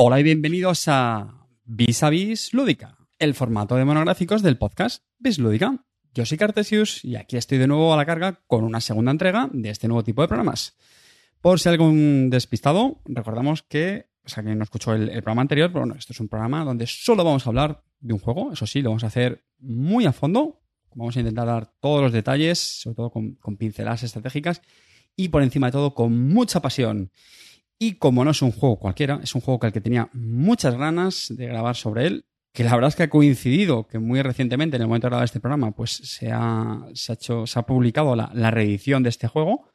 Hola 0.00 0.20
y 0.20 0.22
bienvenidos 0.22 0.86
a 0.86 1.48
Vis 1.64 2.04
a 2.04 2.10
Vis 2.10 2.54
Lúdica, 2.54 2.96
el 3.18 3.34
formato 3.34 3.74
de 3.74 3.84
monográficos 3.84 4.44
del 4.44 4.56
podcast 4.56 5.02
Vis 5.18 5.40
Lúdica. 5.40 5.84
Yo 6.14 6.24
soy 6.24 6.38
Cartesius 6.38 7.04
y 7.04 7.16
aquí 7.16 7.36
estoy 7.36 7.58
de 7.58 7.66
nuevo 7.66 7.92
a 7.92 7.96
la 7.96 8.06
carga 8.06 8.40
con 8.46 8.62
una 8.62 8.80
segunda 8.80 9.10
entrega 9.10 9.50
de 9.52 9.70
este 9.70 9.88
nuevo 9.88 10.04
tipo 10.04 10.22
de 10.22 10.28
programas. 10.28 10.76
Por 11.40 11.58
si 11.58 11.68
algún 11.68 12.30
despistado, 12.30 13.00
recordamos 13.06 13.64
que, 13.64 14.06
o 14.24 14.28
sea, 14.28 14.44
que 14.44 14.54
no 14.54 14.62
escuchó 14.62 14.94
el, 14.94 15.10
programa 15.10 15.42
anterior, 15.42 15.72
pero 15.72 15.80
bueno, 15.80 15.96
esto 15.98 16.12
es 16.12 16.20
un 16.20 16.28
programa 16.28 16.64
donde 16.64 16.86
solo 16.86 17.24
vamos 17.24 17.44
a 17.44 17.50
hablar 17.50 17.82
de 17.98 18.12
un 18.12 18.20
juego, 18.20 18.52
eso 18.52 18.68
sí, 18.68 18.82
lo 18.82 18.90
vamos 18.90 19.02
a 19.02 19.08
hacer 19.08 19.46
muy 19.58 20.06
a 20.06 20.12
fondo, 20.12 20.60
vamos 20.94 21.16
a 21.16 21.18
intentar 21.18 21.48
dar 21.48 21.72
todos 21.80 22.02
los 22.02 22.12
detalles, 22.12 22.60
sobre 22.60 22.94
todo 22.94 23.10
con 23.10 23.56
pinceladas 23.56 24.04
estratégicas 24.04 24.62
y 25.16 25.30
por 25.30 25.42
encima 25.42 25.66
de 25.66 25.72
todo 25.72 25.92
con 25.92 26.28
mucha 26.28 26.62
pasión. 26.62 27.10
Y 27.78 27.94
como 27.94 28.24
no 28.24 28.32
es 28.32 28.42
un 28.42 28.50
juego 28.50 28.78
cualquiera, 28.78 29.20
es 29.22 29.34
un 29.34 29.40
juego 29.40 29.60
que 29.60 29.66
al 29.66 29.72
que 29.72 29.80
tenía 29.80 30.08
muchas 30.12 30.76
ganas 30.76 31.26
de 31.28 31.46
grabar 31.46 31.76
sobre 31.76 32.06
él, 32.06 32.24
que 32.52 32.64
la 32.64 32.74
verdad 32.74 32.88
es 32.88 32.96
que 32.96 33.04
ha 33.04 33.10
coincidido 33.10 33.86
que 33.86 34.00
muy 34.00 34.20
recientemente, 34.20 34.76
en 34.76 34.82
el 34.82 34.88
momento 34.88 35.06
de 35.06 35.10
grabar 35.10 35.24
este 35.24 35.38
programa, 35.38 35.70
pues 35.70 35.92
se 35.92 36.32
ha, 36.32 36.84
se 36.92 37.12
ha, 37.12 37.14
hecho, 37.14 37.46
se 37.46 37.58
ha 37.58 37.62
publicado 37.62 38.16
la, 38.16 38.50
reedición 38.50 39.04
de 39.04 39.10
este 39.10 39.28
juego, 39.28 39.68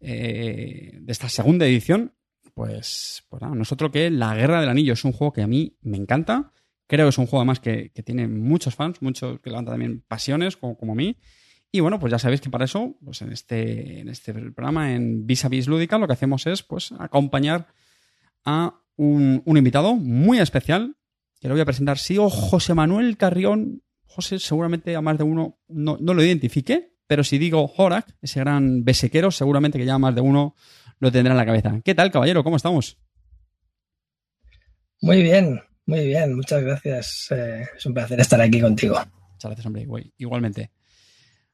eh, 0.00 0.98
de 1.00 1.12
esta 1.12 1.30
segunda 1.30 1.66
edición. 1.66 2.14
Pues, 2.52 3.24
pues 3.30 3.40
nada, 3.40 3.54
nosotros 3.54 3.90
que 3.90 4.10
La 4.10 4.34
Guerra 4.34 4.60
del 4.60 4.68
Anillo 4.68 4.92
es 4.92 5.04
un 5.04 5.12
juego 5.12 5.32
que 5.32 5.42
a 5.42 5.46
mí 5.46 5.78
me 5.80 5.96
encanta. 5.96 6.52
Creo 6.86 7.06
que 7.06 7.10
es 7.10 7.18
un 7.18 7.26
juego 7.26 7.40
además 7.40 7.60
que, 7.60 7.90
tiene 8.04 8.28
muchos 8.28 8.74
fans, 8.74 9.00
muchos 9.00 9.40
que 9.40 9.48
levanta 9.48 9.70
también 9.70 10.04
pasiones, 10.06 10.58
como, 10.58 10.76
como 10.76 10.92
a 10.92 10.96
mí. 10.96 11.16
Y 11.70 11.80
bueno, 11.80 12.00
pues 12.00 12.10
ya 12.10 12.18
sabéis 12.18 12.40
que 12.40 12.50
para 12.50 12.64
eso, 12.64 12.96
pues 13.04 13.20
en 13.20 13.32
este, 13.32 14.00
en 14.00 14.08
este 14.08 14.32
programa, 14.32 14.94
en 14.94 15.26
Vis 15.26 15.44
a 15.44 15.48
Vis 15.48 15.66
Lúdica, 15.66 15.98
lo 15.98 16.06
que 16.06 16.14
hacemos 16.14 16.46
es 16.46 16.62
pues 16.62 16.92
acompañar 16.98 17.66
a 18.44 18.80
un, 18.96 19.42
invitado 19.46 19.94
muy 19.94 20.38
especial, 20.38 20.96
que 21.40 21.48
lo 21.48 21.54
voy 21.54 21.60
a 21.60 21.66
presentar. 21.66 21.98
Sí, 21.98 22.16
o 22.18 22.30
José 22.30 22.74
Manuel 22.74 23.16
Carrión. 23.16 23.82
José 24.06 24.38
seguramente 24.38 24.96
a 24.96 25.02
más 25.02 25.18
de 25.18 25.24
uno 25.24 25.58
no, 25.68 25.98
lo 26.00 26.24
identifique, 26.24 26.96
pero 27.06 27.22
si 27.22 27.36
digo 27.36 27.70
Horak, 27.76 28.16
ese 28.22 28.40
gran 28.40 28.82
besequero, 28.82 29.30
seguramente 29.30 29.78
que 29.78 29.84
ya 29.84 29.98
más 29.98 30.14
de 30.14 30.22
uno 30.22 30.56
lo 30.98 31.12
tendrá 31.12 31.34
en 31.34 31.36
la 31.36 31.46
cabeza. 31.46 31.80
¿Qué 31.84 31.94
tal, 31.94 32.10
caballero? 32.10 32.42
¿Cómo 32.42 32.56
estamos? 32.56 32.98
Muy 35.02 35.22
bien, 35.22 35.60
muy 35.84 36.06
bien. 36.06 36.34
Muchas 36.34 36.62
gracias. 36.62 37.28
Eh, 37.30 37.66
es 37.76 37.86
un 37.86 37.92
placer 37.92 38.18
estar 38.18 38.40
aquí 38.40 38.60
contigo. 38.60 38.94
Muchas 38.94 39.50
gracias, 39.50 39.66
hombre. 39.66 39.86
Igualmente. 40.16 40.70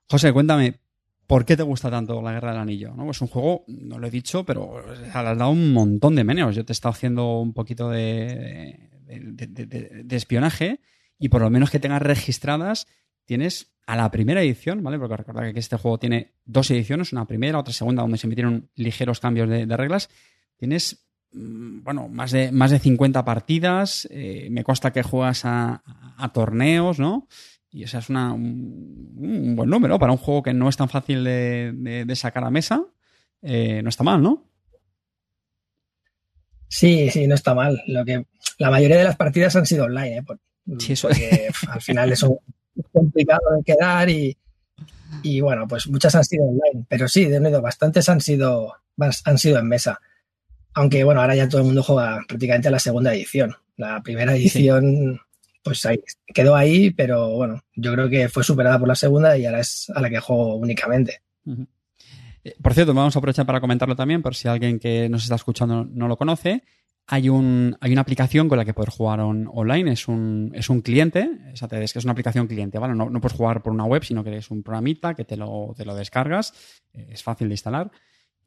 José, 0.09 0.33
cuéntame, 0.33 0.81
¿por 1.27 1.45
qué 1.45 1.57
te 1.57 1.63
gusta 1.63 1.91
tanto 1.91 2.21
la 2.21 2.33
Guerra 2.33 2.53
del 2.53 2.61
Anillo? 2.61 2.95
¿No? 2.95 3.11
Es 3.11 3.21
un 3.21 3.29
juego, 3.29 3.65
no 3.69 3.99
lo 3.99 4.07
he 4.07 4.11
dicho, 4.11 4.45
pero 4.45 4.85
le 4.95 5.09
has 5.09 5.39
dado 5.39 5.51
un 5.51 5.73
montón 5.73 6.15
de 6.15 6.25
meneos. 6.25 6.55
Yo 6.55 6.65
te 6.65 6.73
he 6.73 6.75
estado 6.75 6.93
haciendo 6.93 7.41
un 7.41 7.53
poquito 7.53 7.91
de, 7.91 8.91
de, 9.07 10.17
espionaje 10.17 10.81
y 11.19 11.29
por 11.29 11.41
lo 11.41 11.51
menos 11.51 11.71
que 11.71 11.81
tengas 11.81 12.03
registradas, 12.03 12.87
tienes 13.25 13.73
a 13.87 13.97
la 13.97 14.11
primera 14.11 14.43
edición, 14.43 14.83
¿vale? 14.83 14.99
Porque 14.99 15.17
recordad 15.17 15.53
que 15.53 15.59
este 15.59 15.77
juego 15.77 15.99
tiene 15.99 16.35
dos 16.45 16.71
ediciones, 16.71 17.13
una 17.13 17.27
primera, 17.27 17.59
otra 17.59 17.73
segunda, 17.73 18.03
donde 18.03 18.19
se 18.19 18.27
emitieron 18.27 18.71
ligeros 18.75 19.21
cambios 19.21 19.49
de, 19.49 19.77
reglas. 19.77 20.11
Tienes, 20.57 21.07
mm, 21.33 21.83
bueno, 21.83 22.09
más 22.09 22.33
de, 22.33 22.51
más 22.53 22.71
de 22.71 22.79
50 22.79 23.25
partidas. 23.25 24.09
Eh, 24.11 24.49
me 24.51 24.65
consta 24.65 24.93
que 24.93 25.03
juegas 25.03 25.43
a 25.45 25.83
torneos, 26.33 26.99
¿no? 26.99 27.29
Y 27.75 27.83
ese 27.83 27.99
es 27.99 28.09
una, 28.09 28.33
un, 28.33 29.57
buen 29.57 29.69
número 29.69 29.99
para 29.99 30.13
un 30.13 30.19
juego 30.19 30.45
que 30.45 30.55
no 30.55 30.69
es 30.69 30.77
tan 30.77 30.89
fácil 30.89 31.25
de, 31.25 32.13
sacar 32.15 32.45
a 32.45 32.51
mesa. 32.51 32.85
Eh, 33.43 33.83
no 33.83 33.89
está 33.89 34.05
mal, 34.05 34.23
¿no? 34.23 34.45
Sí, 36.69 37.11
sí, 37.11 37.27
no 37.27 37.35
está 37.35 37.53
mal. 37.53 37.83
Lo 37.89 38.05
que 38.05 38.27
la 38.59 38.71
mayoría 38.71 38.97
de 38.97 39.03
las 39.03 39.17
partidas 39.17 39.57
han 39.57 39.67
sido 39.67 39.87
online, 39.87 40.19
¿eh? 40.19 40.23
sí, 40.79 40.93
eso 40.93 41.09
porque 41.09 41.49
al 41.67 41.83
final 41.83 42.13
es 42.13 42.25
complicado 42.93 43.41
de 43.57 43.65
quedar 43.65 44.09
y, 44.09 44.39
y, 45.25 45.41
bueno, 45.41 45.67
pues 45.67 45.89
muchas 45.89 46.15
han 46.15 46.25
sido 46.25 46.45
online. 46.45 46.87
Pero 46.89 47.09
sí, 47.09 47.25
de 47.25 47.41
nuevo, 47.41 47.61
bastantes 47.61 48.09
han 48.09 48.21
sido, 48.21 48.73
han 49.25 49.39
sido 49.39 49.59
en 49.59 49.67
mesa. 49.67 50.01
Aunque 50.75 51.03
bueno, 51.03 51.21
ahora 51.21 51.35
ya 51.35 51.49
todo 51.49 51.63
el 51.63 51.67
mundo 51.67 51.83
juega 51.83 52.21
prácticamente 52.29 52.69
a 52.69 52.71
la 52.71 52.79
segunda 52.79 53.13
edición. 53.13 53.57
La 53.77 54.01
primera 54.01 54.37
edición 54.37 55.21
pues 55.65 55.85
ahí, 55.87 55.99
quedó 56.27 56.55
ahí, 56.55 56.91
pero 56.91 57.31
bueno, 57.31 57.63
yo 57.75 57.93
creo 57.95 58.09
que 58.09 58.29
fue 58.29 58.45
superada 58.45 58.79
por 58.79 58.87
la 58.87 58.95
segunda 58.95 59.37
y 59.37 59.47
ahora 59.47 59.61
es 59.61 59.91
a 59.95 60.01
la 60.01 60.11
que 60.11 60.21
juego 60.21 60.57
únicamente. 60.57 61.23
Eh, 62.45 62.55
por 62.63 62.75
cierto, 62.75 62.93
vamos 62.93 63.17
a 63.17 63.19
aprovechar 63.19 63.47
para 63.47 63.61
comentarlo 63.61 63.97
también, 63.97 64.23
por 64.23 64.35
si 64.35 64.47
alguien 64.47 64.79
que 64.79 65.09
nos 65.09 65.23
está 65.23 65.37
escuchando 65.37 65.85
no 65.85 66.07
lo 66.07 66.19
conoce. 66.19 66.63
Hay, 67.07 67.29
un, 67.29 67.77
hay 67.81 67.93
una 67.93 68.03
aplicación 68.03 68.49
con 68.49 68.57
la 68.59 68.65
que 68.65 68.73
poder 68.73 68.91
jugar 68.91 69.21
online, 69.21 69.93
es 69.93 70.07
un, 70.09 70.53
es 70.55 70.71
un 70.71 70.81
cliente, 70.81 71.31
es 71.53 71.93
que 71.93 71.99
es 71.99 72.05
una 72.05 72.13
aplicación 72.13 72.47
cliente, 72.47 72.79
¿vale? 72.79 72.95
No, 72.95 73.11
no, 73.11 73.21
puedes 73.21 73.37
jugar 73.37 73.63
por 73.63 73.73
una 73.73 73.85
web, 73.85 74.05
sino 74.05 74.25
que 74.25 74.37
es 74.37 74.51
un 74.51 74.63
programita 74.63 75.15
que 75.15 75.25
te 75.25 75.37
lo, 75.37 75.75
te 75.77 75.85
lo 75.85 75.95
descargas, 75.95 76.55
eh, 76.93 77.09
es 77.11 77.23
fácil 77.23 77.49
de 77.49 77.55
instalar 77.55 77.91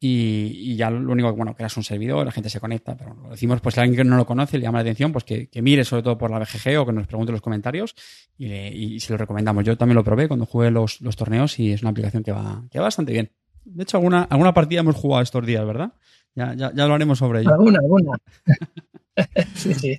y, 0.00 0.76
ya 0.76 0.90
lo 0.90 1.10
único 1.10 1.30
que, 1.30 1.36
bueno, 1.36 1.54
creas 1.54 1.76
un 1.76 1.82
servidor, 1.82 2.24
la 2.24 2.30
gente 2.30 2.48
se 2.48 2.60
conecta, 2.60 2.96
pero 2.96 3.14
lo 3.14 3.30
decimos, 3.30 3.60
pues 3.60 3.74
si 3.74 3.80
alguien 3.80 3.96
que 3.96 4.04
no 4.04 4.16
lo 4.16 4.26
conoce 4.26 4.56
le 4.56 4.64
llama 4.64 4.78
la 4.78 4.82
atención, 4.82 5.10
pues 5.10 5.24
que, 5.24 5.48
mire 5.60 5.84
sobre 5.84 6.02
todo 6.02 6.16
por 6.16 6.30
la 6.30 6.38
BGG 6.38 6.78
o 6.78 6.86
que 6.86 6.92
nos 6.92 7.06
pregunte 7.06 7.30
en 7.30 7.34
los 7.34 7.42
comentarios 7.42 7.94
y, 8.36 9.00
se 9.00 9.12
lo 9.12 9.18
recomendamos. 9.18 9.64
Yo 9.64 9.76
también 9.76 9.96
lo 9.96 10.04
probé 10.04 10.28
cuando 10.28 10.46
jugué 10.46 10.70
los, 10.70 10.98
torneos 11.16 11.58
y 11.58 11.72
es 11.72 11.82
una 11.82 11.90
aplicación 11.90 12.22
que 12.22 12.32
va, 12.32 12.64
que 12.70 12.78
va 12.78 12.84
bastante 12.84 13.12
bien. 13.12 13.32
De 13.64 13.82
hecho, 13.82 13.96
alguna, 13.96 14.22
alguna 14.22 14.54
partida 14.54 14.80
hemos 14.80 14.94
jugado 14.94 15.22
estos 15.22 15.44
días, 15.44 15.66
¿verdad? 15.66 15.92
Ya, 16.34 16.54
ya, 16.54 16.72
ya 16.72 16.86
lo 16.86 16.94
haremos 16.94 17.18
sobre 17.18 17.40
ello. 17.40 17.50
Alguna, 17.50 17.80
alguna. 17.80 18.12
sí, 19.54 19.74
sí. 19.74 19.98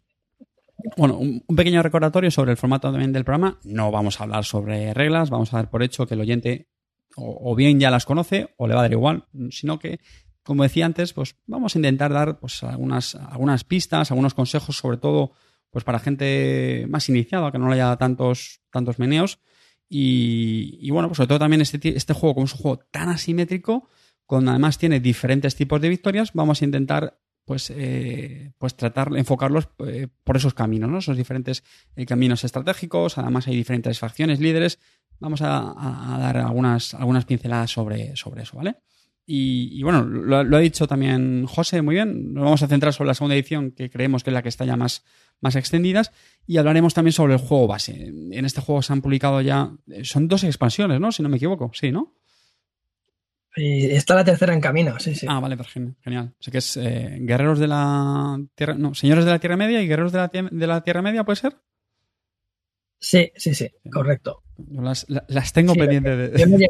Bueno, 0.95 1.17
un, 1.17 1.43
un, 1.45 1.55
pequeño 1.55 1.83
recordatorio 1.83 2.31
sobre 2.31 2.51
el 2.51 2.57
formato 2.57 2.89
también 2.89 3.11
del 3.11 3.25
programa. 3.25 3.59
No 3.63 3.91
vamos 3.91 4.19
a 4.19 4.23
hablar 4.23 4.45
sobre 4.45 4.93
reglas, 4.93 5.29
vamos 5.29 5.53
a 5.53 5.57
dar 5.57 5.69
por 5.69 5.83
hecho 5.83 6.07
que 6.07 6.13
el 6.13 6.21
oyente 6.21 6.69
o, 7.19 7.55
bien 7.55 7.79
ya 7.79 7.91
las 7.91 8.05
conoce 8.05 8.53
o 8.57 8.67
le 8.67 8.73
va 8.73 8.81
a 8.81 8.83
dar 8.83 8.91
igual, 8.91 9.25
sino 9.51 9.79
que, 9.79 9.99
como 10.43 10.63
decía 10.63 10.85
antes, 10.85 11.13
pues 11.13 11.35
vamos 11.45 11.75
a 11.75 11.79
intentar 11.79 12.11
dar 12.11 12.39
pues, 12.39 12.63
algunas, 12.63 13.15
algunas 13.15 13.63
pistas, 13.63 14.11
algunos 14.11 14.33
consejos, 14.33 14.77
sobre 14.77 14.97
todo 14.97 15.33
pues 15.69 15.83
para 15.83 15.99
gente 15.99 16.85
más 16.89 17.09
iniciada, 17.09 17.51
que 17.51 17.59
no 17.59 17.67
le 17.67 17.75
haya 17.75 17.95
tantos, 17.97 18.61
tantos 18.71 18.97
meneos. 18.97 19.39
Y, 19.87 20.89
bueno, 20.91 21.09
pues 21.09 21.17
sobre 21.17 21.27
todo 21.27 21.39
también 21.39 21.61
este, 21.61 21.95
este 21.95 22.13
juego, 22.13 22.35
como 22.35 22.45
es 22.45 22.53
un 22.53 22.59
juego 22.59 22.79
tan 22.91 23.09
asimétrico, 23.09 23.89
con 24.25 24.47
además 24.47 24.77
tiene 24.77 24.99
diferentes 24.99 25.55
tipos 25.55 25.81
de 25.81 25.89
victorias, 25.89 26.31
vamos 26.33 26.61
a 26.61 26.65
intentar 26.65 27.19
pues, 27.45 27.73
eh, 27.75 28.51
pues 28.59 28.75
tratar, 28.75 29.09
enfocarlos 29.15 29.69
eh, 29.87 30.07
por 30.23 30.37
esos 30.37 30.53
caminos, 30.53 30.87
¿no? 30.87 30.99
Esos 30.99 31.17
diferentes 31.17 31.63
eh, 31.95 32.05
caminos 32.05 32.43
estratégicos, 32.43 33.17
además 33.17 33.47
hay 33.47 33.55
diferentes 33.55 33.97
facciones, 33.97 34.39
líderes, 34.39 34.77
vamos 35.19 35.41
a, 35.41 36.17
dar 36.19 36.37
algunas, 36.37 36.93
algunas 36.93 37.25
pinceladas 37.25 37.71
sobre, 37.71 38.15
sobre 38.15 38.43
eso, 38.43 38.57
¿vale? 38.57 38.75
Y, 39.31 39.83
bueno, 39.83 40.05
lo, 40.05 40.57
ha 40.57 40.59
dicho 40.59 40.87
también 40.87 41.45
José 41.45 41.83
muy 41.83 41.93
bien. 41.93 42.33
Nos 42.33 42.45
vamos 42.45 42.63
a 42.63 42.67
centrar 42.67 42.93
sobre 42.93 43.09
la 43.09 43.13
segunda 43.13 43.35
edición, 43.35 43.69
que 43.69 43.91
creemos 43.91 44.23
que 44.23 44.31
es 44.31 44.33
la 44.33 44.41
que 44.41 44.49
está 44.49 44.65
ya 44.65 44.75
más, 44.75 45.05
más 45.39 45.55
extendidas. 45.55 46.11
Y 46.47 46.57
hablaremos 46.57 46.95
también 46.95 47.13
sobre 47.13 47.33
el 47.33 47.39
juego 47.39 47.67
base. 47.67 48.07
En 48.07 48.43
este 48.45 48.59
juego 48.59 48.81
se 48.81 48.91
han 48.91 49.01
publicado 49.01 49.39
ya. 49.41 49.71
Son 50.01 50.27
dos 50.27 50.43
expansiones, 50.43 50.99
¿no? 50.99 51.11
Si 51.11 51.21
no 51.21 51.29
me 51.29 51.37
equivoco. 51.37 51.69
Sí, 51.75 51.91
¿no? 51.91 52.15
Y 53.55 53.85
está 53.91 54.15
la 54.15 54.23
tercera 54.23 54.51
en 54.51 54.61
camino, 54.61 54.99
sí, 54.99 55.13
sí. 55.13 55.27
Ah, 55.29 55.39
vale, 55.39 55.57
genial. 56.03 56.33
O 56.39 56.43
sea 56.43 56.51
que 56.51 56.57
es 56.57 56.77
eh, 56.77 57.17
Guerreros 57.21 57.59
de 57.59 57.67
la 57.67 58.39
Tierra. 58.55 58.73
No, 58.73 58.95
Señores 58.95 59.25
de 59.25 59.31
la 59.31 59.39
Tierra 59.39 59.57
Media 59.57 59.79
y 59.79 59.87
Guerreros 59.87 60.11
de 60.11 60.17
la, 60.17 60.27
de 60.27 60.67
la 60.67 60.81
Tierra 60.81 61.03
Media, 61.03 61.23
¿puede 61.23 61.35
ser? 61.35 61.55
Sí, 62.99 63.31
sí, 63.35 63.55
sí, 63.55 63.71
correcto. 63.91 64.43
las, 64.71 65.05
las, 65.27 65.53
tengo 65.53 65.73
pendientes 65.73 66.33
de. 66.33 66.69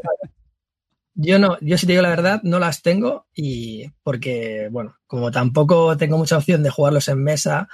Yo 1.22 1.38
no, 1.38 1.57
yo 1.59 1.78
si 1.78 1.85
te 1.85 1.91
digo 1.94 2.01
la 2.01 2.09
verdad, 2.09 2.41
no 2.44 2.59
las 2.59 2.81
tengo 2.81 3.28
y 3.35 3.91
porque, 4.03 4.69
bueno, 4.72 4.95
como 5.06 5.31
tampoco 5.31 5.97
tengo 5.97 6.18
mucha 6.18 6.38
opción 6.38 6.63
de 6.63 6.69
jugarlos 6.69 7.09
en 7.09 7.22
mesa 7.22 7.68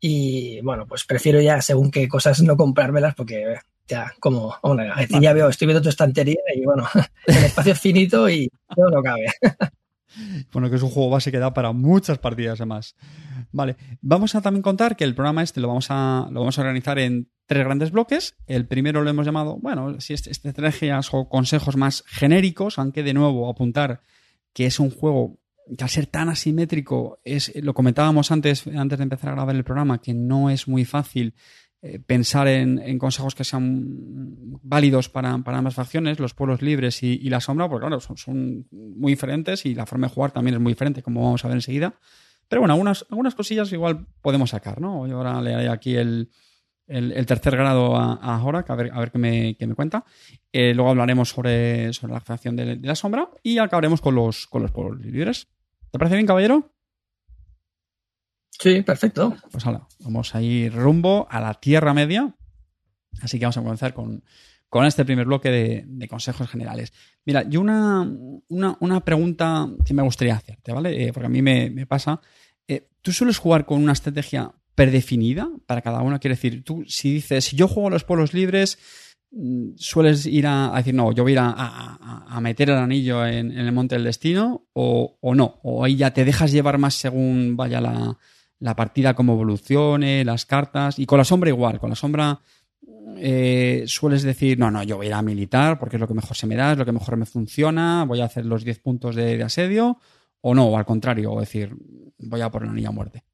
y, 0.00 0.60
bueno, 0.60 0.86
pues 0.86 1.04
prefiero 1.04 1.40
ya, 1.40 1.62
según 1.62 1.90
qué 1.90 2.06
cosas, 2.08 2.42
no 2.42 2.56
comprármelas 2.56 3.14
porque 3.14 3.54
ya, 3.86 4.12
como, 4.20 4.54
bueno, 4.62 4.82
ya 5.20 5.32
veo, 5.32 5.48
estoy 5.48 5.66
viendo 5.66 5.82
tu 5.82 5.88
estantería 5.88 6.40
y, 6.54 6.64
bueno, 6.64 6.86
el 7.26 7.44
espacio 7.44 7.72
es 7.72 7.80
finito 7.80 8.28
y 8.28 8.50
todo 8.74 8.90
no 8.90 9.02
cabe. 9.02 9.26
Bueno, 10.52 10.70
que 10.70 10.76
es 10.76 10.82
un 10.82 10.90
juego 10.90 11.10
base 11.10 11.30
que 11.30 11.38
da 11.38 11.52
para 11.54 11.72
muchas 11.72 12.18
partidas 12.18 12.60
además. 12.60 12.94
Vale, 13.52 13.76
vamos 14.00 14.34
a 14.34 14.40
también 14.40 14.62
contar 14.62 14.96
que 14.96 15.04
el 15.04 15.14
programa 15.14 15.42
este 15.42 15.60
lo 15.60 15.68
vamos 15.68 15.86
a, 15.90 16.28
lo 16.30 16.40
vamos 16.40 16.58
a 16.58 16.62
organizar 16.62 16.98
en 16.98 17.30
tres 17.46 17.64
grandes 17.64 17.90
bloques. 17.90 18.36
El 18.46 18.66
primero 18.66 19.02
lo 19.02 19.10
hemos 19.10 19.26
llamado, 19.26 19.58
bueno, 19.60 20.00
si 20.00 20.14
estrategias 20.14 21.08
o 21.12 21.28
consejos 21.28 21.76
más 21.76 22.04
genéricos, 22.06 22.78
aunque 22.78 23.02
de 23.02 23.14
nuevo 23.14 23.48
apuntar 23.48 24.00
que 24.52 24.66
es 24.66 24.80
un 24.80 24.90
juego 24.90 25.38
que 25.76 25.84
al 25.84 25.90
ser 25.90 26.06
tan 26.06 26.28
asimétrico, 26.28 27.20
es, 27.24 27.52
lo 27.62 27.74
comentábamos 27.74 28.30
antes, 28.32 28.66
antes 28.66 28.98
de 28.98 29.02
empezar 29.02 29.30
a 29.30 29.34
grabar 29.34 29.54
el 29.54 29.64
programa, 29.64 30.00
que 30.00 30.14
no 30.14 30.50
es 30.50 30.66
muy 30.66 30.84
fácil 30.84 31.34
eh, 31.80 32.00
pensar 32.00 32.48
en, 32.48 32.98
consejos 32.98 33.34
que 33.34 33.44
sean 33.44 33.84
válidos 34.62 35.08
para, 35.08 35.30
ambas 35.30 35.74
facciones, 35.74 36.18
los 36.18 36.34
pueblos 36.34 36.60
libres 36.60 37.02
y, 37.02 37.28
la 37.30 37.40
sombra, 37.40 37.68
porque 37.68 37.86
claro, 37.86 38.00
son, 38.00 38.66
muy 38.70 39.12
diferentes 39.12 39.64
y 39.64 39.74
la 39.74 39.86
forma 39.86 40.08
de 40.08 40.14
jugar 40.14 40.32
también 40.32 40.54
es 40.56 40.60
muy 40.60 40.72
diferente, 40.72 41.02
como 41.02 41.22
vamos 41.22 41.44
a 41.44 41.48
ver 41.48 41.56
enseguida. 41.56 41.94
Pero 42.48 42.62
bueno, 42.62 42.74
algunas, 42.74 43.06
algunas 43.10 43.34
cosillas 43.34 43.70
igual 43.72 44.06
podemos 44.22 44.50
sacar, 44.50 44.80
¿no? 44.80 45.06
Yo 45.06 45.18
ahora 45.18 45.40
le 45.40 45.54
haré 45.54 45.68
aquí 45.68 45.94
el, 45.94 46.30
el, 46.88 47.26
tercer 47.26 47.56
grado 47.56 47.96
a, 47.96 48.14
a 48.14 48.42
Horak, 48.42 48.70
a 48.70 48.74
ver, 48.74 48.90
a 48.92 48.98
ver 48.98 49.12
qué, 49.12 49.18
me, 49.18 49.56
qué 49.56 49.66
me 49.66 49.74
cuenta. 49.74 50.04
Eh, 50.52 50.72
luego 50.74 50.90
hablaremos 50.90 51.28
sobre, 51.28 51.92
sobre 51.92 52.14
la 52.14 52.20
creación 52.20 52.56
de, 52.56 52.76
la 52.76 52.94
sombra 52.94 53.28
y 53.42 53.58
acabaremos 53.58 54.00
con 54.00 54.14
los, 54.14 54.46
con 54.46 54.62
los 54.62 54.72
pueblos 54.72 55.00
libres. 55.04 55.48
¿Te 55.90 55.98
parece 55.98 56.16
bien, 56.16 56.26
caballero? 56.26 56.72
Sí, 58.58 58.82
perfecto. 58.82 59.36
Pues 59.52 59.64
ahora, 59.66 59.86
vamos 60.00 60.34
a 60.34 60.42
ir 60.42 60.72
rumbo 60.74 61.28
a 61.30 61.40
la 61.40 61.54
Tierra 61.54 61.94
Media. 61.94 62.34
Así 63.22 63.38
que 63.38 63.44
vamos 63.44 63.56
a 63.56 63.62
comenzar 63.62 63.94
con, 63.94 64.24
con 64.68 64.84
este 64.84 65.04
primer 65.04 65.26
bloque 65.26 65.50
de, 65.50 66.08
consejos 66.08 66.48
generales. 66.50 66.92
Mira, 67.24 67.48
yo 67.48 67.60
una, 67.60 68.02
una, 68.48 69.04
pregunta 69.04 69.68
que 69.84 69.94
me 69.94 70.02
gustaría 70.02 70.34
hacerte, 70.34 70.72
¿vale? 70.72 71.04
Eh, 71.04 71.12
porque 71.12 71.26
a 71.26 71.30
mí 71.30 71.40
me, 71.42 71.86
pasa. 71.86 72.20
Eh, 72.66 72.88
¿Tú 73.00 73.12
sueles 73.12 73.38
jugar 73.38 73.64
con 73.64 73.82
una 73.82 73.92
estrategia 73.92 74.52
predefinida 74.74 75.48
para 75.66 75.80
cada 75.80 76.02
uno? 76.02 76.18
Quiere 76.18 76.34
decir, 76.34 76.64
tú 76.64 76.84
si 76.86 77.14
dices, 77.14 77.44
si 77.44 77.56
yo 77.56 77.68
juego 77.68 77.88
a 77.88 77.92
los 77.92 78.04
pueblos 78.04 78.34
libres, 78.34 78.78
mm, 79.30 79.70
sueles 79.76 80.26
ir 80.26 80.46
a, 80.46 80.72
decir, 80.76 80.94
no, 80.94 81.12
yo 81.12 81.22
voy 81.22 81.32
a 81.32 81.34
ir 81.34 81.40
a, 81.40 82.40
meter 82.40 82.70
el 82.70 82.76
anillo 82.76 83.26
en, 83.26 83.52
el 83.52 83.72
monte 83.72 83.94
del 83.94 84.04
destino 84.04 84.68
o, 84.72 85.18
no, 85.34 85.60
o 85.62 85.84
ahí 85.84 85.96
ya 85.96 86.12
te 86.12 86.24
dejas 86.24 86.52
llevar 86.52 86.78
más 86.78 86.94
según 86.94 87.56
vaya 87.56 87.80
la, 87.80 88.16
la 88.60 88.74
partida, 88.76 89.14
cómo 89.14 89.34
evolucione, 89.34 90.24
las 90.24 90.46
cartas, 90.46 90.98
y 90.98 91.06
con 91.06 91.18
la 91.18 91.24
sombra 91.24 91.50
igual, 91.50 91.78
con 91.78 91.90
la 91.90 91.96
sombra 91.96 92.40
eh, 93.16 93.84
sueles 93.86 94.22
decir, 94.22 94.58
no, 94.58 94.70
no, 94.70 94.82
yo 94.82 94.96
voy 94.96 95.06
a 95.06 95.08
ir 95.08 95.14
a 95.14 95.22
militar 95.22 95.78
porque 95.78 95.96
es 95.96 96.00
lo 96.00 96.08
que 96.08 96.14
mejor 96.14 96.36
se 96.36 96.46
me 96.46 96.56
da, 96.56 96.72
es 96.72 96.78
lo 96.78 96.84
que 96.84 96.92
mejor 96.92 97.16
me 97.16 97.26
funciona, 97.26 98.04
voy 98.04 98.20
a 98.20 98.26
hacer 98.26 98.44
los 98.44 98.64
10 98.64 98.78
puntos 98.80 99.16
de, 99.16 99.42
asedio, 99.42 99.98
o 100.40 100.54
no, 100.54 100.66
o 100.66 100.76
al 100.76 100.84
contrario, 100.84 101.32
o 101.32 101.40
decir, 101.40 101.74
voy 102.18 102.40
a 102.40 102.50
por 102.50 102.64
la 102.64 102.72
niña 102.72 102.90
muerte. 102.90 103.24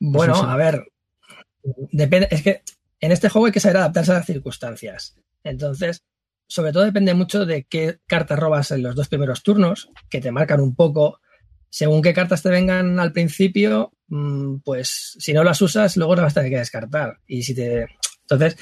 Bueno, 0.00 0.34
a 0.34 0.56
ver, 0.56 0.84
depende, 1.92 2.28
es 2.30 2.42
que 2.42 2.62
en 3.00 3.12
este 3.12 3.28
juego 3.28 3.46
hay 3.46 3.52
que 3.52 3.60
saber 3.60 3.76
adaptarse 3.76 4.12
a 4.12 4.16
las 4.16 4.26
circunstancias. 4.26 5.16
Entonces, 5.44 6.04
sobre 6.46 6.72
todo 6.72 6.84
depende 6.84 7.14
mucho 7.14 7.46
de 7.46 7.64
qué 7.64 8.00
cartas 8.06 8.38
robas 8.38 8.70
en 8.72 8.82
los 8.82 8.94
dos 8.94 9.08
primeros 9.08 9.42
turnos, 9.42 9.90
que 10.10 10.20
te 10.20 10.32
marcan 10.32 10.60
un 10.60 10.74
poco. 10.74 11.20
Según 11.72 12.02
qué 12.02 12.12
cartas 12.12 12.42
te 12.42 12.50
vengan 12.50 13.00
al 13.00 13.12
principio, 13.12 13.92
Mm, 14.14 14.58
pues 14.58 15.16
si 15.18 15.32
no 15.32 15.42
las 15.42 15.62
usas, 15.62 15.96
luego 15.96 16.14
las 16.14 16.24
vas 16.24 16.32
a 16.32 16.40
tener 16.40 16.50
que 16.50 16.58
descartar. 16.58 17.18
Y 17.26 17.44
si 17.44 17.54
te. 17.54 17.86
Entonces, 18.28 18.58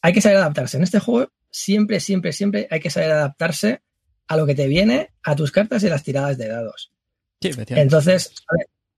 hay 0.00 0.12
que 0.12 0.20
saber 0.20 0.38
adaptarse. 0.38 0.76
En 0.76 0.82
este 0.82 0.98
juego, 0.98 1.30
siempre, 1.52 2.00
siempre, 2.00 2.32
siempre 2.32 2.66
hay 2.68 2.80
que 2.80 2.90
saber 2.90 3.12
adaptarse 3.12 3.82
a 4.26 4.36
lo 4.36 4.44
que 4.44 4.56
te 4.56 4.66
viene, 4.66 5.10
a 5.22 5.36
tus 5.36 5.52
cartas 5.52 5.84
y 5.84 5.88
las 5.88 6.02
tiradas 6.02 6.36
de 6.36 6.48
dados. 6.48 6.90
Entonces, 7.40 8.34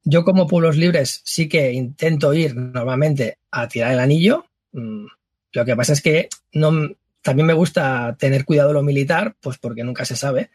yo 0.04 0.24
como 0.24 0.46
pueblos 0.46 0.78
libres 0.78 1.20
sí 1.22 1.50
que 1.50 1.70
intento 1.72 2.32
ir 2.32 2.56
normalmente 2.56 3.36
a 3.50 3.68
tirar 3.68 3.92
el 3.92 4.00
anillo. 4.00 4.46
Mm, 4.72 5.04
lo 5.52 5.64
que 5.66 5.76
pasa 5.76 5.92
es 5.92 6.00
que 6.00 6.30
no, 6.54 6.96
también 7.20 7.46
me 7.46 7.52
gusta 7.52 8.16
tener 8.18 8.46
cuidado 8.46 8.72
lo 8.72 8.82
militar, 8.82 9.36
pues 9.38 9.58
porque 9.58 9.84
nunca 9.84 10.06
se 10.06 10.16
sabe. 10.16 10.48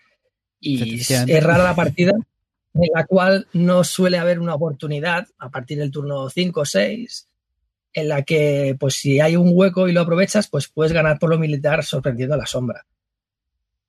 Y 0.59 1.01
es 1.01 1.43
rara 1.43 1.63
la 1.63 1.75
partida 1.75 2.13
en 2.81 2.89
la 2.93 3.05
cual 3.05 3.47
no 3.53 3.83
suele 3.83 4.17
haber 4.17 4.39
una 4.39 4.55
oportunidad 4.55 5.27
a 5.37 5.49
partir 5.49 5.77
del 5.77 5.91
turno 5.91 6.29
5 6.29 6.61
o 6.61 6.65
6, 6.65 7.27
en 7.93 8.07
la 8.07 8.23
que, 8.23 8.75
pues 8.79 8.95
si 8.95 9.19
hay 9.19 9.35
un 9.35 9.51
hueco 9.53 9.87
y 9.87 9.91
lo 9.91 10.01
aprovechas, 10.01 10.47
pues 10.47 10.67
puedes 10.67 10.93
ganar 10.93 11.19
por 11.19 11.29
lo 11.29 11.39
militar 11.39 11.83
sorprendiendo 11.83 12.35
a 12.35 12.37
la 12.37 12.45
sombra. 12.45 12.85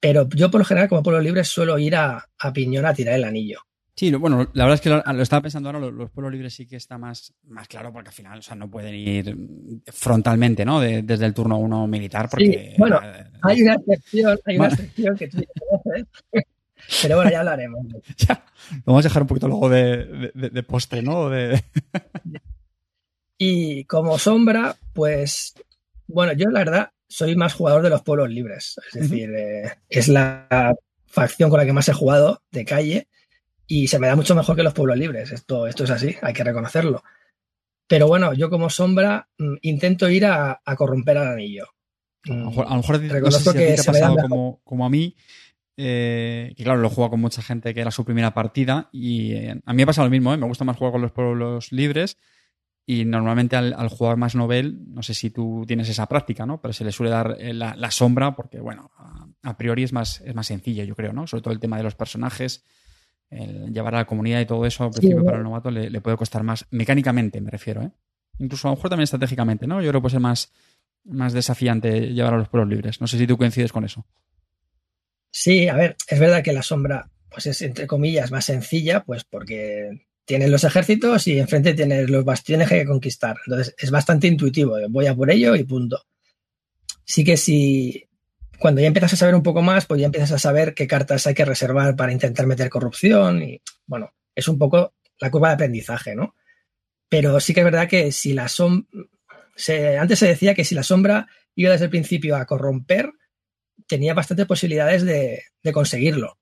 Pero 0.01 0.29
yo, 0.31 0.51
por 0.51 0.61
lo 0.61 0.65
general, 0.65 0.89
como 0.89 1.03
pueblo 1.03 1.21
libre, 1.21 1.45
suelo 1.45 1.79
ir 1.79 1.95
a, 1.95 2.27
piñón 2.55 2.87
a 2.87 2.95
tirar 2.95 3.15
el 3.15 3.25
anillo. 3.25 3.61
Sí, 3.95 4.11
bueno, 4.15 4.49
la 4.55 4.65
verdad 4.65 4.77
es 4.77 4.81
que 4.81 4.89
lo, 4.89 5.23
estaba 5.23 5.43
pensando 5.43 5.69
ahora, 5.69 5.79
los, 5.91 6.11
pueblos 6.11 6.33
libres 6.33 6.55
sí 6.55 6.67
que 6.67 6.77
está 6.77 6.97
más, 6.97 7.35
más 7.49 7.69
claro, 7.69 7.93
porque 7.93 8.09
al 8.09 8.15
final, 8.15 8.39
o 8.39 8.43
sea, 8.43 8.57
no 8.57 8.71
pueden 8.71 8.95
ir 8.95 9.37
frontalmente, 9.89 10.65
¿no? 10.65 10.81
desde 10.81 11.27
el 11.27 11.35
turno 11.35 11.59
1 11.59 11.87
militar, 11.87 12.31
porque... 12.31 12.75
bueno, 12.79 12.99
eh, 13.05 13.27
hay 13.43 13.61
una 13.61 13.75
excepción, 13.75 14.39
hay 14.47 14.57
una 14.57 14.69
excepción 14.69 15.17
que 15.19 15.29
tú 15.29 15.45
conoces, 15.69 16.07
pero 17.03 17.17
bueno, 17.17 17.31
ya 17.31 17.41
hablaremos. 17.41 17.87
ya, 18.17 18.45
vamos 18.85 19.05
a 19.05 19.09
dejar 19.09 19.23
un 19.23 19.29
poquito 19.29 19.49
luego 19.49 19.69
de, 19.69 20.33
de, 20.35 20.63
postre, 20.63 21.03
¿no? 21.03 21.31
y 23.39 23.85
como 23.85 24.19
sombra, 24.19 24.77
pues, 24.93 25.55
bueno, 26.07 26.33
yo 26.33 26.51
la 26.51 26.61
verdad 26.61 26.91
soy 27.09 27.37
más 27.37 27.55
jugador 27.55 27.83
de 27.83 27.91
los 27.91 28.03
pueblos 28.03 28.31
libres. 28.31 28.77
Es 28.93 29.01
decir, 29.01 29.31
eh, 29.35 29.79
es 29.89 30.09
la 30.09 30.75
facción 31.07 31.51
con 31.51 31.59
la 31.59 31.67
que 31.67 31.73
más 31.73 31.89
he 31.89 31.93
jugado 31.93 32.43
de 32.53 32.65
calle 32.65 33.09
y 33.67 33.89
se 33.89 33.99
me 33.99 34.07
da 34.07 34.17
mucho 34.17 34.35
mejor 34.35 34.57
que 34.57 34.63
los 34.63 34.75
pueblos 34.75 34.97
libres. 34.97 35.33
Esto, 35.33 35.67
esto 35.67 35.85
es 35.85 35.91
así, 35.91 36.17
hay 36.23 36.33
que 36.33 36.45
reconocerlo. 36.45 37.03
Pero 37.87 38.07
bueno, 38.07 38.33
yo 38.33 38.51
como 38.51 38.71
sombra 38.71 39.29
mm, 39.39 39.57
intento 39.63 40.09
ir 40.09 40.27
a, 40.27 40.61
corromper 40.77 41.19
al 41.19 41.29
anillo. 41.29 41.67
A 42.25 42.35
lo 42.35 42.47
mejor, 42.47 42.67
a 42.67 42.71
lo 42.71 42.77
mejor 42.77 43.03
no 43.03 43.53
que 43.53 43.75
te 43.75 43.81
ha 43.81 43.85
pasado 43.85 44.17
como, 44.17 44.61
como, 44.63 44.87
a 44.87 44.91
mí, 44.91 45.17
eh, 45.77 46.53
que 46.57 46.65
claro, 46.65 46.81
lo 46.81 46.91
juego 46.91 47.11
con 47.11 47.21
mucha 47.21 47.43
gente 47.43 47.73
que 47.75 47.81
era 47.81 47.91
su 47.91 48.05
primera 48.05 48.35
partida 48.35 48.89
y 48.93 49.33
eh, 49.33 49.61
a 49.65 49.73
mí 49.73 49.77
me 49.77 49.83
ha 49.85 49.87
pasado 49.87 50.07
lo 50.07 50.11
mismo, 50.11 50.35
¿eh? 50.35 50.37
me 50.37 50.47
gusta 50.47 50.65
más 50.65 50.77
jugar 50.77 50.93
con 50.93 51.03
los 51.03 51.13
pueblos 51.13 51.73
libres 51.73 52.19
y 52.87 53.05
normalmente 53.05 53.57
al, 53.57 53.89
jugar 53.89 54.17
más 54.17 54.35
novel, 54.35 54.79
no 54.89 55.03
sé 55.03 55.15
si 55.15 55.31
tú 55.31 55.65
tienes 55.67 55.89
esa 55.89 56.07
práctica, 56.07 56.45
¿no? 56.45 56.61
Pero 56.61 56.73
se 56.73 56.85
le 56.85 56.91
suele 56.91 57.11
dar 57.11 57.37
la, 57.39 57.91
sombra 57.93 58.35
porque, 58.35 58.59
bueno, 58.59 58.91
a, 59.43 59.57
priori 59.57 59.85
es 59.85 59.93
más, 59.93 60.21
es 60.23 60.35
más 60.35 60.49
sencillo, 60.49 60.83
yo 60.83 60.97
creo, 60.97 61.13
¿no? 61.13 61.29
Sobre 61.29 61.43
todo 61.43 61.55
el 61.55 61.61
tema 61.61 61.77
de 61.77 61.85
los 61.85 61.95
personajes, 61.95 62.65
el 63.29 63.73
llevar 63.73 63.95
a 63.95 63.99
la 63.99 64.07
comunidad 64.07 64.41
y 64.41 64.47
todo 64.47 64.67
eso, 64.67 64.85
al 64.85 64.91
principio 64.91 65.25
para 65.25 65.37
el 65.37 65.45
novato 65.45 65.71
le, 65.71 65.89
le, 65.89 66.01
puede 66.01 66.17
costar 66.17 66.43
más, 66.43 66.67
mecánicamente 66.71 67.41
me 67.41 67.51
refiero, 67.51 67.83
¿eh? 67.83 67.93
Incluso 68.41 68.67
a 68.67 68.71
lo 68.71 68.77
mejor 68.77 68.91
también 68.91 69.05
estratégicamente, 69.05 69.67
¿no? 69.67 69.81
Yo 69.81 69.91
creo 69.91 70.01
que 70.01 70.03
puede 70.03 70.13
ser 70.13 70.21
más, 70.21 70.51
más 71.05 71.33
desafiante 71.33 72.13
llevar 72.13 72.35
a 72.35 72.39
los 72.39 72.49
pueblos 72.49 72.71
libres. 72.71 73.01
No 73.01 73.07
sé 73.07 73.19
si 73.19 73.27
tú 73.27 73.37
coincides 73.37 73.73
con 73.73 73.85
eso. 73.85 74.07
Sí, 75.31 75.69
a 75.69 75.75
ver, 75.75 75.97
es 76.09 76.19
verdad 76.19 76.43
que 76.43 76.53
la 76.53 76.63
sombra, 76.63 77.09
pues 77.31 77.47
es 77.47 77.63
entre 77.63 77.87
comillas 77.87 78.31
más 78.31 78.45
sencilla, 78.45 79.05
pues 79.05 79.25
porque 79.25 80.07
tienes 80.25 80.51
los 80.51 80.65
ejércitos 80.65 81.27
y 81.27 81.39
enfrente 81.39 81.75
tienes 81.75 82.09
los 82.09 82.25
bastiones 82.25 82.69
que 82.69 82.75
hay 82.75 82.81
que 82.83 82.87
conquistar. 82.87 83.37
Entonces 83.47 83.75
es 83.79 83.91
bastante 83.91 84.27
intuitivo, 84.27 84.77
voy 84.89 85.07
a 85.07 85.15
por 85.15 85.31
ello 85.31 85.55
y 85.57 85.65
punto. 85.65 86.05
Sí 87.05 87.25
que 87.25 87.37
si 87.37 88.09
cuando 88.59 88.81
ya 88.81 88.89
empiezas 88.89 89.15
a 89.15 89.17
saber 89.17 89.35
un 89.35 89.43
poco 89.43 89.63
más, 89.63 89.87
pues 89.87 90.01
ya 90.01 90.07
empiezas 90.07 90.33
a 90.33 90.39
saber 90.39 90.75
qué 90.75 90.87
cartas 90.87 91.27
hay 91.27 91.35
que 91.35 91.45
reservar 91.45 91.97
para 91.97 92.13
intentar 92.13 92.47
meter 92.47 92.69
corrupción 92.69 93.43
y 93.43 93.61
bueno, 93.87 94.13
es 94.35 94.49
un 94.49 94.59
poco 94.59 94.95
la 95.19 95.31
curva 95.31 95.49
de 95.49 95.55
aprendizaje, 95.55 96.15
¿no? 96.15 96.35
Pero 97.09 97.41
sí 97.41 97.55
que 97.55 97.61
es 97.61 97.65
verdad 97.65 97.89
que 97.89 98.13
si 98.13 98.33
la 98.33 98.49
sombra, 98.49 98.87
antes 99.99 100.19
se 100.19 100.29
decía 100.29 100.55
que 100.55 100.65
si 100.65 100.75
la 100.75 100.83
sombra 100.83 101.27
iba 101.57 101.73
desde 101.73 101.87
el 101.87 101.91
principio 101.91 102.37
a 102.37 102.47
corromper, 102.47 103.11
tenía 103.87 104.15
bastantes 104.15 104.47
posibilidades 104.47 105.05
de, 105.05 105.43
conseguirlo. 105.73 106.39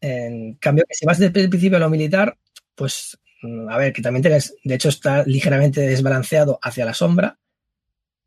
En 0.00 0.54
cambio, 0.54 0.84
que 0.88 0.94
si 0.94 1.06
vas 1.06 1.18
desde 1.18 1.40
el 1.40 1.50
principio 1.50 1.76
a 1.76 1.80
lo 1.80 1.90
militar, 1.90 2.38
pues 2.74 3.18
mm, 3.42 3.68
a 3.68 3.76
ver, 3.76 3.92
que 3.92 4.02
también 4.02 4.22
tienes, 4.22 4.54
de 4.64 4.74
hecho 4.74 4.88
está 4.88 5.24
ligeramente 5.24 5.80
desbalanceado 5.82 6.58
hacia 6.62 6.84
la 6.84 6.94
sombra, 6.94 7.38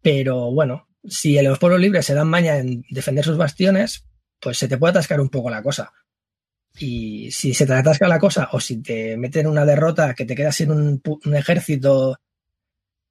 pero 0.02 0.52
bueno, 0.52 0.88
si 1.08 1.42
los 1.42 1.60
pueblos 1.60 1.82
libres 1.82 2.06
se 2.06 2.14
dan 2.14 2.30
maña 2.30 2.58
en 2.58 2.84
defender 2.90 3.26
sus 3.26 3.38
bastiones, 3.38 4.06
pues 4.40 4.58
se 4.58 4.68
te 4.68 4.78
puede 4.78 4.92
atascar 4.92 5.22
un 5.22 5.30
poco 5.30 5.50
la 5.50 5.64
cosa. 5.64 5.92
Y 6.78 7.32
si 7.32 7.54
se 7.54 7.66
te 7.66 7.74
atasca 7.74 8.08
la 8.08 8.20
cosa 8.20 8.50
o 8.52 8.60
si 8.60 8.82
te 8.82 9.16
meten 9.18 9.48
una 9.48 9.66
derrota 9.66 10.14
que 10.14 10.26
te 10.26 10.36
quedas 10.36 10.56
sin 10.56 10.72
un, 10.72 11.02
un 11.26 11.36
ejército 11.36 12.18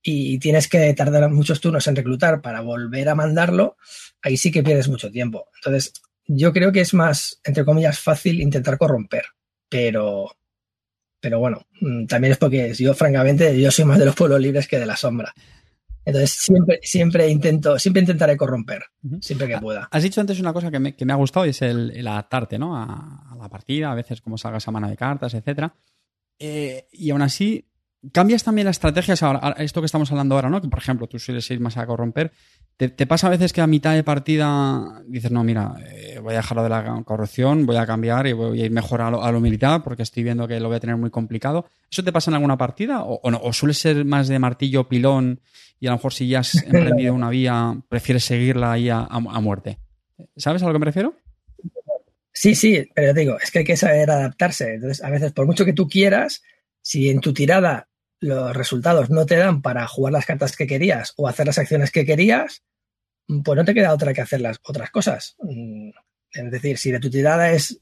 y 0.03 0.39
tienes 0.39 0.69
que 0.69 0.93
tardar 0.95 1.31
muchos 1.31 1.61
turnos 1.61 1.87
en 1.87 1.97
reclutar 1.97 2.43
para 2.43 2.61
volver 2.61 3.09
a 3.09 3.15
mandarlo, 3.15 3.77
ahí 4.21 4.37
sí 4.37 4.51
que 4.51 4.63
pierdes 4.63 4.89
mucho 4.89 5.11
tiempo. 5.11 5.49
Entonces, 5.57 5.93
yo 6.27 6.53
creo 6.53 6.73
que 6.73 6.81
es 6.81 6.93
más, 6.95 7.41
entre 7.45 7.65
comillas, 7.65 7.99
fácil 7.99 8.41
intentar 8.41 8.79
corromper, 8.79 9.25
pero, 9.69 10.31
pero 11.21 11.39
bueno, 11.39 11.67
mm, 11.81 12.07
también 12.07 12.33
es 12.33 12.39
porque 12.39 12.75
yo, 12.75 12.95
francamente, 12.95 13.61
yo 13.61 13.71
soy 13.71 13.85
más 13.85 13.99
de 13.99 14.07
los 14.07 14.15
pueblos 14.15 14.41
libres 14.41 14.67
que 14.67 14.79
de 14.79 14.87
la 14.87 14.97
sombra. 14.97 15.33
Entonces, 16.05 16.33
siempre, 16.33 16.81
siempre 16.83 17.29
intento, 17.29 17.79
siempre 17.79 18.01
intentaré 18.01 18.37
corromper, 18.37 18.83
siempre 19.21 19.47
que 19.47 19.59
pueda. 19.59 19.89
Has 19.91 20.03
dicho 20.03 20.21
antes 20.21 20.41
una 20.41 20.53
cosa 20.53 20.69
que 20.71 20.81
me, 20.81 20.95
ha 21.13 21.15
gustado 21.15 21.47
y 21.47 21.51
es 21.51 21.63
el, 21.63 22.07
adaptarte, 22.07 22.59
¿no? 22.59 22.77
A, 22.77 23.37
la 23.39 23.49
partida, 23.49 23.93
a 23.93 23.95
veces 23.95 24.21
como 24.21 24.37
salgas 24.37 24.67
a 24.67 24.73
mano 24.73 24.89
de 24.89 24.97
cartas, 24.97 25.35
etcétera. 25.35 25.73
Eh, 26.41 26.89
y 26.91 27.11
aún 27.11 27.23
así, 27.23 27.72
cambias 28.11 28.43
también 28.43 28.67
las 28.67 28.77
estrategias 28.77 29.23
ahora, 29.23 29.55
esto 29.59 29.81
que 29.81 29.87
estamos 29.87 30.11
hablando 30.11 30.35
ahora, 30.35 30.51
¿no? 30.51 30.61
Que 30.61 30.69
por 30.69 30.81
ejemplo, 30.81 31.07
tú 31.07 31.19
sueles 31.19 31.49
ir 31.51 31.61
más 31.61 31.77
a 31.77 31.87
corromper. 31.87 32.33
¿Te, 32.77 33.07
pasa 33.07 33.29
a 33.29 33.31
veces 33.31 33.53
que 33.53 33.61
a 33.61 33.67
mitad 33.69 33.95
de 33.95 34.03
partida 34.03 35.03
dices, 35.07 35.31
no, 35.31 35.45
mira, 35.45 35.75
eh, 35.87 36.19
voy 36.21 36.35
a 36.35 36.39
dejarlo 36.39 36.65
de 36.65 36.69
la 36.69 37.03
corrupción, 37.05 37.65
voy 37.65 37.77
a 37.77 37.87
cambiar 37.87 38.27
y 38.27 38.33
voy 38.33 38.61
a 38.61 38.65
ir 38.65 38.73
mejor 38.73 39.03
a 39.03 39.11
lo, 39.11 39.41
militar 39.41 39.85
porque 39.85 40.03
estoy 40.03 40.25
viendo 40.25 40.49
que 40.49 40.59
lo 40.59 40.67
voy 40.67 40.79
a 40.79 40.81
tener 40.81 40.97
muy 40.97 41.11
complicado? 41.11 41.67
¿Eso 41.89 42.03
te 42.03 42.11
pasa 42.11 42.31
en 42.31 42.35
alguna 42.35 42.57
partida? 42.57 43.05
¿O, 43.05 43.31
no? 43.31 43.39
¿O 43.41 43.53
suele 43.53 43.75
ser 43.75 44.05
más 44.05 44.27
de 44.27 44.39
martillo, 44.39 44.89
pilón 44.89 45.41
y 45.79 45.87
a 45.87 45.91
lo 45.91 45.99
mejor 45.99 46.13
si 46.13 46.27
ya 46.27 46.41
has 46.41 46.55
emprendido 46.65 47.15
una 47.15 47.31
vía, 47.31 47.77
prefieres 47.89 48.25
seguirla 48.25 48.73
ahí 48.73 48.89
a, 48.89 49.07
muerte? 49.21 49.79
¿Sabes 50.37 50.63
a 50.63 50.67
lo 50.67 50.73
que 50.73 50.79
me 50.81 50.87
refiero? 50.87 51.15
Sí, 52.33 52.57
sí, 52.57 52.89
pero 52.95 53.15
te 53.15 53.21
digo, 53.21 53.39
es 53.41 53.51
que 53.53 53.61
hay 53.61 53.65
que 53.65 53.77
saber 53.77 54.11
adaptarse. 54.11 54.75
Entonces, 54.75 55.05
a 55.05 55.11
veces, 55.11 55.33
por 55.33 55.47
mucho 55.47 55.65
que 55.65 55.75
tú 55.75 55.87
quieras, 55.87 56.43
si 56.81 57.11
en 57.11 57.21
tu 57.21 57.33
tirada 57.33 57.89
los 58.23 58.57
resultados 58.57 59.11
no 59.11 59.27
te 59.27 59.37
dan 59.37 59.63
para 59.63 59.87
jugar 59.89 60.13
las 60.13 60.27
cartas 60.27 60.57
que 60.57 60.67
querías 60.67 61.13
o 61.17 61.29
hacer 61.29 61.47
las 61.47 61.59
acciones 61.59 61.91
que 61.91 62.07
querías, 62.07 62.63
pues 63.45 63.57
no 63.57 63.65
te 63.65 63.75
queda 63.75 63.93
otra 63.93 64.15
que 64.15 64.21
hacer 64.21 64.41
las 64.41 64.61
otras 64.63 64.91
cosas. 64.91 65.37
Mm, 65.41 65.91
es 66.33 66.51
decir, 66.51 66.79
si 66.79 66.93
de 66.93 67.01
tu 67.01 67.11
tirada 67.11 67.51
es 67.51 67.81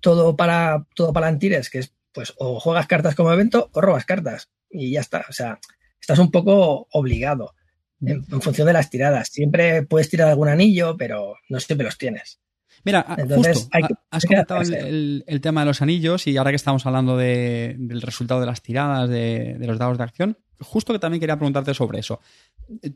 todo 0.00 0.36
para 0.36 0.86
todo 0.94 1.12
para 1.12 1.28
antires, 1.28 1.70
que 1.70 1.78
es 1.78 1.94
pues 2.12 2.34
o 2.36 2.60
juegas 2.60 2.86
cartas 2.86 3.14
como 3.14 3.32
evento 3.32 3.70
o 3.72 3.80
robas 3.80 4.04
cartas 4.04 4.50
y 4.70 4.92
ya 4.92 5.00
está. 5.00 5.24
O 5.28 5.32
sea, 5.32 5.58
estás 5.98 6.18
un 6.18 6.30
poco 6.30 6.86
obligado 6.92 7.54
en, 8.02 8.24
función 8.42 8.66
de 8.66 8.74
las 8.74 8.90
tiradas. 8.90 9.28
Siempre 9.28 9.84
puedes 9.84 10.10
tirar 10.10 10.28
algún 10.28 10.48
anillo, 10.48 10.96
pero 10.98 11.36
no 11.48 11.60
siempre 11.60 11.86
los 11.86 11.96
tienes. 11.96 12.40
Mira, 12.84 13.06
justo, 13.28 13.68
has 14.10 14.24
comentado 14.26 14.60
el, 14.62 15.40
tema 15.40 15.60
de 15.60 15.66
los 15.66 15.82
anillos 15.82 16.26
y 16.26 16.36
ahora 16.36 16.50
que 16.50 16.56
estamos 16.56 16.84
hablando 16.86 17.16
del 17.16 18.02
resultado 18.02 18.40
de 18.40 18.46
las 18.46 18.62
tiradas, 18.62 19.08
de, 19.08 19.56
los 19.60 19.78
dados 19.78 19.98
de 19.98 20.04
acción, 20.04 20.38
justo 20.60 20.92
que 20.92 20.98
también 20.98 21.20
quería 21.20 21.36
preguntarte 21.36 21.74
sobre 21.74 22.00
eso. 22.00 22.20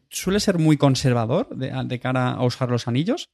¿Suele 0.09 0.41
ser 0.41 0.59
muy 0.59 0.77
conservador 0.77 1.49
de, 1.57 2.01
cara 2.01 2.33
a 2.33 2.45
usar 2.45 2.71
los 2.71 2.89
anillos? 2.89 3.31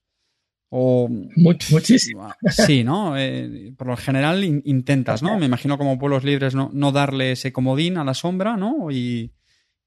O, 0.75 1.07
muchísimo. 1.37 2.33
Sí, 2.49 2.83
¿no? 2.83 3.17
Eh, 3.19 3.75
por 3.77 3.89
lo 3.89 3.97
general 3.97 4.43
intentas, 4.43 5.23
¿no? 5.23 5.39
Me 5.39 5.45
imagino 5.47 5.77
como 5.77 5.99
pueblos 5.99 6.25
libres 6.25 6.55
no, 6.55 6.71
no 6.73 6.93
darle 6.93 7.33
ese 7.33 7.53
comodín 7.53 7.99
a 7.99 8.05
la 8.05 8.15
sombra, 8.15 8.57
¿no? 8.57 8.91
Y, 8.91 9.33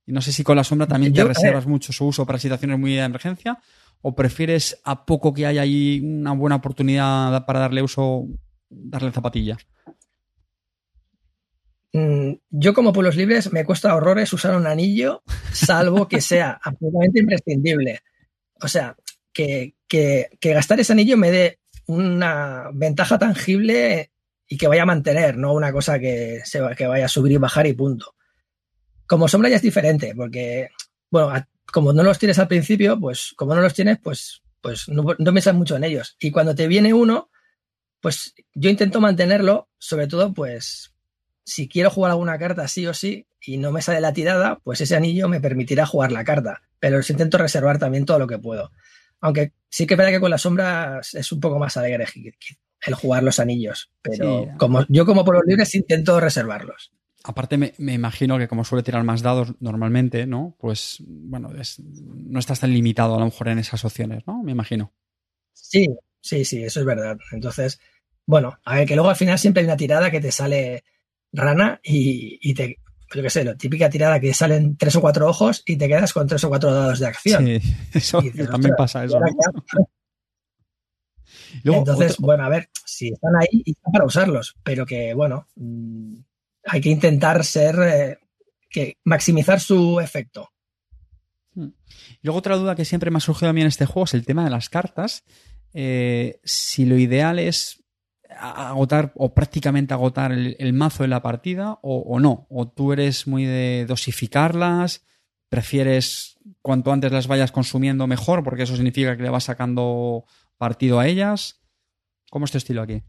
no 0.08 0.22
sé 0.22 0.32
si 0.32 0.44
con 0.44 0.56
la 0.56 0.64
sombra 0.64 0.88
también 0.88 1.14
te 1.14 1.24
reservas 1.24 1.66
mucho 1.66 1.92
su 1.92 2.06
uso 2.06 2.26
para 2.28 2.38
situaciones 2.38 2.78
muy 2.78 2.94
de 2.94 3.02
emergencia 3.02 3.58
o 4.02 4.16
prefieres 4.16 4.80
a 4.84 5.06
poco 5.06 5.34
que 5.34 5.46
haya 5.46 5.62
ahí 5.62 6.02
una 6.04 6.34
buena 6.34 6.58
oportunidad 6.58 7.46
para 7.46 7.60
darle 7.60 7.82
uso, 7.82 8.28
darle 8.70 9.12
zapatilla? 9.12 9.58
Mm, 11.94 12.34
yo 12.50 12.74
como 12.74 12.92
pueblos 12.92 13.16
libres 13.16 13.54
me 13.54 13.64
cuesta 13.64 13.96
horrores 13.96 14.34
usar 14.34 14.56
un 14.58 14.68
anillo, 14.68 15.24
salvo 15.54 16.10
que 16.10 16.20
sea 16.20 16.60
absolutamente 16.64 17.22
imprescindible. 17.22 18.02
O 18.62 18.68
sea, 18.68 18.98
que, 19.32 19.76
gastar 20.42 20.80
ese 20.80 20.92
anillo 20.92 21.16
me 21.16 21.32
dé 21.32 21.60
una 21.88 22.70
ventaja 22.74 23.18
tangible 23.18 24.12
y 24.48 24.58
que 24.58 24.68
vaya 24.68 24.84
a 24.84 24.88
mantener, 24.88 25.38
no 25.38 25.54
una 25.54 25.72
cosa 25.72 25.98
que, 25.98 26.42
se, 26.44 26.62
que 26.78 26.86
vaya 26.86 27.06
a 27.06 27.10
subir 27.10 27.32
y 27.32 27.38
bajar 27.38 27.66
y 27.66 27.74
punto. 27.74 28.14
Como 29.08 29.28
sombra 29.30 29.50
ya 29.50 29.56
es 29.56 29.62
diferente, 29.62 30.14
porque, 30.16 30.70
bueno, 31.10 31.34
como 31.76 31.92
no 31.92 32.04
los 32.04 32.20
tienes 32.20 32.40
al 32.40 32.48
principio, 32.48 32.98
pues 32.98 33.34
como 33.36 33.54
no 33.54 33.60
los 33.60 33.74
tienes, 33.74 34.00
pues, 34.02 34.42
pues 34.62 34.88
no, 34.88 35.04
no 35.04 35.32
piensas 35.34 35.54
mucho 35.54 35.76
en 35.76 35.84
ellos. 35.84 36.16
Y 36.22 36.32
cuando 36.32 36.56
te 36.56 36.70
viene 36.70 36.94
uno, 36.94 37.30
pues 38.00 38.34
yo 38.54 38.70
intento 38.70 39.02
mantenerlo, 39.02 39.68
sobre 39.78 40.08
todo, 40.08 40.34
pues 40.34 40.94
si 41.44 41.68
quiero 41.68 41.90
jugar 41.90 42.12
alguna 42.12 42.40
carta 42.40 42.66
sí 42.70 42.88
o 42.88 42.94
sí 42.94 43.28
y 43.42 43.58
no 43.58 43.74
me 43.74 43.82
sale 43.82 44.00
la 44.00 44.14
tirada, 44.14 44.62
pues 44.64 44.80
ese 44.80 44.96
anillo 44.96 45.28
me 45.28 45.42
permitirá 45.42 45.86
jugar 45.86 46.14
la 46.14 46.24
carta. 46.24 46.62
Pero 46.80 46.96
los 46.96 47.10
intento 47.10 47.38
reservar 47.38 47.78
también 47.78 48.06
todo 48.06 48.20
lo 48.20 48.28
que 48.28 48.40
puedo. 48.40 48.72
Aunque 49.20 49.52
sí 49.68 49.86
que 49.86 49.96
es 49.96 49.98
verdad 49.98 50.14
que 50.14 50.22
con 50.22 50.32
las 50.32 50.44
sombras 50.44 51.14
es 51.14 51.30
un 51.34 51.42
poco 51.42 51.60
más 51.60 51.76
alegre 51.76 52.06
el 52.86 52.94
jugar 52.94 53.22
los 53.22 53.42
anillos. 53.42 53.92
Pero 54.02 54.48
como, 54.58 54.86
yo 54.88 55.06
como 55.06 55.26
por 55.26 55.36
los 55.36 55.44
libres 55.46 55.76
intento 55.76 56.22
reservarlos. 56.22 56.94
Aparte, 57.28 57.58
me, 57.58 57.74
imagino 57.94 58.38
que 58.38 58.48
como 58.48 58.64
suele 58.64 58.84
tirar 58.84 59.04
más 59.04 59.24
dados 59.24 59.56
normalmente, 59.60 60.28
¿no? 60.28 60.56
Pues, 60.60 60.98
bueno, 61.08 61.50
no 61.50 62.40
estás 62.40 62.60
tan 62.60 62.72
limitado 62.72 63.16
a 63.16 63.20
lo 63.20 63.26
mejor 63.26 63.48
en 63.48 63.58
esas 63.58 63.84
opciones, 63.84 64.28
¿no? 64.28 64.44
Me 64.44 64.52
imagino. 64.52 64.94
Sí, 65.52 65.88
sí, 66.22 66.46
sí, 66.46 66.64
eso 66.64 66.82
es 66.82 66.86
verdad. 66.86 67.18
Entonces, 67.32 67.80
bueno, 68.28 68.60
a 68.64 68.76
ver, 68.76 68.88
que 68.88 68.94
luego 68.94 69.10
al 69.10 69.16
final 69.16 69.40
siempre 69.40 69.62
hay 69.62 69.66
una 69.66 69.76
tirada 69.76 70.12
que 70.12 70.22
te 70.22 70.32
sale 70.32 70.84
rana 71.34 71.80
y, 71.84 72.54
te, 72.54 72.78
yo 73.14 73.24
qué 73.24 73.30
sé, 73.32 73.44
la 73.44 73.56
típica 73.56 73.90
tirada 73.90 74.20
que 74.20 74.32
salen 74.32 74.78
tres 74.78 74.96
o 74.96 75.02
cuatro 75.02 75.28
ojos 75.28 75.64
y 75.66 75.78
te 75.78 75.88
quedas 75.88 76.14
con 76.14 76.28
tres 76.28 76.44
o 76.44 76.50
cuatro 76.50 76.72
dados 76.72 77.00
de 77.00 77.08
acción. 77.08 77.44
Sí, 77.44 77.60
eso 77.94 78.22
también 78.52 78.76
pasa 78.78 79.04
eso. 79.04 79.20
Entonces, 81.64 82.18
bueno, 82.20 82.44
a 82.44 82.50
ver, 82.50 82.70
si 82.86 83.10
están 83.10 83.36
ahí, 83.36 83.64
están 83.66 83.92
para 83.92 84.06
usarlos, 84.06 84.56
pero 84.64 84.86
que, 84.86 85.16
bueno, 85.16 85.48
mm, 85.56 86.18
hay 86.66 86.82
que 86.82 86.90
intentar 86.90 87.44
ser, 87.44 87.76
eh, 87.80 88.18
que 88.70 88.98
maximizar 89.04 89.60
su 89.60 90.00
efecto. 90.00 90.50
Hmm. 91.54 91.70
Luego 92.22 92.40
otra 92.40 92.58
duda 92.58 92.76
que 92.76 92.86
siempre 92.86 93.12
me 93.12 93.18
ha 93.18 93.22
surgido 93.22 93.50
a 93.50 93.54
mí 93.54 93.62
en 93.62 93.68
este 93.68 93.86
juego 93.86 94.06
es 94.06 94.14
el 94.14 94.26
tema 94.26 94.44
de 94.44 94.50
las 94.50 94.70
cartas. 94.70 95.24
Eh, 95.74 96.40
si 96.44 96.86
lo 96.86 96.98
ideal 96.98 97.40
es 97.40 97.84
agotar 98.30 99.14
o 99.16 99.34
prácticamente 99.34 99.94
agotar 99.94 100.32
el, 100.32 100.74
mazo 100.74 101.04
en 101.04 101.10
la 101.10 101.22
partida 101.22 101.80
o, 101.82 102.20
no, 102.20 102.48
o 102.50 102.68
tú 102.68 102.92
eres 102.92 103.28
muy 103.28 103.46
de 103.46 103.86
dosificarlas, 103.88 105.06
prefieres 105.48 106.38
cuanto 106.62 106.92
antes 106.92 107.12
las 107.12 107.28
vayas 107.28 107.52
consumiendo 107.52 108.08
mejor 108.08 108.44
porque 108.44 108.64
eso 108.64 108.76
significa 108.76 109.16
que 109.16 109.24
le 109.24 109.30
vas 109.30 109.46
sacando 109.46 110.26
partido 110.58 111.00
a 111.00 111.08
ellas. 111.08 111.62
¿Cómo 112.30 112.46
es 112.46 112.52
tu 112.52 112.58
estilo 112.58 112.82
aquí? 112.82 113.04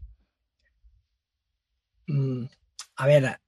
Mm, 2.07 2.45
a 2.95 3.05
ver, 3.05 3.39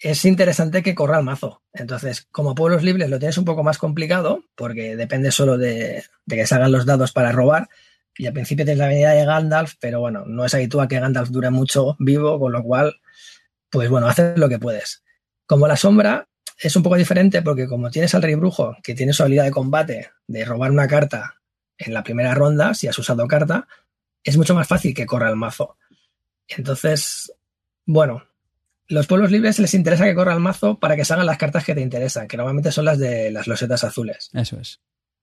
es 0.00 0.24
interesante 0.24 0.82
que 0.82 0.94
corra 0.94 1.18
el 1.18 1.24
mazo. 1.24 1.62
Entonces, 1.72 2.26
como 2.30 2.54
pueblos 2.54 2.82
libres 2.82 3.10
lo 3.10 3.18
tienes 3.18 3.38
un 3.38 3.44
poco 3.44 3.62
más 3.62 3.78
complicado, 3.78 4.44
porque 4.54 4.96
depende 4.96 5.30
solo 5.30 5.58
de, 5.58 6.04
que 6.28 6.46
salgan 6.46 6.72
los 6.72 6.86
dados 6.86 7.12
para 7.12 7.32
robar. 7.32 7.68
Y 8.16 8.26
al 8.26 8.32
principio 8.32 8.64
tienes 8.64 8.78
la 8.78 8.88
venida 8.88 9.12
de 9.12 9.24
Gandalf, 9.24 9.74
pero 9.80 10.00
bueno, 10.00 10.24
no 10.26 10.44
es 10.44 10.54
habitual 10.54 10.88
que 10.88 11.00
Gandalf 11.00 11.30
dure 11.30 11.50
mucho 11.50 11.96
vivo, 11.98 12.38
con 12.38 12.52
lo 12.52 12.62
cual, 12.62 13.00
pues 13.70 13.88
bueno, 13.88 14.08
haces 14.08 14.36
lo 14.38 14.48
que 14.48 14.58
puedes. 14.58 15.04
Como 15.46 15.68
la 15.68 15.76
sombra 15.76 16.28
es 16.60 16.74
un 16.74 16.82
poco 16.82 16.96
diferente, 16.96 17.42
porque 17.42 17.68
como 17.68 17.90
tienes 17.90 18.14
al 18.14 18.22
rey 18.22 18.34
brujo, 18.34 18.76
que 18.82 18.94
tiene 18.94 19.12
su 19.12 19.22
habilidad 19.22 19.44
de 19.44 19.50
combate 19.50 20.10
de 20.26 20.44
robar 20.44 20.70
una 20.70 20.88
carta 20.88 21.36
en 21.76 21.94
la 21.94 22.02
primera 22.02 22.34
ronda, 22.34 22.74
si 22.74 22.88
has 22.88 22.98
usado 22.98 23.26
carta, 23.28 23.68
es 24.24 24.36
mucho 24.36 24.54
más 24.54 24.66
fácil 24.66 24.94
que 24.94 25.06
corra 25.06 25.30
el 25.30 25.36
mazo. 25.36 25.76
Entonces, 26.48 27.32
bueno, 27.86 28.27
los 28.88 29.06
pueblos 29.06 29.30
libres 29.30 29.58
les 29.58 29.74
interesa 29.74 30.04
que 30.04 30.14
corra 30.14 30.32
el 30.32 30.40
mazo 30.40 30.78
para 30.78 30.96
que 30.96 31.04
salgan 31.04 31.26
las 31.26 31.38
cartas 31.38 31.64
que 31.64 31.74
te 31.74 31.80
interesan, 31.80 32.26
que 32.26 32.36
normalmente 32.36 32.72
son 32.72 32.86
las 32.86 32.98
de 32.98 33.30
las 33.30 33.46
losetas 33.46 33.84
azules. 33.84 34.30
Eso 34.32 34.58
es. 34.58 34.80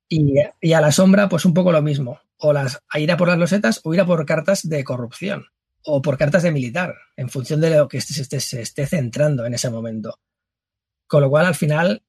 Y, 0.08 0.38
a 0.74 0.82
la 0.82 0.92
sombra, 0.92 1.28
pues 1.28 1.46
un 1.46 1.54
poco 1.54 1.72
lo 1.72 1.82
mismo. 1.82 2.20
O 2.38 2.54
las, 2.54 2.84
a 2.90 3.00
ir 3.00 3.12
a 3.12 3.18
por 3.18 3.28
las 3.28 3.40
losetas 3.40 3.82
o 3.84 3.94
ir 3.94 4.02
a 4.02 4.06
por 4.06 4.24
cartas 4.26 4.70
de 4.70 4.84
corrupción. 4.84 5.48
O 5.84 6.02
por 6.02 6.18
cartas 6.18 6.44
de 6.44 6.52
militar, 6.52 6.96
en 7.16 7.30
función 7.30 7.60
de 7.60 7.72
lo 7.72 7.88
que 7.88 8.02
se 8.02 8.22
esté, 8.22 8.40
se 8.40 8.62
esté 8.62 8.86
centrando 8.86 9.46
en 9.46 9.54
ese 9.56 9.70
momento. 9.70 10.20
Con 11.08 11.22
lo 11.22 11.30
cual, 11.30 11.48
al 11.48 11.56
final, 11.56 12.04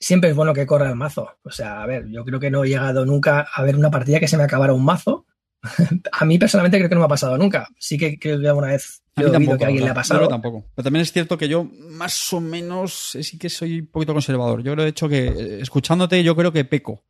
siempre 0.00 0.30
es 0.30 0.36
bueno 0.36 0.54
que 0.54 0.66
corra 0.66 0.88
el 0.88 0.96
mazo. 0.96 1.38
O 1.42 1.50
sea, 1.50 1.82
a 1.82 1.86
ver, 1.86 2.08
yo 2.08 2.24
creo 2.24 2.40
que 2.40 2.50
no 2.50 2.64
he 2.64 2.68
llegado 2.68 3.04
nunca 3.04 3.46
a 3.52 3.62
ver 3.62 3.76
una 3.76 3.90
partida 3.90 4.20
que 4.20 4.28
se 4.28 4.38
me 4.38 4.44
acabara 4.44 4.72
un 4.72 4.84
mazo 4.84 5.26
a 6.12 6.24
mí 6.24 6.38
personalmente 6.38 6.78
creo 6.78 6.88
que 6.88 6.94
no 6.94 7.00
me 7.00 7.06
ha 7.06 7.08
pasado 7.08 7.36
nunca. 7.36 7.68
Sí 7.78 7.98
que 7.98 8.18
creo 8.18 8.40
que 8.40 8.48
alguna 8.48 8.68
vez 8.68 9.02
a 9.26 9.38
mí 9.38 9.46
tampoco, 9.46 9.58
que 9.58 9.64
a 9.64 9.66
alguien 9.68 9.84
le 9.84 9.90
ha 9.90 9.94
pasado. 9.94 10.28
tampoco. 10.28 10.64
Pero 10.74 10.84
también 10.84 11.02
es 11.02 11.12
cierto 11.12 11.36
que 11.38 11.48
yo 11.48 11.64
más 11.64 12.32
o 12.32 12.40
menos 12.40 13.14
eh, 13.14 13.22
sí 13.22 13.38
que 13.38 13.48
soy 13.48 13.80
un 13.80 13.86
poquito 13.86 14.12
conservador. 14.12 14.62
Yo 14.62 14.72
creo 14.72 14.84
de 14.84 14.90
hecho 14.90 15.08
que 15.08 15.26
eh, 15.26 15.60
escuchándote 15.60 16.22
yo 16.22 16.36
creo 16.36 16.52
que 16.52 16.64
peco 16.64 17.04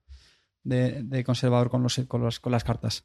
de, 0.65 1.23
conservador 1.25 1.71
con, 1.71 1.83
los, 1.83 1.97
con, 2.07 2.29
con 2.41 2.53
las 2.53 2.65
cartas. 2.65 3.05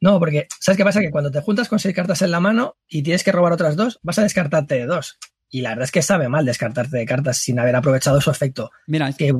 No, 0.00 0.18
porque 0.18 0.48
¿sabes 0.58 0.76
qué 0.76 0.84
pasa? 0.84 1.00
Que 1.00 1.10
cuando 1.10 1.30
te 1.30 1.40
juntas 1.40 1.68
con 1.68 1.78
seis 1.78 1.94
cartas 1.94 2.22
en 2.22 2.30
la 2.30 2.40
mano 2.40 2.76
y 2.88 3.02
tienes 3.02 3.24
que 3.24 3.32
robar 3.32 3.52
otras 3.52 3.76
dos, 3.76 4.00
vas 4.02 4.18
a 4.18 4.22
descartarte 4.22 4.74
de 4.74 4.86
dos. 4.86 5.18
Y 5.48 5.62
la 5.62 5.70
verdad 5.70 5.84
es 5.84 5.92
que 5.92 6.02
sabe 6.02 6.28
mal 6.28 6.44
descartarte 6.44 6.96
de 6.96 7.06
cartas 7.06 7.38
sin 7.38 7.58
haber 7.58 7.74
aprovechado 7.76 8.20
su 8.20 8.30
efecto. 8.30 8.70
Mira, 8.86 9.08
es 9.08 9.16
que 9.16 9.34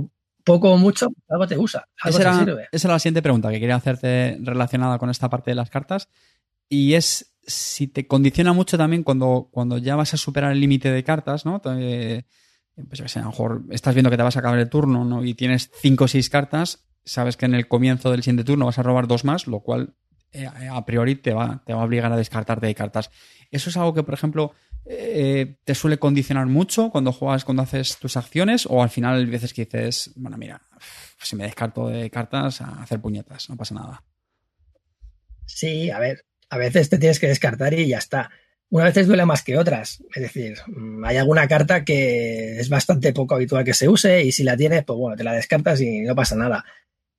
poco 0.44 0.72
o 0.72 0.76
mucho, 0.76 1.08
algo 1.28 1.46
te 1.46 1.56
usa, 1.56 1.86
algo 2.02 2.18
esa 2.18 2.32
te 2.32 2.38
sirve. 2.38 2.68
Esa 2.72 2.88
era 2.88 2.94
la 2.94 2.98
siguiente 2.98 3.22
pregunta 3.22 3.50
que 3.50 3.60
quería 3.60 3.76
hacerte 3.76 4.38
relacionada 4.40 4.98
con 4.98 5.10
esta 5.10 5.28
parte 5.30 5.50
de 5.52 5.54
las 5.56 5.70
cartas. 5.70 6.08
Y 6.68 6.94
es 6.94 7.29
si 7.46 7.86
te 7.86 8.06
condiciona 8.06 8.52
mucho 8.52 8.78
también 8.78 9.02
cuando, 9.02 9.48
cuando 9.50 9.78
ya 9.78 9.96
vas 9.96 10.14
a 10.14 10.16
superar 10.16 10.52
el 10.52 10.60
límite 10.60 10.90
de 10.90 11.04
cartas, 11.04 11.44
¿no? 11.44 11.60
pues 11.60 13.16
a 13.16 13.20
lo 13.20 13.26
mejor 13.26 13.64
estás 13.70 13.94
viendo 13.94 14.10
que 14.10 14.16
te 14.16 14.22
vas 14.22 14.36
a 14.36 14.40
acabar 14.40 14.58
el 14.58 14.70
turno, 14.70 15.04
¿no? 15.04 15.24
Y 15.24 15.34
tienes 15.34 15.70
cinco 15.80 16.04
o 16.04 16.08
seis 16.08 16.30
cartas, 16.30 16.86
sabes 17.04 17.36
que 17.36 17.46
en 17.46 17.54
el 17.54 17.68
comienzo 17.68 18.10
del 18.10 18.22
siguiente 18.22 18.44
turno 18.44 18.66
vas 18.66 18.78
a 18.78 18.82
robar 18.82 19.06
dos 19.06 19.24
más, 19.24 19.46
lo 19.46 19.60
cual 19.60 19.94
eh, 20.32 20.46
a 20.46 20.84
priori 20.84 21.16
te 21.16 21.32
va, 21.32 21.62
te 21.66 21.74
va 21.74 21.82
a 21.82 21.84
obligar 21.84 22.12
a 22.12 22.16
descartarte 22.16 22.66
de 22.66 22.74
cartas. 22.74 23.10
Eso 23.50 23.70
es 23.70 23.76
algo 23.76 23.94
que, 23.94 24.02
por 24.02 24.14
ejemplo, 24.14 24.54
eh, 24.86 25.58
te 25.64 25.74
suele 25.74 25.98
condicionar 25.98 26.46
mucho 26.46 26.90
cuando 26.90 27.12
juegas, 27.12 27.44
cuando 27.44 27.62
haces 27.62 27.98
tus 27.98 28.16
acciones, 28.16 28.66
o 28.66 28.82
al 28.82 28.90
final 28.90 29.26
veces 29.26 29.52
que 29.52 29.64
dices, 29.64 30.12
bueno, 30.16 30.36
mira, 30.38 30.62
si 31.20 31.36
me 31.36 31.44
descarto 31.44 31.88
de 31.88 32.10
cartas, 32.10 32.60
a 32.60 32.82
hacer 32.82 33.00
puñetas, 33.00 33.50
no 33.50 33.56
pasa 33.56 33.74
nada. 33.74 34.04
Sí, 35.46 35.90
a 35.90 35.98
ver, 35.98 36.24
a 36.50 36.58
veces 36.58 36.90
te 36.90 36.98
tienes 36.98 37.18
que 37.18 37.28
descartar 37.28 37.72
y 37.72 37.86
ya 37.86 37.98
está. 37.98 38.30
Una 38.68 38.84
veces 38.84 39.06
duele 39.06 39.24
más 39.24 39.42
que 39.42 39.56
otras. 39.56 40.02
Es 40.14 40.22
decir, 40.22 40.58
mm, 40.66 41.04
hay 41.04 41.16
alguna 41.16 41.48
carta 41.48 41.84
que 41.84 42.60
es 42.60 42.68
bastante 42.68 43.12
poco 43.12 43.34
habitual 43.34 43.64
que 43.64 43.74
se 43.74 43.88
use 43.88 44.22
y 44.22 44.32
si 44.32 44.44
la 44.44 44.56
tienes, 44.56 44.84
pues 44.84 44.98
bueno, 44.98 45.16
te 45.16 45.24
la 45.24 45.32
descartas 45.32 45.80
y 45.80 46.02
no 46.02 46.14
pasa 46.14 46.36
nada. 46.36 46.64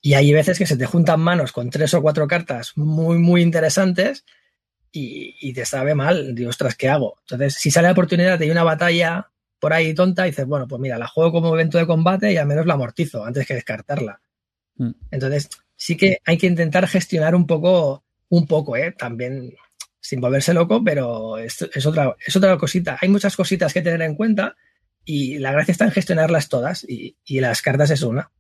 Y 0.02 0.14
hay 0.14 0.32
veces 0.34 0.58
que 0.58 0.66
se 0.66 0.78
te 0.78 0.86
juntan 0.86 1.20
manos 1.20 1.52
con 1.52 1.70
tres 1.70 1.94
o 1.94 2.02
cuatro 2.02 2.28
cartas 2.28 2.74
muy, 2.76 3.18
muy 3.18 3.42
interesantes 3.42 4.26
y, 4.92 5.54
te 5.54 5.66
sabe 5.66 5.96
mal. 5.96 6.36
Digo, 6.36 6.50
ostras, 6.50 6.76
¿qué 6.76 6.90
hago? 6.90 7.20
Entonces, 7.22 7.56
si 7.56 7.72
sale 7.72 7.88
la 7.88 7.94
oportunidad 7.94 8.40
de 8.40 8.52
una 8.52 8.64
batalla 8.64 9.32
por 9.60 9.74
ahí 9.74 9.94
tonta, 9.94 10.24
dices, 10.24 10.46
bueno, 10.46 10.68
pues 10.68 10.82
mira, 10.82 10.98
la 10.98 11.08
juego 11.08 11.32
como 11.32 11.54
evento 11.54 11.78
de 11.78 11.86
combate 11.86 12.34
y 12.34 12.38
al 12.38 12.48
menos 12.48 12.66
la 12.66 12.74
amortizo 12.74 13.24
antes 13.24 13.46
que 13.46 13.54
descartarla. 13.54 14.22
Mm. 14.76 14.92
Entonces, 15.12 15.50
sí 15.76 15.96
que 15.96 16.18
hay 16.26 16.38
que 16.38 16.48
intentar 16.48 16.88
gestionar 16.88 17.36
un 17.36 17.46
poco, 17.46 18.04
un 18.32 18.48
poco, 18.48 18.78
¿eh? 18.78 18.94
También 18.98 19.54
sin 20.00 20.22
volverse 20.22 20.54
loco, 20.54 20.82
pero 20.84 21.38
es, 21.38 21.62
es, 21.62 21.86
otra, 21.86 22.16
es 22.26 22.36
otra 22.36 22.58
cosita. 22.58 22.98
Hay 23.02 23.10
muchas 23.10 23.36
cositas 23.36 23.74
que 23.74 23.82
tener 23.82 24.02
en 24.02 24.16
cuenta 24.16 24.56
y 25.04 25.38
la 25.38 25.52
gracia 25.52 25.74
está 25.74 25.86
en 25.86 25.92
gestionarlas 25.92 26.48
todas 26.48 26.86
y, 26.88 27.18
y 27.26 27.42
las 27.42 27.62
cartas 27.62 27.92
es 27.92 28.02
una. 28.02 28.32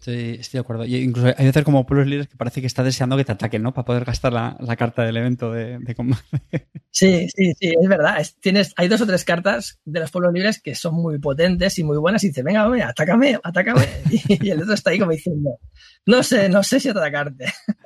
Sí, 0.00 0.38
estoy 0.40 0.56
de 0.56 0.60
acuerdo. 0.60 0.86
Y 0.86 0.96
incluso 0.96 1.28
hay 1.36 1.44
veces 1.44 1.62
como 1.62 1.84
pueblos 1.84 2.08
libres 2.08 2.26
que 2.26 2.36
parece 2.38 2.62
que 2.62 2.66
está 2.66 2.82
deseando 2.82 3.18
que 3.18 3.24
te 3.24 3.32
ataquen, 3.32 3.62
¿no? 3.62 3.74
Para 3.74 3.84
poder 3.84 4.06
gastar 4.06 4.32
la, 4.32 4.56
carta 4.76 5.04
del 5.04 5.18
evento 5.18 5.52
de, 5.52 5.94
combate. 5.94 6.22
Sí, 6.92 7.28
sí, 7.28 7.52
sí, 7.54 7.72
es 7.80 7.88
verdad. 7.88 8.20
tienes, 8.40 8.72
hay 8.76 8.88
dos 8.88 9.00
o 9.00 9.06
tres 9.06 9.24
cartas 9.24 9.78
de 9.84 10.00
los 10.00 10.10
pueblos 10.10 10.32
libres 10.32 10.60
que 10.60 10.74
son 10.74 10.94
muy 10.94 11.20
potentes 11.20 11.78
y 11.78 11.84
muy 11.84 11.98
buenas 11.98 12.24
y 12.24 12.28
dice, 12.28 12.42
venga, 12.42 12.66
venga, 12.66 12.88
atácame, 12.88 13.38
atácame. 13.42 13.86
Y, 14.28 14.50
el 14.50 14.62
otro 14.62 14.74
está 14.74 14.90
ahí 14.90 14.98
como 14.98 15.12
diciendo, 15.12 15.58
no 16.06 16.22
sé, 16.22 16.48
no 16.48 16.62
sé 16.62 16.80
si 16.80 16.88
atacarte. 16.88 17.44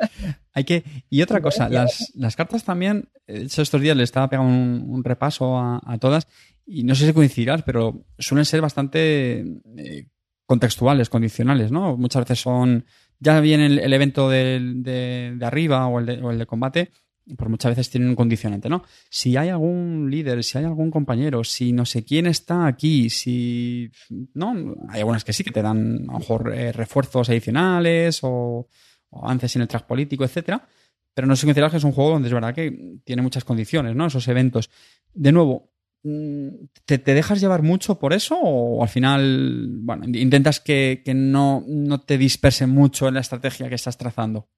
Hay 0.54 0.64
que, 0.64 0.85
y 1.11 1.21
otra 1.21 1.42
cosa, 1.42 1.68
las, 1.68 2.12
las 2.14 2.37
cartas 2.37 2.64
también, 2.64 3.09
de 3.26 3.42
hecho 3.42 3.61
estos 3.61 3.80
días 3.80 3.97
le 3.97 4.04
estaba 4.04 4.30
pegando 4.30 4.52
un, 4.52 5.02
repaso 5.02 5.59
a, 5.59 5.99
todas 6.00 6.28
y 6.64 6.85
no 6.85 6.94
sé 6.94 7.06
si 7.06 7.12
coincidirás, 7.12 7.62
pero 7.62 8.06
suelen 8.18 8.44
ser 8.44 8.61
bastante 8.61 9.40
eh, 9.76 10.06
contextuales, 10.46 11.08
condicionales, 11.08 11.70
¿no? 11.70 11.96
Muchas 11.96 12.22
veces 12.24 12.40
son, 12.40 12.84
ya 13.18 13.40
viene 13.40 13.66
el, 13.66 13.92
evento 13.92 14.28
de, 14.28 15.38
arriba 15.42 15.86
o 15.86 15.98
el 15.98 16.06
de, 16.06 16.22
o 16.22 16.30
el 16.30 16.38
de 16.38 16.46
combate, 16.46 16.90
pues 17.36 17.48
muchas 17.48 17.70
veces 17.70 17.88
tienen 17.88 18.10
un 18.10 18.16
condicionante, 18.16 18.68
¿no? 18.68 18.84
Si 19.08 19.36
hay 19.36 19.48
algún 19.48 20.10
líder, 20.10 20.44
si 20.44 20.58
hay 20.58 20.64
algún 20.64 20.90
compañero, 20.90 21.42
si 21.42 21.72
no 21.72 21.86
sé 21.86 22.04
quién 22.04 22.26
está 22.26 22.66
aquí, 22.66 23.08
si... 23.08 23.90
¿No? 24.34 24.54
Hay 24.90 25.00
algunas 25.00 25.24
que 25.24 25.32
sí, 25.32 25.42
que 25.42 25.50
te 25.50 25.62
dan 25.62 26.04
a 26.08 26.12
lo 26.12 26.18
mejor 26.18 26.52
eh, 26.54 26.72
refuerzos 26.72 27.30
adicionales 27.30 28.20
o, 28.22 28.68
o, 29.08 29.24
avances 29.24 29.56
en 29.56 29.62
el 29.62 29.68
track 29.68 29.86
político, 29.86 30.24
etcétera. 30.24 30.68
Pero 31.14 31.26
no 31.26 31.36
sé 31.36 31.46
considerar 31.46 31.70
que 31.70 31.78
es 31.78 31.84
un 31.84 31.92
juego 31.92 32.10
donde 32.10 32.28
es 32.28 32.34
verdad 32.34 32.54
que 32.54 32.98
tiene 33.04 33.22
muchas 33.22 33.44
condiciones, 33.44 33.96
¿no? 33.96 34.06
Esos 34.06 34.28
eventos. 34.28 34.68
De 35.14 35.32
nuevo, 35.32 35.74
Mm, 36.04 36.66
¿Te, 36.84 36.99
dejas 36.99 37.40
llevar 37.40 37.62
mucho 37.62 37.99
por 37.99 38.12
eso 38.12 38.38
o 38.38 38.82
al 38.82 38.90
final, 38.90 39.68
bueno, 39.80 40.04
intentas 40.06 40.61
que, 40.61 41.02
no, 41.14 41.64
no, 41.66 42.00
te 42.02 42.18
disperse 42.18 42.66
mucho 42.66 43.08
en 43.08 43.14
la 43.14 43.20
estrategia 43.20 43.70
que 43.70 43.75
estás 43.75 43.96
trazando? 43.96 44.50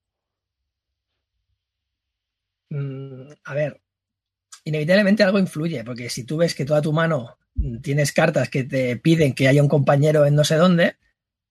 Mm, 2.69 3.31
a 3.45 3.53
ver, 3.53 3.81
inevitablemente 4.65 5.23
algo 5.23 5.39
influye, 5.39 5.85
porque 5.85 6.09
si 6.09 6.25
tú 6.25 6.35
ves 6.35 6.53
que 6.53 6.65
toda 6.65 6.81
tu 6.81 6.91
mano 6.91 7.37
tienes 7.81 8.11
cartas 8.11 8.49
que 8.49 8.65
te 8.65 8.97
piden 8.97 9.33
que 9.33 9.47
haya 9.47 9.63
un 9.63 9.69
compañero 9.69 10.25
en 10.25 10.35
no 10.35 10.43
sé 10.43 10.55
dónde, 10.55 10.97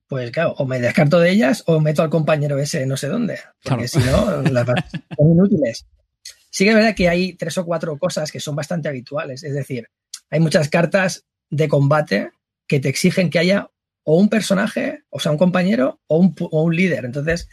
pues 0.09 0.31
claro, 0.31 0.53
o 0.59 0.67
me 0.67 0.79
descarto 0.79 1.19
de 1.19 1.31
ellas 1.31 1.65
o 1.67 1.81
meto 1.81 2.03
al 2.03 2.11
compañero 2.11 2.59
ese 2.59 2.83
en 2.83 2.91
no 2.91 2.99
sé 2.99 3.09
dónde, 3.09 3.41
porque 3.65 3.89
si 3.89 3.99
no, 4.01 4.43
las 4.43 4.67
son 5.17 5.31
inútiles. 5.31 5.87
Sí 6.57 6.65
que 6.65 6.71
es 6.71 6.77
verdad 6.77 6.95
que 6.95 7.11
hay 7.11 7.35
tres 7.35 7.59
o 7.59 7.67
cuatro 7.67 7.99
cosas 7.99 8.33
que 8.33 8.41
son 8.41 8.57
bastante 8.57 8.89
habituales. 8.89 9.45
Es 9.45 9.53
decir, 9.53 9.91
hay 10.31 10.41
muchas 10.41 10.71
cartas 10.71 11.27
de 11.51 11.69
combate 11.69 12.31
que 12.67 12.81
te 12.81 12.89
exigen 12.89 13.29
que 13.29 13.39
haya 13.39 13.69
o 14.05 14.17
un 14.17 14.31
personaje, 14.31 15.03
o 15.11 15.21
sea, 15.21 15.33
un 15.33 15.37
compañero 15.37 16.01
o 16.07 16.17
un, 16.17 16.75
líder. 16.75 17.05
Entonces, 17.05 17.51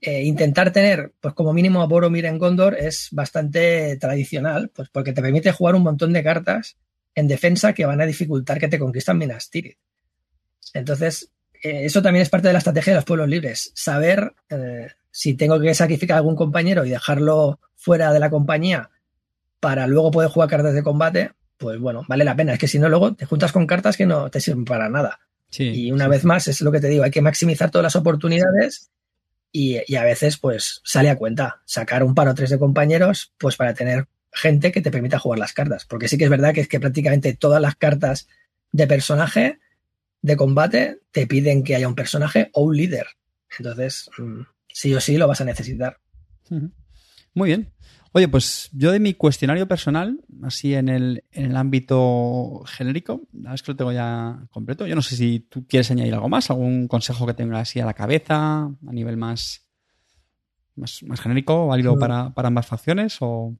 eh, 0.00 0.24
intentar 0.24 0.72
tener, 0.72 1.12
pues 1.20 1.34
como 1.34 1.52
mínimo 1.52 1.82
a 1.82 1.86
Boromir 1.86 2.26
en 2.26 2.38
Gondor 2.38 2.76
es 2.76 3.10
bastante 3.12 3.96
tradicional, 3.98 4.72
pues 4.74 4.88
porque 4.88 5.12
te 5.12 5.22
permite 5.22 5.52
jugar 5.52 5.76
un 5.76 5.84
montón 5.84 6.12
de 6.12 6.24
cartas 6.24 6.76
en 7.14 7.28
defensa 7.28 7.72
que 7.74 7.86
van 7.86 8.00
a 8.00 8.06
dificultar 8.06 8.58
que 8.58 8.66
te 8.66 8.80
conquistan 8.80 9.18
Minas 9.18 9.50
Tirith. 9.50 9.78
Entonces, 10.74 11.30
eh, 11.62 11.84
eso 11.84 12.02
también 12.02 12.24
es 12.24 12.28
parte 12.28 12.48
de 12.48 12.54
la 12.54 12.58
estrategia 12.58 12.94
de 12.94 12.96
los 12.96 13.04
pueblos 13.04 13.28
libres, 13.28 13.70
saber 13.76 14.34
eh, 14.50 14.88
si 15.12 15.34
tengo 15.34 15.60
que 15.60 15.76
sacrificar 15.76 16.16
a 16.16 16.18
algún 16.18 16.34
compañero 16.34 16.84
y 16.84 16.90
dejarlo 16.90 17.60
fuera 17.82 18.12
de 18.12 18.20
la 18.20 18.30
compañía 18.30 18.90
para 19.60 19.86
luego 19.86 20.10
poder 20.10 20.30
jugar 20.30 20.48
cartas 20.48 20.74
de 20.74 20.82
combate, 20.82 21.32
pues 21.56 21.78
bueno, 21.78 22.04
vale 22.08 22.24
la 22.24 22.36
pena. 22.36 22.52
Es 22.52 22.58
que 22.58 22.68
si 22.68 22.78
no, 22.78 22.88
luego 22.88 23.14
te 23.14 23.26
juntas 23.26 23.52
con 23.52 23.66
cartas 23.66 23.96
que 23.96 24.06
no 24.06 24.30
te 24.30 24.40
sirven 24.40 24.64
para 24.64 24.88
nada. 24.88 25.20
y 25.56 25.92
una 25.92 26.08
vez 26.08 26.24
más, 26.24 26.48
es 26.48 26.60
lo 26.62 26.72
que 26.72 26.80
te 26.80 26.88
digo, 26.88 27.04
hay 27.04 27.10
que 27.10 27.20
maximizar 27.20 27.70
todas 27.70 27.84
las 27.84 27.96
oportunidades 27.96 28.90
y, 29.52 29.94
a 29.94 30.04
veces, 30.04 30.38
pues, 30.38 30.80
sale 30.82 31.10
a 31.10 31.18
cuenta 31.18 31.60
sacar 31.66 32.02
un 32.02 32.14
par 32.14 32.28
o 32.28 32.34
tres 32.34 32.50
de 32.50 32.58
compañeros, 32.58 33.32
pues 33.36 33.56
para 33.56 33.74
tener 33.74 34.06
gente 34.32 34.72
que 34.72 34.80
te 34.80 34.90
permita 34.90 35.18
jugar 35.18 35.38
las 35.38 35.52
cartas. 35.52 35.84
Porque 35.84 36.08
sí 36.08 36.16
que 36.16 36.24
es 36.24 36.30
verdad 36.30 36.54
que 36.54 36.62
es 36.62 36.68
que 36.68 36.80
prácticamente 36.80 37.34
todas 37.34 37.60
las 37.60 37.76
cartas 37.76 38.28
de 38.70 38.86
personaje 38.86 39.58
de 40.22 40.36
combate 40.36 41.00
te 41.10 41.26
piden 41.26 41.64
que 41.64 41.76
haya 41.76 41.88
un 41.88 41.94
personaje 41.94 42.48
o 42.54 42.62
un 42.62 42.76
líder. 42.76 43.08
Entonces, 43.58 44.08
mm, 44.16 44.40
sí 44.68 44.94
o 44.94 45.00
sí 45.00 45.18
lo 45.18 45.28
vas 45.28 45.40
a 45.42 45.44
necesitar. 45.44 45.98
Muy 47.34 47.48
bien. 47.48 47.71
Oye, 48.14 48.28
pues 48.28 48.68
yo 48.72 48.92
de 48.92 49.00
mi 49.00 49.14
cuestionario 49.14 49.66
personal, 49.66 50.20
así 50.42 50.74
en 50.74 50.90
el, 50.90 51.24
en 51.32 51.46
el 51.46 51.56
ámbito 51.56 52.62
genérico, 52.66 53.22
la 53.32 53.52
vez 53.52 53.62
que 53.62 53.72
lo 53.72 53.76
tengo 53.76 53.92
ya 53.92 54.46
completo. 54.50 54.86
Yo 54.86 54.94
no 54.94 55.00
sé 55.00 55.16
si 55.16 55.40
tú 55.40 55.66
quieres 55.66 55.90
añadir 55.90 56.12
algo 56.12 56.28
más, 56.28 56.50
algún 56.50 56.88
consejo 56.88 57.26
que 57.26 57.32
tengas 57.32 57.62
así 57.62 57.80
a 57.80 57.86
la 57.86 57.94
cabeza, 57.94 58.64
a 58.64 58.92
nivel 58.92 59.16
más, 59.16 59.66
más, 60.76 61.02
genérico, 61.20 61.66
válido 61.68 61.98
para, 61.98 62.34
para 62.34 62.48
ambas 62.48 62.66
facciones 62.66 63.16
o... 63.20 63.56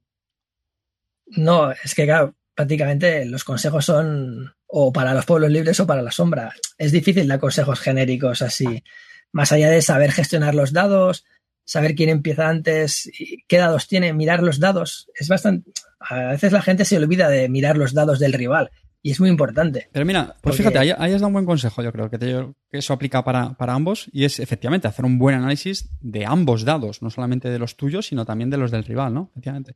No, 1.25 1.71
es 1.71 1.95
que 1.95 2.05
claro, 2.05 2.35
prácticamente 2.53 3.25
los 3.25 3.43
consejos 3.43 3.85
son 3.85 4.53
o 4.67 4.93
para 4.93 5.15
los 5.15 5.25
pueblos 5.25 5.49
libres 5.49 5.79
o 5.79 5.87
para 5.87 6.03
la 6.03 6.11
sombra. 6.11 6.53
Es 6.77 6.91
difícil 6.91 7.27
dar 7.27 7.39
consejos 7.39 7.79
genéricos 7.79 8.43
así, 8.43 8.83
más 9.31 9.51
allá 9.51 9.69
de 9.69 9.81
saber 9.81 10.11
gestionar 10.11 10.53
los 10.53 10.73
dados, 10.73 11.25
saber 11.65 11.95
quién 11.95 12.09
empieza 12.09 12.49
antes, 12.49 13.09
qué 13.47 13.57
dados 13.57 13.87
tiene, 13.87 14.13
mirar 14.13 14.43
los 14.43 14.59
dados. 14.59 15.09
Es 15.15 15.27
bastante. 15.27 15.71
A 15.99 16.31
veces 16.31 16.51
la 16.51 16.61
gente 16.61 16.85
se 16.85 16.97
olvida 16.97 17.29
de 17.29 17.49
mirar 17.49 17.77
los 17.77 17.93
dados 17.93 18.19
del 18.19 18.33
rival 18.33 18.71
y 19.01 19.11
es 19.11 19.19
muy 19.19 19.29
importante. 19.29 19.89
Pero 19.91 20.05
mira, 20.05 20.35
pues 20.41 20.55
fíjate, 20.55 20.79
ahí, 20.79 20.89
has 20.89 21.11
dado 21.11 21.27
un 21.27 21.33
buen 21.33 21.45
consejo, 21.45 21.83
yo 21.83 21.91
creo, 21.91 22.09
que, 22.09 22.17
que 22.17 22.77
eso 22.77 22.93
aplica 22.93 23.23
para, 23.23 23.53
para, 23.53 23.73
ambos 23.73 24.09
y 24.13 24.23
es 24.23 24.39
efectivamente 24.39 24.87
hacer 24.87 25.05
un 25.05 25.19
buen 25.19 25.35
análisis 25.35 25.89
de 25.99 26.25
ambos 26.25 26.63
dados, 26.63 27.01
no 27.01 27.09
solamente 27.09 27.49
de 27.49 27.59
los 27.59 27.75
tuyos, 27.75 28.07
sino 28.07 28.25
también 28.25 28.49
de 28.49 28.57
los 28.57 28.71
del 28.71 28.85
rival, 28.85 29.13
¿no? 29.13 29.29
Efectivamente. 29.31 29.75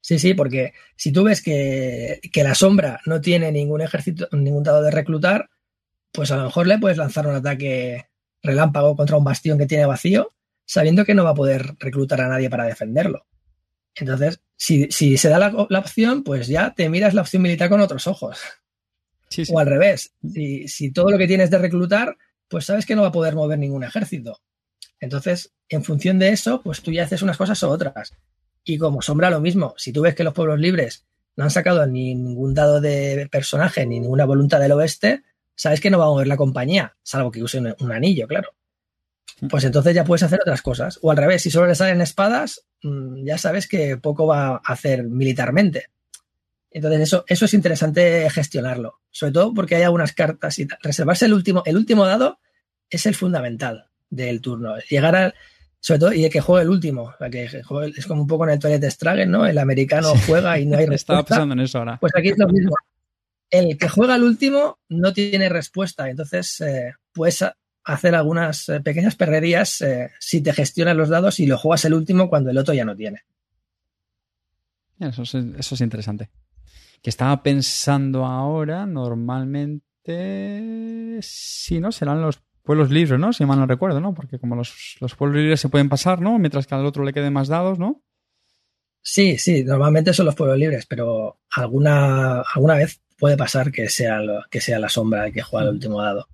Sí, 0.00 0.18
sí, 0.18 0.34
porque 0.34 0.72
si 0.96 1.12
tú 1.12 1.24
ves 1.24 1.42
que, 1.42 2.20
la 2.34 2.54
sombra 2.54 3.00
no 3.04 3.20
tiene 3.20 3.50
ningún 3.50 3.80
ejército, 3.80 4.28
ningún 4.32 4.62
dado 4.62 4.82
de 4.82 4.90
reclutar, 4.90 5.50
pues 6.12 6.30
a 6.30 6.36
lo 6.36 6.44
mejor 6.44 6.66
le 6.66 6.78
puedes 6.78 6.98
lanzar 6.98 7.26
un 7.26 7.34
ataque 7.34 8.06
relámpago 8.42 8.96
contra 8.96 9.16
un 9.16 9.24
bastión 9.24 9.58
que 9.58 9.66
tiene 9.66 9.86
vacío, 9.86 10.32
sabiendo 10.68 11.06
que 11.06 11.14
no 11.14 11.24
va 11.24 11.30
a 11.30 11.34
poder 11.34 11.76
reclutar 11.78 12.20
a 12.20 12.28
nadie 12.28 12.50
para 12.50 12.66
defenderlo. 12.66 13.26
Entonces, 13.94 14.40
si, 14.54 14.88
se 14.90 15.28
da 15.28 15.38
la, 15.38 15.48
opción, 15.48 16.22
pues 16.22 16.46
ya 16.46 16.74
te 16.74 16.88
miras 16.90 17.14
la 17.14 17.22
opción 17.22 17.42
militar 17.42 17.70
con 17.70 17.80
otros 17.80 18.06
ojos. 18.06 18.38
O 19.50 19.58
al 19.58 19.66
revés, 19.66 20.14
si, 20.32 20.68
si 20.68 20.92
todo 20.92 21.10
lo 21.10 21.18
que 21.18 21.26
tienes 21.26 21.50
de 21.50 21.58
reclutar, 21.58 22.16
pues 22.48 22.66
sabes 22.66 22.86
que 22.86 22.94
no 22.94 23.02
va 23.02 23.08
a 23.08 23.12
poder 23.12 23.34
mover 23.34 23.58
ningún 23.58 23.82
ejército. 23.82 24.40
Entonces, 25.00 25.54
en 25.68 25.84
función 25.84 26.18
de 26.18 26.30
eso, 26.30 26.60
pues 26.62 26.82
tú 26.82 26.92
ya 26.92 27.04
haces 27.04 27.22
unas 27.22 27.38
cosas 27.38 27.62
u 27.62 27.68
otras. 27.68 28.12
Y 28.62 28.76
como 28.76 29.00
sombra 29.00 29.30
lo 29.30 29.40
mismo, 29.40 29.74
si 29.78 29.92
tú 29.92 30.02
ves 30.02 30.14
que 30.14 30.24
los 30.24 30.34
pueblos 30.34 30.60
libres 30.60 31.06
no 31.36 31.44
han 31.44 31.50
sacado 31.50 31.86
ni 31.86 32.14
ningún 32.14 32.52
dado 32.52 32.80
de 32.80 33.26
personaje 33.32 33.86
ni 33.86 34.00
ninguna 34.00 34.26
voluntad 34.26 34.60
del 34.60 34.72
oeste, 34.72 35.22
sabes 35.54 35.80
que 35.80 35.90
no 35.90 35.98
va 35.98 36.04
a 36.04 36.08
mover 36.08 36.26
la 36.26 36.36
compañía, 36.36 36.96
salvo 37.02 37.30
que 37.30 37.42
use 37.42 37.58
un, 37.58 37.92
anillo, 37.92 38.26
claro. 38.28 38.50
Pues 39.48 39.64
entonces 39.64 39.94
ya 39.94 40.04
puedes 40.04 40.22
hacer 40.22 40.40
otras 40.40 40.62
cosas. 40.62 40.98
O 41.02 41.10
al 41.10 41.16
revés, 41.16 41.42
si 41.42 41.50
solo 41.50 41.66
le 41.66 41.74
salen 41.74 42.00
espadas, 42.00 42.64
mm, 42.82 43.24
ya 43.24 43.38
sabes 43.38 43.68
que 43.68 43.96
poco 43.96 44.26
va 44.26 44.56
a 44.56 44.60
hacer 44.64 45.04
militarmente. 45.04 45.86
Entonces 46.70 47.00
eso, 47.00 47.24
eso 47.26 47.44
es 47.44 47.54
interesante 47.54 48.28
gestionarlo. 48.30 49.00
Sobre 49.10 49.32
todo 49.32 49.54
porque 49.54 49.76
hay 49.76 49.82
algunas 49.82 50.12
cartas 50.12 50.58
y 50.58 50.66
reservarse 50.82 51.26
el 51.26 51.34
último, 51.34 51.62
el 51.66 51.76
último 51.76 52.04
dado 52.04 52.40
es 52.90 53.06
el 53.06 53.14
fundamental 53.14 53.86
del 54.10 54.40
turno. 54.40 54.76
Llegar 54.90 55.14
al, 55.14 55.34
sobre 55.80 56.00
todo, 56.00 56.12
y 56.12 56.24
el 56.24 56.30
que 56.30 56.40
juega 56.40 56.62
el 56.62 56.70
último. 56.70 57.14
que 57.30 57.44
es 57.44 58.06
como 58.06 58.22
un 58.22 58.28
poco 58.28 58.44
en 58.44 58.50
el 58.50 58.58
Toilet 58.58 58.90
Stragen, 58.90 59.30
¿no? 59.30 59.46
El 59.46 59.58
americano 59.58 60.12
juega 60.26 60.58
y 60.58 60.66
no 60.66 60.76
hay 60.76 60.86
respuesta. 60.86 61.20
Estaba 61.20 61.24
pensando 61.24 61.54
en 61.54 61.60
eso 61.60 61.78
ahora. 61.78 61.98
Pues 62.00 62.12
aquí 62.16 62.28
es 62.30 62.38
lo 62.38 62.48
mismo. 62.48 62.74
El 63.50 63.78
que 63.78 63.88
juega 63.88 64.16
el 64.16 64.24
último 64.24 64.78
no 64.88 65.12
tiene 65.12 65.48
respuesta. 65.48 66.10
Entonces, 66.10 66.60
eh, 66.60 66.92
puedes 67.12 67.44
hacer 67.88 68.14
algunas 68.14 68.68
eh, 68.68 68.80
pequeñas 68.80 69.16
perrerías 69.16 69.80
eh, 69.80 70.10
si 70.20 70.42
te 70.42 70.52
gestionas 70.52 70.94
los 70.94 71.08
dados 71.08 71.40
y 71.40 71.46
lo 71.46 71.56
juegas 71.56 71.86
el 71.86 71.94
último 71.94 72.28
cuando 72.28 72.50
el 72.50 72.58
otro 72.58 72.74
ya 72.74 72.84
no 72.84 72.94
tiene. 72.94 73.22
Eso 75.00 75.22
es, 75.22 75.34
eso 75.34 75.74
es 75.74 75.80
interesante. 75.80 76.28
Que 77.02 77.08
estaba 77.10 77.42
pensando 77.42 78.26
ahora, 78.26 78.84
normalmente, 78.84 79.82
si 81.22 81.80
no, 81.80 81.90
serán 81.90 82.20
los 82.20 82.42
pueblos 82.62 82.90
libres, 82.90 83.18
¿no? 83.18 83.32
Si 83.32 83.46
mal 83.46 83.58
no 83.58 83.66
recuerdo, 83.66 84.00
¿no? 84.00 84.12
Porque 84.12 84.38
como 84.38 84.54
los, 84.54 84.96
los 85.00 85.14
pueblos 85.14 85.40
libres 85.40 85.60
se 85.60 85.70
pueden 85.70 85.88
pasar, 85.88 86.20
¿no? 86.20 86.38
Mientras 86.38 86.66
que 86.66 86.74
al 86.74 86.84
otro 86.84 87.04
le 87.04 87.14
queden 87.14 87.32
más 87.32 87.48
dados, 87.48 87.78
¿no? 87.78 88.02
Sí, 89.00 89.38
sí, 89.38 89.64
normalmente 89.64 90.12
son 90.12 90.26
los 90.26 90.34
pueblos 90.34 90.58
libres, 90.58 90.84
pero 90.84 91.40
alguna, 91.52 92.42
alguna 92.42 92.74
vez 92.74 93.00
puede 93.16 93.38
pasar 93.38 93.72
que 93.72 93.88
sea, 93.88 94.20
lo, 94.20 94.42
que 94.50 94.60
sea 94.60 94.78
la 94.78 94.90
sombra 94.90 95.26
el 95.26 95.32
que 95.32 95.40
juega 95.40 95.68
el 95.68 95.74
último 95.74 96.02
dado. 96.02 96.28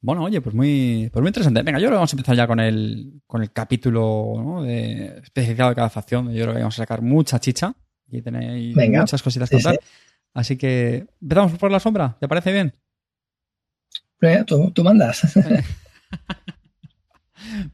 Bueno, 0.00 0.22
oye, 0.24 0.40
pues 0.40 0.54
muy, 0.54 1.10
pues 1.12 1.20
muy 1.20 1.28
interesante. 1.28 1.62
Venga, 1.62 1.78
yo 1.78 1.86
creo 1.86 1.90
que 1.90 1.96
vamos 1.96 2.12
a 2.12 2.16
empezar 2.16 2.36
ya 2.36 2.46
con 2.46 2.60
el, 2.60 3.20
con 3.26 3.42
el 3.42 3.50
capítulo 3.52 4.34
¿no? 4.36 4.62
de 4.62 5.18
especificado 5.24 5.70
de 5.70 5.74
cada 5.76 5.90
facción. 5.90 6.26
Yo 6.32 6.42
creo 6.44 6.54
que 6.54 6.60
vamos 6.60 6.74
a 6.78 6.82
sacar 6.82 7.02
mucha 7.02 7.40
chicha 7.40 7.74
y 8.08 8.22
tenéis 8.22 8.74
Venga. 8.76 9.00
muchas 9.00 9.22
cositas 9.22 9.50
que 9.50 9.58
Sí, 9.58 9.62
contar. 9.64 9.82
sí. 9.82 9.90
Así 10.34 10.56
que 10.56 11.06
empezamos 11.20 11.58
por 11.58 11.70
la 11.72 11.80
sombra. 11.80 12.16
¿Te 12.20 12.28
parece 12.28 12.52
bien? 12.52 12.72
Eh, 14.20 14.44
Tú, 14.46 14.70
tú 14.70 14.84
mandas. 14.84 15.22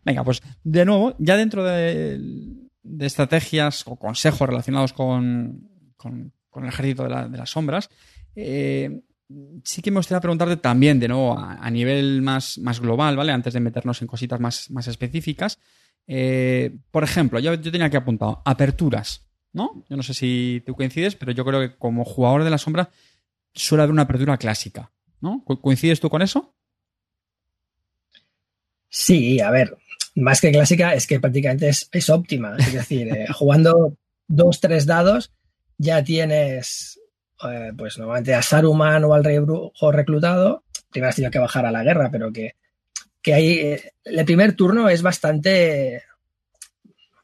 Venga, 0.04 0.24
pues 0.24 0.42
de 0.62 0.84
nuevo, 0.84 1.14
ya 1.18 1.36
dentro 1.36 1.64
de, 1.64 2.18
de 2.82 3.06
estrategias 3.06 3.82
o 3.86 3.96
consejos 3.96 4.48
relacionados 4.48 4.92
con, 4.92 5.68
con- 5.96 6.32
con 6.50 6.62
el 6.64 6.68
ejército 6.68 7.02
de, 7.04 7.08
la- 7.10 7.28
de 7.28 7.36
las 7.38 7.50
sombras, 7.50 7.90
eh, 8.36 9.02
sí 9.64 9.82
que 9.82 9.90
me 9.90 9.98
gustaría 9.98 10.20
preguntarte 10.20 10.56
también, 10.56 10.98
de 11.00 11.08
nuevo, 11.08 11.38
a, 11.38 11.70
nivel 11.70 12.22
más, 12.22 12.58
más 12.58 12.80
global, 12.80 13.16
¿vale? 13.16 13.32
Antes 13.32 13.54
de 13.54 13.60
meternos 13.60 14.00
en 14.02 14.08
cositas 14.08 14.40
más, 14.40 14.70
más 14.70 14.86
específicas. 14.88 15.58
Eh, 16.06 16.76
por 16.90 17.04
ejemplo, 17.04 17.38
yo, 17.40 17.54
yo 17.54 17.72
tenía 17.72 17.86
aquí 17.86 17.96
apuntado 17.96 18.42
aperturas, 18.44 19.26
¿no? 19.52 19.84
Yo 19.88 19.96
no 19.96 20.02
sé 20.02 20.14
si 20.14 20.62
tú 20.66 20.74
coincides, 20.74 21.16
pero 21.16 21.32
yo 21.32 21.44
creo 21.44 21.60
que 21.60 21.76
como 21.76 22.04
jugador 22.04 22.44
de 22.44 22.50
la 22.50 22.58
sombra 22.58 22.90
suele 23.54 23.82
haber 23.82 23.92
una 23.92 24.02
apertura 24.02 24.36
clásica, 24.36 24.92
¿no? 25.20 25.42
¿Co- 25.44 25.60
¿Coincides 25.60 26.00
tú 26.00 26.10
con 26.10 26.22
eso? 26.22 26.54
Sí, 28.88 29.40
a 29.40 29.50
ver, 29.50 29.76
más 30.14 30.40
que 30.40 30.52
clásica 30.52 30.94
es 30.94 31.06
que 31.06 31.20
prácticamente 31.20 31.68
es, 31.68 31.88
es 31.92 32.10
óptima. 32.10 32.56
Es 32.58 32.72
decir, 32.72 33.08
eh, 33.08 33.26
jugando 33.32 33.96
dos, 34.28 34.60
tres 34.60 34.86
dados 34.86 35.32
ya 35.78 36.04
tienes, 36.04 37.00
eh, 37.42 37.72
pues 37.76 37.98
normalmente 37.98 38.34
a 38.34 38.42
Saruman 38.42 39.04
o 39.04 39.14
al 39.14 39.24
Rey 39.24 39.38
Brujo 39.38 39.92
reclutado. 39.92 40.62
Primero 40.90 41.10
has 41.10 41.16
tenido 41.16 41.30
que 41.30 41.38
bajar 41.38 41.66
a 41.66 41.72
la 41.72 41.82
guerra, 41.82 42.10
pero 42.10 42.32
que, 42.32 42.54
que 43.20 43.34
ahí 43.34 43.52
eh, 43.58 43.92
el 44.04 44.24
primer 44.24 44.54
turno 44.54 44.88
es 44.88 45.02
bastante 45.02 46.02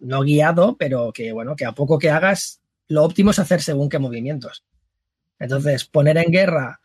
no 0.00 0.22
guiado, 0.22 0.76
pero 0.76 1.12
que 1.12 1.32
bueno, 1.32 1.54
que 1.54 1.66
a 1.66 1.72
poco 1.72 1.98
que 1.98 2.10
hagas, 2.10 2.60
lo 2.88 3.04
óptimo 3.04 3.30
es 3.30 3.38
hacer 3.38 3.62
según 3.62 3.88
qué 3.88 3.98
movimientos. 3.98 4.64
Entonces, 5.38 5.84
poner 5.84 6.18
en 6.18 6.32
guerra 6.32 6.80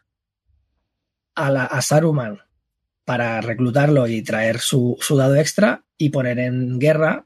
a, 1.33 1.51
la, 1.51 1.65
a 1.65 1.81
Saruman 1.81 2.39
para 3.03 3.41
reclutarlo 3.41 4.07
y 4.07 4.21
traer 4.21 4.59
su, 4.59 4.97
su 4.99 5.15
dado 5.15 5.35
extra 5.35 5.83
y 5.97 6.09
poner 6.09 6.39
en 6.39 6.79
guerra 6.79 7.25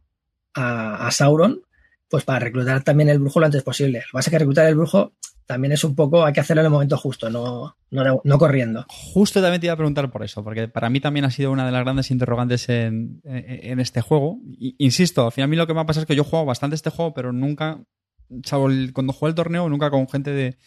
a, 0.53 1.07
a 1.07 1.11
Sauron, 1.11 1.61
pues 2.09 2.23
para 2.23 2.39
reclutar 2.39 2.83
también 2.83 3.09
el 3.09 3.19
brujo 3.19 3.39
lo 3.39 3.45
antes 3.45 3.63
posible. 3.63 3.99
Lo 3.99 4.05
que 4.05 4.11
pasa 4.13 4.29
es 4.29 4.31
que 4.31 4.39
reclutar 4.39 4.67
el 4.67 4.75
brujo 4.75 5.13
también 5.49 5.71
es 5.71 5.83
un 5.83 5.95
poco, 5.95 6.23
hay 6.23 6.31
que 6.31 6.41
hacerlo 6.41 6.61
en 6.61 6.67
el 6.67 6.71
momento 6.71 6.95
justo, 6.95 7.27
no, 7.31 7.75
no, 7.89 8.21
no 8.23 8.37
corriendo. 8.37 8.85
Justo 8.87 9.41
también 9.41 9.59
te 9.59 9.65
iba 9.65 9.73
a 9.73 9.77
preguntar 9.77 10.11
por 10.11 10.23
eso, 10.23 10.43
porque 10.43 10.67
para 10.67 10.91
mí 10.91 10.99
también 10.99 11.25
ha 11.25 11.31
sido 11.31 11.51
una 11.51 11.65
de 11.65 11.71
las 11.71 11.83
grandes 11.83 12.11
interrogantes 12.11 12.69
en, 12.69 13.19
en- 13.23 13.79
este 13.79 14.01
juego. 14.01 14.37
Insisto, 14.77 15.25
al 15.25 15.31
final 15.31 15.45
a 15.45 15.49
mí 15.49 15.55
lo 15.55 15.65
que 15.65 15.73
me 15.73 15.79
ha 15.79 15.85
pasado 15.87 16.03
es 16.03 16.07
que 16.07 16.15
yo 16.15 16.21
he 16.21 16.25
jugado 16.25 16.45
bastante 16.45 16.75
este 16.75 16.91
juego, 16.91 17.15
pero 17.15 17.33
nunca, 17.33 17.81
el- 18.29 18.93
cuando 18.93 19.11
jugué 19.11 19.29
el 19.29 19.35
torneo, 19.35 19.67
nunca 19.69 19.89
con 19.89 20.07
gente 20.07 20.29
de, 20.29 20.57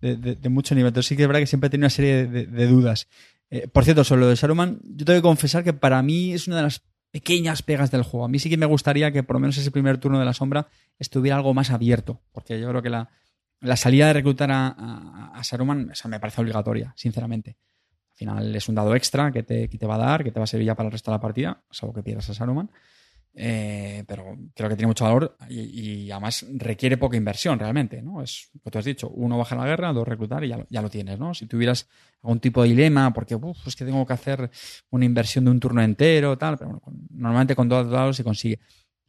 de- 0.00 0.48
mucho 0.48 0.74
nivel. 0.74 0.88
Entonces 0.88 1.06
sí 1.08 1.16
que 1.16 1.22
es 1.22 1.28
verdad 1.28 1.40
que 1.40 1.46
siempre 1.46 1.68
he 1.68 1.70
tenido 1.70 1.84
una 1.84 1.90
serie 1.90 2.26
de, 2.26 2.46
de 2.46 2.66
dudas. 2.66 3.06
Eh, 3.48 3.68
por 3.68 3.84
cierto, 3.84 4.02
sobre 4.02 4.22
lo 4.22 4.26
de 4.28 4.34
Saruman, 4.34 4.80
yo 4.82 5.04
tengo 5.04 5.18
que 5.18 5.22
confesar 5.22 5.62
que 5.62 5.72
para 5.72 6.02
mí 6.02 6.32
es 6.32 6.48
una 6.48 6.56
de 6.56 6.62
las 6.64 6.82
pequeñas 7.12 7.62
pegas 7.62 7.92
del 7.92 8.02
juego. 8.02 8.24
A 8.24 8.28
mí 8.28 8.40
sí 8.40 8.50
que 8.50 8.56
me 8.56 8.66
gustaría 8.66 9.12
que 9.12 9.22
por 9.22 9.36
lo 9.36 9.40
menos 9.40 9.56
ese 9.56 9.70
primer 9.70 9.98
turno 9.98 10.18
de 10.18 10.24
la 10.24 10.32
sombra 10.34 10.66
estuviera 10.98 11.36
algo 11.36 11.54
más 11.54 11.70
abierto, 11.70 12.20
porque 12.32 12.58
yo 12.60 12.68
creo 12.68 12.82
que 12.82 12.90
la, 12.90 13.08
la 13.60 13.76
salida 13.76 14.08
de 14.08 14.12
reclutar 14.14 14.50
a, 14.52 15.40
Saruman 15.42 15.92
me 16.08 16.20
parece 16.20 16.40
obligatoria, 16.40 16.92
sinceramente. 16.96 17.56
Al 18.12 18.16
final 18.16 18.56
es 18.56 18.68
un 18.68 18.74
dado 18.74 18.94
extra 18.94 19.30
que 19.30 19.42
te, 19.42 19.68
que 19.68 19.78
te 19.78 19.86
va 19.86 19.96
a 19.96 19.98
dar, 19.98 20.24
que 20.24 20.30
te 20.30 20.40
va 20.40 20.44
a 20.44 20.46
servir 20.46 20.66
ya 20.66 20.74
para 20.74 20.88
el 20.88 20.92
resto 20.92 21.10
de 21.10 21.16
la 21.16 21.20
partida, 21.20 21.62
salvo 21.70 21.94
que 21.94 22.02
pierdas 22.02 22.30
a 22.30 22.34
Saruman. 22.34 22.70
Eh, 23.38 24.02
pero 24.08 24.34
creo 24.54 24.70
que 24.70 24.76
tiene 24.76 24.86
mucho 24.86 25.04
valor 25.04 25.36
y, 25.50 26.10
además 26.10 26.46
requiere 26.54 26.96
poca 26.96 27.18
inversión 27.18 27.58
realmente, 27.58 28.00
¿no? 28.00 28.22
Es 28.22 28.48
lo 28.54 28.62
que 28.62 28.70
tú 28.70 28.78
has 28.78 28.84
dicho, 28.86 29.10
uno 29.10 29.36
baja 29.36 29.54
la 29.54 29.66
guerra, 29.66 29.92
dos 29.92 30.08
reclutar 30.08 30.42
y 30.44 30.48
ya, 30.48 30.64
ya 30.70 30.80
lo 30.80 30.88
tienes, 30.88 31.18
¿no? 31.18 31.34
Si 31.34 31.46
tuvieras 31.46 31.86
algún 32.22 32.40
tipo 32.40 32.62
de 32.62 32.70
dilema, 32.70 33.12
porque 33.12 33.34
uf, 33.34 33.66
es 33.66 33.76
que 33.76 33.84
tengo 33.84 34.06
que 34.06 34.14
hacer 34.14 34.50
una 34.88 35.04
inversión 35.04 35.44
de 35.44 35.50
un 35.50 35.60
turno 35.60 35.82
entero, 35.82 36.38
tal, 36.38 36.56
pero 36.56 36.70
bueno, 36.70 36.80
con- 36.80 37.06
normalmente 37.10 37.54
con 37.54 37.68
dos 37.68 37.90
dados 37.90 38.16
se 38.16 38.24
consigue. 38.24 38.58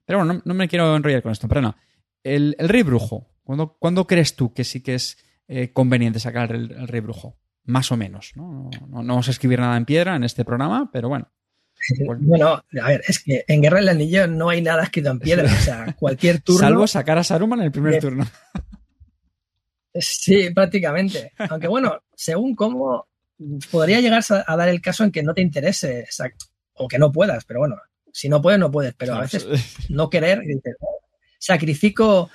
Pero 0.03 0.19
bueno, 0.19 0.33
no, 0.33 0.41
no 0.43 0.53
me 0.53 0.67
quiero 0.67 0.93
enrollar 0.93 1.21
con 1.21 1.31
esto, 1.31 1.47
pero 1.47 1.61
no. 1.61 1.77
El, 2.21 2.53
el 2.59 2.67
rey 2.67 2.83
brujo, 2.83 3.29
¿cuándo, 3.47 3.77
cuándo 3.79 4.05
crees 4.05 4.35
tú 4.35 4.53
que 4.53 4.63
sí 4.65 4.81
que 4.83 4.95
es 4.95 5.17
eh, 5.47 5.71
conveniente 5.71 6.19
sacar 6.19 6.51
el, 6.53 6.69
el 6.71 6.87
rey 6.87 6.99
brujo? 7.01 7.37
Más 7.63 7.91
o 7.91 7.97
menos, 7.97 8.33
¿no? 8.35 8.43
No, 8.51 8.87
no- 8.87 9.03
no 9.03 9.13
vamos 9.13 9.27
a 9.29 9.31
escribir 9.31 9.59
nada 9.59 9.77
en 9.77 9.85
piedra 9.85 10.15
en 10.17 10.23
este 10.25 10.43
programa, 10.45 10.89
pero 10.91 11.09
bueno. 11.09 11.29
Bueno. 12.05 12.21
Bueno, 12.27 12.47
a 12.81 12.87
ver, 12.89 13.03
es 13.07 13.19
que 13.23 13.45
en 13.47 13.61
Guerra 13.61 13.77
del 13.77 13.89
Anillo 13.89 14.27
no 14.27 14.49
hay 14.49 14.61
nada 14.61 14.83
escrito 14.83 15.09
en 15.11 15.19
piedra, 15.19 15.45
o 15.45 15.61
sea, 15.63 15.95
cualquier 15.99 16.41
turno. 16.41 16.59
Salvo 16.59 16.87
sacar 16.87 17.17
a 17.17 17.23
Saruman 17.23 17.59
en 17.59 17.65
el 17.65 17.71
primer 17.71 17.93
de- 17.93 18.01
turno. 18.01 18.25
Sí, 19.93 20.49
prácticamente. 20.51 21.31
Aunque 21.49 21.67
bueno, 21.67 22.01
según 22.15 22.55
cómo 22.55 23.07
podría 23.71 23.99
llegar 24.01 24.23
a, 24.45 24.55
dar 24.55 24.69
el 24.69 24.81
caso 24.81 25.03
en 25.03 25.11
que 25.11 25.23
no 25.23 25.33
te 25.33 25.41
interese 25.41 26.05
o, 26.73 26.87
que 26.87 26.99
no 26.99 27.11
puedas, 27.11 27.45
pero 27.45 27.59
bueno, 27.61 27.75
si 28.11 28.29
no 28.29 28.41
puedes, 28.41 28.59
no 28.59 28.71
puedes, 28.71 28.93
pero 28.93 29.15
a 29.15 29.21
veces 29.21 29.47
no 29.89 30.09
querer, 30.09 30.41
"Oh, 30.79 30.99
sacrifico 31.39 32.29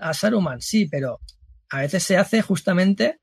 a 0.00 0.14
Saruman, 0.14 0.60
sí, 0.60 0.86
pero 0.86 1.20
a 1.70 1.80
veces 1.80 2.02
se 2.02 2.16
hace 2.16 2.42
justamente 2.42 3.20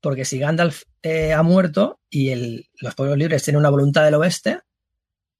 porque 0.00 0.24
si 0.24 0.38
Gandalf 0.38 0.82
eh, 1.02 1.32
ha 1.32 1.42
muerto 1.42 2.00
y 2.10 2.64
los 2.80 2.94
pueblos 2.94 3.18
libres 3.18 3.42
tienen 3.42 3.60
una 3.60 3.70
voluntad 3.70 4.04
del 4.04 4.14
oeste, 4.14 4.60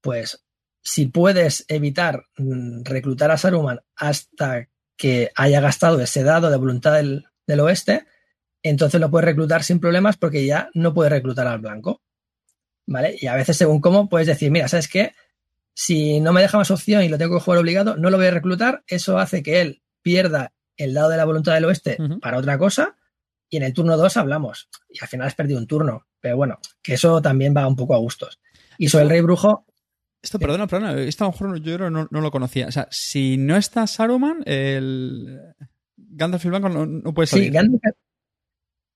pues 0.01 0.45
si 0.83 1.07
puedes 1.07 1.65
evitar 1.69 2.25
mm, 2.37 2.83
reclutar 2.85 3.31
a 3.31 3.39
Saruman 3.39 3.81
hasta 3.97 4.69
que 4.97 5.31
haya 5.37 5.61
gastado 5.61 6.01
ese 6.01 6.25
dado 6.25 6.51
de 6.51 6.57
voluntad 6.57 6.95
del, 6.95 7.27
del 7.47 7.61
oeste, 7.61 8.07
entonces 8.63 9.01
lo 9.01 9.11
puedes 9.11 9.27
reclutar 9.27 9.63
sin 9.63 9.81
problemas 9.81 10.17
porque 10.17 10.45
ya 10.45 10.71
no 10.75 10.93
puedes 10.93 11.13
reclutar 11.13 11.47
al 11.47 11.61
blanco. 11.61 12.03
¿Vale? 12.87 13.17
Y 13.21 13.27
a 13.27 13.35
veces, 13.35 13.57
según 13.57 13.81
cómo, 13.81 14.09
puedes 14.09 14.27
decir, 14.27 14.51
mira, 14.51 14.67
¿sabes 14.67 14.89
qué? 14.89 15.13
Si 15.75 16.21
no 16.21 16.33
me 16.33 16.41
deja 16.41 16.57
más 16.57 16.71
opción 16.71 17.03
y 17.03 17.09
lo 17.09 17.19
tengo 17.19 17.37
que 17.37 17.45
jugar 17.45 17.61
obligado, 17.61 17.97
no 17.97 18.09
lo 18.09 18.17
voy 18.17 18.27
a 18.27 18.31
reclutar. 18.31 18.83
Eso 18.87 19.19
hace 19.19 19.43
que 19.43 19.61
él 19.61 19.83
pierda 20.03 20.53
el 20.79 20.95
dado 20.95 21.11
de 21.11 21.17
la 21.19 21.25
voluntad 21.27 21.53
del 21.55 21.67
oeste 21.67 21.99
para 22.23 22.39
otra 22.39 22.57
cosa. 22.57 22.97
Y 23.51 23.57
en 23.59 23.63
el 23.65 23.73
turno 23.73 23.97
2 23.97 24.17
hablamos. 24.17 24.69
Y 24.89 24.99
al 25.03 25.09
final 25.09 25.27
has 25.27 25.35
perdido 25.35 25.59
un 25.59 25.67
turno. 25.67 26.07
Pero 26.21 26.37
bueno, 26.37 26.59
que 26.83 26.95
eso 26.95 27.21
también 27.23 27.55
va 27.57 27.67
un 27.67 27.77
poco 27.77 27.95
a 27.95 27.99
gustos. 27.99 28.41
Y 28.79 28.89
sobre 28.89 29.05
el 29.05 29.11
rey 29.11 29.21
brujo, 29.21 29.65
Esto, 30.23 30.39
perdona, 30.39 30.67
perdona, 30.67 31.01
esto 31.01 31.25
a 31.25 31.29
lo 31.29 31.33
mejor 31.33 31.61
yo 31.63 31.91
no, 31.91 32.09
no 32.11 32.21
lo 32.21 32.31
conocía. 32.31 32.67
O 32.69 32.73
sea, 32.73 32.89
si 32.91 33.37
no 33.37 33.57
está 33.57 33.87
Saruman, 33.87 34.43
el 34.47 35.41
Gandalf 35.97 36.45
el 36.45 36.51
Blanco 36.51 36.69
no, 36.69 36.87
no 36.87 37.15
puede 37.15 37.27
salir. 37.27 37.47
sí, 37.47 37.51
Gandalf, 37.53 37.83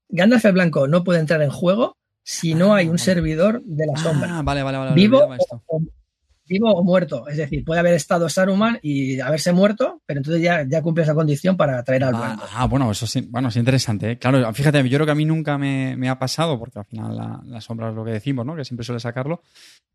Gandalf 0.09 0.45
el 0.45 0.53
Blanco 0.53 0.87
no 0.89 1.03
puede 1.05 1.21
entrar 1.21 1.41
en 1.43 1.51
juego 1.51 1.97
si 2.23 2.55
no 2.55 2.75
Ah, 2.75 2.79
hay 2.79 2.85
un 2.87 2.93
vale. 2.93 3.03
servidor 3.05 3.63
de 3.65 3.87
la 3.87 3.97
sombra. 3.97 4.39
Ah, 4.39 4.43
vale, 4.43 4.63
vale, 4.63 4.79
vale. 4.79 4.95
vivo 4.95 5.27
o, 5.67 5.81
vivo 6.53 6.71
o 6.73 6.85
muerto. 6.85 7.27
Es 7.29 7.37
decir, 7.37 7.65
puede 7.65 7.81
haber 7.81 7.95
estado 7.95 8.29
Saruman 8.29 8.79
y 8.83 9.21
haberse 9.21 9.53
muerto, 9.53 10.03
pero 10.07 10.21
entonces 10.21 10.43
ya, 10.43 10.67
ya 10.69 10.83
cumple 10.83 11.05
esa 11.05 11.15
condición 11.15 11.57
para 11.57 11.83
traer 11.83 12.05
al 12.05 12.15
Ah, 12.15 12.39
ah, 12.55 12.67
bueno, 12.67 12.91
eso 12.91 13.07
sí, 13.07 13.27
bueno, 13.31 13.49
es 13.49 13.57
interesante. 13.57 14.13
¿eh? 14.13 14.19
Claro, 14.19 14.53
fíjate, 14.53 14.89
yo 14.89 14.99
creo 14.99 15.07
que 15.07 15.13
a 15.13 15.17
mí 15.17 15.25
nunca 15.25 15.59
me, 15.59 15.97
me 15.97 16.09
ha 16.09 16.19
pasado, 16.19 16.59
porque 16.59 16.79
al 16.79 16.85
final 16.85 17.17
la, 17.17 17.41
la 17.45 17.61
sombra 17.61 17.89
es 17.89 17.95
lo 17.95 18.05
que 18.05 18.13
decimos, 18.13 18.45
¿no? 18.45 18.55
Que 18.55 18.65
siempre 18.65 18.85
suele 18.85 19.01
sacarlo. 19.01 19.43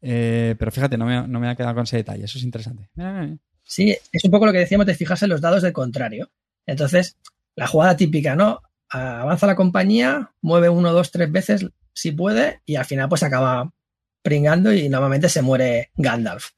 Eh, 0.01 0.55
pero 0.57 0.71
fíjate, 0.71 0.97
no 0.97 1.05
me, 1.05 1.27
no 1.27 1.39
me 1.39 1.49
ha 1.49 1.55
quedado 1.55 1.75
con 1.75 1.83
ese 1.83 1.97
detalle. 1.97 2.25
Eso 2.25 2.37
es 2.37 2.43
interesante. 2.43 2.89
Mira, 2.95 3.13
mira, 3.13 3.25
mira. 3.25 3.37
Sí, 3.63 3.95
es 4.11 4.23
un 4.23 4.31
poco 4.31 4.45
lo 4.45 4.51
que 4.51 4.59
decíamos 4.59 4.87
de 4.87 4.95
fijarse 4.95 5.25
en 5.25 5.31
los 5.31 5.41
dados 5.41 5.61
del 5.61 5.73
contrario. 5.73 6.29
Entonces, 6.65 7.17
la 7.55 7.67
jugada 7.67 7.97
típica, 7.97 8.35
¿no? 8.35 8.61
Avanza 8.89 9.47
la 9.47 9.55
compañía, 9.55 10.31
mueve 10.41 10.69
uno, 10.69 10.93
dos, 10.93 11.11
tres 11.11 11.31
veces 11.31 11.65
si 11.93 12.11
puede, 12.11 12.61
y 12.65 12.75
al 12.75 12.85
final 12.85 13.09
pues 13.09 13.23
acaba 13.23 13.73
pringando 14.21 14.73
y 14.73 14.89
normalmente 14.89 15.29
se 15.29 15.41
muere 15.41 15.91
Gandalf. 15.95 16.49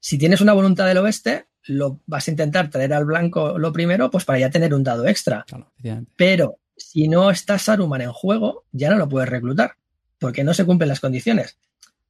Si 0.00 0.18
tienes 0.18 0.40
una 0.40 0.52
voluntad 0.52 0.86
del 0.86 0.98
oeste, 0.98 1.46
lo 1.64 2.00
vas 2.06 2.26
a 2.26 2.30
intentar 2.30 2.70
traer 2.70 2.92
al 2.92 3.04
blanco 3.04 3.58
lo 3.58 3.72
primero, 3.72 4.10
pues 4.10 4.24
para 4.24 4.38
ya 4.38 4.50
tener 4.50 4.74
un 4.74 4.82
dado 4.82 5.06
extra. 5.06 5.44
Claro. 5.46 5.70
Pero 6.16 6.58
si 6.76 7.08
no 7.08 7.30
está 7.30 7.58
Saruman 7.58 8.00
en 8.00 8.12
juego, 8.12 8.64
ya 8.72 8.90
no 8.90 8.96
lo 8.96 9.08
puedes 9.08 9.28
reclutar, 9.28 9.76
porque 10.18 10.44
no 10.44 10.54
se 10.54 10.64
cumplen 10.64 10.88
las 10.88 11.00
condiciones. 11.00 11.58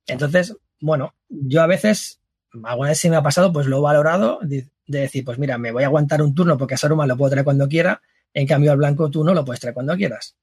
Entonces, 0.07 0.57
bueno, 0.81 1.15
yo 1.29 1.63
a 1.63 1.67
veces, 1.67 2.21
alguna 2.65 2.91
vez 2.91 2.99
sí 2.99 3.11
me 3.11 3.17
ha 3.17 3.23
pasado, 3.23 3.53
pues 3.53 3.67
lo 3.67 3.79
he 3.79 3.83
valorado 3.83 4.39
de, 4.43 4.69
de 4.87 5.01
decir, 5.01 5.25
pues 5.25 5.39
mira, 5.39 5.59
me 5.59 5.73
voy 5.73 5.85
a 5.85 5.87
aguantar 5.87 6.23
un 6.23 6.35
turno 6.35 6.57
porque 6.57 6.75
a 6.75 6.79
Saruman 6.79 7.09
lo 7.09 7.17
puedo 7.17 7.31
traer 7.31 7.45
cuando 7.45 7.69
quiera, 7.69 8.03
en 8.35 8.47
cambio 8.47 8.73
al 8.73 8.79
blanco 8.79 9.11
tú 9.11 9.25
no 9.25 9.35
lo 9.35 9.45
puedes 9.45 9.61
traer 9.61 9.75
cuando 9.75 9.97
quieras. 9.97 10.37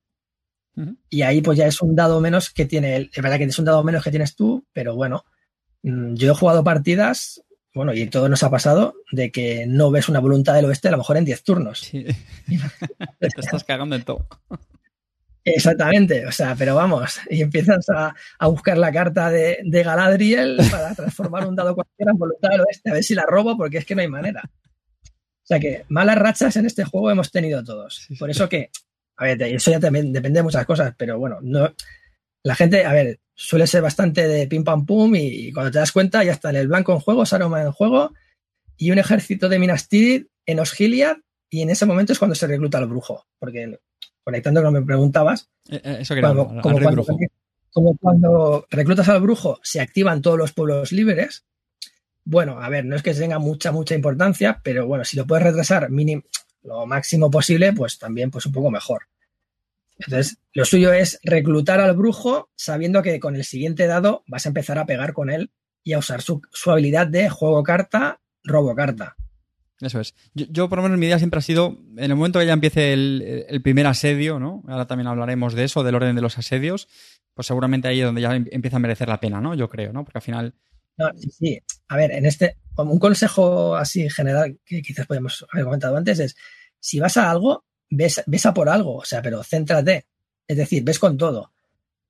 Y 1.10 1.24
ahí 1.24 1.42
pues 1.42 1.58
ya 1.58 1.68
es 1.68 1.82
un 1.82 1.96
dado 1.96 2.22
menos 2.22 2.50
que 2.52 2.66
tiene 2.66 2.96
él. 2.96 3.12
Es 3.14 3.22
verdad 3.22 3.38
que 3.38 3.44
es 3.44 3.60
un 3.60 3.66
dado 3.66 3.84
menos 3.84 4.04
que 4.04 4.12
tienes 4.12 4.36
tú, 4.36 4.66
pero 4.72 4.96
bueno, 4.96 5.26
mm, 5.84 6.14
yo 6.14 6.32
he 6.32 6.36
jugado 6.36 6.64
partidas, 6.64 7.44
bueno, 7.74 7.94
y 7.94 8.08
todo 8.08 8.30
nos 8.30 8.44
ha 8.44 8.50
pasado, 8.50 8.96
de 9.12 9.32
que 9.32 9.66
no 9.68 9.92
ves 9.92 10.10
una 10.10 10.20
voluntad 10.20 10.54
del 10.54 10.66
oeste 10.66 10.88
a 10.88 10.92
lo 10.92 10.98
mejor 10.98 11.18
en 11.18 11.26
10 11.26 11.44
turnos. 11.44 11.80
Sí. 11.80 12.06
Te 13.20 13.28
estás 13.28 13.64
cagando 13.64 13.96
en 13.96 14.04
todo. 14.04 14.26
Exactamente, 15.44 16.26
o 16.26 16.32
sea, 16.32 16.56
pero 16.56 16.76
vamos, 16.76 17.20
y 17.30 17.42
empiezas 17.42 17.86
a, 17.90 18.14
buscar 18.48 18.78
la 18.78 18.92
carta 18.92 19.30
de, 19.30 19.64
Galadriel 19.66 20.60
para 20.70 20.94
transformar 20.94 21.48
un 21.48 21.56
dado 21.56 21.76
cualquiera 21.76 22.12
en 22.12 22.18
voluntad 22.18 22.50
del 22.50 22.62
oeste, 22.62 22.90
a 22.90 22.94
ver 22.94 23.04
si 23.04 23.16
la 23.16 23.26
robo, 23.26 23.58
porque 23.58 23.80
es 23.80 23.86
que 23.86 23.96
no 23.96 24.02
hay 24.02 24.08
manera. 24.08 24.44
O 24.44 25.46
sea 25.50 25.60
que 25.60 25.86
malas 25.90 26.18
rachas 26.18 26.56
en 26.58 26.66
este 26.66 26.84
juego 26.84 27.10
hemos 27.10 27.32
tenido 27.32 27.64
todos. 27.64 28.08
Por 28.20 28.30
eso 28.30 28.48
que, 28.48 28.70
a 29.20 29.26
ver, 29.26 29.44
eso 29.44 29.70
ya 29.70 29.82
también 29.82 30.14
depende 30.14 30.40
de 30.40 30.44
muchas 30.44 30.66
cosas, 30.66 30.94
pero 30.98 31.20
bueno, 31.20 31.40
no, 31.42 31.74
la 32.42 32.56
gente, 32.56 32.86
a 32.86 32.94
ver, 32.94 33.20
suele 33.36 33.68
ser 33.68 33.82
bastante 33.82 34.28
de 34.30 34.48
pim 34.48 34.64
pam 34.64 34.86
pum 34.86 35.14
y, 35.14 35.52
cuando 35.52 35.72
te 35.72 35.80
das 35.80 35.92
cuenta 35.92 36.24
ya 36.24 36.32
está 36.32 36.52
en 36.52 36.56
el 36.56 36.70
blanco 36.70 36.94
en 36.94 37.00
juego, 37.00 37.26
Saruman 37.26 37.66
en 37.66 37.72
juego 37.74 38.14
y 38.78 38.92
un 38.92 38.98
ejército 38.98 39.50
de 39.50 39.60
Minas 39.60 39.90
Tirith 39.90 40.30
en 40.46 40.62
Osgiliath 40.62 41.20
y 41.50 41.62
en 41.62 41.70
ese 41.70 41.86
momento 41.86 42.14
es 42.14 42.20
cuando 42.20 42.34
se 42.34 42.48
recluta 42.48 42.78
al 42.78 42.88
brujo, 42.88 43.28
porque 43.40 43.78
conectando 44.24 44.62
con 44.62 44.74
lo 44.74 44.78
que 44.78 44.82
me 44.82 44.86
preguntabas, 44.86 45.50
eh, 45.70 45.82
eh, 45.84 45.98
eso 46.00 46.16
como, 46.16 46.62
cuando, 46.62 47.06
como, 47.72 47.98
cuando, 47.98 48.68
reclutas 48.70 49.10
al 49.10 49.20
brujo 49.20 49.60
se 49.64 49.82
activan 49.82 50.22
todos 50.22 50.38
los 50.38 50.54
pueblos 50.54 50.94
libres. 50.94 51.46
Bueno, 52.24 52.62
a 52.62 52.70
ver, 52.70 52.86
no 52.86 52.96
es 52.96 53.04
que 53.04 53.14
tenga 53.14 53.40
mucha, 53.40 53.74
mucha 53.74 53.96
importancia, 53.96 54.62
pero 54.64 54.88
bueno, 54.88 55.04
si 55.04 55.18
lo 55.18 55.28
puedes 55.28 55.44
retrasar 55.44 55.90
mínimo, 55.90 56.24
lo 56.64 56.86
máximo 56.86 57.32
posible, 57.32 57.74
pues 57.74 57.98
también 57.98 58.32
pues 58.32 58.46
un 58.46 58.52
poco 58.52 58.72
mejor. 58.72 59.08
Entonces, 59.98 60.38
lo 60.54 60.66
suyo 60.66 60.94
es 60.94 61.20
reclutar 61.24 61.82
al 61.82 61.96
brujo 61.96 62.50
sabiendo 62.56 63.02
que 63.02 63.20
con 63.20 63.36
el 63.36 63.44
siguiente 63.44 63.86
dado 63.86 64.24
vas 64.28 64.46
a 64.46 64.50
empezar 64.50 64.78
a 64.78 64.86
pegar 64.86 65.14
con 65.14 65.30
él 65.30 65.52
y 65.84 65.94
a 65.94 66.00
usar 66.00 66.22
su, 66.22 66.42
su 66.52 66.72
habilidad 66.72 67.08
de 67.08 67.30
juego 67.30 67.64
carta, 67.64 68.22
robo 68.44 68.76
carta. 68.76 69.16
Eso 69.82 70.00
es. 70.02 70.14
Yo, 70.34 70.68
por 70.68 70.80
lo 70.80 70.84
menos 70.84 70.98
mi 70.98 71.06
idea 71.06 71.20
siempre 71.20 71.38
ha 71.38 71.42
sido, 71.42 71.78
en 71.96 72.12
el 72.12 72.16
momento 72.16 72.40
que 72.40 72.46
ya 72.46 72.54
empiece 72.54 72.92
el, 72.94 73.62
primer 73.64 73.88
asedio, 73.88 74.40
¿no? 74.40 74.62
Ahora 74.68 74.88
también 74.88 75.08
hablaremos 75.08 75.54
de 75.54 75.64
eso, 75.64 75.84
del 75.84 75.96
orden 75.96 76.16
de 76.16 76.22
los 76.22 76.38
asedios, 76.38 76.90
pues 77.34 77.48
seguramente 77.48 77.88
ahí 77.88 78.00
es 78.00 78.06
donde 78.06 78.22
ya 78.22 78.36
em, 78.36 78.46
empieza 78.52 78.78
a 78.78 78.82
merecer 78.82 79.08
la 79.08 79.22
pena, 79.22 79.40
¿no? 79.40 79.56
Yo 79.56 79.70
creo, 79.70 79.94
¿no? 79.94 80.04
Porque 80.04 80.18
al 80.18 80.24
final... 80.24 80.54
No, 81.00 81.10
sí, 81.18 81.58
A 81.88 81.96
ver, 81.96 82.12
en 82.12 82.26
este, 82.26 82.58
como 82.76 82.92
un 82.92 83.00
consejo 83.00 83.78
así 83.78 84.10
general 84.10 84.60
que 84.66 84.82
quizás 84.82 85.08
podemos 85.08 85.46
haber 85.50 85.64
comentado 85.64 85.96
antes 85.96 86.20
es, 86.20 86.36
si 86.78 87.00
vas 87.00 87.16
a 87.16 87.32
algo, 87.32 87.64
ves, 87.90 88.22
ves 88.26 88.46
a 88.46 88.54
por 88.54 88.68
algo, 88.68 88.98
o 88.98 89.06
sea, 89.06 89.22
pero 89.22 89.42
céntrate. 89.44 90.06
Es 90.46 90.58
decir, 90.58 90.84
ves 90.84 91.00
con 91.00 91.18
todo. 91.18 91.54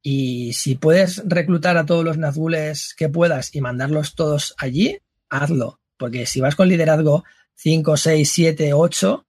Y 0.02 0.54
si 0.54 0.74
puedes 0.74 1.22
reclutar 1.24 1.78
a 1.78 1.86
todos 1.86 2.04
los 2.04 2.18
Nazgules 2.18 2.96
que 2.98 3.10
puedas 3.10 3.54
y 3.54 3.62
mandarlos 3.62 4.16
todos 4.16 4.56
allí, 4.58 4.98
hazlo. 5.30 5.80
Porque 5.96 6.26
si 6.26 6.42
vas 6.42 6.56
con 6.56 6.68
liderazgo 6.68 7.26
5, 7.56 7.96
6, 7.96 8.32
7, 8.32 8.74
8, 8.74 9.28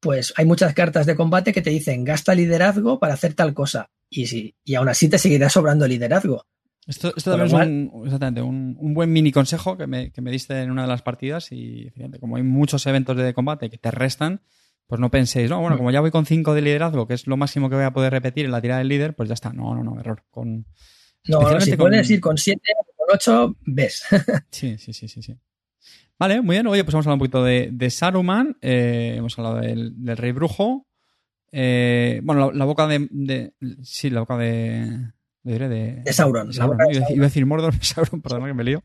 pues 0.00 0.32
hay 0.36 0.46
muchas 0.46 0.72
cartas 0.72 1.04
de 1.04 1.16
combate 1.16 1.52
que 1.52 1.60
te 1.60 1.70
dicen 1.70 2.04
gasta 2.04 2.34
liderazgo 2.34 2.98
para 2.98 3.12
hacer 3.12 3.34
tal 3.34 3.52
cosa. 3.52 3.90
Y, 4.08 4.26
si, 4.26 4.54
y 4.64 4.74
aún 4.76 4.88
así 4.88 5.10
te 5.10 5.18
seguirá 5.18 5.50
sobrando 5.50 5.86
liderazgo. 5.86 6.46
Esto, 6.86 7.12
también 7.12 7.46
es 7.46 7.52
un, 7.52 8.02
exactamente, 8.04 8.42
un, 8.42 8.94
buen 8.94 9.12
mini 9.12 9.30
consejo 9.32 9.76
que 9.76 9.86
me, 9.86 10.10
que 10.10 10.22
me, 10.22 10.30
diste 10.30 10.60
en 10.60 10.70
una 10.70 10.82
de 10.82 10.88
las 10.88 11.02
partidas. 11.02 11.52
Y 11.52 11.92
como 12.18 12.36
hay 12.36 12.42
muchos 12.42 12.86
eventos 12.86 13.16
de 13.16 13.34
combate 13.34 13.70
que 13.70 13.78
te 13.78 13.90
restan, 13.90 14.40
pues 14.86 15.00
no 15.00 15.10
penséis, 15.10 15.48
no, 15.48 15.60
bueno, 15.60 15.76
como 15.76 15.92
ya 15.92 16.00
voy 16.00 16.10
con 16.10 16.26
5 16.26 16.52
de 16.52 16.62
liderazgo, 16.62 17.06
que 17.06 17.14
es 17.14 17.28
lo 17.28 17.36
máximo 17.36 17.70
que 17.70 17.76
voy 17.76 17.84
a 17.84 17.92
poder 17.92 18.12
repetir 18.12 18.46
en 18.46 18.50
la 18.50 18.60
tirada 18.60 18.78
del 18.78 18.88
líder, 18.88 19.14
pues 19.14 19.28
ya 19.28 19.34
está. 19.34 19.52
No, 19.52 19.74
no, 19.74 19.84
no, 19.84 20.00
error. 20.00 20.24
Con, 20.30 20.66
no, 21.28 21.60
si 21.60 21.76
puedes 21.76 22.10
ir 22.10 22.20
con 22.20 22.36
7 22.36 22.60
o 22.76 22.96
con 22.96 23.14
8, 23.14 23.56
ves. 23.66 24.04
sí, 24.50 24.78
sí, 24.78 24.92
sí, 24.92 25.06
sí, 25.06 25.22
sí. 25.22 25.36
Vale, 26.18 26.40
muy 26.42 26.56
bien. 26.56 26.66
Oye, 26.66 26.84
pues 26.84 26.92
vamos 26.92 27.06
a 27.06 27.10
hablar 27.10 27.14
un 27.14 27.30
poquito 27.30 27.44
de, 27.44 27.90
Saruman. 27.90 28.58
Eh, 28.60 29.14
hemos 29.16 29.38
hablado 29.38 29.60
del, 29.60 29.94
Rey 30.16 30.32
Brujo. 30.32 30.86
Eh, 31.52 32.20
bueno, 32.22 32.52
la, 32.52 32.64
boca 32.64 32.86
de, 32.86 33.52
Sí, 33.82 34.10
la 34.10 34.20
boca 34.20 34.36
de. 34.36 35.12
De, 35.42 36.02
de, 36.04 36.12
Sauron. 36.12 36.50
Iba, 36.52 37.24
a 37.24 37.28
decir 37.28 37.46
Mordor, 37.46 37.74
Sauron, 37.84 38.20
perdón 38.20 38.46
que 38.46 38.54
me 38.54 38.64
lío. 38.64 38.82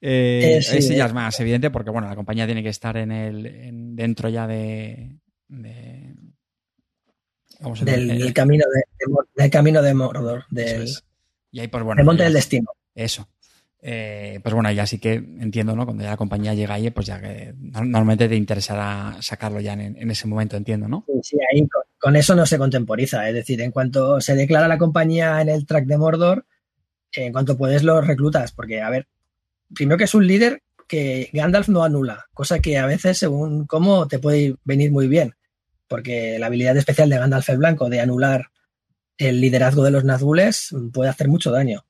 Eh, 0.00 0.58
ese 0.58 0.96
ya 0.96 1.06
es 1.06 1.12
más 1.12 1.38
evidente 1.40 1.70
porque, 1.70 1.90
bueno, 1.90 2.08
la 2.08 2.16
compañía 2.16 2.46
tiene 2.46 2.62
que 2.62 2.68
estar 2.70 2.96
en 2.96 3.12
el 3.12 3.94
dentro 3.94 4.28
ya 4.28 4.46
de. 4.46 5.18
vamos 7.60 7.84
del, 7.84 8.32
camino 8.32 8.64
de, 8.72 8.82
del 9.34 9.50
camino 9.50 9.82
de 9.82 9.94
Mordor. 9.94 10.44
Del, 10.50 10.88
y 11.50 11.60
ahí, 11.60 11.68
pues 11.68 11.84
bueno. 11.84 12.00
El 12.00 12.06
monte 12.06 12.24
del 12.24 12.32
destino. 12.32 12.70
Eso. 12.94 13.28
Eh, 13.86 14.40
pues 14.42 14.54
bueno, 14.54 14.72
ya 14.72 14.86
sí 14.86 14.98
que 14.98 15.12
entiendo, 15.12 15.76
¿no? 15.76 15.84
Cuando 15.84 16.02
ya 16.02 16.08
la 16.08 16.16
compañía 16.16 16.54
llega 16.54 16.72
ahí, 16.72 16.88
pues 16.88 17.06
ya 17.06 17.20
que 17.20 17.52
normalmente 17.58 18.30
te 18.30 18.34
interesará 18.34 19.18
sacarlo 19.20 19.60
ya 19.60 19.74
en, 19.74 20.10
ese 20.10 20.26
momento, 20.26 20.56
entiendo, 20.56 20.88
¿no? 20.88 21.04
Sí, 21.22 21.36
ahí 21.52 21.68
con, 22.00 22.16
eso 22.16 22.34
no 22.34 22.46
se 22.46 22.56
contemporiza. 22.56 23.28
Es 23.28 23.34
decir, 23.34 23.60
en 23.60 23.72
cuanto 23.72 24.22
se 24.22 24.36
declara 24.36 24.68
la 24.68 24.78
compañía 24.78 25.38
en 25.42 25.50
el 25.50 25.66
track 25.66 25.84
de 25.84 25.98
Mordor, 25.98 26.46
en 27.12 27.30
cuanto 27.34 27.58
puedes 27.58 27.82
lo 27.82 28.00
reclutas. 28.00 28.52
Porque, 28.52 28.80
a 28.80 28.88
ver, 28.88 29.06
primero 29.74 29.98
que 29.98 30.04
es 30.04 30.14
un 30.14 30.26
líder 30.26 30.62
que 30.88 31.28
Gandalf 31.34 31.68
no 31.68 31.84
anula, 31.84 32.24
cosa 32.32 32.60
que 32.60 32.78
a 32.78 32.86
veces, 32.86 33.18
según 33.18 33.66
cómo, 33.66 34.08
te 34.08 34.18
puede 34.18 34.56
venir 34.64 34.92
muy 34.92 35.08
bien. 35.08 35.34
Porque 35.88 36.38
la 36.38 36.46
habilidad 36.46 36.74
especial 36.78 37.10
de 37.10 37.18
Gandalf 37.18 37.50
el 37.50 37.58
Blanco 37.58 37.90
de 37.90 38.00
anular 38.00 38.46
el 39.18 39.42
liderazgo 39.42 39.84
de 39.84 39.90
los 39.90 40.04
Nazgules 40.04 40.74
puede 40.90 41.10
hacer 41.10 41.28
mucho 41.28 41.50
daño. 41.50 41.84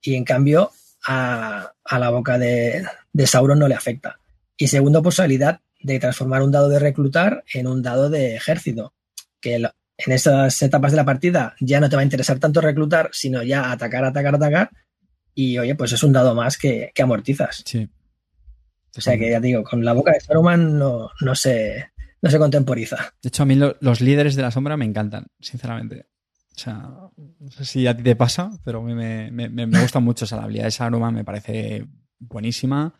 Y 0.00 0.14
en 0.14 0.24
cambio, 0.24 0.70
a, 1.06 1.72
la 1.90 2.10
boca 2.10 2.38
de, 2.38 2.84
Sauron 3.26 3.58
no 3.58 3.68
le 3.68 3.74
afecta. 3.74 4.18
Y 4.56 4.68
segundo, 4.68 5.02
posibilidad 5.02 5.60
de 5.80 5.98
transformar 5.98 6.42
un 6.42 6.52
dado 6.52 6.68
de 6.68 6.78
reclutar 6.78 7.44
en 7.52 7.66
un 7.66 7.82
dado 7.82 8.08
de 8.08 8.36
ejército, 8.36 8.94
que 9.40 9.56
en 9.56 10.12
esas 10.12 10.62
etapas 10.62 10.92
de 10.92 10.96
la 10.96 11.04
partida 11.04 11.54
ya 11.60 11.80
no 11.80 11.88
te 11.88 11.96
va 11.96 12.02
a 12.02 12.04
interesar 12.04 12.38
tanto 12.38 12.60
reclutar, 12.60 13.10
sino 13.12 13.42
ya 13.42 13.72
atacar, 13.72 14.04
atacar, 14.04 14.34
atacar. 14.34 14.70
Y 15.34 15.58
oye, 15.58 15.74
pues 15.74 15.92
es 15.92 16.02
un 16.02 16.12
dado 16.12 16.34
más 16.34 16.58
que, 16.58 16.92
amortizas. 17.02 17.62
Sí. 17.64 17.88
O 18.96 19.00
sea 19.00 19.16
que 19.16 19.30
ya 19.30 19.40
digo, 19.40 19.64
con 19.64 19.84
la 19.84 19.94
boca 19.94 20.12
de 20.12 20.20
Saruman 20.20 20.78
no, 20.78 21.10
no, 21.20 21.34
se, 21.34 21.90
no 22.20 22.30
se 22.30 22.38
contemporiza. 22.38 23.14
De 23.22 23.28
hecho, 23.28 23.42
a 23.42 23.46
mí 23.46 23.56
los 23.56 24.00
líderes 24.00 24.36
de 24.36 24.42
la 24.42 24.50
sombra 24.50 24.76
me 24.76 24.84
encantan, 24.84 25.26
sinceramente. 25.40 26.06
O 26.54 26.58
sea, 26.58 26.90
no 27.16 27.50
sé 27.50 27.64
si 27.64 27.86
a 27.86 27.96
ti 27.96 28.02
te 28.02 28.14
pasa, 28.14 28.50
pero 28.64 28.80
a 28.80 28.82
mí 28.82 28.94
me, 28.94 29.30
me, 29.30 29.80
gusta 29.80 30.00
mucho. 30.00 30.24
esa 30.24 30.36
la 30.36 30.44
habilidad 30.44 30.64
de 30.64 30.70
Saruman 30.70 31.14
me 31.14 31.24
parece 31.24 31.86
buenísima. 32.18 32.94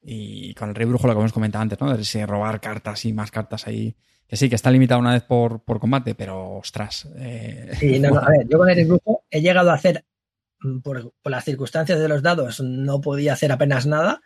Y 0.00 0.54
con 0.54 0.68
el 0.68 0.74
Rey 0.74 0.86
Brujo, 0.86 1.08
lo 1.08 1.14
que 1.14 1.18
hemos 1.18 1.32
comentado 1.32 1.62
antes, 1.62 1.80
¿no? 1.80 1.96
De 1.96 2.26
robar 2.26 2.60
cartas 2.60 3.04
y 3.04 3.12
más 3.12 3.30
cartas 3.32 3.66
ahí. 3.66 3.96
Que 4.28 4.36
sí, 4.36 4.48
que 4.48 4.54
está 4.54 4.70
limitado 4.70 5.00
una 5.00 5.12
vez 5.12 5.22
por, 5.22 5.62
combate, 5.64 6.14
pero 6.14 6.58
ostras. 6.58 7.08
Eh, 7.16 7.72
sí, 7.78 7.98
no, 7.98 8.10
no, 8.10 8.20
a 8.20 8.28
ver, 8.30 8.46
yo 8.48 8.58
con 8.58 8.68
el 8.68 8.76
Rey 8.76 8.84
Brujo 8.84 9.24
he 9.30 9.40
llegado 9.40 9.70
a 9.70 9.74
hacer, 9.74 10.04
mm, 10.60 10.78
por, 10.78 11.12
las 11.24 11.44
circunstancias 11.44 11.98
de 11.98 12.08
los 12.08 12.22
dados, 12.22 12.60
no 12.60 13.00
podía 13.00 13.32
hacer 13.32 13.50
apenas 13.50 13.86
nada. 13.86 14.20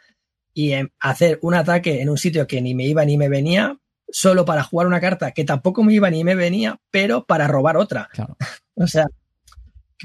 Y 0.52 0.72
hacer 0.98 1.38
un 1.42 1.54
ataque 1.54 2.02
en 2.02 2.10
un 2.10 2.18
sitio 2.18 2.46
que 2.46 2.60
ni 2.60 2.74
me 2.74 2.84
iba 2.84 3.04
ni 3.04 3.16
me 3.16 3.28
venía, 3.28 3.78
solo 4.12 4.44
para 4.44 4.62
jugar 4.62 4.86
una 4.86 5.00
carta 5.00 5.32
que 5.32 5.44
tampoco 5.44 5.82
me 5.82 5.94
iba 5.94 6.10
ni 6.10 6.24
me 6.24 6.34
venía, 6.34 6.80
pero 6.90 7.24
para 7.24 7.48
robar 7.48 7.76
otra. 7.76 8.08
o 8.74 8.86
sea, 8.86 9.06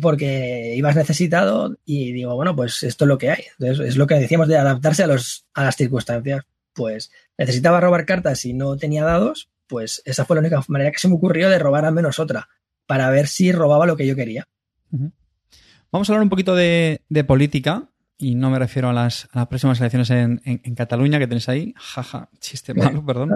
porque 0.02 0.74
ibas 0.76 0.96
necesitado 0.96 1.78
y 1.86 2.12
digo, 2.12 2.36
bueno, 2.36 2.56
pues 2.56 2.84
esto 2.84 3.06
es 3.06 3.10
lo 3.10 3.18
que 3.18 3.32
hay. 3.32 3.44
Entonces, 3.60 3.88
es 3.88 3.98
lo 3.98 4.08
que 4.08 4.16
decíamos 4.16 4.48
de 4.48 4.58
adaptarse 4.58 5.04
a, 5.04 5.08
los, 5.08 5.46
a 5.54 5.64
las 5.64 5.76
circunstancias. 5.76 6.44
Pues 6.74 7.12
necesitaba 7.38 7.80
robar 7.80 8.06
cartas 8.06 8.44
y 8.46 8.54
no 8.54 8.76
tenía 8.76 9.06
dados, 9.06 9.50
pues 9.68 10.02
esa 10.06 10.26
fue 10.26 10.36
la 10.36 10.42
única 10.42 10.62
manera 10.68 10.92
que 10.92 11.00
se 11.00 11.08
me 11.08 11.16
ocurrió 11.16 11.50
de 11.50 11.60
robar 11.60 11.86
al 11.86 11.94
menos 11.94 12.20
otra, 12.20 12.50
para 12.86 13.10
ver 13.10 13.28
si 13.28 13.52
robaba 13.52 13.86
lo 13.86 13.96
que 13.96 14.06
yo 14.06 14.16
quería. 14.16 14.48
Vamos 15.92 16.10
a 16.10 16.14
hablar 16.14 16.24
un 16.24 16.30
poquito 16.30 16.56
de, 16.56 17.02
política, 17.26 17.90
y 18.18 18.36
no 18.36 18.50
me 18.50 18.60
refiero 18.60 18.90
a 18.90 18.94
las, 18.94 19.28
próximas 19.50 19.80
elecciones 19.80 20.10
en, 20.10 20.42
en, 20.46 20.76
Cataluña 20.76 21.20
que 21.20 21.28
tenéis 21.28 21.50
ahí. 21.50 21.74
Jaja, 21.76 22.30
chiste 22.40 22.74
malo, 22.74 23.06
perdón. 23.06 23.36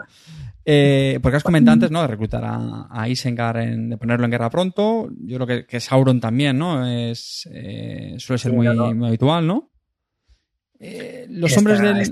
Eh, 0.63 1.19
porque 1.21 1.37
has 1.37 1.43
comentado 1.43 1.73
antes, 1.73 1.91
¿no? 1.91 2.01
De 2.01 2.07
reclutar 2.07 2.43
a, 2.45 3.09
Isengard, 3.09 3.57
de 3.57 3.97
ponerlo 3.97 4.25
en 4.25 4.31
guerra 4.31 4.49
pronto. 4.49 5.09
Yo 5.21 5.37
creo 5.39 5.65
que, 5.65 5.79
Sauron 5.79 6.21
también, 6.21 6.57
¿no? 6.57 6.87
Es, 6.87 7.49
eh, 7.51 8.15
suele 8.19 8.37
ser 8.37 8.53
muy, 8.53 8.67
habitual, 8.67 9.47
¿no? 9.47 9.71
Eh, 10.79 11.25
los 11.29 11.57
hombres 11.57 11.81
del... 11.81 12.09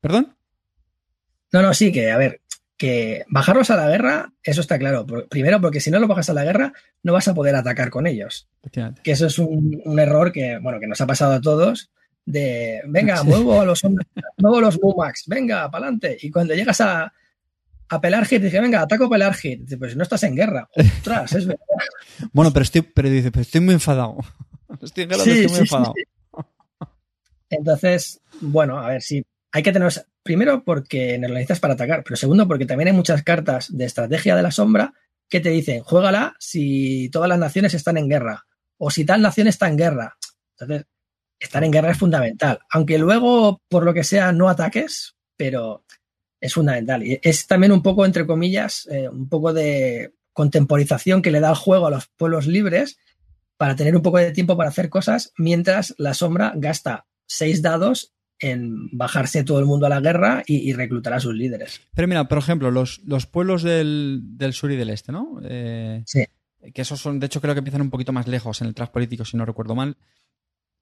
¿Perdón? 0.00 0.34
No, 1.52 1.62
no, 1.62 1.72
sí, 1.72 1.92
que, 1.92 2.10
a 2.10 2.16
ver, 2.16 2.40
que 2.76 3.24
bajarlos 3.28 3.70
a 3.70 3.76
la 3.76 3.88
guerra, 3.88 4.32
eso 4.42 4.60
está 4.60 4.78
claro. 4.78 5.06
Primero, 5.28 5.60
porque 5.60 5.80
si 5.80 5.90
no 5.90 5.98
los 5.98 6.08
bajas 6.08 6.30
a 6.30 6.34
la 6.34 6.44
guerra, 6.44 6.72
no 7.02 7.12
vas 7.12 7.28
a 7.28 7.34
poder 7.34 7.54
atacar 7.54 7.90
con 7.90 8.06
ellos. 8.06 8.48
Que 9.02 9.12
eso 9.12 9.26
es 9.26 9.38
un, 9.38 9.98
error 9.98 10.32
que, 10.32 10.58
bueno, 10.58 10.80
que 10.80 10.86
nos 10.86 11.00
ha 11.00 11.06
pasado 11.06 11.34
a 11.34 11.40
todos. 11.40 11.90
De, 12.26 12.80
venga, 12.86 13.22
muevo 13.22 13.60
a 13.60 13.66
los 13.66 13.84
hombres, 13.84 14.08
muevo 14.38 14.60
los 14.60 14.80
Mumax, 14.80 15.24
venga, 15.26 15.70
para 15.70 15.84
adelante. 15.84 16.16
Y 16.22 16.30
cuando 16.30 16.54
llegas 16.54 16.80
a, 16.80 17.12
a 17.88 18.00
Pelargir, 18.00 18.40
dice, 18.40 18.60
venga, 18.60 18.80
ataco 18.80 19.08
Pelargir. 19.08 19.60
Dice, 19.60 19.76
pues 19.76 19.94
no 19.94 20.02
estás 20.02 20.22
en 20.24 20.34
guerra. 20.34 20.68
Ostras, 20.74 21.32
es 21.34 21.46
verdad. 21.46 21.64
bueno, 22.32 22.52
pero 22.52 22.62
estoy, 22.62 22.82
pero 22.82 23.08
dice, 23.10 23.30
pero 23.30 23.42
estoy 23.42 23.60
muy 23.60 23.74
enfadado. 23.74 24.16
Estoy 24.80 25.04
en 25.04 25.10
guerra, 25.10 25.22
pero 25.24 25.36
estoy 25.36 25.50
muy 25.52 25.60
enfadado. 25.60 25.94
Entonces, 27.48 28.20
bueno, 28.40 28.78
a 28.78 28.88
ver, 28.88 29.02
sí, 29.02 29.24
hay 29.54 29.62
que 29.62 29.70
tener, 29.70 29.92
primero 30.24 30.64
porque 30.64 31.16
necesitas 31.16 31.60
para 31.60 31.74
atacar, 31.74 32.02
pero 32.02 32.16
segundo 32.16 32.48
porque 32.48 32.66
también 32.66 32.88
hay 32.88 32.92
muchas 32.92 33.22
cartas 33.22 33.68
de 33.70 33.84
estrategia 33.84 34.34
de 34.34 34.42
la 34.42 34.50
sombra 34.50 34.94
que 35.28 35.38
te 35.38 35.50
dicen, 35.50 35.80
juégala 35.84 36.34
si 36.40 37.08
todas 37.10 37.28
las 37.28 37.38
naciones 37.38 37.72
están 37.72 37.96
en 37.96 38.08
guerra 38.08 38.46
o 38.78 38.90
si 38.90 39.04
tal 39.04 39.22
nación 39.22 39.46
está 39.46 39.68
en 39.68 39.76
guerra. 39.76 40.18
Entonces, 40.58 40.88
estar 41.38 41.62
en 41.62 41.70
guerra 41.70 41.92
es 41.92 41.98
fundamental, 41.98 42.58
aunque 42.68 42.98
luego, 42.98 43.62
por 43.68 43.84
lo 43.84 43.94
que 43.94 44.02
sea, 44.02 44.32
no 44.32 44.48
ataques, 44.48 45.14
pero 45.36 45.84
es 46.40 46.52
fundamental. 46.52 47.06
Y 47.06 47.20
es 47.22 47.46
también 47.46 47.70
un 47.70 47.82
poco, 47.82 48.04
entre 48.04 48.26
comillas, 48.26 48.88
eh, 48.90 49.08
un 49.08 49.28
poco 49.28 49.52
de 49.52 50.14
contemporización 50.32 51.22
que 51.22 51.30
le 51.30 51.38
da 51.38 51.50
el 51.50 51.54
juego 51.54 51.86
a 51.86 51.90
los 51.92 52.08
pueblos 52.08 52.48
libres 52.48 52.98
para 53.56 53.76
tener 53.76 53.94
un 53.94 54.02
poco 54.02 54.18
de 54.18 54.32
tiempo 54.32 54.56
para 54.56 54.70
hacer 54.70 54.90
cosas, 54.90 55.32
mientras 55.38 55.94
la 55.96 56.12
sombra 56.12 56.52
gasta 56.56 57.06
seis 57.28 57.62
dados 57.62 58.14
en 58.38 58.88
bajarse 58.90 59.44
todo 59.44 59.58
el 59.58 59.66
mundo 59.66 59.86
a 59.86 59.88
la 59.88 60.00
guerra 60.00 60.42
y, 60.46 60.72
reclutar 60.72 61.12
a 61.12 61.20
sus 61.20 61.34
líderes. 61.34 61.80
Pero 61.94 62.08
mira, 62.08 62.28
por 62.28 62.38
ejemplo, 62.38 62.70
los, 62.70 63.00
los 63.06 63.26
pueblos 63.26 63.62
del, 63.62 64.22
sur 64.52 64.72
y 64.72 64.76
del 64.76 64.90
este, 64.90 65.12
¿no? 65.12 65.40
Eh, 65.44 66.02
sí. 66.06 66.24
Que 66.72 66.82
esos 66.82 67.00
son, 67.00 67.20
de 67.20 67.26
hecho, 67.26 67.40
creo 67.40 67.54
que 67.54 67.58
empiezan 67.58 67.82
un 67.82 67.90
poquito 67.90 68.12
más 68.12 68.26
lejos 68.26 68.60
en 68.60 68.68
el 68.68 68.74
track 68.74 68.90
político, 68.90 69.24
si 69.24 69.36
no 69.36 69.44
recuerdo 69.44 69.74
mal. 69.74 69.96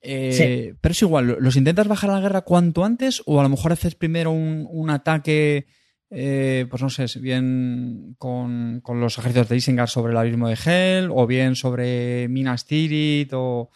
Eh, 0.00 0.74
pero 0.80 0.92
es 0.92 1.02
igual, 1.02 1.36
¿los 1.38 1.56
intentas 1.56 1.86
bajar 1.86 2.10
a 2.10 2.14
la 2.14 2.20
guerra 2.20 2.40
cuanto 2.40 2.84
antes 2.84 3.22
o 3.24 3.38
a 3.38 3.44
lo 3.44 3.48
mejor 3.48 3.72
haces 3.72 3.94
primero 3.94 4.32
un, 4.32 4.90
ataque, 4.90 5.66
eh, 6.10 6.66
pues 6.68 6.82
no 6.82 6.90
sé, 6.90 7.06
bien 7.20 8.16
con, 8.18 8.82
los 8.84 9.18
ejércitos 9.18 9.48
de 9.48 9.56
Isengard 9.56 9.88
sobre 9.88 10.12
el 10.12 10.18
abismo 10.18 10.48
de 10.48 10.58
Hell 10.64 11.10
o 11.12 11.26
bien 11.28 11.54
sobre 11.54 12.26
Minas 12.28 12.66
Tirith 12.66 13.32
o, 13.32 13.70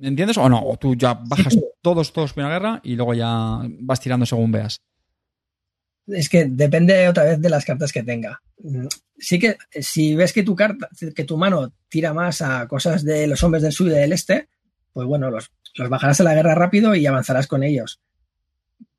¿Entiendes? 0.00 0.38
¿O 0.38 0.48
no? 0.48 0.62
O 0.64 0.76
tú 0.76 0.94
ya 0.94 1.14
bajas 1.14 1.56
todos, 1.82 2.12
todos 2.12 2.36
una 2.36 2.48
guerra 2.48 2.80
y 2.82 2.96
luego 2.96 3.14
ya 3.14 3.60
vas 3.80 4.00
tirando 4.00 4.26
según 4.26 4.52
veas. 4.52 4.80
Es 6.06 6.28
que 6.28 6.44
depende 6.44 7.08
otra 7.08 7.24
vez 7.24 7.40
de 7.40 7.50
las 7.50 7.64
cartas 7.64 7.92
que 7.92 8.02
tenga. 8.02 8.42
Sí 9.18 9.38
que 9.38 9.56
si 9.80 10.14
ves 10.14 10.32
que 10.32 10.42
tu 10.42 10.54
carta, 10.54 10.88
que 11.14 11.24
tu 11.24 11.36
mano 11.38 11.72
tira 11.88 12.12
más 12.12 12.42
a 12.42 12.66
cosas 12.68 13.04
de 13.04 13.26
los 13.26 13.42
hombres 13.42 13.62
del 13.62 13.72
sur 13.72 13.88
y 13.88 13.90
del 13.90 14.12
este, 14.12 14.48
pues 14.92 15.06
bueno, 15.06 15.30
los, 15.30 15.50
los 15.76 15.88
bajarás 15.88 16.20
a 16.20 16.24
la 16.24 16.34
guerra 16.34 16.54
rápido 16.54 16.94
y 16.94 17.06
avanzarás 17.06 17.46
con 17.46 17.62
ellos. 17.62 18.00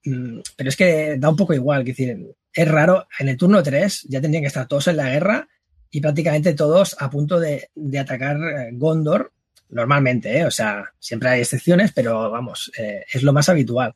Mm, 0.06 0.40
pero 0.56 0.70
es 0.70 0.76
que 0.76 1.18
da 1.18 1.30
un 1.30 1.36
poco 1.36 1.54
igual, 1.54 1.82
es 1.82 1.88
decir, 1.88 2.36
es 2.54 2.68
raro, 2.68 3.08
en 3.20 3.30
el 3.30 3.38
turno 3.38 3.62
3 3.62 4.08
ya 4.10 4.22
tendrían 4.22 4.44
que 4.44 4.48
estar 4.48 4.68
todos 4.68 4.88
en 4.88 4.98
la 4.98 5.10
guerra 5.10 5.48
y 5.90 6.02
prácticamente 6.02 6.54
todos 6.54 6.96
a 7.00 7.10
punto 7.10 7.40
de, 7.40 7.70
atacar 8.00 8.38
eh, 8.38 8.70
Gondor, 8.74 9.34
normalmente, 9.76 10.40
¿eh? 10.40 10.46
o 10.46 10.52
sea, 10.52 10.94
siempre 11.00 11.30
hay 11.30 11.42
excepciones, 11.42 11.92
pero 11.92 12.32
vamos, 12.32 12.72
eh, 12.78 13.06
es 13.12 13.22
lo 13.24 13.34
más 13.34 13.50
habitual. 13.50 13.94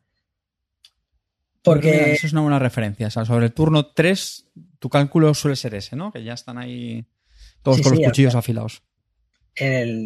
Porque... 1.64 2.14
Eso 2.14 2.28
es 2.28 2.34
una 2.34 2.42
buena 2.42 2.60
referencia, 2.60 3.08
o 3.08 3.12
sea, 3.12 3.26
sobre 3.26 3.48
el 3.48 3.54
turno 3.54 3.88
3 3.88 4.46
tu 4.80 4.90
cálculo 4.90 5.34
suele 5.34 5.58
ser 5.58 5.76
ese, 5.76 5.98
¿no? 5.98 6.12
Que 6.12 6.24
ya 6.24 6.34
están 6.34 6.58
ahí 6.58 7.06
todos 7.64 7.82
con 7.82 7.96
los 7.96 8.02
cuchillos 8.02 8.36
afilados 8.36 8.82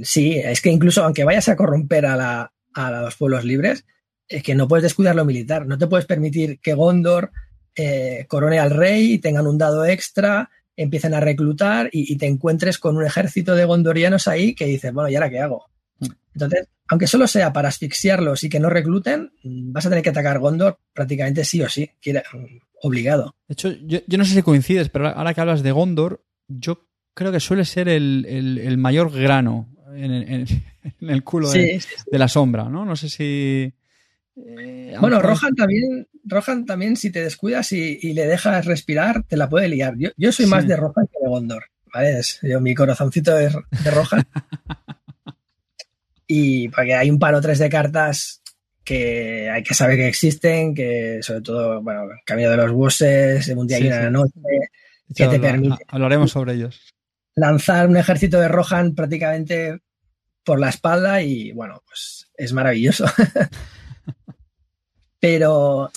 sí, 0.04 0.42
es 0.44 0.62
que 0.62 0.70
incluso 0.70 1.04
aunque 1.04 1.24
vayas 1.24 1.50
a 1.50 1.56
corromper 1.56 2.06
a, 2.06 2.52
los 2.76 3.16
pueblos 3.16 3.44
libres, 3.44 3.86
es 4.28 4.42
que 4.42 4.56
no 4.56 4.68
puedes 4.68 4.84
descuidar 4.84 5.16
lo 5.16 5.26
militar. 5.26 5.68
No 5.68 5.78
te 5.78 5.88
puedes 5.88 6.06
permitir 6.06 6.60
que 6.60 6.74
Gondor 6.74 7.32
eh, 7.76 8.26
corone 8.28 8.60
al 8.60 8.72
rey, 8.72 9.20
tengan 9.20 9.46
un 9.46 9.58
dado 9.58 9.86
extra, 9.86 10.50
empiecen 10.76 11.14
a 11.14 11.20
reclutar 11.20 11.90
y, 11.92 12.16
te 12.18 12.28
encuentres 12.28 12.78
con 12.78 12.98
un 12.98 13.06
ejército 13.06 13.56
de 13.56 13.66
gondorianos 13.66 14.28
ahí 14.28 14.56
que 14.56 14.66
dices, 14.66 14.94
bueno, 14.94 15.10
¿y 15.10 15.16
ahora 15.16 15.30
qué 15.30 15.40
hago? 15.40 15.66
Mm. 16.00 16.08
Entonces, 16.34 16.68
aunque 16.90 17.08
solo 17.08 17.28
sea 17.28 17.54
para 17.54 17.70
asfixiarlos 17.70 18.44
y 18.44 18.50
que 18.50 18.60
no 18.60 18.70
recluten, 18.70 19.32
vas 19.44 19.86
a 19.86 19.90
tener 19.90 20.04
que 20.04 20.10
atacar 20.10 20.40
Gondor 20.40 20.80
prácticamente 20.94 21.46
sí 21.46 21.62
o 21.62 21.70
sí, 21.70 21.90
obligado. 22.82 23.36
De 23.48 23.54
hecho, 23.54 23.72
yo, 23.72 24.00
yo 24.08 24.18
no 24.18 24.26
sé 24.26 24.34
si 24.34 24.42
coincides, 24.42 24.90
pero 24.90 25.08
ahora 25.08 25.34
que 25.34 25.42
hablas 25.42 25.64
de 25.64 25.72
Gondor, 25.72 26.24
yo 26.48 26.88
creo 27.14 27.32
que 27.32 27.40
suele 27.40 27.66
ser 27.66 27.88
el, 27.90 28.76
mayor 28.78 29.12
grano 29.12 29.70
en, 29.96 30.48
el 31.02 31.24
culo 31.24 31.50
de, 31.52 31.82
la 32.12 32.28
sombra, 32.28 32.66
¿no? 32.66 32.86
No 32.86 32.96
sé 32.96 33.10
si... 33.10 33.74
Eh, 34.36 34.96
bueno, 35.00 35.22
Rohan 35.22 35.56
también, 35.56 36.08
Rohan 36.24 36.66
también, 36.66 36.96
si 36.98 37.12
te 37.12 37.24
descuidas 37.24 37.72
y, 37.72 38.14
le 38.14 38.26
dejas 38.26 38.66
respirar, 38.66 39.24
te 39.24 39.38
la 39.38 39.50
puede 39.50 39.68
liar. 39.68 39.96
Yo, 40.18 40.32
soy 40.32 40.46
más 40.48 40.68
de 40.68 40.76
Rohan 40.76 41.08
que 41.08 41.20
de 41.22 41.30
Gondor, 41.30 41.66
¿vale? 41.94 42.22
yo, 42.42 42.60
mi 42.60 42.74
corazoncito 42.74 43.38
es 43.38 43.54
de 43.54 43.92
Rohan. 43.92 44.24
y 46.28 46.70
porque 46.70 46.96
hay 46.96 47.10
un 47.10 47.20
par 47.20 47.36
o 47.36 47.42
tres 47.42 47.60
de 47.60 47.70
cartas 47.70 48.42
que 48.84 49.50
hay 49.50 49.64
que 49.64 49.74
saber 49.74 49.98
que 49.98 50.08
existen, 50.08 50.74
que 50.74 51.20
sobre 51.22 51.42
todo, 51.42 51.82
bueno, 51.82 52.02
Camino 52.26 52.50
de 52.50 52.58
los 52.58 52.72
Bosses, 52.72 53.48
Un 53.50 53.68
día 53.68 53.80
y 53.80 53.88
una 53.88 54.10
noche, 54.10 54.34
que 55.16 55.28
te 55.28 55.40
permite... 55.40 55.86
Hablaremos 55.88 56.32
sobre 56.32 56.54
ellos 56.56 56.94
lanzar 57.36 57.88
un 57.88 57.98
ejército 57.98 58.40
de 58.40 58.48
Rohan 58.48 58.96
prácticamente 58.96 59.82
por 60.44 60.60
la 60.60 60.70
espalda 60.70 61.22
y 61.22 61.52
bueno, 61.52 61.82
pues 61.86 62.30
es 62.36 62.54
maravilloso. 62.54 63.06
pero, 65.24 65.90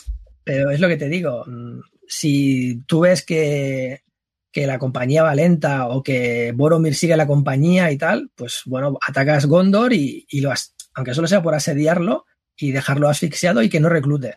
pero 0.45 0.71
es 0.71 0.79
lo 0.79 0.87
que 0.87 0.97
te 0.97 1.09
digo, 1.09 1.45
mm, 1.45 1.81
si 2.07 2.85
tú 2.87 3.01
ves 3.01 3.25
que, 3.25 4.05
que 4.53 4.69
la 4.69 4.79
compañía 4.79 5.25
va 5.25 5.35
lenta 5.35 5.89
o 5.89 6.01
que 6.01 6.53
Boromir 6.55 6.95
sigue 6.95 7.17
la 7.17 7.27
compañía 7.27 7.91
y 7.91 7.99
tal, 7.99 8.31
pues 8.37 8.62
bueno, 8.67 8.97
atacas 9.03 9.47
Gondor 9.47 9.93
y, 9.93 10.29
lo 10.35 10.53
aunque 10.95 11.12
solo 11.12 11.27
sea 11.27 11.43
por 11.43 11.57
asediarlo 11.57 12.25
y 12.57 12.71
dejarlo 12.71 13.09
asfixiado 13.09 13.62
y 13.62 13.69
que 13.69 13.81
no 13.81 13.89
reclute. 13.89 14.37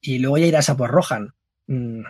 Y 0.00 0.18
luego 0.18 0.38
ya 0.38 0.46
irás 0.46 0.70
a 0.70 0.78
por 0.78 0.90
Rohan. 0.90 1.34
Mm, 1.66 2.04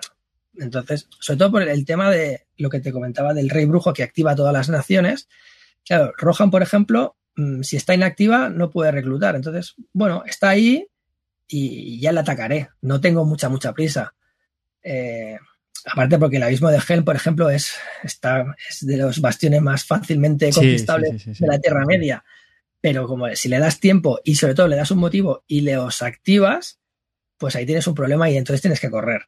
entonces, 0.58 1.08
sobre 1.18 1.38
todo 1.38 1.50
por 1.50 1.62
el 1.68 1.84
tema 1.84 2.08
de 2.08 2.46
lo 2.56 2.70
que 2.70 2.78
te 2.78 2.92
comentaba 2.92 3.34
del 3.34 3.50
rey 3.50 3.64
brujo 3.64 3.92
que 3.92 4.04
activa 4.04 4.36
todas 4.36 4.52
las 4.52 4.68
naciones. 4.68 5.26
Claro, 5.84 6.12
Rohan, 6.16 6.52
por 6.52 6.62
ejemplo, 6.62 7.16
mm, 7.34 7.62
si 7.62 7.76
está 7.76 7.96
inactiva, 7.96 8.48
no 8.48 8.70
puede 8.70 8.92
reclutar. 8.92 9.34
Entonces, 9.34 9.74
bueno, 9.92 10.22
está 10.24 10.50
ahí 10.50 10.86
y 11.52 12.00
ya 12.00 12.12
la 12.12 12.22
atacaré. 12.22 12.70
No 12.80 13.00
tengo 13.00 13.24
mucha, 13.24 13.48
mucha 13.48 13.72
prisa. 13.72 14.14
Eh, 14.82 15.36
aparte 15.84 16.18
porque 16.18 16.36
el 16.36 16.42
abismo 16.42 16.70
de 16.70 16.80
Hel, 16.86 17.04
por 17.04 17.16
ejemplo, 17.16 17.50
es, 17.50 17.74
está, 18.02 18.54
es 18.68 18.86
de 18.86 18.96
los 18.96 19.20
bastiones 19.20 19.62
más 19.62 19.84
fácilmente 19.84 20.50
conquistables 20.50 21.38
de 21.38 21.46
la 21.46 21.60
Tierra 21.60 21.84
Media. 21.84 22.24
Pero 22.80 23.06
como 23.06 23.34
si 23.36 23.48
le 23.48 23.58
das 23.58 23.78
tiempo 23.78 24.20
y 24.24 24.34
sobre 24.34 24.54
todo 24.54 24.68
le 24.68 24.76
das 24.76 24.90
un 24.90 24.98
motivo 24.98 25.44
y 25.46 25.60
le 25.60 25.76
os 25.76 26.02
activas, 26.02 26.80
pues 27.38 27.54
ahí 27.54 27.66
tienes 27.66 27.86
un 27.86 27.94
problema 27.94 28.28
y 28.30 28.36
entonces 28.36 28.60
tienes 28.60 28.80
que 28.80 28.90
correr. 28.90 29.22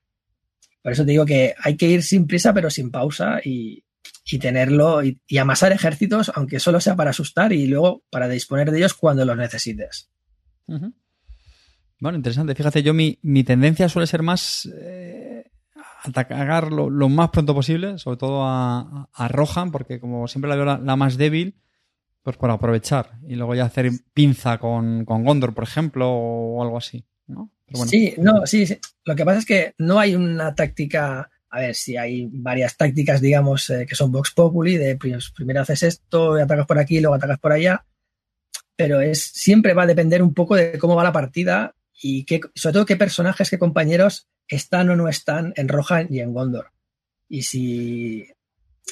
Por 0.82 0.92
eso 0.92 1.04
te 1.04 1.12
digo 1.12 1.24
que 1.24 1.54
hay 1.58 1.76
que 1.76 1.88
ir 1.88 2.02
sin 2.02 2.26
prisa, 2.26 2.52
pero 2.52 2.68
sin 2.68 2.90
pausa 2.90 3.40
y, 3.42 3.84
tenerlo 4.40 5.02
y, 5.02 5.38
amasar 5.38 5.72
ejércitos, 5.72 6.32
aunque 6.34 6.58
solo 6.58 6.80
sea 6.80 6.96
para 6.96 7.10
asustar 7.10 7.52
y 7.52 7.66
luego 7.66 8.02
para 8.10 8.28
disponer 8.28 8.70
de 8.70 8.78
ellos 8.78 8.94
cuando 8.94 9.24
los 9.24 9.36
necesites. 9.36 10.10
Bueno, 12.00 12.16
interesante. 12.16 12.54
Fíjate, 12.54 12.82
yo 12.82 12.92
mi, 12.94 13.16
tendencia 13.44 13.88
suele 13.88 14.06
ser 14.06 14.22
más 14.22 14.68
eh, 14.80 15.50
atacar 16.02 16.70
lo, 16.72 17.08
más 17.08 17.30
pronto 17.30 17.54
posible, 17.54 17.98
sobre 17.98 18.18
todo 18.18 18.42
a, 18.44 19.28
Rohan, 19.28 19.70
porque 19.70 20.00
como 20.00 20.28
siempre 20.28 20.48
la 20.48 20.56
veo 20.56 20.64
la, 20.64 20.96
más 20.96 21.16
débil, 21.16 21.56
pues 22.22 22.36
por 22.36 22.50
aprovechar 22.50 23.18
y 23.26 23.34
luego 23.34 23.54
ya 23.54 23.64
hacer 23.64 23.90
pinza 24.12 24.58
con, 24.58 25.04
con 25.04 25.24
Gondor, 25.24 25.54
por 25.54 25.64
ejemplo, 25.64 26.10
o 26.10 26.62
algo 26.62 26.78
así. 26.78 27.04
Sí, 27.86 28.14
no, 28.18 28.46
sí, 28.46 28.66
Lo 29.04 29.16
que 29.16 29.24
pasa 29.24 29.38
es 29.38 29.46
que 29.46 29.74
no 29.78 29.98
hay 29.98 30.14
una 30.14 30.54
táctica. 30.54 31.30
A 31.50 31.60
ver, 31.60 31.74
si 31.74 31.96
hay 31.96 32.28
varias 32.30 32.76
tácticas, 32.76 33.20
digamos, 33.20 33.70
eh, 33.70 33.86
que 33.88 33.94
son 33.94 34.10
Vox 34.10 34.32
Populi, 34.32 34.76
de 34.76 34.96
pues, 34.96 35.30
primero 35.30 35.60
haces 35.60 35.84
esto, 35.84 36.34
atacas 36.34 36.66
por 36.66 36.78
aquí, 36.78 37.00
luego 37.00 37.14
atacas 37.14 37.38
por 37.38 37.52
allá. 37.52 37.84
Pero 38.76 39.00
es, 39.00 39.22
siempre 39.22 39.72
va 39.72 39.84
a 39.84 39.86
depender 39.86 40.20
un 40.20 40.34
poco 40.34 40.56
de 40.56 40.78
cómo 40.78 40.96
va 40.96 41.04
la 41.04 41.12
partida 41.12 41.74
y 42.02 42.24
qué, 42.24 42.40
sobre 42.54 42.72
todo 42.72 42.86
qué 42.86 42.96
personajes, 42.96 43.50
qué 43.50 43.58
compañeros 43.58 44.28
están 44.48 44.90
o 44.90 44.96
no 44.96 45.08
están 45.08 45.52
en 45.56 45.68
Rohan 45.68 46.08
y 46.10 46.20
en 46.20 46.32
Gondor. 46.32 46.70
Y 47.28 47.42
si, 47.42 48.26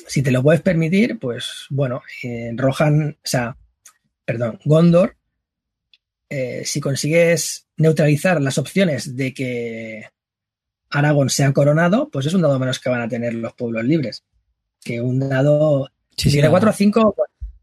si 0.06 0.22
te 0.22 0.30
lo 0.30 0.42
puedes 0.42 0.62
permitir, 0.62 1.18
pues 1.18 1.66
bueno, 1.70 2.02
en 2.22 2.56
Rohan, 2.58 3.16
o 3.16 3.26
sea, 3.26 3.56
perdón, 4.24 4.58
Gondor 4.64 5.16
eh, 6.34 6.62
si 6.64 6.80
consigues 6.80 7.68
neutralizar 7.76 8.40
las 8.40 8.56
opciones 8.56 9.16
de 9.16 9.34
que 9.34 10.08
Aragón 10.88 11.28
sea 11.28 11.52
coronado, 11.52 12.08
pues 12.10 12.24
es 12.24 12.32
un 12.32 12.40
dado 12.40 12.58
menos 12.58 12.78
que 12.78 12.88
van 12.88 13.02
a 13.02 13.08
tener 13.08 13.34
los 13.34 13.52
pueblos 13.52 13.84
libres. 13.84 14.24
Que 14.82 15.02
un 15.02 15.18
dado. 15.18 15.90
de 16.16 16.48
4 16.48 16.70
a 16.70 16.72
5, 16.72 17.16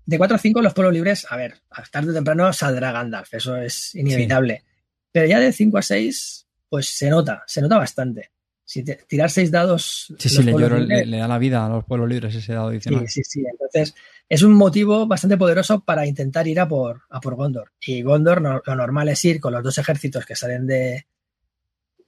de 0.06 0.18
4 0.20 0.36
a 0.36 0.40
5 0.40 0.62
los 0.62 0.74
pueblos 0.76 0.94
libres, 0.94 1.26
a 1.32 1.36
ver, 1.36 1.56
tarde 1.92 2.12
o 2.12 2.14
temprano 2.14 2.54
saldrá 2.54 2.92
Gandalf, 2.92 3.34
eso 3.34 3.58
es 3.58 3.96
inevitable. 3.96 4.64
Pero 5.12 5.28
ya 5.28 5.40
de 5.40 5.52
5 5.52 5.78
a 5.78 5.82
6, 5.82 6.48
pues 6.70 6.88
se 6.88 7.10
nota, 7.10 7.44
se 7.48 7.62
nota 7.62 7.78
bastante. 7.78 8.32
Si 8.64 8.84
tirar 8.84 9.32
seis 9.32 9.50
dados. 9.50 10.14
Sí, 10.20 10.30
sí, 10.30 10.44
le, 10.44 11.06
le, 11.06 11.18
da 11.18 11.28
la 11.28 11.40
vida 11.40 11.66
a 11.66 11.70
los 11.70 11.86
pueblos 11.86 12.08
libres 12.08 12.36
ese 12.36 12.54
dado 12.54 12.68
adicional. 12.68 13.08
Sí, 13.08 13.24
sí, 13.24 13.42
sí. 13.42 13.44
Entonces, 13.52 13.96
es 14.30 14.44
un 14.44 14.54
motivo 14.54 15.08
bastante 15.08 15.38
poderoso 15.38 15.80
para 15.80 16.06
intentar 16.06 16.48
ir 16.48 16.60
a 16.60 16.68
por, 16.68 17.02
a 17.10 17.20
por 17.20 17.34
Gondor. 17.34 17.72
Y 17.84 18.04
Gondor 18.04 18.44
lo 18.44 18.76
normal 18.76 19.10
es 19.10 19.26
ir 19.26 19.40
con 19.40 19.54
los 19.54 19.64
dos 19.64 19.80
ejércitos 19.80 20.24
que 20.24 20.36
salen 20.36 20.68
de, 20.68 21.08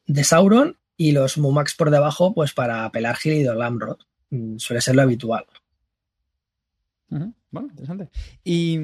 de 0.06 0.24
Sauron 0.24 0.78
y 0.96 1.14
los 1.14 1.40
Mumax 1.40 1.74
por 1.74 1.90
debajo, 1.90 2.36
pues 2.36 2.54
para 2.54 2.92
Pelargil 2.92 3.34
y 3.34 3.44
Dolamrod. 3.44 3.98
Mm, 4.30 4.58
suele 4.58 4.82
ser 4.82 4.96
lo 4.96 5.02
habitual. 5.02 5.46
Bueno, 7.10 7.70
interesante. 7.70 8.10
Y 8.44 8.80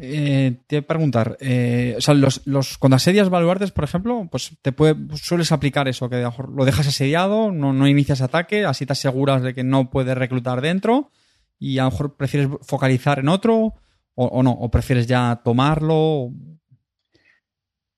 eh, 0.00 0.60
te 0.66 0.76
voy 0.76 0.84
a 0.84 0.86
preguntar, 0.86 1.36
eh, 1.40 1.94
o 1.96 2.00
sea, 2.00 2.14
los, 2.14 2.42
los, 2.46 2.78
cuando 2.78 2.96
asedias 2.96 3.30
baluartes, 3.30 3.70
por 3.70 3.84
ejemplo, 3.84 4.28
pues 4.30 4.52
te 4.60 4.72
puede, 4.72 4.96
sueles 5.16 5.52
aplicar 5.52 5.88
eso, 5.88 6.10
que 6.10 6.28
lo 6.52 6.64
dejas 6.64 6.88
asediado, 6.88 7.52
no, 7.52 7.72
no 7.72 7.88
inicias 7.88 8.20
ataque, 8.20 8.64
así 8.64 8.86
te 8.86 8.92
aseguras 8.92 9.42
de 9.42 9.54
que 9.54 9.64
no 9.64 9.90
puedes 9.90 10.16
reclutar 10.16 10.60
dentro 10.60 11.10
y 11.58 11.78
a 11.78 11.84
lo 11.84 11.90
mejor 11.90 12.16
prefieres 12.16 12.48
focalizar 12.62 13.18
en 13.20 13.28
otro 13.28 13.74
o, 14.14 14.42
no, 14.42 14.50
o 14.50 14.68
prefieres 14.70 15.06
ya 15.06 15.40
tomarlo. 15.44 16.32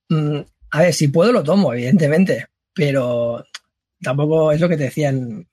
Mm, 0.09 0.41
a 0.69 0.81
ver, 0.81 0.93
si 0.93 1.07
puedo 1.07 1.31
lo 1.31 1.43
tomo, 1.43 1.73
evidentemente, 1.73 2.47
pero 2.73 3.43
tampoco 4.01 4.51
es 4.51 4.61
lo 4.61 4.69
que 4.69 4.77
te 4.77 4.83
decían. 4.83 5.47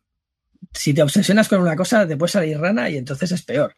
Si 0.73 0.93
te 0.93 1.03
obsesionas 1.03 1.49
con 1.49 1.61
una 1.61 1.77
cosa, 1.77 2.07
te 2.07 2.17
puede 2.17 2.33
salir 2.33 2.59
rana 2.59 2.91
y 2.91 2.99
entonces 2.99 3.33
es 3.33 3.43
peor. 3.43 3.75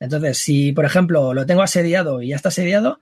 Entonces, 0.00 0.38
si 0.38 0.72
por 0.72 0.86
ejemplo 0.86 1.34
lo 1.34 1.46
tengo 1.46 1.62
asediado 1.62 2.22
y 2.22 2.28
ya 2.28 2.36
está 2.36 2.48
asediado, 2.48 2.98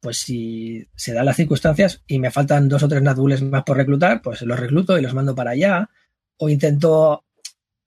pues 0.00 0.18
si 0.18 0.86
se 0.94 1.14
dan 1.14 1.26
las 1.26 1.36
circunstancias 1.36 2.02
y 2.06 2.18
me 2.18 2.30
faltan 2.30 2.68
dos 2.68 2.82
o 2.82 2.88
tres 2.88 3.02
nadules 3.02 3.42
más 3.42 3.64
por 3.64 3.76
reclutar, 3.76 4.20
pues 4.20 4.42
los 4.42 4.60
recluto 4.60 4.98
y 4.98 5.02
los 5.02 5.14
mando 5.14 5.34
para 5.34 5.52
allá. 5.52 5.88
O 6.36 6.48
intento 6.48 7.24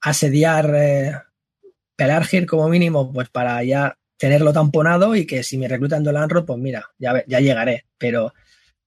asediar 0.02 0.74
eh, 0.76 1.14
Pelargir 1.96 2.46
como 2.46 2.68
mínimo, 2.68 3.12
pues 3.14 3.30
para 3.30 3.64
ya 3.64 3.98
tenerlo 4.18 4.52
tamponado 4.52 5.16
y 5.16 5.26
que 5.26 5.44
si 5.44 5.58
me 5.58 5.68
reclutan 5.68 6.04
Dolanro, 6.04 6.46
pues 6.46 6.60
mira, 6.60 6.90
ya, 6.98 7.24
ya 7.28 7.40
llegaré. 7.40 7.86
Pero 7.98 8.34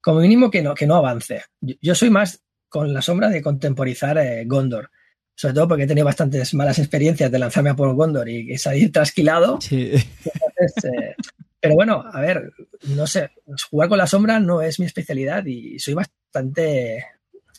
como 0.00 0.20
mínimo 0.20 0.50
que 0.50 0.62
no, 0.62 0.74
que 0.74 0.86
no 0.86 0.96
avance. 0.96 1.44
Yo, 1.60 1.94
soy 1.94 2.10
más 2.10 2.42
con 2.68 2.92
la 2.92 3.02
sombra 3.02 3.28
de 3.28 3.42
contemporizar 3.42 4.18
eh, 4.18 4.44
Gondor 4.46 4.90
sobre 5.39 5.55
todo 5.55 5.68
porque 5.68 5.84
he 5.84 5.86
tenido 5.86 6.05
bastantes 6.05 6.53
malas 6.53 6.80
experiencias 6.80 7.30
de 7.30 7.39
lanzarme 7.39 7.70
a 7.70 7.76
por 7.76 7.95
Gondor 7.95 8.28
y 8.28 8.59
salir 8.59 8.91
trasquilado. 8.91 9.61
Sí. 9.61 9.93
Eh, 9.93 11.14
pero 11.61 11.76
bueno, 11.76 12.03
a 12.12 12.20
ver, 12.20 12.53
no 12.89 13.07
sé, 13.07 13.30
jugar 13.70 13.89
con 13.89 13.99
la 13.99 14.09
sombra 14.09 14.41
no 14.41 14.61
es 14.62 14.80
mi 14.80 14.86
especialidad 14.86 15.47
y 15.47 15.78
soy 15.78 15.95
bastante 15.95 16.97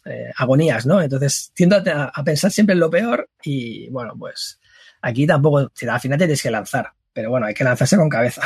eh, 0.04 0.32
agonías, 0.36 0.86
¿no? 0.86 1.02
Entonces 1.02 1.54
tiendo 1.54 1.78
a, 1.78 2.24
pensar 2.26 2.52
siempre 2.52 2.74
en 2.74 2.82
lo 2.82 2.90
peor 2.90 3.30
y 3.42 3.90
bueno, 3.92 4.14
pues 4.20 4.60
aquí 5.02 5.26
tampoco, 5.26 5.60
al 5.60 6.00
final 6.02 6.20
te 6.20 6.26
tienes 6.26 6.44
que 6.44 6.52
lanzar, 6.52 6.92
pero 7.14 7.30
bueno, 7.30 7.46
hay 7.46 7.54
que 7.54 7.64
lanzarse 7.64 7.96
con 7.96 8.10
cabeza. 8.10 8.42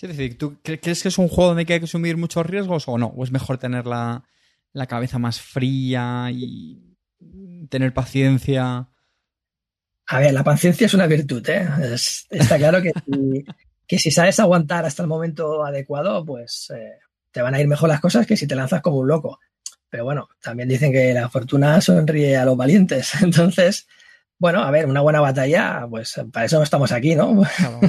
Es 0.00 0.10
decir, 0.10 0.38
¿tú 0.38 0.58
crees 0.62 1.02
que 1.02 1.08
es 1.08 1.18
un 1.18 1.26
juego 1.26 1.48
donde 1.48 1.62
hay 1.62 1.66
que 1.66 1.84
asumir 1.84 2.16
muchos 2.16 2.46
riesgos 2.46 2.86
o 2.86 2.98
no? 2.98 3.06
¿O 3.06 3.24
es 3.24 3.32
mejor 3.32 3.58
tener 3.58 3.86
la 3.86 4.22
cabeza 4.86 5.18
más 5.18 5.40
fría 5.40 6.28
y 6.30 6.93
tener 7.68 7.92
paciencia. 7.92 8.88
A 10.06 10.18
ver, 10.18 10.34
la 10.34 10.44
paciencia 10.44 10.86
es 10.86 10.94
una 10.94 11.06
virtud, 11.06 11.48
¿eh? 11.48 11.68
está 12.30 12.58
claro 12.58 12.82
que 12.82 12.92
si, 12.92 13.44
que 13.86 13.98
si 13.98 14.10
sabes 14.10 14.38
aguantar 14.40 14.84
hasta 14.84 15.02
el 15.02 15.08
momento 15.08 15.64
adecuado, 15.64 16.24
pues 16.24 16.70
eh, 16.76 16.98
te 17.30 17.42
van 17.42 17.54
a 17.54 17.60
ir 17.60 17.68
mejor 17.68 17.88
las 17.88 18.00
cosas 18.00 18.26
que 18.26 18.36
si 18.36 18.46
te 18.46 18.54
lanzas 18.54 18.82
como 18.82 18.98
un 18.98 19.08
loco. 19.08 19.40
Pero 19.88 20.04
bueno, 20.04 20.28
también 20.42 20.68
dicen 20.68 20.92
que 20.92 21.14
la 21.14 21.28
fortuna 21.28 21.80
sonríe 21.80 22.36
a 22.36 22.44
los 22.44 22.56
valientes. 22.56 23.14
Entonces, 23.22 23.86
bueno, 24.38 24.62
a 24.62 24.70
ver, 24.70 24.86
una 24.86 25.00
buena 25.00 25.20
batalla, 25.20 25.86
pues 25.88 26.20
para 26.32 26.46
eso 26.46 26.58
no 26.58 26.64
estamos 26.64 26.92
aquí, 26.92 27.14
¿no? 27.14 27.42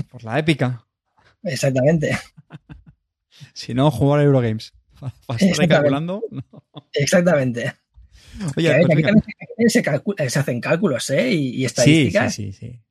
por 0.09 0.23
la 0.23 0.39
épica. 0.39 0.85
Exactamente. 1.43 2.17
si 3.53 3.73
no, 3.73 3.91
jugar 3.91 4.21
a 4.21 4.23
Eurogames. 4.23 4.73
recalculando. 5.57 6.23
Exactamente. 6.93 7.73
Oye, 8.55 8.85
pues 9.55 9.73
se, 9.73 10.39
hacen 10.39 10.61
cálculos 10.61 11.09
¿eh? 11.09 11.31
y, 11.31 11.65
estadísticas. 11.65 12.33
Sí, 12.33 12.51
sí, 12.51 12.71
sí, 12.71 12.81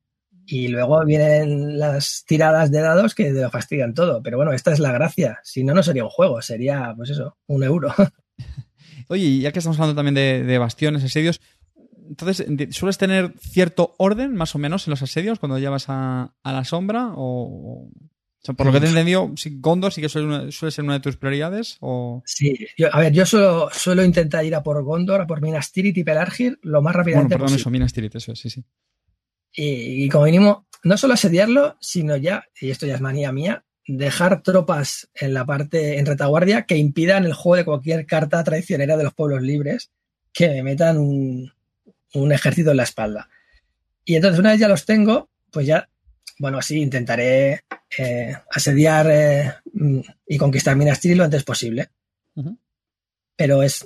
Y 0.45 0.67
luego 0.67 1.03
vienen 1.05 1.77
las 1.79 2.23
tiradas 2.27 2.71
de 2.71 2.81
dados 2.81 3.15
que 3.15 3.31
lo 3.31 3.49
fastidian 3.49 3.93
todo. 3.93 4.21
Pero 4.23 4.37
bueno, 4.37 4.53
esta 4.53 4.71
es 4.71 4.79
la 4.79 4.91
gracia. 4.91 5.39
Si 5.43 5.63
no, 5.63 5.73
no 5.73 5.83
sería 5.83 6.03
un 6.03 6.09
juego, 6.09 6.41
sería, 6.41 6.93
pues 6.95 7.11
eso, 7.11 7.37
un 7.47 7.63
euro. 7.63 7.93
Oye, 9.07 9.39
ya 9.39 9.51
que 9.51 9.59
estamos 9.59 9.79
hablando 9.79 10.01
también 10.01 10.15
de, 10.47 10.57
bastiones, 10.57 11.03
asedios, 11.03 11.39
entonces, 12.07 12.45
¿sueles 12.75 12.97
tener 12.97 13.33
cierto 13.39 13.95
orden, 13.97 14.35
más 14.35 14.53
o 14.53 14.59
menos, 14.59 14.87
en 14.87 14.91
los 14.91 15.01
asedios 15.01 15.39
cuando 15.39 15.57
llevas 15.57 15.85
a, 15.87 16.35
a 16.43 16.53
la 16.53 16.63
sombra? 16.63 17.11
¿O, 17.15 17.89
por 18.53 18.65
lo 18.65 18.71
que 18.71 18.79
te 18.79 18.85
he 18.85 18.89
entendido, 18.89 19.33
Gondor 19.57 19.91
sí 19.91 20.01
que 20.01 20.09
suele, 20.09 20.51
ser 20.51 20.83
una 20.83 20.93
de 20.93 20.99
tus 20.99 21.17
prioridades. 21.17 21.77
O... 21.79 22.21
Sí, 22.25 22.67
a 22.91 22.99
ver, 22.99 23.13
yo 23.13 23.25
suelo, 23.25 23.69
suelo, 23.71 24.03
intentar 24.03 24.45
ir 24.45 24.55
a 24.55 24.63
por 24.63 24.83
Gondor, 24.83 25.21
a 25.21 25.27
por 25.27 25.41
Minas 25.41 25.71
Tirith 25.71 25.97
y 25.97 26.03
Pelargir 26.03 26.59
lo 26.61 26.81
más 26.81 26.95
rápidamente 26.95 27.35
bueno, 27.35 27.45
perdón, 27.45 27.59
eso, 27.59 27.69
Minas 27.69 27.93
Tirith, 27.93 28.15
eso 28.15 28.35
sí, 28.35 28.49
sí. 28.49 28.63
Y, 29.57 30.09
como 30.09 30.25
mínimo, 30.25 30.67
no 30.83 30.97
solo 30.97 31.13
asediarlo, 31.13 31.77
sino 31.79 32.17
ya, 32.17 32.45
y 32.59 32.69
esto 32.69 32.85
ya 32.85 32.95
es 32.95 33.01
manía 33.01 33.31
mía, 33.31 33.63
dejar 33.87 34.41
tropas 34.41 35.09
en 35.15 35.33
la 35.33 35.45
parte, 35.45 35.97
en 35.97 36.05
retaguardia, 36.05 36.63
que 36.63 36.77
impidan 36.77 37.25
el 37.25 37.33
juego 37.33 37.55
de 37.55 37.65
cualquier 37.65 38.05
carta 38.05 38.43
traicionera 38.43 38.97
de 38.97 39.03
los 39.05 39.13
pueblos 39.13 39.41
libres, 39.41 39.91
que 40.33 40.49
me 40.49 40.63
metan 40.63 40.97
un, 40.97 41.53
un 42.13 42.31
ejército 42.31 42.71
en 42.71 42.77
la 42.77 42.83
espalda. 42.83 43.29
Y 44.03 44.15
entonces, 44.15 44.39
una 44.39 44.51
vez 44.51 44.59
ya 44.59 44.67
los 44.67 44.85
tengo, 44.85 45.29
pues 45.51 45.65
ya 45.65 45.89
bueno, 46.37 46.61
sí, 46.61 46.81
intentaré 46.81 47.63
eh, 47.97 48.35
asediar 48.51 49.07
eh, 49.09 49.53
mm, 49.73 49.99
y 50.27 50.37
conquistar 50.37 50.75
Minas 50.75 50.99
Tirith 50.99 51.17
lo 51.17 51.23
antes 51.23 51.43
posible. 51.43 51.89
Pero 53.35 53.63
es. 53.63 53.85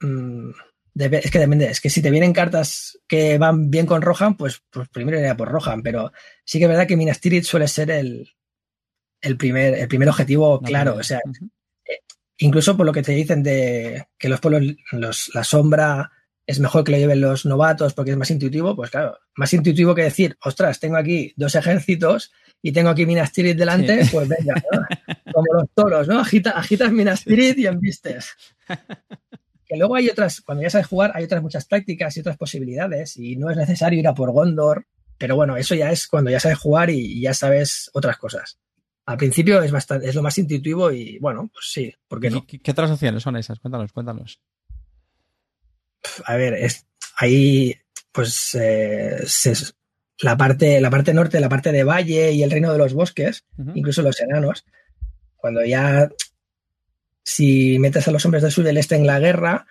Mm, 0.00 0.50
es 0.94 1.30
que 1.30 1.38
depende. 1.38 1.66
Es 1.66 1.80
que 1.80 1.90
si 1.90 2.00
te 2.00 2.10
vienen 2.10 2.32
cartas 2.32 2.98
que 3.08 3.36
van 3.38 3.70
bien 3.70 3.86
con 3.86 4.02
Rohan, 4.02 4.36
pues, 4.36 4.62
pues 4.70 4.88
primero 4.88 5.18
iría 5.18 5.36
por 5.36 5.48
Rohan. 5.48 5.82
Pero 5.82 6.12
sí 6.44 6.58
que 6.58 6.64
es 6.64 6.70
verdad 6.70 6.86
que 6.86 6.96
Minas 6.96 7.20
Tirith 7.20 7.44
suele 7.44 7.66
ser 7.66 7.90
el, 7.90 8.30
el, 9.20 9.36
primer, 9.36 9.74
el 9.74 9.88
primer 9.88 10.08
objetivo 10.08 10.60
claro. 10.60 10.94
O 10.96 11.02
sea, 11.02 11.18
eh, 11.84 12.00
incluso 12.38 12.76
por 12.76 12.86
lo 12.86 12.92
que 12.92 13.02
te 13.02 13.12
dicen 13.12 13.42
de 13.42 14.06
que 14.16 14.28
los 14.28 14.40
pueblos, 14.40 14.76
los, 14.92 15.34
la 15.34 15.42
sombra 15.42 16.12
es 16.46 16.60
mejor 16.60 16.84
que 16.84 16.92
lo 16.92 16.98
lleven 16.98 17.20
los 17.20 17.46
novatos 17.46 17.94
porque 17.94 18.10
es 18.10 18.16
más 18.16 18.30
intuitivo, 18.30 18.76
pues 18.76 18.90
claro, 18.90 19.18
más 19.36 19.52
intuitivo 19.52 19.94
que 19.94 20.02
decir, 20.02 20.36
ostras, 20.44 20.78
tengo 20.78 20.96
aquí 20.96 21.32
dos 21.36 21.54
ejércitos 21.54 22.32
y 22.60 22.72
tengo 22.72 22.90
aquí 22.90 23.06
Minas 23.06 23.32
Tirith 23.32 23.56
delante, 23.56 24.06
pues 24.12 24.28
venga, 24.28 24.62
como 25.32 25.54
los 25.54 25.70
toros, 25.74 26.08
¿no? 26.08 26.20
agitas 26.20 26.92
Minas 26.92 27.24
Tirith 27.24 27.58
y 27.58 27.66
embistes. 27.66 28.32
Que 29.66 29.76
luego 29.78 29.96
hay 29.96 30.08
otras, 30.08 30.42
cuando 30.42 30.62
ya 30.62 30.70
sabes 30.70 30.86
jugar, 30.86 31.12
hay 31.14 31.24
otras 31.24 31.42
muchas 31.42 31.64
prácticas 31.64 32.14
y 32.16 32.20
otras 32.20 32.36
posibilidades 32.36 33.16
y 33.16 33.36
no 33.36 33.50
es 33.50 33.56
necesario 33.56 33.98
ir 33.98 34.08
a 34.08 34.14
por 34.14 34.30
Gondor, 34.30 34.86
pero 35.16 35.36
bueno, 35.36 35.56
eso 35.56 35.74
ya 35.74 35.90
es 35.90 36.06
cuando 36.06 36.30
ya 36.30 36.40
sabes 36.40 36.58
jugar 36.58 36.90
y, 36.90 37.20
ya 37.20 37.32
sabes 37.32 37.90
otras 37.94 38.18
cosas. 38.18 38.58
Al 39.06 39.16
principio 39.16 39.62
es 39.62 39.70
bastante, 39.70 40.08
es 40.08 40.14
lo 40.14 40.22
más 40.22 40.36
intuitivo 40.36 40.90
y 40.90 41.18
bueno, 41.18 41.48
pues 41.52 41.70
sí, 41.70 41.94
¿por 42.08 42.20
qué 42.20 42.30
no? 42.30 42.46
¿Qué, 42.46 42.58
qué 42.58 42.70
otras 42.70 42.90
opciones 42.90 43.22
son 43.22 43.36
esas? 43.36 43.58
Cuéntanos, 43.58 43.92
cuéntanos 43.92 44.40
a 46.24 46.36
ver, 46.36 46.54
es, 46.54 46.86
ahí 47.16 47.76
pues 48.12 48.56
eh, 48.60 49.24
la, 50.20 50.36
parte, 50.36 50.80
la 50.80 50.90
parte 50.90 51.14
norte, 51.14 51.40
la 51.40 51.48
parte 51.48 51.72
de 51.72 51.84
valle 51.84 52.32
y 52.32 52.42
el 52.42 52.50
reino 52.50 52.72
de 52.72 52.78
los 52.78 52.94
bosques, 52.94 53.44
incluso 53.74 54.02
los 54.02 54.20
enanos, 54.20 54.64
cuando 55.36 55.64
ya 55.64 56.08
si 57.24 57.78
metes 57.78 58.06
a 58.06 58.10
los 58.10 58.24
hombres 58.24 58.42
del 58.42 58.52
sur 58.52 58.64
y 58.64 58.66
del 58.66 58.76
este 58.76 58.96
en 58.96 59.06
la 59.06 59.18
guerra, 59.18 59.66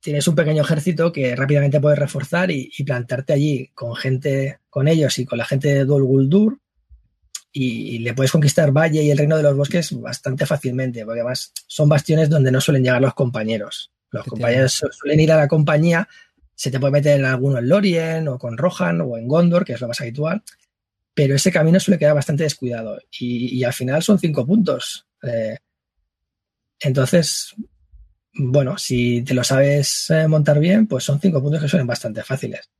tienes 0.00 0.28
un 0.28 0.34
pequeño 0.34 0.62
ejército 0.62 1.12
que 1.12 1.34
rápidamente 1.34 1.80
puedes 1.80 1.98
reforzar 1.98 2.50
y, 2.50 2.70
plantarte 2.84 3.32
allí 3.32 3.70
con 3.74 3.96
gente, 3.96 4.60
con 4.68 4.88
ellos 4.88 5.18
y 5.18 5.26
con 5.26 5.38
la 5.38 5.44
gente 5.44 5.68
de 5.68 5.84
Dol 5.84 6.04
Guldur 6.04 6.58
y, 7.52 7.98
le 7.98 8.14
puedes 8.14 8.32
conquistar 8.32 8.70
Valle 8.72 9.02
y 9.02 9.10
el 9.10 9.18
reino 9.18 9.36
de 9.36 9.42
los 9.42 9.56
bosques 9.56 9.98
bastante 10.00 10.46
fácilmente, 10.46 11.04
porque 11.04 11.20
además 11.20 11.52
son 11.66 11.88
bastiones 11.88 12.30
donde 12.30 12.52
no 12.52 12.60
suelen 12.60 12.84
llegar 12.84 13.00
los 13.00 13.14
compañeros. 13.14 13.90
Los 14.10 14.26
compañeros 14.26 14.84
suelen 14.90 15.20
ir 15.20 15.32
a 15.32 15.36
la 15.36 15.48
compañía, 15.48 16.08
se 16.54 16.70
te 16.70 16.80
puede 16.80 16.92
meter 16.92 17.18
en 17.18 17.26
alguno 17.26 17.58
en 17.58 17.68
Lorien 17.68 18.28
o 18.28 18.38
con 18.38 18.58
Rohan 18.58 19.00
o 19.00 19.16
en 19.16 19.28
Gondor, 19.28 19.64
que 19.64 19.74
es 19.74 19.80
lo 19.80 19.88
más 19.88 20.00
habitual, 20.00 20.42
pero 21.14 21.34
ese 21.34 21.52
camino 21.52 21.80
suele 21.80 21.98
quedar 21.98 22.14
bastante 22.14 22.42
descuidado 22.42 22.98
y, 23.18 23.62
al 23.64 23.72
final 23.72 24.02
son 24.02 24.18
cinco 24.18 24.46
puntos. 24.46 25.06
Eh, 25.22 25.56
entonces, 26.80 27.54
bueno, 28.34 28.78
si 28.78 29.22
te 29.22 29.34
lo 29.34 29.44
sabes 29.44 30.10
eh, 30.10 30.26
montar 30.28 30.58
bien, 30.58 30.86
pues 30.86 31.04
son 31.04 31.20
cinco 31.20 31.42
puntos 31.42 31.62
que 31.62 31.68
suelen 31.68 31.86
bastante 31.86 32.22
fáciles. 32.22 32.70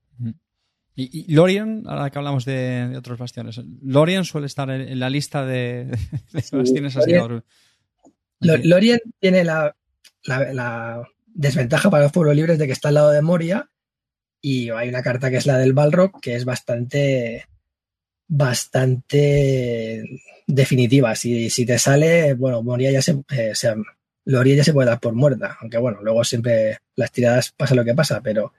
Y, 0.95 1.33
Lorien, 1.33 1.85
ahora 1.87 2.11
que 2.11 2.19
hablamos 2.19 2.45
de, 2.45 2.95
otros 2.97 3.19
bastiones, 3.19 3.61
Lorien 3.83 4.25
suele 4.25 4.47
estar 4.47 4.71
en, 4.71 4.99
la 4.99 5.09
lista 5.09 5.47
de, 5.47 5.97
bastiones 6.53 6.95
Lorien, 6.97 7.43
Lorien 8.69 9.01
tiene 9.19 9.45
la, 9.45 9.75
desventaja 11.35 11.91
para 11.91 12.05
los 12.05 12.13
pueblos 12.13 12.37
libres 12.37 12.59
de 12.59 12.67
que 12.67 12.73
está 12.73 12.89
al 12.89 12.95
lado 12.95 13.11
de 13.11 13.23
Moria 13.23 13.71
y 14.41 14.71
hay 14.71 14.89
una 14.89 15.03
carta 15.03 15.31
que 15.31 15.37
es 15.37 15.47
la 15.47 15.59
del 15.59 15.73
Balrog 15.73 16.21
que 16.21 16.35
es 16.35 16.45
bastante 16.45 17.47
bastante 18.27 20.05
definitiva. 20.47 21.15
Si, 21.17 21.51
si 21.51 21.67
te 21.67 21.79
sale, 21.79 22.35
bueno, 22.35 22.63
Moria 22.63 22.93
ya 22.93 23.03
se, 23.03 23.23
eh, 23.31 23.53
se, 23.55 23.75
Loria 24.25 24.57
ya 24.57 24.65
se 24.65 24.73
puede 24.73 24.89
dar 24.89 25.01
por 25.01 25.15
muerta, 25.15 25.59
aunque 25.61 25.79
bueno, 25.79 25.99
luego 26.03 26.23
siempre 26.25 26.79
las 26.95 27.11
tiradas 27.11 27.53
pasa 27.53 27.75
lo 27.75 27.85
que 27.85 27.95
pasa, 27.95 28.21
pero 28.23 28.53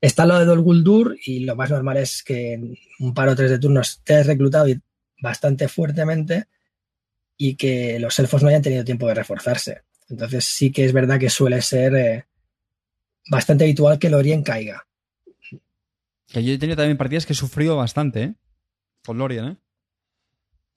está 0.00 0.26
lo 0.26 0.38
de 0.38 0.44
Dol 0.44 0.60
Guldur 0.60 1.16
y 1.24 1.40
lo 1.40 1.56
más 1.56 1.70
normal 1.70 1.96
es 1.96 2.22
que 2.22 2.52
en 2.54 2.76
un 3.00 3.14
par 3.14 3.28
o 3.28 3.36
tres 3.36 3.50
de 3.50 3.58
turnos 3.58 4.02
te 4.04 4.16
has 4.16 4.26
reclutado 4.26 4.66
bastante 5.20 5.68
fuertemente 5.68 6.46
y 7.36 7.56
que 7.56 7.98
los 7.98 8.18
elfos 8.18 8.42
no 8.42 8.48
hayan 8.48 8.62
tenido 8.62 8.84
tiempo 8.84 9.06
de 9.06 9.14
reforzarse. 9.14 9.82
Entonces 10.08 10.44
sí 10.44 10.72
que 10.72 10.84
es 10.84 10.92
verdad 10.92 11.18
que 11.18 11.30
suele 11.30 11.60
ser 11.62 11.94
eh, 11.94 12.24
bastante 13.28 13.64
habitual 13.64 13.98
que 13.98 14.10
Lorien 14.10 14.42
caiga. 14.42 14.86
Que 16.26 16.44
yo 16.44 16.52
he 16.52 16.58
tenido 16.58 16.76
también 16.76 16.96
partidas 16.98 17.26
que 17.26 17.32
he 17.32 17.36
sufrido 17.36 17.76
bastante, 17.76 18.22
¿eh? 18.22 18.34
Con 19.04 19.18
Lorien, 19.18 19.44
¿eh? 19.46 19.56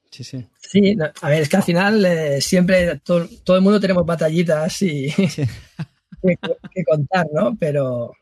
Sí, 0.09 0.23
sí. 0.25 0.45
Sí, 0.59 0.97
a 1.21 1.29
ver, 1.29 1.41
es 1.41 1.49
que 1.49 1.57
al 1.57 1.63
final 1.63 2.05
eh, 2.05 2.41
siempre 2.41 2.99
todo, 2.99 3.27
el 3.55 3.61
mundo 3.61 3.79
tenemos 3.79 4.05
batallitas 4.05 4.81
y 4.81 5.09
que, 6.21 6.83
contar, 6.85 7.27
¿no? 7.33 7.55
Pero 7.57 8.13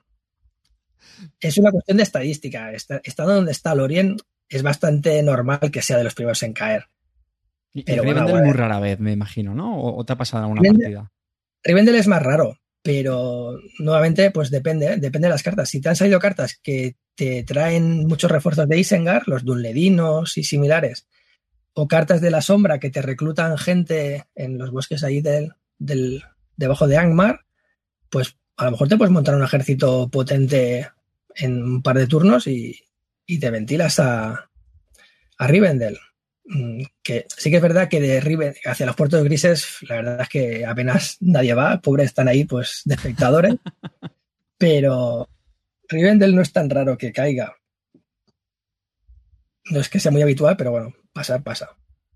es 1.39 1.57
una 1.57 1.72
cuestión 1.72 1.97
de 1.97 2.03
estadística. 2.03 2.72
estando 2.72 3.34
donde 3.34 3.51
está 3.51 3.74
Lorien, 3.74 4.18
es 4.47 4.62
bastante 4.62 5.22
normal 5.24 5.72
que 5.72 5.82
sea 5.82 5.97
de 5.97 6.03
los 6.03 6.14
primeros 6.14 6.43
en 6.43 6.53
caer. 6.53 6.86
Y, 7.74 7.84
pero 7.84 8.03
Rivendell 8.03 8.43
muy 8.43 8.53
rara 8.53 8.80
vez, 8.80 8.99
me 8.99 9.11
imagino, 9.11 9.53
¿no? 9.53 9.82
¿O, 9.82 10.03
te 10.05 10.13
ha 10.13 10.17
pasado 10.17 10.43
alguna 10.43 10.61
partida? 10.61 11.11
Rivendell 11.63 11.95
es 11.95 12.07
más 12.07 12.24
raro, 12.24 12.57
pero 12.82 13.59
nuevamente, 13.80 14.32
pues 14.32 14.49
depende, 14.49 14.93
¿eh? 14.93 14.97
depende 14.97 15.28
de 15.28 15.34
las 15.34 15.43
cartas. 15.43 15.70
Si 15.70 15.82
te 15.82 15.89
han 15.89 15.95
salido 15.95 16.20
cartas 16.20 16.59
que 16.61 16.95
te 17.15 17.43
traen 17.43 18.07
muchos 18.07 18.32
refuerzos 18.32 18.67
de 18.67 18.80
Isengar, 18.80 19.28
los 19.28 19.43
Dunledinos 19.43 20.38
y 20.38 20.43
similares, 20.43 21.07
o 21.74 21.88
cartas 21.88 22.22
de 22.22 22.32
la 22.32 22.41
sombra 22.41 22.80
que 22.80 22.89
te 22.89 23.01
reclutan 23.01 23.57
gente 23.57 24.26
en 24.36 24.57
los 24.57 24.72
bosques 24.72 25.03
ahí 25.03 25.22
del, 25.22 25.53
del 25.78 26.24
debajo 26.57 26.88
de 26.88 26.97
Angmar, 26.97 27.41
pues 28.09 28.38
a 28.57 28.65
lo 28.65 28.72
mejor 28.72 28.88
te 28.88 28.97
puedes 28.97 29.11
montar 29.11 29.36
un 29.36 29.43
ejército 29.43 30.09
potente 30.09 30.89
en 31.36 31.63
un 31.63 31.82
par 31.82 31.97
de 31.97 32.07
turnos 32.07 32.47
y, 32.47 32.80
y 33.26 33.39
te 33.39 33.51
ventilas 33.51 33.99
a, 33.99 34.49
a 35.38 35.47
Rivendell. 35.47 35.97
Mm, 36.52 36.82
que 37.04 37.28
sí 37.30 37.52
que 37.52 37.58
es 37.58 37.62
verdad 37.62 37.88
que 37.88 38.02
de 38.02 38.20
Riven 38.20 38.56
hacia 38.66 38.88
los 38.88 38.95
puertos 38.95 39.24
grises, 39.24 39.78
la 39.88 39.97
verdad 39.97 40.22
es 40.22 40.30
que 40.30 40.66
apenas 40.66 41.18
nadie 41.22 41.54
va, 41.54 41.80
pobres 41.80 42.08
están 42.08 42.28
ahí 42.28 42.43
pues 42.43 42.82
de 42.86 42.95
espectadores, 42.95 43.56
pero 44.58 45.30
Rivendell 45.88 46.36
no 46.36 46.41
es 46.41 46.52
tan 46.52 46.70
raro 46.70 46.97
que 46.97 47.14
caiga. 47.14 47.56
No 49.72 49.80
es 49.80 49.89
que 49.89 50.00
sea 50.00 50.12
muy 50.12 50.24
habitual, 50.24 50.58
pero 50.58 50.72
bueno, 50.72 50.93
pasa, 51.14 51.39
pasa. 51.39 51.70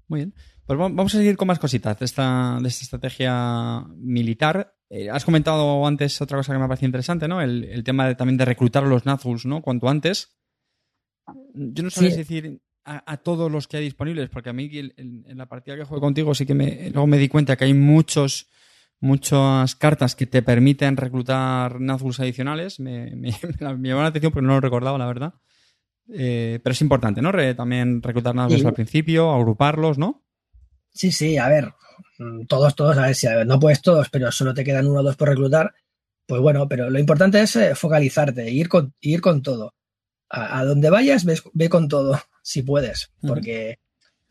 Muy 0.07 0.21
bien. 0.21 0.33
Pues 0.65 0.79
vamos 0.79 1.13
a 1.13 1.17
seguir 1.17 1.37
con 1.37 1.47
más 1.47 1.59
cositas 1.59 1.99
de 1.99 2.05
esta, 2.05 2.57
de 2.59 2.67
esta 2.67 2.83
estrategia 2.83 3.85
militar. 3.97 4.73
Eh, 4.89 5.09
has 5.11 5.25
comentado 5.25 5.85
antes 5.85 6.19
otra 6.21 6.37
cosa 6.37 6.53
que 6.53 6.57
me 6.57 6.65
ha 6.65 6.67
parecido 6.67 6.87
interesante, 6.87 7.27
¿no? 7.27 7.41
El, 7.41 7.83
tema 7.83 8.07
de, 8.07 8.15
también 8.15 8.37
de 8.37 8.45
reclutar 8.45 8.83
a 8.83 8.87
los 8.87 9.05
Nazguls, 9.05 9.45
¿no? 9.45 9.61
Cuanto 9.61 9.89
antes. 9.89 10.35
Yo 11.53 11.83
no 11.83 11.89
sabes 11.89 12.17
decir 12.17 12.61
a, 12.85 13.17
todos 13.17 13.51
los 13.51 13.67
que 13.67 13.77
hay 13.77 13.83
disponibles, 13.83 14.29
porque 14.29 14.49
a 14.49 14.53
mí 14.53 14.69
en, 14.73 15.37
la 15.37 15.47
partida 15.47 15.75
que 15.75 15.85
juego 15.85 16.01
contigo 16.01 16.35
sí 16.35 16.45
que 16.45 16.53
me, 16.53 16.89
luego 16.89 17.07
me 17.07 17.17
di 17.17 17.29
cuenta 17.29 17.55
que 17.55 17.65
hay 17.65 17.73
muchos 17.73 18.49
muchas 18.99 19.75
cartas 19.75 20.15
que 20.15 20.25
te 20.25 20.41
permiten 20.41 20.95
reclutar 20.95 21.79
Nazguls 21.81 22.21
adicionales. 22.21 22.79
Me, 22.79 23.11
me, 23.15 23.33
me, 23.77 23.89
llamó 23.89 24.01
la 24.01 24.07
atención 24.07 24.31
porque 24.31 24.47
no 24.47 24.53
lo 24.53 24.61
recordaba, 24.61 24.97
la 24.97 25.05
verdad. 25.05 25.33
Eh, 26.09 26.59
pero 26.63 26.71
es 26.71 26.81
importante, 26.81 27.21
¿no? 27.21 27.31
también 27.55 28.01
reclutar 28.01 28.35
Nazguls 28.35 28.65
al 28.65 28.73
principio, 28.73 29.31
agruparlos, 29.31 29.97
¿no? 29.97 30.23
Sí, 30.91 31.11
sí, 31.11 31.37
a 31.37 31.47
ver, 31.47 31.73
todos, 32.47 32.75
todos, 32.75 32.97
a 32.97 33.07
ver 33.07 33.15
si 33.15 33.27
no 33.45 33.59
puedes 33.59 33.81
todos, 33.81 34.09
pero 34.09 34.31
solo 34.31 34.53
te 34.53 34.63
quedan 34.63 34.87
uno 34.87 34.99
o 34.99 35.03
dos 35.03 35.15
por 35.15 35.29
reclutar, 35.29 35.73
pues 36.27 36.41
bueno, 36.41 36.67
pero 36.67 36.89
lo 36.89 36.99
importante 36.99 37.41
es 37.41 37.55
eh, 37.55 37.73
focalizarte, 37.73 38.51
ir 38.51 38.69
con, 38.69 38.93
ir 39.01 39.21
con 39.21 39.41
todo. 39.41 39.73
A, 40.29 40.63
donde 40.65 40.89
vayas, 40.89 41.25
ve 41.25 41.69
con 41.69 41.87
todo, 41.87 42.19
si 42.43 42.61
puedes, 42.61 43.11
porque, 43.25 43.79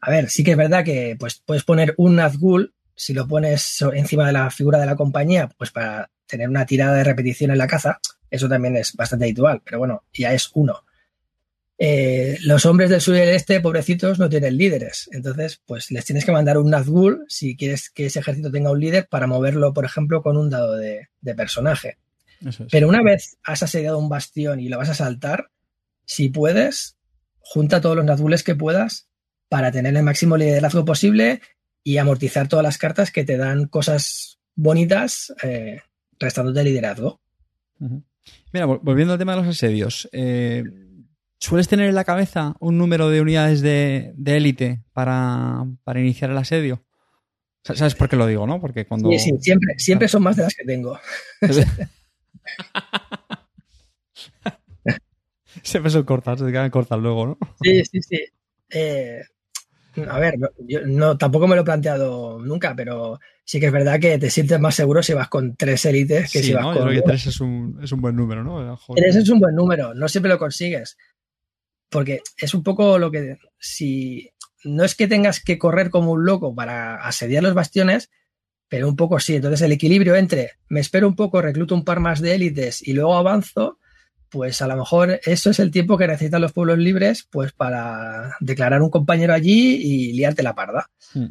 a 0.00 0.10
ver, 0.10 0.30
sí 0.30 0.44
que 0.44 0.52
es 0.52 0.56
verdad 0.56 0.84
que 0.84 1.16
pues, 1.18 1.42
puedes 1.44 1.64
poner 1.64 1.94
un 1.96 2.14
Nazgul, 2.14 2.72
si 2.94 3.14
lo 3.14 3.26
pones 3.26 3.82
encima 3.94 4.26
de 4.28 4.34
la 4.34 4.50
figura 4.50 4.78
de 4.78 4.86
la 4.86 4.94
compañía, 4.94 5.48
pues 5.58 5.72
para 5.72 6.10
tener 6.26 6.48
una 6.48 6.66
tirada 6.66 6.94
de 6.94 7.04
repetición 7.04 7.50
en 7.50 7.58
la 7.58 7.66
caza, 7.66 7.98
eso 8.30 8.48
también 8.48 8.76
es 8.76 8.94
bastante 8.94 9.24
habitual, 9.24 9.60
pero 9.64 9.78
bueno, 9.78 10.04
ya 10.12 10.32
es 10.32 10.50
uno. 10.54 10.84
Eh, 11.84 12.38
los 12.42 12.64
hombres 12.64 12.90
del 12.90 13.00
sur 13.00 13.16
y 13.16 13.18
del 13.18 13.30
este, 13.30 13.60
pobrecitos, 13.60 14.20
no 14.20 14.28
tienen 14.28 14.56
líderes. 14.56 15.08
Entonces, 15.10 15.60
pues 15.66 15.90
les 15.90 16.04
tienes 16.04 16.24
que 16.24 16.30
mandar 16.30 16.56
un 16.56 16.70
Nazgul 16.70 17.24
si 17.26 17.56
quieres 17.56 17.90
que 17.90 18.06
ese 18.06 18.20
ejército 18.20 18.52
tenga 18.52 18.70
un 18.70 18.78
líder 18.78 19.08
para 19.08 19.26
moverlo, 19.26 19.74
por 19.74 19.84
ejemplo, 19.84 20.22
con 20.22 20.36
un 20.36 20.48
dado 20.48 20.76
de, 20.76 21.08
personaje. 21.36 21.98
Pero 22.70 22.88
una 22.88 23.02
vez 23.02 23.36
has 23.42 23.64
asediado 23.64 23.98
un 23.98 24.08
bastión 24.08 24.60
y 24.60 24.68
lo 24.68 24.78
vas 24.78 24.90
a 24.90 24.94
saltar, 24.94 25.50
si 26.04 26.28
puedes, 26.28 26.96
junta 27.53 27.82
todos 27.82 27.96
los 27.96 28.05
Nazgules 28.07 28.42
que 28.42 28.55
puedas 28.55 29.11
para 29.50 29.70
tener 29.70 29.94
el 29.94 30.03
máximo 30.03 30.38
liderazgo 30.38 30.86
posible 30.86 31.42
y 31.84 31.98
amortizar 31.98 32.48
todas 32.48 32.62
las 32.62 32.78
cartas 32.78 33.11
que 33.11 33.24
te 33.24 33.36
dan 33.36 33.66
cosas 33.66 34.38
bonitas 34.55 35.34
eh, 35.42 35.82
restándote 36.18 36.64
liderazgo. 36.64 37.20
Mira, 38.55 38.64
volviendo 38.64 39.12
al 39.12 39.18
tema 39.18 39.32
de 39.32 39.42
los 39.42 39.48
asedios, 39.48 40.09
eh, 40.12 40.64
¿Sueles 41.40 41.68
tener 41.68 41.88
en 41.88 41.94
la 41.96 42.05
cabeza 42.05 42.55
un 42.61 42.78
número 42.78 43.11
de 43.11 43.20
unidades 43.20 43.61
de, 43.61 44.14
élite 44.24 44.80
para, 44.92 45.66
iniciar 45.96 46.30
el 46.30 46.38
asedio? 46.38 46.84
¿Sabes 47.64 47.96
por 47.96 48.09
qué 48.09 48.14
lo 48.14 48.28
digo, 48.28 48.46
no? 48.46 48.61
Porque 48.61 48.86
cuando. 48.86 49.11
Sí, 49.11 49.18
sí, 49.18 49.32
siempre, 49.40 49.74
siempre 49.76 50.07
son 50.07 50.22
más 50.22 50.36
de 50.36 50.44
las 50.44 50.55
que 50.55 50.64
tengo. 50.64 51.00
siempre 55.64 55.90
son 55.90 56.04
cortas, 56.04 56.38
se 56.38 56.46
quedan 56.46 56.70
cortas 56.70 56.98
luego, 56.98 57.26
¿no? 57.26 57.38
Sí, 57.62 57.84
sí, 57.84 58.00
sí. 58.02 58.20
Eh, 58.70 59.20
a 60.08 60.18
ver, 60.18 60.36
yo 60.58 60.86
no, 60.86 61.18
tampoco 61.18 61.46
me 61.46 61.54
lo 61.54 61.62
he 61.62 61.64
planteado 61.64 62.38
nunca, 62.38 62.74
pero 62.74 63.20
sí 63.44 63.60
que 63.60 63.66
es 63.66 63.72
verdad 63.72 64.00
que 64.00 64.18
te 64.18 64.30
sientes 64.30 64.58
más 64.58 64.74
seguro 64.74 65.02
si 65.02 65.12
vas 65.12 65.28
con 65.28 65.54
tres 65.54 65.84
élites 65.84 66.32
que 66.32 66.42
si 66.42 66.54
vas 66.54 66.64
con. 66.64 66.76
Yo 66.76 66.84
creo 66.84 67.02
que 67.02 67.08
tres 67.08 67.26
es 67.26 67.40
un, 67.40 67.78
es 67.82 67.92
un 67.92 68.00
buen 68.00 68.16
número, 68.16 68.42
¿no? 68.42 68.78
Tres 68.94 69.16
es 69.16 69.28
un 69.28 69.40
buen 69.40 69.54
número, 69.54 69.92
no 69.94 70.08
siempre 70.08 70.30
lo 70.30 70.38
consigues 70.38 70.96
porque 71.92 72.22
es 72.38 72.54
un 72.54 72.64
poco 72.64 72.98
lo 72.98 73.10
que, 73.10 73.38
si 73.58 74.30
no 74.64 74.82
es 74.82 74.96
que 74.96 75.06
tengas 75.06 75.40
que 75.40 75.58
correr 75.58 75.90
como 75.90 76.12
un 76.12 76.24
loco 76.24 76.54
para 76.54 76.96
asediar 76.96 77.42
los 77.42 77.54
bastiones, 77.54 78.10
pero 78.68 78.88
un 78.88 78.96
poco 78.96 79.20
sí. 79.20 79.36
Entonces 79.36 79.60
el 79.60 79.72
equilibrio 79.72 80.16
entre 80.16 80.52
me 80.68 80.80
espero 80.80 81.06
un 81.06 81.14
poco, 81.14 81.42
recluto 81.42 81.74
un 81.74 81.84
par 81.84 82.00
más 82.00 82.20
de 82.20 82.34
élites 82.34 82.82
y 82.82 82.94
luego 82.94 83.14
avanzo, 83.14 83.78
pues 84.32 84.60
a 84.62 84.66
lo 84.66 84.76
mejor 84.76 85.20
eso 85.24 85.50
es 85.50 85.60
el 85.60 85.70
tiempo 85.70 85.96
que 85.96 86.08
necesitan 86.08 86.40
los 86.40 86.52
pueblos 86.52 86.78
libres 86.78 87.28
pues 87.30 87.52
para 87.52 88.36
declarar 88.40 88.82
un 88.82 88.90
compañero 88.90 89.34
allí 89.34 89.76
y 89.76 90.12
liarte 90.14 90.42
la 90.42 90.54
parda. 90.54 90.90
Hmm. 91.14 91.28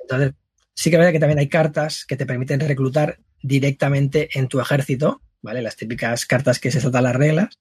Entonces 0.00 0.34
sí 0.74 0.90
que 0.90 0.96
es 0.96 1.00
verdad 1.00 1.12
que 1.12 1.20
también 1.20 1.38
hay 1.38 1.48
cartas 1.48 2.04
que 2.04 2.16
te 2.16 2.26
permiten 2.26 2.60
reclutar 2.60 3.18
directamente 3.42 4.28
en 4.38 4.46
tu 4.46 4.60
ejército, 4.60 5.22
¿vale? 5.40 5.62
Las 5.62 5.76
típicas 5.76 6.26
cartas 6.26 6.60
que 6.60 6.70
se 6.70 6.80
saltan 6.80 7.04
las 7.04 7.16
reglas 7.16 7.58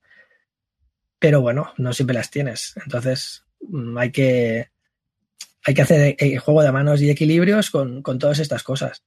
pero 1.22 1.40
bueno, 1.40 1.72
no 1.78 1.94
siempre 1.94 2.16
las 2.16 2.32
tienes. 2.32 2.74
Entonces 2.84 3.46
mm, 3.62 3.96
hay 3.96 4.12
que, 4.12 4.72
hay 5.64 5.74
que 5.76 5.82
hacer 5.84 6.16
el 6.18 6.40
juego 6.40 6.64
de 6.64 6.72
manos 6.72 7.00
y 7.00 7.12
equilibrios 7.12 7.70
con, 7.70 8.02
todas 8.02 8.40
estas 8.40 8.64
cosas. 8.64 9.04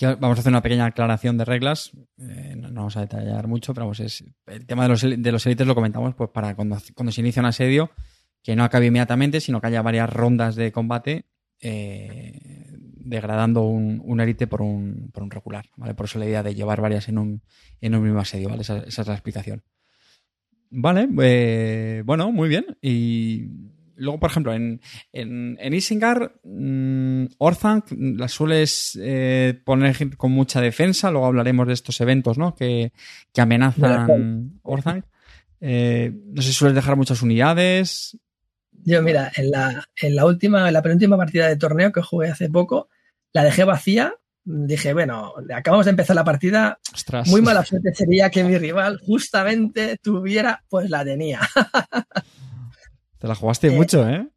Vamos 0.00 0.38
a 0.38 0.40
hacer 0.40 0.52
una 0.52 0.62
pequeña 0.62 0.86
aclaración 0.86 1.36
de 1.38 1.44
reglas. 1.44 1.90
Eh, 2.18 2.54
no, 2.56 2.70
vamos 2.72 2.96
a 2.96 3.00
detallar 3.00 3.48
mucho, 3.48 3.74
pero 3.74 3.90
el 4.46 4.66
tema 4.66 4.84
de 4.84 4.88
los, 4.88 5.02
de 5.02 5.32
los 5.32 5.46
élites 5.46 5.66
lo 5.66 5.74
comentamos 5.74 6.14
pues 6.14 6.30
para 6.30 6.54
cuando, 6.54 6.78
cuando 6.94 7.10
se 7.10 7.20
inicia 7.20 7.40
un 7.40 7.46
asedio, 7.46 7.90
que 8.42 8.54
no 8.54 8.64
acabe 8.64 8.86
inmediatamente, 8.86 9.40
sino 9.40 9.60
que 9.60 9.66
haya 9.66 9.82
varias 9.82 10.08
rondas 10.08 10.54
de 10.54 10.70
combate 10.70 11.24
eh, 11.60 12.76
degradando 12.78 13.62
un, 13.62 14.00
un 14.04 14.20
élite 14.20 14.46
por 14.46 14.62
un, 14.62 15.10
por 15.12 15.24
un 15.24 15.30
regular. 15.30 15.66
¿vale? 15.76 15.94
Por 15.94 16.06
eso 16.06 16.18
la 16.18 16.26
idea 16.26 16.42
de 16.42 16.54
llevar 16.54 16.80
varias 16.80 17.08
en 17.08 17.18
un, 17.18 17.42
en 17.80 17.94
un 17.94 18.02
mismo 18.02 18.20
asedio. 18.20 18.48
¿vale? 18.48 18.62
esa 18.62 18.84
es 18.86 19.06
la 19.06 19.14
explicación. 19.14 19.62
Vale, 20.70 21.08
eh, 21.22 22.02
bueno, 22.04 22.30
muy 22.30 22.48
bien. 22.48 22.66
Luego, 23.98 24.20
por 24.20 24.30
ejemplo, 24.30 24.54
en, 24.54 24.80
en, 25.12 25.74
Isingar, 25.74 26.32
mmm, 26.44 27.26
la 28.16 28.28
sueles 28.28 28.98
eh, 29.00 29.60
poner 29.64 30.16
con 30.16 30.32
mucha 30.32 30.60
defensa. 30.60 31.10
Luego 31.10 31.26
hablaremos 31.26 31.66
de 31.66 31.74
estos 31.74 32.00
eventos 32.00 32.38
¿no? 32.38 32.54
que, 32.54 32.92
que 33.32 33.40
amenazan 33.40 34.60
Orthanc. 34.62 35.04
Eh, 35.60 36.12
no 36.32 36.40
sé 36.40 36.48
si 36.48 36.54
sueles 36.54 36.74
dejar 36.74 36.96
muchas 36.96 37.22
unidades. 37.22 38.16
Yo, 38.84 39.02
mira, 39.02 39.30
en 39.36 39.50
la, 39.50 39.88
en 40.00 40.14
la 40.14 40.24
última, 40.24 40.68
en 40.68 40.74
la 40.74 40.82
penúltima 40.82 41.16
partida 41.16 41.48
de 41.48 41.56
torneo 41.56 41.92
que 41.92 42.00
jugué 42.00 42.30
hace 42.30 42.48
poco, 42.48 42.88
la 43.32 43.44
dejé 43.44 43.64
vacía 43.64 44.14
dije, 44.48 44.94
bueno, 44.94 45.34
acabamos 45.54 45.86
de 45.86 45.90
empezar 45.90 46.16
la 46.16 46.24
partida. 46.24 46.78
Muy 47.26 47.42
mala 47.42 47.64
suerte 47.64 47.94
sería 47.94 48.30
que 48.30 48.44
mi 48.44 48.56
rival 48.56 48.98
justamente 49.04 49.98
tuviera, 49.98 50.64
pues 50.68 50.88
la 50.88 51.04
tenía. 51.04 51.40
Te 53.18 53.26
la 53.26 53.34
jugaste 53.34 53.70
mucho, 53.70 54.08
¿eh? 54.08 54.28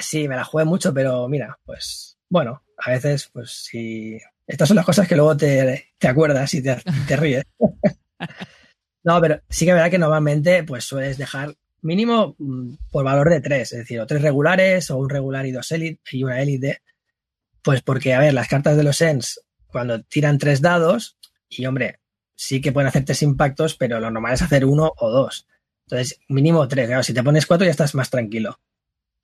Sí, 0.00 0.28
me 0.28 0.36
la 0.36 0.44
jugué 0.44 0.64
mucho, 0.64 0.92
pero 0.92 1.28
mira, 1.28 1.58
pues 1.64 2.18
bueno, 2.28 2.62
a 2.76 2.90
veces, 2.90 3.30
pues 3.32 3.50
si. 3.50 4.18
Estas 4.46 4.68
son 4.68 4.76
las 4.76 4.86
cosas 4.86 5.06
que 5.06 5.16
luego 5.16 5.36
te, 5.36 5.92
acuerdas 6.02 6.52
y 6.54 6.62
te, 6.62 6.76
te 7.06 7.16
ríes. 7.16 7.44
no, 9.04 9.20
pero 9.20 9.40
sí 9.48 9.64
que 9.64 9.72
es 9.72 9.74
verdad 9.74 9.90
que 9.90 9.98
normalmente, 9.98 10.64
pues 10.64 10.84
sueles 10.84 11.18
dejar 11.18 11.54
mínimo 11.82 12.34
mm, 12.38 12.74
por 12.90 13.04
valor 13.04 13.28
de 13.28 13.40
tres, 13.40 13.72
es 13.72 13.80
decir, 13.80 14.00
o 14.00 14.06
tres 14.06 14.22
regulares, 14.22 14.90
o 14.90 14.96
un 14.96 15.10
regular 15.10 15.44
y 15.46 15.52
dos 15.52 15.70
élite 15.72 16.00
y 16.12 16.24
una 16.24 16.40
élite. 16.40 16.82
Pues 17.62 17.82
porque, 17.82 18.14
a 18.14 18.20
ver, 18.20 18.32
las 18.32 18.48
cartas 18.48 18.76
de 18.76 18.84
los 18.84 19.00
ENS, 19.00 19.42
cuando 19.66 20.02
tiran 20.02 20.38
tres 20.38 20.62
dados, 20.62 21.18
y 21.48 21.66
hombre, 21.66 22.00
sí 22.34 22.60
que 22.60 22.72
pueden 22.72 22.88
hacer 22.88 23.04
tres 23.04 23.22
impactos, 23.22 23.74
pero 23.74 24.00
lo 24.00 24.10
normal 24.10 24.34
es 24.34 24.42
hacer 24.42 24.64
uno 24.64 24.92
o 24.96 25.10
dos. 25.10 25.46
Entonces, 25.88 26.20
mínimo 26.28 26.68
tres. 26.68 26.86
Claro, 26.86 27.02
si 27.02 27.14
te 27.14 27.22
pones 27.22 27.46
cuatro 27.46 27.64
ya 27.64 27.70
estás 27.70 27.94
más 27.94 28.10
tranquilo. 28.10 28.60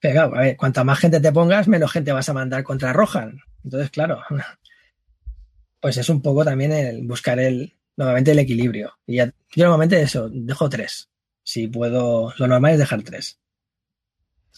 Pero 0.00 0.14
claro, 0.14 0.36
a 0.36 0.40
ver, 0.40 0.56
cuanta 0.56 0.82
más 0.82 0.98
gente 0.98 1.20
te 1.20 1.30
pongas, 1.30 1.68
menos 1.68 1.92
gente 1.92 2.10
vas 2.10 2.26
a 2.30 2.32
mandar 2.32 2.64
contra 2.64 2.94
Rohan. 2.94 3.42
Entonces, 3.62 3.90
claro, 3.90 4.22
pues 5.80 5.98
es 5.98 6.08
un 6.08 6.22
poco 6.22 6.42
también 6.42 6.72
el 6.72 7.06
buscar 7.06 7.38
el, 7.38 7.74
nuevamente 7.96 8.30
el 8.30 8.38
equilibrio. 8.38 8.94
Y 9.06 9.16
yo 9.16 9.26
normalmente 9.56 10.00
eso, 10.00 10.30
dejo 10.30 10.70
tres. 10.70 11.10
Si 11.42 11.68
puedo, 11.68 12.32
lo 12.38 12.46
normal 12.46 12.72
es 12.72 12.78
dejar 12.78 13.02
tres. 13.02 13.38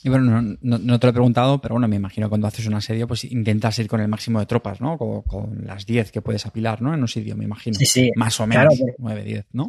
Y 0.02 0.08
bueno, 0.08 0.56
no, 0.60 1.00
te 1.00 1.06
lo 1.06 1.10
he 1.10 1.12
preguntado, 1.12 1.60
pero 1.60 1.74
bueno, 1.74 1.88
me 1.88 1.96
imagino 1.96 2.28
cuando 2.28 2.46
haces 2.46 2.66
un 2.66 2.74
asedio, 2.74 3.08
pues 3.08 3.24
intentas 3.24 3.78
ir 3.78 3.88
con 3.88 4.00
el 4.00 4.08
máximo 4.08 4.38
de 4.38 4.46
tropas, 4.46 4.80
¿no? 4.80 4.98
Con, 4.98 5.64
las 5.64 5.86
10 5.86 6.12
que 6.12 6.20
puedes 6.20 6.44
apilar, 6.44 6.82
¿no? 6.82 6.94
En 6.94 7.00
un 7.00 7.08
sitio, 7.08 7.34
me 7.36 7.44
imagino. 7.44 7.78
Sí, 7.78 7.86
sí. 7.86 8.12
Más 8.14 8.38
o 8.38 8.46
menos, 8.46 8.74
9, 8.98 9.24
10, 9.24 9.46
¿no? 9.52 9.68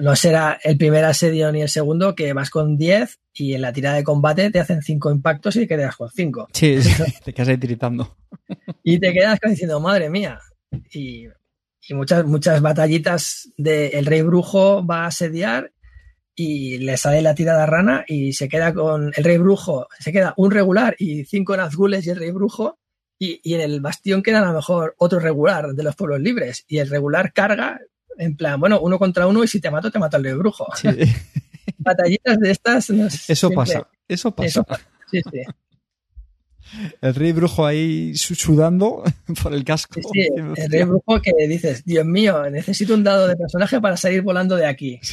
¿no? 0.00 0.16
será 0.16 0.58
el 0.62 0.76
primer 0.76 1.04
asedio 1.04 1.50
ni 1.50 1.62
el 1.62 1.68
segundo, 1.68 2.14
que 2.14 2.32
vas 2.34 2.50
con 2.50 2.76
10 2.76 3.18
y 3.32 3.54
en 3.54 3.62
la 3.62 3.72
tirada 3.72 3.96
de 3.96 4.04
combate 4.04 4.50
te 4.50 4.60
hacen 4.60 4.82
5 4.82 5.10
impactos 5.10 5.56
y 5.56 5.66
quedas 5.66 5.96
con 5.96 6.10
5. 6.10 6.48
Sí, 6.52 6.82
sí, 6.82 7.02
te 7.24 7.32
quedas 7.32 7.48
ahí 7.48 7.58
tiritando. 7.58 8.16
y 8.82 8.98
te 9.00 9.12
quedas 9.12 9.38
diciendo, 9.42 9.80
madre 9.80 10.10
mía. 10.10 10.40
Y, 10.92 11.26
muchas, 11.90 12.24
muchas 12.26 12.60
batallitas 12.60 13.50
de 13.56 13.88
el 13.88 14.06
rey 14.06 14.22
brujo 14.22 14.86
va 14.86 15.04
a 15.04 15.06
asediar 15.06 15.72
y 16.36 16.78
le 16.78 16.96
sale 16.96 17.22
la 17.22 17.34
tirada 17.34 17.66
rana 17.66 18.04
y 18.06 18.32
se 18.32 18.48
queda 18.48 18.74
con 18.74 19.12
el 19.16 19.24
rey 19.24 19.38
brujo, 19.38 19.88
se 19.98 20.12
queda 20.12 20.34
un 20.36 20.50
regular 20.50 20.96
y 20.98 21.24
cinco 21.24 21.56
nazgules 21.56 22.06
y 22.06 22.10
el 22.10 22.16
rey 22.16 22.30
brujo 22.30 22.78
y, 23.18 23.54
en 23.54 23.60
el 23.60 23.80
bastión 23.80 24.22
queda 24.22 24.40
a 24.40 24.46
lo 24.46 24.52
mejor 24.52 24.94
otro 24.98 25.20
regular 25.20 25.68
de 25.72 25.82
los 25.82 25.94
pueblos 25.94 26.20
libres 26.20 26.64
y 26.66 26.78
el 26.78 26.90
regular 26.90 27.32
carga 27.32 27.80
en 28.16 28.36
plan, 28.36 28.60
bueno, 28.60 28.80
uno 28.80 28.98
contra 28.98 29.26
uno 29.26 29.42
y 29.42 29.48
si 29.48 29.60
te 29.60 29.70
mato, 29.70 29.90
te 29.90 29.98
mato 29.98 30.16
el 30.16 30.24
rey 30.24 30.34
brujo. 30.34 30.66
Batallitas 31.78 32.38
de 32.38 32.50
estas. 32.50 32.90
eso 33.28 33.50
pasa, 33.50 33.88
eso 34.08 34.32
pasa. 34.32 34.86
Sí, 35.10 35.20
sí. 35.30 35.42
El 37.00 37.14
rey 37.14 37.32
brujo 37.32 37.64
ahí 37.66 38.14
sudando 38.16 39.02
por 39.42 39.54
el 39.54 39.64
casco. 39.64 40.00
Sí, 40.12 40.28
el 40.56 40.70
rey 40.70 40.84
brujo 40.84 41.20
que 41.20 41.32
dices, 41.48 41.84
Dios 41.84 42.04
mío, 42.06 42.48
necesito 42.50 42.94
un 42.94 43.04
dado 43.04 43.28
de 43.28 43.36
personaje 43.36 43.80
para 43.80 43.96
salir 43.96 44.22
volando 44.22 44.56
de 44.56 44.66
aquí. 44.66 45.00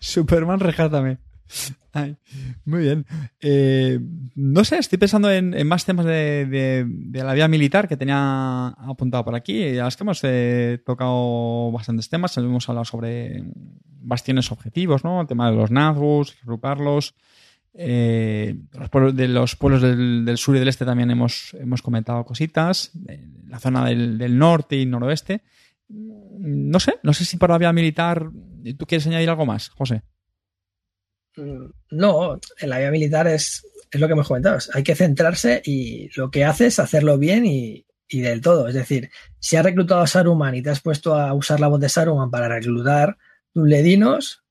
Superman, 0.00 0.60
rescátame. 0.60 1.18
muy 2.64 2.80
bien. 2.80 3.04
Eh, 3.40 3.98
no 4.34 4.64
sé, 4.64 4.78
estoy 4.78 4.98
pensando 4.98 5.30
en, 5.30 5.66
más 5.66 5.84
temas 5.84 6.06
de, 6.06 6.86
la 7.12 7.34
vía 7.34 7.48
militar 7.48 7.88
que 7.88 7.96
tenía 7.96 8.68
apuntado 8.68 9.24
por 9.24 9.34
aquí. 9.34 9.74
Ya 9.74 9.88
es 9.88 9.96
que 9.96 10.04
hemos 10.04 10.20
eh, 10.22 10.80
tocado 10.86 11.72
bastantes 11.72 12.08
temas. 12.08 12.36
Hemos 12.36 12.68
hablado 12.68 12.84
sobre 12.84 13.42
bastiones 14.00 14.52
objetivos, 14.52 15.04
¿no? 15.04 15.20
El 15.20 15.26
tema 15.26 15.50
de 15.50 15.56
los 15.56 15.70
Nazgûs, 15.70 16.34
agruparlos. 16.42 17.14
Eh, 17.74 18.54
de 19.14 19.28
los 19.28 19.56
pueblos 19.56 19.80
del, 19.80 20.36
sur 20.36 20.54
y 20.56 20.58
del 20.58 20.68
este 20.68 20.84
también 20.84 21.10
hemos, 21.10 21.54
hemos 21.54 21.82
comentado 21.82 22.24
cositas. 22.24 22.92
la 23.46 23.58
zona 23.58 23.86
del, 23.86 24.38
norte 24.38 24.76
y 24.76 24.86
noroeste. 24.86 25.42
No 25.88 26.80
sé, 26.80 26.94
no 27.02 27.12
sé 27.12 27.24
si 27.24 27.36
por 27.36 27.50
la 27.50 27.58
vía 27.58 27.72
militar 27.72 28.30
tú 28.78 28.86
quieres 28.86 29.06
añadir 29.06 29.28
algo 29.28 29.46
más, 29.46 29.70
José. 29.70 30.02
Mm, 31.36 31.66
no, 31.90 32.38
en 32.60 32.70
la 32.70 32.78
vía 32.78 32.90
militar 32.90 33.26
es, 33.26 33.66
es 33.90 34.00
lo 34.00 34.06
que 34.06 34.12
hemos 34.12 34.28
comentado. 34.28 34.58
Hay 34.74 34.82
que 34.82 34.94
centrarse 34.94 35.62
y 35.64 36.08
lo 36.16 36.30
que 36.30 36.44
haces, 36.44 36.78
hacerlo 36.78 37.18
bien 37.18 37.44
y, 37.46 37.86
y 38.08 38.20
del 38.20 38.40
todo. 38.40 38.68
Es 38.68 38.74
decir, 38.74 39.10
si 39.38 39.56
has 39.56 39.64
reclutado 39.64 40.02
a 40.02 40.06
Saruman 40.06 40.54
y 40.54 40.62
te 40.62 40.70
has 40.70 40.80
puesto 40.80 41.14
a 41.14 41.32
usar 41.34 41.60
la 41.60 41.68
voz 41.68 41.80
de 41.80 41.88
Saruman 41.88 42.30
para 42.30 42.48
reclutar 42.48 43.16
ledinos, 43.54 44.41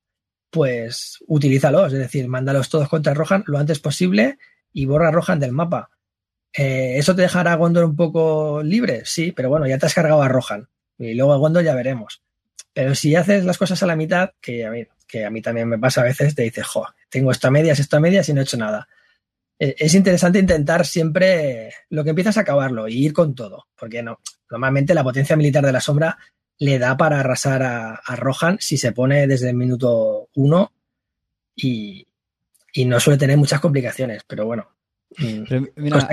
pues 0.52 1.18
utilízalos, 1.28 1.94
es 1.94 2.00
decir, 2.00 2.28
mándalos 2.28 2.70
todos 2.70 2.90
contra 2.90 3.14
Rohan 3.14 3.44
lo 3.48 3.58
antes 3.58 3.80
posible 3.80 4.38
y 4.74 4.86
borra 4.86 5.08
a 5.08 5.12
Rohan 5.12 5.40
del 5.40 5.54
mapa. 5.54 5.90
Eh, 6.54 6.96
¿Eso 6.98 7.16
te 7.16 7.24
dejará 7.24 7.54
a 7.54 7.56
Gondor 7.56 7.86
un 7.86 7.96
poco 7.96 8.62
libre? 8.62 9.04
Sí, 9.06 9.32
pero 9.32 9.50
bueno, 9.50 9.66
ya 9.68 9.78
te 9.78 9.86
has 9.86 9.94
cargado 9.94 10.22
a 10.22 10.28
Rohan. 10.28 10.68
Y 10.98 11.14
luego 11.16 11.34
a 11.34 11.38
Gondor 11.38 11.64
ya 11.64 11.74
veremos. 11.74 12.22
Pero 12.74 12.94
si 12.96 13.16
haces 13.16 13.46
las 13.46 13.58
cosas 13.58 13.82
a 13.82 13.86
la 13.86 13.96
mitad, 13.96 14.32
que 14.42 14.66
a 14.66 14.72
mí, 14.72 14.86
que 15.08 15.26
a 15.26 15.30
mí 15.30 15.42
también 15.42 15.68
me 15.68 15.80
pasa 15.80 16.02
a 16.02 16.06
veces, 16.06 16.36
te 16.36 16.44
dices, 16.44 16.66
jo, 16.66 16.86
tengo 17.10 17.32
esta 17.32 17.50
medias, 17.50 17.80
esta 17.80 18.00
medias 18.00 18.28
y 18.30 18.34
no 18.34 18.42
he 18.42 18.44
hecho 18.44 18.58
nada. 18.58 18.88
E, 19.58 19.76
es 19.78 19.94
interesante 19.94 20.40
intentar 20.40 20.86
siempre 20.86 21.74
lo 21.90 22.04
que 22.04 22.12
empiezas 22.12 22.38
a 22.38 22.42
acabarlo 22.42 22.88
y 22.88 23.06
ir 23.06 23.14
con 23.14 23.36
todo, 23.36 23.68
porque 23.78 24.04
no, 24.04 24.20
normalmente 24.50 24.94
la 24.94 25.04
potencia 25.04 25.36
militar 25.36 25.66
de 25.66 25.72
la 25.72 25.82
sombra 25.82 26.18
le 26.62 26.78
da 26.78 26.96
para 26.96 27.20
arrasar 27.20 27.64
a, 27.64 28.16
Rohan 28.16 28.58
si 28.60 28.78
se 28.78 28.92
pone 28.92 29.26
desde 29.26 29.50
el 29.50 29.56
minuto 29.56 30.30
uno 30.36 30.72
y, 31.56 32.08
no 32.86 33.00
suele 33.00 33.18
tener 33.18 33.36
muchas 33.36 33.60
complicaciones, 33.60 34.22
pero 34.28 34.46
bueno. 34.46 34.68
Mm, 35.18 35.44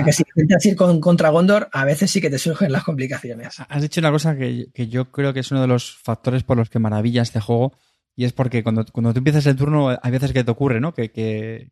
que 0.03 0.11
si 0.11 0.23
intentas 0.35 0.65
ir 0.65 0.75
con, 0.75 0.99
contra 0.99 1.29
Gondor, 1.29 1.69
a 1.71 1.85
veces 1.85 2.09
sí 2.09 2.19
que 2.19 2.31
te 2.31 2.39
surgen 2.39 2.71
las 2.71 2.83
complicaciones. 2.83 3.57
Has 3.69 3.81
dicho 3.83 4.01
una 4.01 4.11
cosa 4.11 4.35
que, 4.35 4.69
yo 4.73 5.11
creo 5.11 5.33
que 5.33 5.41
es 5.41 5.51
uno 5.51 5.61
de 5.61 5.67
los 5.67 5.95
factores 5.95 6.41
por 6.41 6.57
los 6.57 6.71
que 6.71 6.79
maravilla 6.79 7.21
este 7.21 7.39
juego, 7.39 7.77
y 8.15 8.25
es 8.25 8.33
porque 8.33 8.63
cuando, 8.63 8.85
cuando 8.91 9.13
tú 9.13 9.19
empiezas 9.19 9.45
el 9.45 9.55
turno, 9.55 9.95
hay 10.01 10.11
veces 10.11 10.33
que 10.33 10.43
te 10.43 10.51
ocurre, 10.51 10.81
¿no? 10.81 10.95
Que, 10.95 11.11
que, 11.11 11.69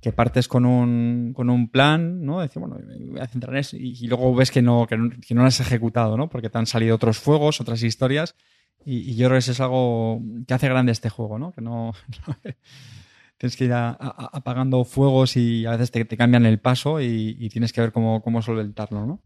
que 0.00 0.12
partes 0.12 0.48
con 0.48 0.66
un, 0.66 1.32
con 1.34 1.50
un 1.50 1.70
plan, 1.70 2.24
¿no? 2.24 2.40
Decir, 2.40 2.60
bueno, 2.60 2.78
voy 2.78 3.20
a 3.20 3.28
y, 3.72 4.06
luego 4.06 4.34
ves 4.34 4.50
que 4.50 4.62
no, 4.62 4.86
que 4.86 4.96
no, 4.96 5.42
lo 5.42 5.46
has 5.46 5.60
ejecutado, 5.60 6.16
¿no? 6.16 6.28
Porque 6.28 6.50
te 6.50 6.58
han 6.58 6.66
salido 6.66 6.94
otros 6.94 7.18
fuegos, 7.18 7.60
otras 7.60 7.82
historias, 7.82 8.36
y, 8.84 9.16
yo 9.16 9.26
creo 9.26 9.36
que 9.36 9.38
eso 9.38 9.52
es 9.52 9.60
algo 9.60 10.20
que 10.46 10.54
hace 10.54 10.68
grande 10.68 10.92
este 10.92 11.10
juego, 11.10 11.38
¿no? 11.38 11.52
Que 11.52 11.60
no, 11.60 11.92
tienes 13.38 13.56
que 13.56 13.64
ir 13.64 13.72
apagando 13.74 14.84
fuegos 14.84 15.36
y 15.36 15.66
a 15.66 15.72
veces 15.72 15.90
te, 15.90 16.06
cambian 16.16 16.46
el 16.46 16.60
paso 16.60 17.00
y, 17.00 17.48
tienes 17.48 17.72
que 17.72 17.80
ver 17.80 17.92
cómo, 17.92 18.22
cómo 18.22 18.42
solventarlo, 18.42 19.06
¿no? 19.06 19.22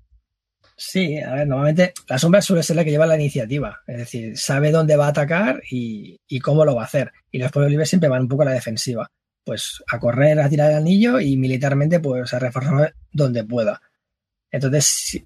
Sí, 0.76 1.18
a 1.18 1.34
ver, 1.34 1.46
normalmente 1.46 1.92
la 2.08 2.18
sombra 2.18 2.40
suele 2.40 2.62
ser 2.62 2.76
la 2.76 2.84
que 2.84 2.90
lleva 2.90 3.06
la 3.06 3.16
iniciativa, 3.16 3.80
es 3.86 3.98
decir, 3.98 4.38
sabe 4.38 4.70
dónde 4.70 4.96
va 4.96 5.06
a 5.06 5.10
atacar 5.10 5.60
y, 5.70 6.18
y 6.26 6.38
cómo 6.38 6.64
lo 6.64 6.74
va 6.74 6.82
a 6.82 6.86
hacer. 6.86 7.12
Y 7.30 7.38
los 7.38 7.52
pueblos 7.52 7.70
libres 7.70 7.90
siempre 7.90 8.08
van 8.08 8.22
un 8.22 8.28
poco 8.28 8.42
a 8.42 8.46
la 8.46 8.52
defensiva 8.52 9.10
pues 9.50 9.82
a 9.88 9.98
correr, 9.98 10.38
a 10.38 10.48
tirar 10.48 10.70
el 10.70 10.76
anillo 10.76 11.18
y 11.18 11.36
militarmente 11.36 11.98
pues 11.98 12.32
a 12.32 12.38
reforzar 12.38 12.94
donde 13.10 13.42
pueda. 13.42 13.82
Entonces 14.48 15.24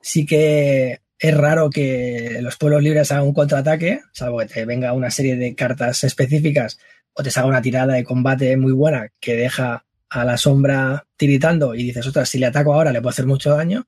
sí, 0.00 0.24
que 0.24 1.00
es 1.18 1.36
raro 1.36 1.68
que 1.68 2.38
los 2.40 2.56
pueblos 2.56 2.82
libres 2.82 3.12
hagan 3.12 3.24
un 3.24 3.34
contraataque, 3.34 4.00
salvo 4.14 4.38
que 4.38 4.46
te 4.46 4.64
venga 4.64 4.94
una 4.94 5.10
serie 5.10 5.36
de 5.36 5.54
cartas 5.54 6.02
específicas 6.02 6.78
o 7.12 7.22
te 7.22 7.30
salga 7.30 7.50
una 7.50 7.60
tirada 7.60 7.92
de 7.92 8.04
combate 8.04 8.56
muy 8.56 8.72
buena 8.72 9.12
que 9.20 9.36
deja 9.36 9.84
a 10.08 10.24
la 10.24 10.38
sombra 10.38 11.06
tiritando 11.18 11.74
y 11.74 11.82
dices, 11.82 12.06
ostras, 12.06 12.30
si 12.30 12.38
le 12.38 12.46
ataco 12.46 12.72
ahora 12.72 12.90
le 12.90 13.02
puedo 13.02 13.10
hacer 13.10 13.26
mucho 13.26 13.50
daño. 13.54 13.86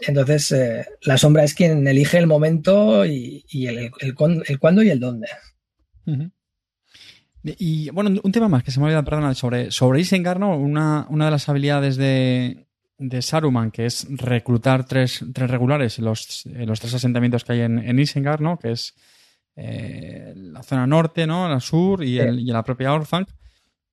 Entonces, 0.00 0.50
eh, 0.50 0.86
la 1.02 1.18
sombra 1.18 1.44
es 1.44 1.54
quien 1.54 1.86
elige 1.86 2.18
el 2.18 2.26
momento 2.26 3.06
y, 3.06 3.44
el, 3.68 3.92
cuándo 4.58 4.82
y 4.82 4.90
el 4.90 4.98
dónde. 4.98 5.28
Y 7.58 7.90
bueno, 7.90 8.20
un 8.22 8.32
tema 8.32 8.48
más 8.48 8.64
que 8.64 8.70
se 8.70 8.80
me 8.80 8.86
olvidado, 8.86 9.04
perdona, 9.04 9.34
sobre, 9.34 9.70
sobre 9.70 10.00
Isengard, 10.00 10.40
¿no? 10.40 10.56
Una, 10.56 11.06
una 11.10 11.26
de 11.26 11.30
las 11.30 11.48
habilidades 11.48 11.96
de, 11.96 12.66
de 12.98 13.22
Saruman, 13.22 13.70
que 13.70 13.86
es 13.86 14.06
reclutar 14.10 14.84
tres, 14.84 15.24
tres 15.32 15.50
regulares 15.50 15.98
en 15.98 16.06
los, 16.06 16.44
los 16.46 16.80
tres 16.80 16.94
asentamientos 16.94 17.44
que 17.44 17.52
hay 17.52 17.60
en, 17.60 17.78
en 17.78 17.98
Isengard, 17.98 18.40
¿no? 18.40 18.58
Que 18.58 18.72
es 18.72 18.94
eh, 19.54 20.32
la 20.34 20.62
zona 20.62 20.86
norte, 20.86 21.26
¿no? 21.26 21.48
La 21.48 21.60
sur 21.60 22.02
y, 22.02 22.18
el, 22.18 22.40
y 22.40 22.46
la 22.46 22.64
propia 22.64 22.92
Orthanc. 22.92 23.28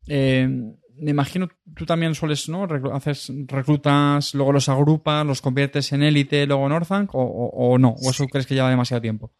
Eh, 0.07 0.47
me 0.95 1.11
imagino 1.11 1.49
tú 1.75 1.85
también 1.85 2.15
sueles, 2.15 2.49
¿no? 2.49 2.67
Haces 2.93 3.31
reclutas, 3.47 4.33
luego 4.33 4.51
los 4.53 4.69
agrupas, 4.69 5.25
los 5.25 5.41
conviertes 5.41 5.91
en 5.91 6.03
élite, 6.03 6.45
luego 6.45 6.65
en 6.65 6.71
Orthanc, 6.71 7.13
o, 7.13 7.19
o, 7.21 7.77
no, 7.77 7.89
o 7.89 8.09
eso 8.09 8.25
crees 8.27 8.45
que 8.45 8.55
lleva 8.55 8.69
demasiado 8.69 9.01
tiempo. 9.01 9.31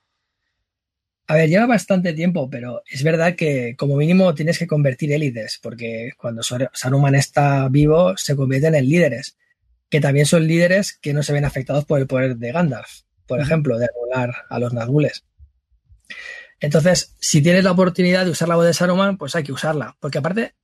A 1.28 1.36
ver, 1.36 1.50
lleva 1.50 1.66
bastante 1.66 2.14
tiempo, 2.14 2.50
pero 2.50 2.84
es 2.86 3.02
verdad 3.02 3.36
que 3.36 3.76
como 3.78 3.96
mínimo 3.96 4.36
tienes 4.36 4.60
que 4.60 4.68
convertir 4.68 5.12
élites, 5.14 5.60
porque 5.62 6.12
cuando 6.18 6.44
Saruman 6.44 7.16
está 7.16 7.70
vivo 7.70 8.18
se 8.18 8.36
convierten 8.36 8.76
en 8.76 8.90
líderes. 8.90 9.38
que 9.90 10.02
también 10.02 10.26
son 10.26 10.48
líderes 10.48 10.94
que 10.94 11.14
no 11.14 11.22
se 11.22 11.34
ven 11.34 11.46
afectados 11.46 11.86
por 11.86 12.00
el 12.00 12.08
poder 12.08 12.38
de 12.38 12.52
Gandalf, 12.52 13.02
por 13.28 13.40
ejemplo, 13.40 13.78
de 13.78 13.88
anular 13.88 14.34
a 14.50 14.58
los 14.60 14.74
Nazgules. 14.74 15.24
Entonces, 16.60 17.16
si 17.20 17.44
tienes 17.44 17.64
la 17.64 17.74
oportunidad 17.74 18.26
de 18.26 18.32
usar 18.32 18.48
la 18.48 18.56
voz 18.56 18.66
de 18.66 18.74
Saruman, 18.74 19.18
pues 19.18 19.36
hay 19.36 19.44
que 19.44 19.52
usarla, 19.52 19.96
porque 20.00 20.18
aparte 20.18 20.56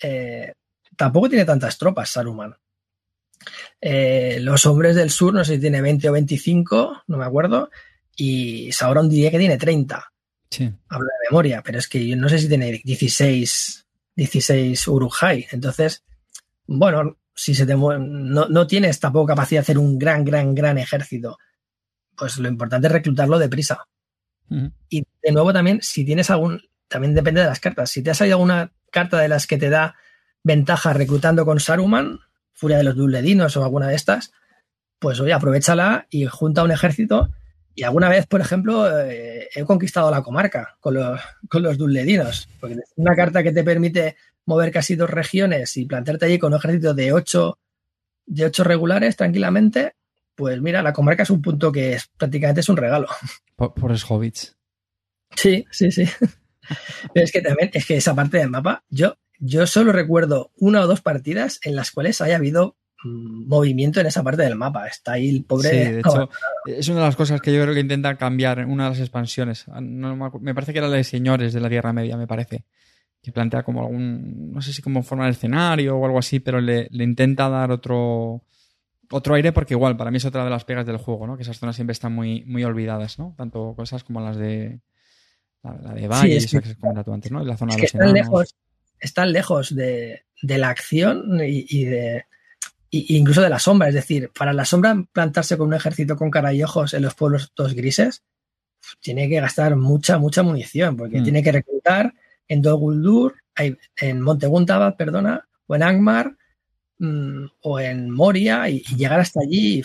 eh, 0.00 0.52
tampoco 0.96 1.28
tiene 1.28 1.44
tantas 1.44 1.76
tropas 1.76 2.10
Saruman. 2.10 2.54
Eh, 3.80 4.38
los 4.40 4.64
hombres 4.66 4.94
del 4.94 5.10
sur, 5.10 5.34
no 5.34 5.44
sé 5.44 5.54
si 5.54 5.60
tiene 5.60 5.82
20 5.82 6.08
o 6.08 6.12
25, 6.12 7.02
no 7.08 7.16
me 7.16 7.24
acuerdo, 7.24 7.70
y 8.16 8.70
Sauron 8.72 9.08
diría 9.08 9.30
que 9.30 9.38
tiene 9.38 9.58
30. 9.58 10.12
Sí. 10.50 10.70
Hablo 10.88 11.06
de 11.06 11.30
memoria, 11.30 11.62
pero 11.64 11.78
es 11.78 11.88
que 11.88 12.06
yo 12.06 12.16
no 12.16 12.28
sé 12.28 12.38
si 12.38 12.48
tiene 12.48 12.80
16, 12.84 13.86
16 14.16 14.88
Urujai. 14.88 15.46
Entonces, 15.50 16.04
bueno, 16.66 17.16
si 17.34 17.54
se 17.54 17.66
te 17.66 17.74
no, 17.74 17.98
no 17.98 18.66
tienes 18.66 19.00
tampoco 19.00 19.26
capacidad 19.26 19.60
de 19.60 19.62
hacer 19.62 19.78
un 19.78 19.98
gran, 19.98 20.24
gran, 20.24 20.54
gran 20.54 20.78
ejército, 20.78 21.38
pues 22.16 22.36
lo 22.38 22.48
importante 22.48 22.86
es 22.86 22.92
reclutarlo 22.92 23.38
deprisa. 23.38 23.86
Y 24.90 25.02
de 25.22 25.32
nuevo 25.32 25.50
también, 25.52 25.80
si 25.80 26.04
tienes 26.04 26.28
algún, 26.28 26.60
también 26.86 27.14
depende 27.14 27.40
de 27.40 27.46
las 27.46 27.58
cartas. 27.58 27.90
Si 27.90 28.02
te 28.02 28.10
ha 28.10 28.14
salido 28.14 28.36
alguna 28.36 28.70
carta 28.90 29.18
de 29.18 29.28
las 29.28 29.46
que 29.46 29.56
te 29.56 29.70
da 29.70 29.96
ventaja 30.42 30.92
reclutando 30.92 31.46
con 31.46 31.58
Saruman, 31.58 32.20
Furia 32.52 32.76
de 32.76 32.84
los 32.84 32.94
Duledinos 32.94 33.56
o 33.56 33.64
alguna 33.64 33.88
de 33.88 33.94
estas, 33.94 34.32
pues 34.98 35.18
oye, 35.20 35.32
aprovechala 35.32 36.06
y 36.10 36.26
junta 36.26 36.62
un 36.62 36.70
ejército. 36.70 37.30
Y 37.74 37.84
alguna 37.84 38.08
vez, 38.08 38.26
por 38.26 38.40
ejemplo, 38.40 39.00
eh, 39.00 39.48
he 39.54 39.64
conquistado 39.64 40.10
la 40.10 40.22
comarca 40.22 40.76
con 40.80 40.94
los, 40.94 41.20
con 41.48 41.62
los 41.62 41.78
Duledinos, 41.78 42.48
porque 42.60 42.74
es 42.74 42.92
una 42.96 43.14
carta 43.14 43.42
que 43.42 43.52
te 43.52 43.64
permite 43.64 44.16
mover 44.44 44.72
casi 44.72 44.94
dos 44.94 45.08
regiones 45.08 45.76
y 45.76 45.86
plantarte 45.86 46.26
allí 46.26 46.38
con 46.38 46.52
un 46.52 46.58
ejército 46.58 46.94
de 46.94 47.12
ocho, 47.12 47.58
de 48.26 48.44
ocho 48.44 48.64
regulares 48.64 49.16
tranquilamente, 49.16 49.94
pues 50.34 50.60
mira, 50.60 50.82
la 50.82 50.92
comarca 50.92 51.22
es 51.22 51.30
un 51.30 51.42
punto 51.42 51.70
que 51.70 51.94
es, 51.94 52.08
prácticamente 52.16 52.60
es 52.60 52.68
un 52.68 52.76
regalo. 52.76 53.06
Por, 53.56 53.74
por 53.74 53.92
hobbits. 54.08 54.56
Sí, 55.36 55.64
sí, 55.70 55.92
sí. 55.92 56.08
Pero 57.14 57.24
es 57.24 57.30
que 57.30 57.42
también, 57.42 57.70
es 57.72 57.86
que 57.86 57.96
esa 57.96 58.14
parte 58.14 58.38
del 58.38 58.50
mapa, 58.50 58.82
yo, 58.88 59.18
yo 59.38 59.66
solo 59.66 59.92
recuerdo 59.92 60.50
una 60.56 60.80
o 60.80 60.86
dos 60.88 61.00
partidas 61.00 61.60
en 61.62 61.76
las 61.76 61.92
cuales 61.92 62.20
haya 62.20 62.36
habido 62.36 62.76
movimiento 63.04 64.00
en 64.00 64.06
esa 64.06 64.22
parte 64.22 64.42
del 64.42 64.56
mapa. 64.56 64.86
Está 64.86 65.12
ahí 65.12 65.28
el 65.28 65.44
pobre. 65.44 65.70
Sí, 65.70 65.76
de 65.76 65.98
hecho, 66.00 66.30
es 66.66 66.88
una 66.88 67.00
de 67.00 67.06
las 67.06 67.16
cosas 67.16 67.40
que 67.40 67.52
yo 67.52 67.62
creo 67.62 67.74
que 67.74 67.80
intenta 67.80 68.16
cambiar 68.16 68.58
en 68.60 68.70
una 68.70 68.84
de 68.84 68.90
las 68.90 69.00
expansiones. 69.00 69.66
me 69.68 70.54
parece 70.54 70.72
que 70.72 70.78
era 70.78 70.88
la 70.88 70.96
de 70.96 71.04
Señores 71.04 71.52
de 71.52 71.60
la 71.60 71.68
Tierra 71.68 71.92
Media, 71.92 72.16
me 72.16 72.26
parece. 72.26 72.64
Que 73.22 73.32
plantea 73.32 73.62
como 73.62 73.82
algún. 73.82 74.52
No 74.52 74.60
sé 74.62 74.72
si 74.72 74.82
como 74.82 75.02
forma 75.02 75.26
de 75.26 75.30
escenario 75.30 75.96
o 75.96 76.04
algo 76.04 76.18
así, 76.18 76.40
pero 76.40 76.60
le, 76.60 76.88
le 76.90 77.04
intenta 77.04 77.48
dar 77.48 77.70
otro 77.70 78.42
otro 79.12 79.34
aire 79.34 79.52
porque 79.52 79.74
igual 79.74 79.96
para 79.96 80.10
mí 80.10 80.16
es 80.16 80.24
otra 80.24 80.44
de 80.44 80.50
las 80.50 80.64
pegas 80.64 80.86
del 80.86 80.96
juego, 80.96 81.26
¿no? 81.26 81.36
Que 81.36 81.42
esas 81.42 81.58
zonas 81.58 81.76
siempre 81.76 81.92
están 81.92 82.12
muy, 82.12 82.44
muy 82.46 82.64
olvidadas, 82.64 83.18
¿no? 83.18 83.34
Tanto 83.36 83.74
cosas 83.76 84.04
como 84.04 84.20
las 84.20 84.36
de 84.36 84.80
la, 85.62 85.94
de 85.94 86.08
Valle, 86.08 86.40
sí, 86.40 86.58
que, 86.58 86.68
se 86.68 86.76
comenta 86.76 87.04
tú 87.04 87.12
antes, 87.12 87.30
¿no? 87.30 87.44
la 87.44 87.56
zona 87.56 87.76
de 87.76 87.82
los 87.82 87.94
están 87.94 88.12
lejos, 88.12 88.56
están 88.98 89.32
lejos 89.32 89.74
de, 89.74 90.24
de 90.42 90.58
la 90.58 90.70
acción 90.70 91.40
y, 91.44 91.84
de 91.84 92.24
incluso 92.92 93.40
de 93.42 93.48
la 93.48 93.58
sombra. 93.58 93.88
Es 93.88 93.94
decir, 93.94 94.30
para 94.36 94.52
la 94.52 94.64
sombra 94.64 94.96
plantarse 95.12 95.56
con 95.56 95.68
un 95.68 95.74
ejército 95.74 96.16
con 96.16 96.30
cara 96.30 96.52
y 96.52 96.62
ojos 96.62 96.94
en 96.94 97.02
los 97.02 97.14
pueblos 97.14 97.50
todos 97.54 97.74
grises, 97.74 98.22
tiene 99.00 99.28
que 99.28 99.40
gastar 99.40 99.76
mucha, 99.76 100.18
mucha 100.18 100.42
munición, 100.42 100.96
porque 100.96 101.20
mm. 101.20 101.24
tiene 101.24 101.42
que 101.42 101.52
reclutar 101.52 102.14
en 102.48 102.62
Dol 102.62 102.78
Guldur, 102.78 103.34
en 103.56 104.20
Monte 104.20 104.48
perdona, 104.96 105.48
o 105.66 105.74
en 105.74 105.82
Angmar, 105.82 106.36
Mm, 107.02 107.46
o 107.62 107.80
en 107.80 108.10
Moria 108.10 108.68
y, 108.68 108.80
llegar 108.96 109.18
hasta 109.18 109.40
allí. 109.40 109.82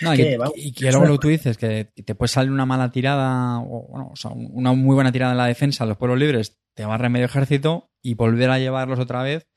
y, 0.00 0.72
que, 0.72 0.90
luego 0.92 1.04
lo 1.04 1.12
que 1.14 1.18
tú 1.18 1.28
dices, 1.28 1.58
que 1.58 1.86
te 1.86 2.14
puede 2.14 2.28
salir 2.28 2.52
una 2.52 2.64
mala 2.64 2.92
tirada, 2.92 3.58
o, 3.58 3.88
bueno, 3.88 4.10
o 4.12 4.16
sea, 4.16 4.30
una 4.30 4.72
muy 4.72 4.94
buena 4.94 5.10
tirada 5.10 5.32
en 5.32 5.38
la 5.38 5.46
defensa, 5.46 5.84
los 5.84 5.96
pueblos 5.96 6.20
libres 6.20 6.58
te 6.74 6.84
barra 6.84 7.08
medio 7.08 7.26
ejército 7.26 7.90
y 8.02 8.14
volver 8.14 8.50
a 8.50 8.60
llevarlos 8.60 9.00
otra 9.00 9.24
vez 9.24 9.48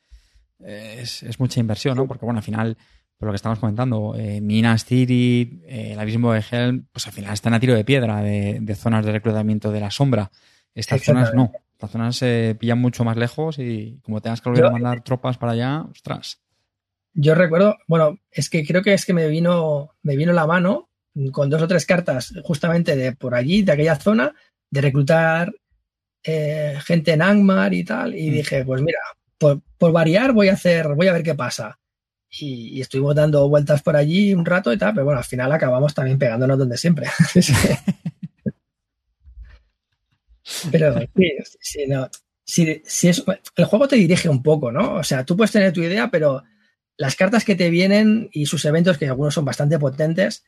eh, 0.66 1.00
es, 1.02 1.40
mucha 1.40 1.60
inversión, 1.60 1.98
¿no? 1.98 2.08
Porque 2.08 2.26
bueno, 2.26 2.40
al 2.40 2.44
final, 2.44 2.78
por 3.18 3.28
lo 3.28 3.32
que 3.32 3.38
estamos 3.38 3.60
comentando, 3.60 4.16
eh, 4.18 4.42
Minas 4.42 4.86
Tirith, 4.86 5.64
eh, 5.66 5.94
el 5.94 6.00
abismo 6.00 6.34
de 6.34 6.44
Helm, 6.50 6.88
pues 6.92 7.08
al 7.08 7.14
final 7.14 7.34
están 7.34 7.54
a 7.54 7.60
tiro 7.60 7.76
de 7.76 7.86
piedra 7.86 8.22
de, 8.22 8.76
zonas 8.76 9.06
de 9.06 9.12
reclutamiento 9.12 9.72
de 9.72 9.80
la 9.80 9.92
sombra. 9.92 10.32
Estas 10.76 11.04
zonas 11.04 11.34
no. 11.34 11.52
Estas 11.74 11.92
zonas 11.92 12.16
se 12.16 12.56
pillan 12.60 12.80
mucho 12.80 13.04
más 13.04 13.18
lejos 13.18 13.60
y 13.60 14.00
como 14.04 14.22
tengas 14.22 14.42
que 14.42 14.50
volver 14.50 14.66
a 14.66 14.72
mandar 14.72 15.04
tropas 15.04 15.38
para 15.38 15.52
allá, 15.52 15.86
ostras 15.92 16.44
yo 17.14 17.36
recuerdo, 17.36 17.78
bueno, 17.88 18.20
es 18.32 18.50
que 18.50 18.66
creo 18.66 18.82
que 18.82 18.94
es 18.94 19.06
que 19.06 19.14
me 19.14 19.28
vino, 19.28 19.96
me 20.02 20.18
vino 20.18 20.34
la 20.34 20.48
mano 20.48 20.90
con 21.32 21.50
dos 21.50 21.62
o 21.62 21.68
tres 21.68 21.86
cartas 21.86 22.34
justamente 22.44 22.96
de 22.96 23.14
por 23.14 23.36
allí, 23.36 23.62
de 23.62 23.72
aquella 23.72 23.96
zona, 23.96 24.34
de 24.72 24.82
reclutar 24.82 25.54
eh, 26.24 26.80
gente 26.84 27.12
en 27.12 27.22
Angmar 27.22 27.74
y 27.74 27.84
tal, 27.84 28.16
y 28.16 28.30
mm. 28.30 28.34
dije, 28.34 28.66
pues 28.66 28.82
mira, 28.82 29.00
por, 29.78 29.92
variar 29.92 30.34
voy 30.34 30.50
a 30.50 30.54
hacer, 30.54 30.88
voy 30.96 31.08
a 31.08 31.14
ver 31.14 31.24
qué 31.24 31.36
pasa. 31.36 31.80
Y, 32.30 32.82
estuvimos 32.82 33.16
dando 33.16 33.48
vueltas 33.50 33.82
por 33.82 33.96
allí 33.96 34.34
un 34.34 34.46
rato 34.46 34.74
y 34.74 34.78
tal, 34.78 34.94
pero 34.94 35.06
bueno, 35.06 35.20
al 35.20 35.26
final 35.26 35.52
acabamos 35.52 35.94
también 35.94 36.18
pegándonos 36.18 36.58
donde 36.58 36.78
siempre. 36.78 37.08
pero 40.72 41.00
sí, 41.16 41.32
sí, 41.60 41.86
no. 41.88 42.10
Si, 42.46 42.82
si 42.86 43.08
es, 43.08 43.24
el 43.56 43.66
juego 43.66 43.88
te 43.88 43.96
dirige 43.96 44.30
un 44.30 44.44
poco, 44.44 44.72
¿no? 44.72 44.96
O 44.96 45.04
sea, 45.04 45.26
tú 45.26 45.38
puedes 45.38 45.52
tener 45.52 45.72
tu 45.72 45.82
idea, 45.82 46.10
pero 46.10 46.44
las 46.98 47.16
cartas 47.16 47.46
que 47.46 47.56
te 47.56 47.70
vienen 47.70 48.30
y 48.32 48.46
sus 48.46 48.66
eventos, 48.66 48.98
que 48.98 49.08
algunos 49.08 49.34
son 49.34 49.46
bastante 49.46 49.80
potentes, 49.80 50.44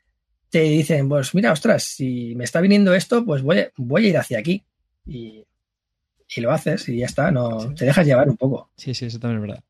te 0.49 0.61
dicen, 0.61 1.09
pues 1.09 1.33
mira, 1.35 1.51
ostras, 1.51 1.83
si 1.83 2.35
me 2.35 2.43
está 2.43 2.61
viniendo 2.61 2.93
esto, 2.93 3.25
pues 3.25 3.41
voy, 3.41 3.67
voy 3.77 4.05
a 4.05 4.09
ir 4.09 4.17
hacia 4.17 4.39
aquí. 4.39 4.65
Y, 5.05 5.45
lo 6.41 6.51
haces 6.51 6.87
y 6.89 6.97
ya 6.97 7.05
está, 7.05 7.31
no 7.31 7.73
te 7.73 7.85
dejas 7.85 8.05
llevar 8.05 8.29
un 8.29 8.37
poco. 8.37 8.69
Sí, 8.77 8.93
sí, 8.93 9.05
eso 9.05 9.19
también 9.19 9.41
es 9.41 9.47
verdad. 9.47 9.63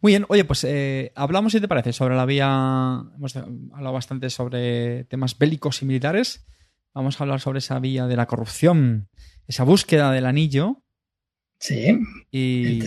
Muy 0.00 0.12
bien, 0.12 0.24
oye, 0.28 0.44
pues 0.44 0.64
eh, 0.64 1.12
hablamos, 1.14 1.52
si 1.52 1.60
te 1.60 1.68
parece, 1.68 1.92
sobre 1.92 2.16
la 2.16 2.24
vía, 2.24 3.04
hemos 3.16 3.36
hablado 3.36 3.92
bastante 3.92 4.30
sobre 4.30 5.04
temas 5.04 5.36
bélicos 5.36 5.82
y 5.82 5.86
militares, 5.86 6.46
vamos 6.94 7.20
a 7.20 7.24
hablar 7.24 7.40
sobre 7.40 7.58
esa 7.58 7.78
vía 7.78 8.06
de 8.06 8.16
la 8.16 8.26
corrupción, 8.26 9.08
esa 9.46 9.64
búsqueda 9.64 10.12
del 10.12 10.26
anillo, 10.26 10.82
Sí. 11.58 11.98
Y 12.30 12.80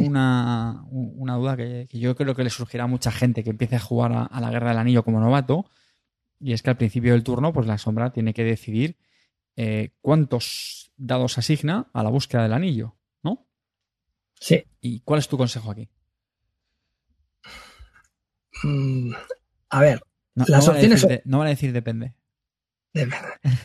una, 0.00 0.84
una, 0.90 1.36
duda 1.36 1.56
que, 1.56 1.86
yo 1.92 2.16
creo 2.16 2.34
que 2.34 2.42
le 2.42 2.50
surgirá 2.50 2.84
a 2.84 2.88
mucha 2.88 3.12
gente 3.12 3.44
que 3.44 3.50
empiece 3.50 3.76
a 3.76 3.80
jugar 3.80 4.28
a, 4.30 4.40
la 4.40 4.50
Guerra 4.50 4.70
del 4.70 4.78
Anillo 4.78 5.04
como 5.04 5.20
novato. 5.20 5.70
Y 6.40 6.52
es 6.52 6.62
que 6.62 6.70
al 6.70 6.76
principio 6.76 7.12
del 7.12 7.22
turno, 7.22 7.52
pues 7.52 7.66
la 7.66 7.78
sombra 7.78 8.12
tiene 8.12 8.34
que 8.34 8.44
decidir 8.44 8.96
eh, 9.56 9.90
cuántos 10.00 10.83
dados 10.96 11.38
asigna 11.38 11.90
a 11.92 12.02
la 12.02 12.10
búsqueda 12.10 12.42
del 12.42 12.52
anillo, 12.52 12.96
¿no? 13.22 13.46
Sí. 14.34 14.64
¿Y 14.80 15.00
cuál 15.00 15.20
es 15.20 15.28
tu 15.28 15.36
consejo 15.36 15.70
aquí? 15.70 15.88
Mm, 18.62 19.12
a 19.70 19.80
ver, 19.80 20.02
no, 20.34 20.44
las 20.48 20.68
opciones. 20.68 21.04
Van 21.04 21.20
no 21.24 21.38
van 21.38 21.46
a 21.48 21.50
decir 21.50 21.72
depende. 21.72 22.14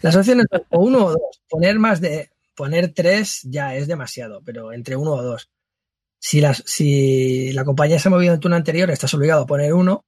Las 0.01 0.15
opciones 0.15 0.45
son 0.49 0.61
o 0.71 0.79
uno 0.79 1.05
o 1.05 1.11
dos. 1.11 1.41
Poner 1.47 1.77
más 1.79 2.01
de 2.01 2.31
poner 2.55 2.93
tres 2.93 3.41
ya 3.43 3.75
es 3.75 3.87
demasiado, 3.87 4.41
pero 4.43 4.73
entre 4.73 4.95
uno 4.95 5.11
o 5.11 5.23
dos. 5.23 5.49
Si, 6.19 6.41
las, 6.41 6.61
si 6.65 7.53
la 7.53 7.63
compañía 7.63 7.99
se 7.99 8.09
ha 8.09 8.11
movido 8.11 8.33
en 8.33 8.39
turno 8.41 8.57
anterior, 8.57 8.91
estás 8.91 9.13
obligado 9.13 9.43
a 9.43 9.47
poner 9.47 9.73
uno. 9.73 10.05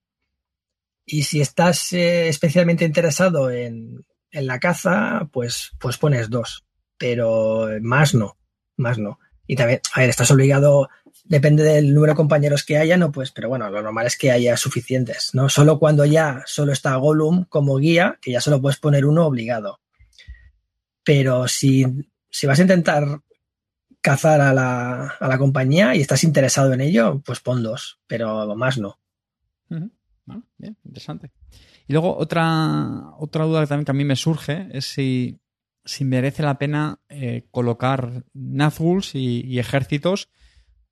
Y 1.06 1.22
si 1.22 1.40
estás 1.40 1.92
eh, 1.94 2.28
especialmente 2.28 2.84
interesado 2.84 3.50
en, 3.50 4.04
la 4.30 4.58
caza, 4.60 5.28
pues, 5.32 5.72
pues 5.78 5.98
pones 5.98 6.28
dos. 6.28 6.64
Pero 6.98 7.68
más 7.80 8.14
no, 8.14 8.36
más 8.76 8.98
no. 8.98 9.18
Y 9.46 9.56
también, 9.56 9.80
a 9.94 10.00
ver, 10.00 10.10
estás 10.10 10.30
obligado, 10.30 10.88
depende 11.24 11.62
del 11.64 11.92
número 11.92 12.12
de 12.12 12.16
compañeros 12.16 12.64
que 12.64 12.78
haya, 12.78 12.96
no 12.96 13.10
pues, 13.10 13.32
pero 13.32 13.48
bueno, 13.48 13.68
lo 13.70 13.82
normal 13.82 14.06
es 14.06 14.16
que 14.16 14.30
haya 14.30 14.56
suficientes, 14.56 15.30
¿no? 15.32 15.48
Solo 15.48 15.78
cuando 15.78 16.04
ya 16.04 16.42
solo 16.46 16.72
está 16.72 16.94
Gollum 16.96 17.44
como 17.46 17.76
guía, 17.78 18.18
que 18.22 18.32
ya 18.32 18.40
solo 18.40 18.60
puedes 18.60 18.78
poner 18.78 19.04
uno 19.04 19.26
obligado. 19.26 19.80
Pero 21.04 21.48
si 21.48 21.84
si 22.32 22.46
vas 22.46 22.58
a 22.58 22.62
intentar 22.62 23.20
cazar 24.00 24.40
a 24.40 24.52
la, 24.52 25.08
a 25.20 25.28
la, 25.28 25.38
compañía 25.38 25.94
y 25.94 26.00
estás 26.00 26.24
interesado 26.24 26.72
en 26.72 26.80
ello, 26.80 27.22
pues 27.24 27.38
pon 27.38 27.62
dos, 27.62 28.00
pero 28.08 28.56
más 28.56 28.78
no. 28.78 28.98
bien, 29.68 30.76
interesante. 30.84 31.30
Y 31.86 31.92
luego 31.92 32.16
otra, 32.16 33.10
otra 33.18 33.44
duda 33.44 33.60
que 33.60 33.66
también 33.66 33.90
a 33.90 33.92
mí 33.92 34.04
me 34.04 34.16
surge 34.16 34.66
es 34.72 34.86
si, 34.86 35.38
si 35.84 36.04
merece 36.04 36.42
la 36.42 36.58
pena 36.58 37.00
eh, 37.08 37.46
colocar 37.50 38.24
Nazguls 38.34 39.14
y, 39.14 39.58
ejércitos 39.58 40.28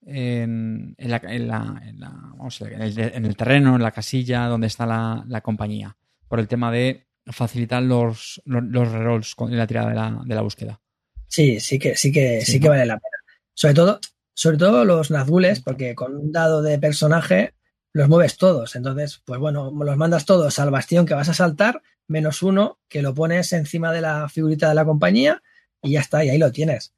en, 0.04 0.94
en, 0.98 1.10
la, 1.10 1.20
en, 1.24 1.48
la, 1.48 1.82
en, 1.84 2.00
vamos, 2.00 2.60
en, 2.62 2.82
el, 2.82 2.98
en, 2.98 3.24
el, 3.24 3.36
terreno, 3.36 3.76
en 3.76 3.82
la 3.82 3.92
casilla 3.92 4.46
donde 4.46 4.66
está 4.66 4.86
la, 4.86 5.24
la 5.28 5.40
compañía, 5.40 5.96
por 6.28 6.40
el 6.40 6.48
tema 6.48 6.72
de 6.72 7.06
facilitar 7.26 7.82
los, 7.82 8.42
los, 8.44 8.64
los 8.64 8.90
rerolls 8.90 9.34
en 9.38 9.56
la 9.56 9.66
tirada 9.66 9.90
de 9.90 9.94
la, 9.94 10.22
de 10.24 10.34
la 10.34 10.42
búsqueda. 10.42 10.80
Sí, 11.28 11.60
sí 11.60 11.78
que, 11.78 11.96
sí 11.96 12.10
que, 12.10 12.40
sí, 12.40 12.58
que 12.58 12.68
vale 12.68 12.86
la 12.86 12.98
pena. 12.98 13.16
Sobre 13.54 13.74
todo, 13.74 14.00
sobre 14.34 14.56
todo 14.56 14.84
los 14.84 15.10
Nazgules, 15.10 15.60
porque 15.60 15.94
con 15.94 16.16
un 16.16 16.32
dado 16.32 16.62
de 16.62 16.78
personaje 16.78 17.54
los 17.92 18.08
mueves 18.08 18.36
todos. 18.36 18.74
Entonces, 18.74 19.22
pues 19.24 19.38
bueno, 19.38 19.70
los 19.70 19.96
mandas 19.96 20.24
todos 20.24 20.58
al 20.58 20.70
bastión 20.70 21.06
que 21.06 21.14
vas 21.14 21.28
a 21.28 21.34
saltar, 21.34 21.82
menos 22.10 22.42
uno 22.42 22.78
que 22.88 23.02
lo 23.02 23.14
pones 23.14 23.52
encima 23.52 23.92
de 23.92 24.00
la 24.00 24.28
figurita 24.28 24.68
de 24.68 24.74
la 24.74 24.84
compañía 24.84 25.42
y 25.80 25.92
ya 25.92 26.00
está, 26.00 26.24
y 26.24 26.28
ahí 26.28 26.38
lo 26.38 26.52
tienes. 26.52 26.92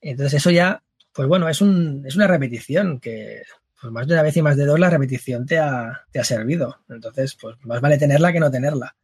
Entonces, 0.00 0.34
eso 0.34 0.50
ya, 0.50 0.82
pues 1.12 1.26
bueno, 1.26 1.48
es, 1.48 1.60
un, 1.60 2.04
es 2.06 2.14
una 2.14 2.26
repetición 2.26 3.00
que 3.00 3.42
pues 3.80 3.92
más 3.92 4.06
de 4.06 4.12
una 4.12 4.22
vez 4.22 4.36
y 4.36 4.42
más 4.42 4.56
de 4.56 4.66
dos 4.66 4.78
la 4.78 4.90
repetición 4.90 5.46
te 5.46 5.58
ha, 5.58 6.02
te 6.10 6.20
ha 6.20 6.24
servido. 6.24 6.78
Entonces, 6.88 7.34
pues 7.40 7.56
más 7.62 7.80
vale 7.80 7.96
tenerla 7.96 8.32
que 8.32 8.40
no 8.40 8.50
tenerla. 8.50 8.94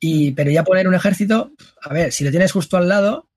Y, 0.00 0.32
pero 0.32 0.50
ya 0.50 0.64
poner 0.64 0.88
un 0.88 0.94
ejército, 0.94 1.52
a 1.80 1.92
ver, 1.92 2.10
si 2.10 2.24
lo 2.24 2.30
tienes 2.30 2.50
justo 2.50 2.76
al 2.76 2.88
lado 2.88 3.28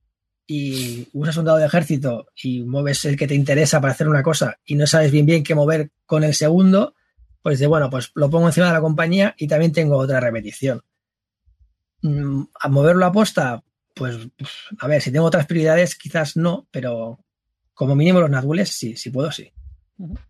y 0.47 1.07
usas 1.14 1.38
un 1.38 1.45
dado 1.45 1.59
de 1.59 1.66
ejército 1.66 2.28
y 2.41 2.64
mueves 2.64 3.05
el 3.05 3.18
que 3.18 3.28
te 3.28 3.36
interesa 3.36 3.80
para 3.80 3.93
hacer 3.93 4.09
una 4.09 4.24
cosa 4.24 4.57
y 4.66 4.76
no 4.76 4.88
sabes 4.88 5.11
bien 5.11 5.26
bien 5.26 5.43
qué 5.43 5.53
mover 5.53 5.91
con 6.05 6.24
el 6.24 6.34
segundo, 6.34 6.95
pues 7.41 7.59
de 7.59 7.68
bueno, 7.68 7.89
pues 7.89 8.11
lo 8.16 8.30
pongo 8.30 8.47
encima 8.47 8.68
de 8.68 8.74
la 8.74 8.82
compañía 8.82 9.36
y 9.38 9.47
también 9.47 9.72
tengo 9.72 9.97
otra 9.97 10.20
repetición. 10.20 10.82
Mm, 12.04 12.43
a 12.60 12.68
moverlo 12.68 13.06
a 13.06 13.12
posta, 13.12 13.64
pues 13.95 14.18
a 14.80 14.88
ver, 14.88 15.01
si 15.01 15.12
tengo 15.12 15.26
otras 15.26 15.47
prioridades, 15.47 15.95
quizás 15.95 16.36
no, 16.36 16.68
pero 16.70 17.24
como 17.74 17.95
mínimo 17.95 18.20
los 18.20 18.30
Nazgules 18.30 18.70
sí, 18.70 18.97
si 18.97 19.10
puedo, 19.10 19.32
sí. 19.32 19.51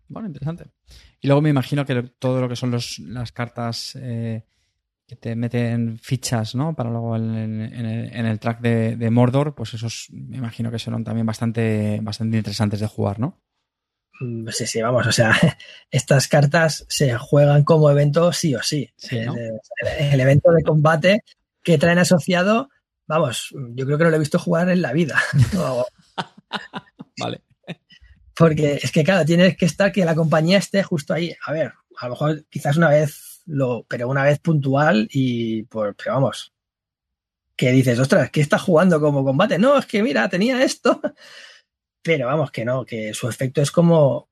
Bueno, 0.08 0.28
interesante. 0.28 0.66
Y 1.20 1.26
luego 1.26 1.42
me 1.42 1.50
imagino 1.50 1.84
que 1.84 2.02
todo 2.18 2.40
lo 2.40 2.48
que 2.48 2.54
son 2.54 2.70
los, 2.70 3.00
las 3.00 3.32
cartas 3.32 3.98
eh, 4.00 4.44
que 5.06 5.16
te 5.16 5.34
meten 5.34 5.98
fichas, 5.98 6.54
¿no? 6.54 6.76
Para 6.76 6.90
luego 6.90 7.16
en, 7.16 7.60
el, 7.60 8.38
track 8.38 8.60
de, 8.60 9.10
Mordor, 9.10 9.56
pues 9.56 9.74
esos 9.74 10.06
me 10.10 10.36
imagino 10.36 10.70
que 10.70 10.78
son 10.78 11.02
también 11.02 11.26
bastante, 11.26 11.98
bastante 12.02 12.36
interesantes 12.36 12.78
de 12.78 12.86
jugar, 12.86 13.18
¿no? 13.18 13.40
Mm, 14.20 14.48
sí, 14.50 14.66
sí, 14.66 14.80
vamos, 14.80 15.08
o 15.08 15.12
sea, 15.12 15.32
estas 15.90 16.28
cartas 16.28 16.86
se 16.88 17.16
juegan 17.18 17.64
como 17.64 17.90
evento 17.90 18.32
sí 18.32 18.54
o 18.54 18.62
sí. 18.62 18.88
el, 19.10 20.20
evento 20.20 20.52
de 20.52 20.62
combate 20.62 21.24
que 21.64 21.78
traen 21.78 21.98
asociado, 21.98 22.68
vamos, 23.06 23.48
yo 23.74 23.86
creo 23.86 23.98
que 23.98 24.04
no 24.04 24.10
lo 24.10 24.16
he 24.16 24.20
visto 24.20 24.38
jugar 24.38 24.68
en 24.68 24.82
la 24.82 24.92
vida. 24.92 25.20
vale. 27.18 27.42
Porque 28.36 28.80
es 28.82 28.92
que, 28.92 29.04
claro, 29.04 29.24
tienes 29.24 29.56
que 29.56 29.64
estar 29.64 29.90
que 29.90 30.04
la 30.04 30.14
compañía 30.14 30.58
esté 30.58 30.82
justo 30.82 31.14
ahí. 31.14 31.34
A 31.46 31.52
ver, 31.52 31.72
a 31.98 32.06
lo 32.06 32.10
mejor 32.10 32.44
quizás 32.50 32.76
una 32.76 32.90
vez, 32.90 33.42
lo, 33.46 33.84
pero 33.88 34.08
una 34.08 34.24
vez 34.24 34.38
puntual 34.40 35.08
y, 35.10 35.62
pues, 35.64 35.94
pero 35.96 36.14
vamos, 36.14 36.52
que 37.56 37.72
dices, 37.72 37.98
ostras, 37.98 38.30
¿qué 38.30 38.40
está 38.40 38.58
jugando 38.58 39.00
como 39.00 39.24
combate? 39.24 39.58
No, 39.58 39.78
es 39.78 39.86
que 39.86 40.02
mira, 40.02 40.28
tenía 40.28 40.62
esto. 40.62 41.00
Pero 42.02 42.26
vamos, 42.26 42.50
que 42.50 42.66
no, 42.66 42.84
que 42.84 43.14
su 43.14 43.30
efecto 43.30 43.62
es 43.62 43.70
como 43.70 44.28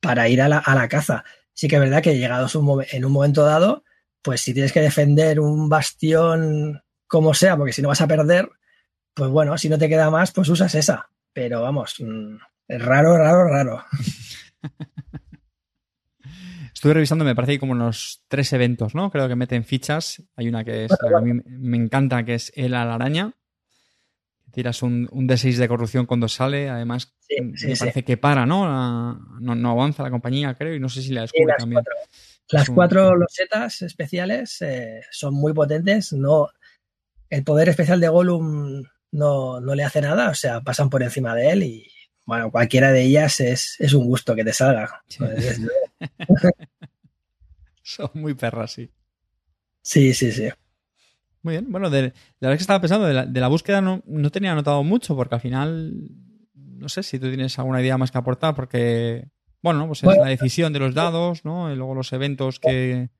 para 0.00 0.30
ir 0.30 0.40
a 0.40 0.48
la, 0.48 0.58
a 0.58 0.74
la 0.74 0.88
caza. 0.88 1.22
Sí 1.52 1.68
que 1.68 1.76
es 1.76 1.80
verdad 1.82 2.02
que 2.02 2.16
llegados 2.16 2.54
en 2.54 3.04
un 3.04 3.12
momento 3.12 3.44
dado, 3.44 3.84
pues 4.22 4.40
si 4.40 4.52
tienes 4.52 4.72
que 4.72 4.80
defender 4.80 5.40
un 5.40 5.68
bastión 5.68 6.82
como 7.06 7.34
sea, 7.34 7.56
porque 7.56 7.72
si 7.72 7.82
no 7.82 7.88
vas 7.88 8.00
a 8.00 8.06
perder, 8.06 8.48
pues 9.14 9.30
bueno, 9.30 9.56
si 9.58 9.68
no 9.68 9.78
te 9.78 9.88
queda 9.88 10.10
más, 10.10 10.32
pues 10.32 10.48
usas 10.48 10.74
esa. 10.74 11.08
Pero 11.32 11.62
vamos, 11.62 11.96
mm, 11.98 12.36
es 12.68 12.82
raro, 12.82 13.16
raro, 13.16 13.44
raro. 13.48 13.84
Estuve 16.74 16.94
revisando, 16.94 17.24
me 17.24 17.34
parece 17.34 17.50
que 17.50 17.54
hay 17.54 17.58
como 17.58 17.72
unos 17.72 18.22
tres 18.28 18.52
eventos, 18.52 18.94
¿no? 18.94 19.10
Creo 19.10 19.26
que 19.26 19.34
meten 19.34 19.64
fichas. 19.64 20.22
Hay 20.36 20.48
una 20.48 20.62
que 20.62 20.84
es, 20.84 20.92
a 20.92 21.20
mí 21.20 21.32
me 21.44 21.76
encanta, 21.76 22.24
que 22.24 22.34
es 22.34 22.52
el 22.54 22.72
a 22.74 22.84
la 22.84 22.94
araña. 22.94 23.32
Tiras 24.52 24.84
un, 24.84 25.08
un, 25.10 25.28
D6 25.28 25.56
de 25.56 25.66
corrupción 25.66 26.06
cuando 26.06 26.28
sale. 26.28 26.68
Además, 26.68 27.16
me 27.40 27.76
parece 27.76 28.04
que 28.04 28.16
para, 28.16 28.46
¿no? 28.46 29.18
¿no? 29.40 29.70
avanza 29.70 30.04
la 30.04 30.10
compañía, 30.10 30.54
creo, 30.54 30.76
y 30.76 30.78
no 30.78 30.88
sé 30.88 31.02
si 31.02 31.12
la 31.12 31.22
descubre 31.22 31.54
también. 31.58 31.82
Las 32.50 32.70
cuatro 32.70 33.14
losetas 33.14 33.82
especiales 33.82 34.62
eh, 34.62 35.02
son 35.10 35.34
muy 35.34 35.52
potentes. 35.52 36.12
No, 36.12 36.48
el 37.28 37.44
poder 37.44 37.68
especial 37.68 38.00
de 38.00 38.08
Gollum 38.08 38.82
no, 39.12 39.60
no 39.60 39.74
le 39.74 39.84
hace 39.84 40.00
nada, 40.00 40.30
o 40.30 40.34
sea, 40.34 40.60
pasan 40.60 40.90
por 40.90 41.02
encima 41.02 41.34
de 41.34 41.50
él 41.50 41.62
y 41.62 41.90
bueno, 42.28 42.50
cualquiera 42.50 42.92
de 42.92 43.04
ellas 43.04 43.40
es, 43.40 43.78
un 43.94 44.04
gusto 44.04 44.34
que 44.34 44.44
te 44.44 44.52
salga. 44.52 45.02
Son 47.82 48.10
muy 48.12 48.34
perras, 48.34 48.72
sí. 48.72 48.90
Sí, 49.80 50.12
sí, 50.12 50.30
sí. 50.30 50.50
Muy 51.40 51.54
bien. 51.54 51.72
Bueno, 51.72 51.88
de, 51.88 52.02
la 52.02 52.48
verdad 52.48 52.58
que 52.58 52.62
estaba 52.62 52.82
pensando, 52.82 53.06
de 53.06 53.40
la, 53.40 53.48
búsqueda 53.48 53.80
no, 53.80 54.02
tenía 54.30 54.52
anotado 54.52 54.84
mucho, 54.84 55.16
porque 55.16 55.36
al 55.36 55.40
final, 55.40 55.94
no 56.54 56.90
sé 56.90 57.02
si 57.02 57.18
tú 57.18 57.28
tienes 57.28 57.58
alguna 57.58 57.80
idea 57.80 57.96
más 57.96 58.10
que 58.10 58.18
aportar, 58.18 58.54
porque, 58.54 59.30
bueno, 59.62 59.86
pues 59.86 60.02
es 60.02 60.16
la 60.16 60.26
decisión 60.26 60.72
de 60.72 60.78
los 60.78 60.94
dados, 60.94 61.44
¿no? 61.44 61.72
Y 61.72 61.76
luego 61.76 61.94
los 61.94 62.12
eventos 62.12 62.60
que... 62.60 63.10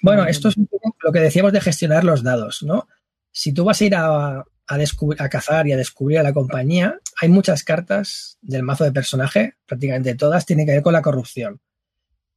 Bueno, 0.00 0.24
esto 0.26 0.48
es 0.48 0.56
lo 1.02 1.12
que 1.12 1.20
decíamos 1.20 1.52
de 1.52 1.60
gestionar 1.60 2.04
los 2.04 2.22
dados, 2.22 2.62
¿no? 2.62 2.88
Si 3.30 3.52
tú 3.52 3.64
vas 3.64 3.80
a 3.80 3.84
ir 3.84 3.94
a, 3.94 4.44
a, 4.66 5.28
cazar 5.28 5.66
y 5.66 5.72
a 5.72 5.76
descubrir 5.76 6.18
a 6.18 6.22
la 6.22 6.32
compañía, 6.32 6.98
hay 7.20 7.28
muchas 7.28 7.64
cartas 7.64 8.38
del 8.40 8.62
mazo 8.62 8.84
de 8.84 8.92
personaje, 8.92 9.54
prácticamente 9.66 10.14
todas 10.14 10.46
tienen 10.46 10.66
que 10.66 10.72
ver 10.72 10.82
con 10.82 10.92
la 10.92 11.02
corrupción. 11.02 11.60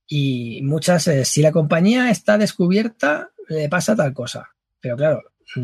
Y 0.07 0.61
muchas, 0.63 1.07
eh, 1.07 1.25
si 1.25 1.41
la 1.41 1.51
compañía 1.51 2.11
está 2.11 2.37
descubierta, 2.37 3.31
le 3.47 3.69
pasa 3.69 3.95
tal 3.95 4.13
cosa. 4.13 4.51
Pero 4.79 4.95
claro, 4.97 5.23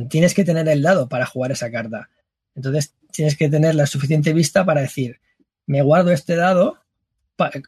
tienes 0.10 0.34
que 0.34 0.44
tener 0.44 0.68
el 0.68 0.82
dado 0.82 1.08
para 1.08 1.26
jugar 1.26 1.52
esa 1.52 1.72
carta. 1.72 2.10
Entonces 2.56 2.96
tienes 3.12 3.38
que 3.38 3.50
tener 3.50 3.76
la 3.76 3.86
suficiente 3.86 4.34
vista 4.34 4.66
para 4.66 4.82
decir, 4.82 5.20
me 5.68 5.82
guardo 5.82 6.12
este 6.12 6.36
dado 6.36 6.81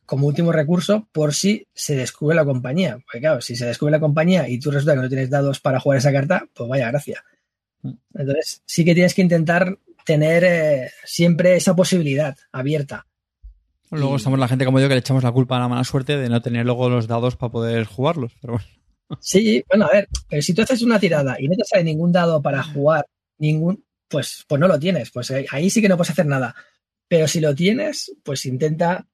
como 0.05 0.27
último 0.27 0.51
recurso 0.51 1.07
por 1.11 1.33
si 1.33 1.67
se 1.73 1.95
descubre 1.95 2.35
la 2.35 2.45
compañía. 2.45 2.99
Porque 3.03 3.19
claro, 3.19 3.41
si 3.41 3.55
se 3.55 3.65
descubre 3.65 3.91
la 3.91 3.99
compañía 3.99 4.47
y 4.47 4.59
tú 4.59 4.71
resulta 4.71 4.95
que 4.95 5.01
no 5.01 5.09
tienes 5.09 5.29
dados 5.29 5.59
para 5.59 5.79
jugar 5.79 5.99
esa 5.99 6.11
carta, 6.11 6.45
pues 6.53 6.69
vaya 6.69 6.89
gracia. 6.89 7.23
Entonces, 8.13 8.61
sí 8.65 8.85
que 8.85 8.93
tienes 8.93 9.13
que 9.13 9.21
intentar 9.21 9.77
tener 10.05 10.43
eh, 10.43 10.91
siempre 11.03 11.55
esa 11.55 11.75
posibilidad 11.75 12.35
abierta. 12.51 13.07
Luego 13.91 14.15
estamos 14.15 14.39
la 14.39 14.47
gente 14.47 14.65
como 14.65 14.79
yo 14.79 14.87
que 14.87 14.95
le 14.95 14.99
echamos 14.99 15.23
la 15.23 15.31
culpa 15.31 15.57
a 15.57 15.59
la 15.59 15.67
mala 15.67 15.83
suerte 15.83 16.17
de 16.17 16.29
no 16.29 16.41
tener 16.41 16.65
luego 16.65 16.89
los 16.89 17.07
dados 17.07 17.35
para 17.35 17.51
poder 17.51 17.85
jugarlos. 17.85 18.33
Pero 18.41 18.53
bueno. 18.53 18.67
Sí, 19.19 19.63
bueno, 19.69 19.85
a 19.85 19.91
ver, 19.91 20.07
pero 20.27 20.41
si 20.41 20.53
tú 20.53 20.63
haces 20.63 20.81
una 20.81 20.99
tirada 20.99 21.35
y 21.39 21.47
no 21.47 21.55
te 21.55 21.63
sale 21.65 21.83
ningún 21.83 22.11
dado 22.11 22.41
para 22.41 22.63
jugar, 22.63 23.05
ningún, 23.37 23.83
pues, 24.07 24.43
pues 24.47 24.59
no 24.59 24.67
lo 24.67 24.79
tienes. 24.79 25.11
Pues 25.11 25.31
ahí 25.51 25.69
sí 25.69 25.81
que 25.81 25.89
no 25.89 25.97
puedes 25.97 26.09
hacer 26.09 26.25
nada. 26.25 26.55
Pero 27.07 27.27
si 27.27 27.39
lo 27.39 27.53
tienes, 27.53 28.15
pues 28.23 28.45
intenta 28.45 29.05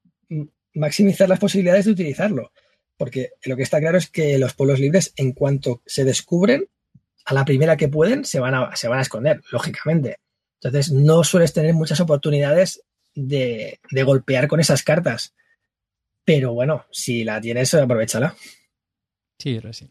maximizar 0.74 1.28
las 1.28 1.38
posibilidades 1.38 1.84
de 1.84 1.92
utilizarlo. 1.92 2.52
Porque 2.96 3.30
lo 3.44 3.56
que 3.56 3.62
está 3.62 3.80
claro 3.80 3.98
es 3.98 4.10
que 4.10 4.38
los 4.38 4.54
pueblos 4.54 4.78
libres, 4.78 5.12
en 5.16 5.32
cuanto 5.32 5.82
se 5.86 6.04
descubren, 6.04 6.68
a 7.24 7.34
la 7.34 7.44
primera 7.44 7.76
que 7.76 7.88
pueden 7.88 8.24
se 8.24 8.40
van 8.40 8.54
a, 8.54 8.76
se 8.76 8.88
van 8.88 8.98
a 8.98 9.02
esconder, 9.02 9.40
lógicamente. 9.50 10.18
Entonces, 10.62 10.92
no 10.92 11.24
sueles 11.24 11.52
tener 11.52 11.72
muchas 11.72 12.00
oportunidades 12.00 12.82
de, 13.14 13.80
golpear 14.04 14.48
con 14.48 14.60
esas 14.60 14.82
cartas. 14.82 15.34
Pero 16.24 16.52
bueno, 16.52 16.84
si 16.90 17.24
la 17.24 17.40
tienes, 17.40 17.72
aprovechala. 17.74 18.36
Sí, 19.38 19.58
sí. 19.72 19.90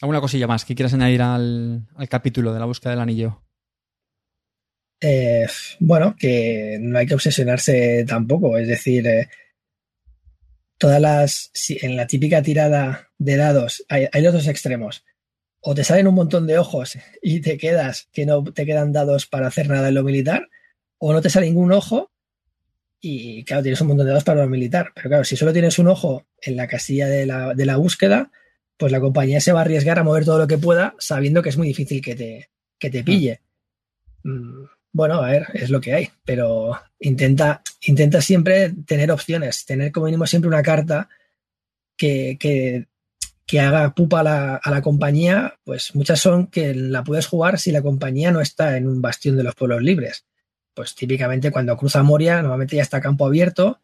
¿Alguna 0.00 0.20
cosilla 0.20 0.46
más 0.46 0.64
que 0.64 0.74
quieras 0.74 0.94
añadir 0.94 1.22
al, 1.22 1.86
capítulo 2.08 2.52
de 2.52 2.60
la 2.60 2.64
búsqueda 2.64 2.92
del 2.92 3.00
anillo? 3.00 3.42
Eh, 5.00 5.46
bueno, 5.80 6.16
que 6.18 6.78
no 6.80 6.98
hay 6.98 7.06
que 7.06 7.14
obsesionarse 7.14 8.04
tampoco. 8.08 8.56
Es 8.56 8.68
decir, 8.68 9.06
eh, 9.06 9.28
todas 10.82 11.00
las. 11.00 11.52
en 11.68 11.96
la 11.96 12.08
típica 12.08 12.42
tirada 12.42 13.08
de 13.18 13.36
dados 13.36 13.84
hay, 13.88 14.08
hay 14.12 14.22
los 14.22 14.32
dos 14.32 14.48
extremos 14.48 15.04
o 15.60 15.74
te 15.76 15.84
salen 15.84 16.08
un 16.08 16.14
montón 16.14 16.46
de 16.46 16.58
ojos 16.58 16.98
y 17.22 17.40
te 17.40 17.56
quedas 17.56 18.08
que 18.12 18.26
no 18.26 18.42
te 18.44 18.66
quedan 18.66 18.92
dados 18.92 19.26
para 19.26 19.46
hacer 19.46 19.68
nada 19.68 19.88
en 19.88 19.94
lo 19.94 20.02
militar, 20.02 20.48
o 20.98 21.12
no 21.12 21.22
te 21.22 21.30
sale 21.30 21.46
ningún 21.46 21.72
ojo 21.72 22.10
y 23.00 23.44
claro, 23.44 23.62
tienes 23.62 23.80
un 23.80 23.88
montón 23.88 24.06
de 24.06 24.10
dados 24.10 24.24
para 24.24 24.42
lo 24.42 24.48
militar. 24.48 24.92
Pero 24.94 25.08
claro, 25.08 25.24
si 25.24 25.36
solo 25.36 25.52
tienes 25.52 25.78
un 25.80 25.88
ojo 25.88 26.24
en 26.40 26.56
la 26.56 26.68
casilla 26.68 27.08
de 27.08 27.26
la, 27.26 27.52
de 27.52 27.66
la 27.66 27.76
búsqueda, 27.76 28.30
pues 28.76 28.92
la 28.92 29.00
compañía 29.00 29.40
se 29.40 29.50
va 29.50 29.60
a 29.60 29.62
arriesgar 29.62 29.98
a 29.98 30.04
mover 30.04 30.24
todo 30.24 30.38
lo 30.38 30.46
que 30.46 30.58
pueda 30.58 30.94
sabiendo 30.98 31.42
que 31.42 31.48
es 31.48 31.56
muy 31.56 31.66
difícil 31.66 32.00
que 32.00 32.14
te, 32.14 32.50
que 32.78 32.90
te 32.90 33.02
pille. 33.02 33.40
Mm, 34.22 34.64
bueno, 34.92 35.14
a 35.22 35.30
ver, 35.30 35.46
es 35.54 35.70
lo 35.70 35.80
que 35.80 35.94
hay, 35.94 36.10
pero 36.24 36.78
intenta, 37.00 37.62
intenta 37.82 38.20
siempre 38.20 38.72
tener 38.86 39.10
opciones, 39.10 39.64
tener 39.64 39.90
como 39.90 40.06
mínimo 40.06 40.26
siempre 40.26 40.48
una 40.48 40.62
carta 40.62 41.08
que, 41.96 42.36
que 42.38 42.86
que 43.52 43.60
haga 43.60 43.94
pupa 43.94 44.20
a 44.20 44.70
la, 44.70 44.82
compañía, 44.82 45.58
pues 45.64 45.94
muchas 45.94 46.20
son 46.20 46.46
que 46.46 46.74
la 46.74 47.04
puedes 47.04 47.26
jugar 47.26 47.58
si 47.58 47.70
la 47.70 47.82
compañía 47.82 48.30
no 48.30 48.40
está 48.40 48.78
en 48.78 48.88
un 48.88 49.02
bastión 49.02 49.36
de 49.36 49.42
los 49.42 49.54
pueblos 49.54 49.82
libres. 49.82 50.24
Pues 50.72 50.94
típicamente 50.94 51.50
cuando 51.50 51.76
cruza 51.76 52.02
Moria, 52.02 52.40
normalmente 52.40 52.76
ya 52.76 52.82
está 52.82 53.02
campo 53.02 53.26
abierto 53.26 53.80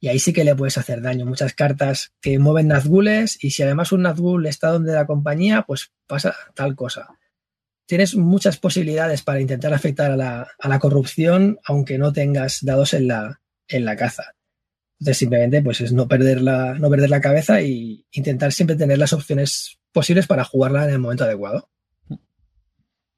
y 0.00 0.08
ahí 0.08 0.18
sí 0.18 0.32
que 0.32 0.42
le 0.42 0.56
puedes 0.56 0.76
hacer 0.76 1.02
daño. 1.02 1.24
Muchas 1.24 1.54
cartas 1.54 2.12
que 2.20 2.40
mueven 2.40 2.66
Nazgules 2.66 3.38
y 3.40 3.50
si 3.50 3.62
además 3.62 3.92
un 3.92 4.02
Nazgul 4.02 4.46
está 4.46 4.70
donde 4.70 4.92
la 4.92 5.06
compañía, 5.06 5.62
pues 5.62 5.92
pasa 6.08 6.34
tal 6.54 6.74
cosa. 6.74 7.10
Tienes 7.92 8.16
muchas 8.16 8.56
posibilidades 8.56 9.20
para 9.20 9.42
intentar 9.42 9.74
afectar 9.74 10.12
a 10.12 10.16
la, 10.16 10.78
corrupción, 10.78 11.58
aunque 11.62 11.98
no 11.98 12.10
tengas 12.10 12.64
dados 12.64 12.94
en 12.94 13.06
la, 13.06 13.42
en 13.68 13.84
la 13.84 13.96
caza. 13.96 14.32
Entonces 14.98 15.18
simplemente 15.18 15.60
pues 15.60 15.82
es 15.82 15.92
no 15.92 16.08
perder 16.08 16.40
la, 16.40 16.72
no 16.72 16.88
perder 16.88 17.10
la 17.10 17.20
cabeza 17.20 17.60
e 17.60 18.06
intentar 18.12 18.50
siempre 18.50 18.76
tener 18.76 18.96
las 18.96 19.12
opciones 19.12 19.78
posibles 19.92 20.26
para 20.26 20.42
jugarla 20.42 20.84
en 20.84 20.92
el 20.92 21.00
momento 21.00 21.24
adecuado. 21.24 21.68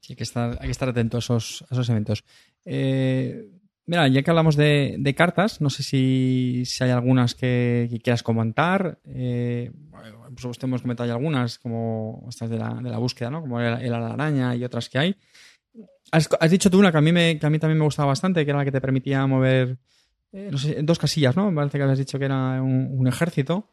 Sí, 0.00 0.14
hay 0.14 0.16
que 0.16 0.24
estar, 0.24 0.58
hay 0.60 0.66
que 0.66 0.72
estar 0.72 0.88
atento 0.88 1.18
a 1.18 1.20
esos, 1.20 1.64
esos 1.70 1.88
eventos. 1.88 2.24
Eh, 2.64 3.48
mira, 3.86 4.08
ya 4.08 4.22
que 4.24 4.30
hablamos 4.32 4.56
de, 4.56 5.14
cartas, 5.16 5.60
no 5.60 5.70
sé 5.70 5.84
si, 5.84 6.64
hay 6.80 6.90
algunas 6.90 7.36
que, 7.36 7.88
quieras 8.02 8.24
comentar. 8.24 8.98
Eh, 9.04 9.70
pues 10.35 10.59
hemos 10.62 10.82
comentado 10.82 11.07
ya 11.07 11.14
algunas, 11.14 11.59
como 11.59 12.26
estas 12.28 12.51
de 12.51 12.59
la, 12.59 12.74
de 12.82 12.91
la 12.91 12.99
búsqueda, 12.99 13.30
¿no? 13.30 13.41
Como 13.41 13.61
el, 13.61 13.80
el 13.82 13.95
araña 13.95 14.55
y 14.55 14.64
otras 14.64 14.89
que 14.89 14.99
hay. 14.99 15.16
Has, 16.12 16.51
dicho 16.51 16.70
tú 16.70 16.78
una 16.78 16.93
que 16.93 16.99
a, 16.99 17.01
mí 17.01 17.12
me, 17.12 17.39
que 17.39 17.47
a 17.47 17.51
mí 17.51 17.59
también 17.59 17.78
me 17.78 17.85
gustaba 17.85 18.09
bastante, 18.09 18.45
que 18.45 18.51
era 18.51 18.59
la 18.59 18.64
que 18.64 18.72
te 18.72 18.80
permitía 18.80 19.26
mover 19.26 19.78
eh, 20.35 20.49
no 20.51 20.59
sé, 20.59 20.76
dos 20.82 20.99
casillas, 20.99 21.37
¿no? 21.37 21.49
Me 21.51 21.57
parece 21.57 21.78
que 21.78 21.85
habías 21.85 21.99
dicho 21.99 22.18
que 22.18 22.24
era 22.24 22.61
un, 22.61 23.07
ejército. 23.07 23.68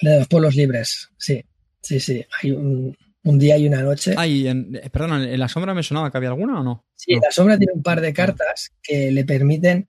La 0.00 0.12
de 0.12 0.18
los 0.20 0.28
pueblos 0.28 0.54
libres, 0.54 1.10
sí. 1.18 1.44
Sí, 1.80 1.98
sí. 1.98 2.24
Hay 2.40 2.52
un, 2.52 2.96
día 3.24 3.58
y 3.58 3.66
una 3.66 3.82
noche. 3.82 4.14
Ah, 4.16 4.26
en, 4.26 4.76
eh, 4.76 4.88
perdón, 4.88 5.24
¿en 5.24 5.40
la 5.40 5.48
sombra 5.48 5.74
me 5.74 5.82
sonaba 5.82 6.12
que 6.12 6.16
había 6.16 6.28
alguna 6.28 6.60
o 6.60 6.62
no? 6.62 6.86
Sí, 6.94 7.14
la 7.14 7.32
sombra 7.32 7.58
tiene 7.58 7.72
un 7.72 7.82
par 7.82 8.00
de 8.00 8.12
cartas 8.12 8.72
que 8.80 9.10
le 9.10 9.24
permiten 9.24 9.88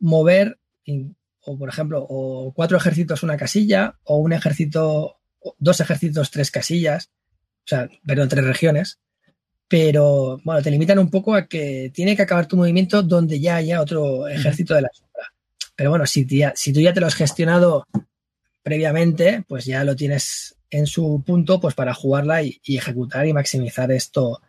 mover, 0.00 0.58
o 1.42 1.56
por 1.56 1.68
ejemplo, 1.68 2.04
o 2.08 2.52
cuatro 2.52 2.76
ejércitos 2.76 3.22
una 3.22 3.36
casilla, 3.36 4.00
o 4.02 4.18
un 4.18 4.32
ejército, 4.32 5.20
dos 5.58 5.80
ejércitos 5.80 6.30
tres 6.30 6.50
casillas, 6.50 7.10
o 7.64 7.66
sea, 7.66 7.88
perdón, 8.06 8.28
tres 8.28 8.44
regiones. 8.44 8.98
Pero 9.68 10.40
bueno, 10.44 10.62
te 10.62 10.70
limitan 10.70 10.98
un 10.98 11.10
poco 11.10 11.34
a 11.34 11.46
que 11.46 11.90
tiene 11.94 12.14
que 12.14 12.22
acabar 12.22 12.46
tu 12.46 12.56
movimiento 12.56 13.02
donde 13.02 13.40
ya 13.40 13.56
haya 13.56 13.80
otro 13.80 14.28
ejército 14.28 14.74
de 14.74 14.82
la 14.82 14.90
sombra. 14.92 15.32
Pero 15.74 15.90
bueno, 15.90 16.06
si, 16.06 16.26
si 16.54 16.72
tú 16.72 16.80
ya 16.80 16.92
te 16.92 17.00
lo 17.00 17.06
has 17.06 17.14
gestionado 17.14 17.86
previamente, 18.62 19.44
pues 19.48 19.64
ya 19.64 19.82
lo 19.84 19.96
tienes 19.96 20.56
en 20.70 20.86
su 20.86 21.22
punto 21.24 21.60
pues 21.60 21.74
para 21.74 21.94
jugarla 21.94 22.42
y, 22.42 22.60
ejecutar 22.66 23.26
y 23.26 23.32
maximizar 23.32 23.90
esto, 23.90 24.40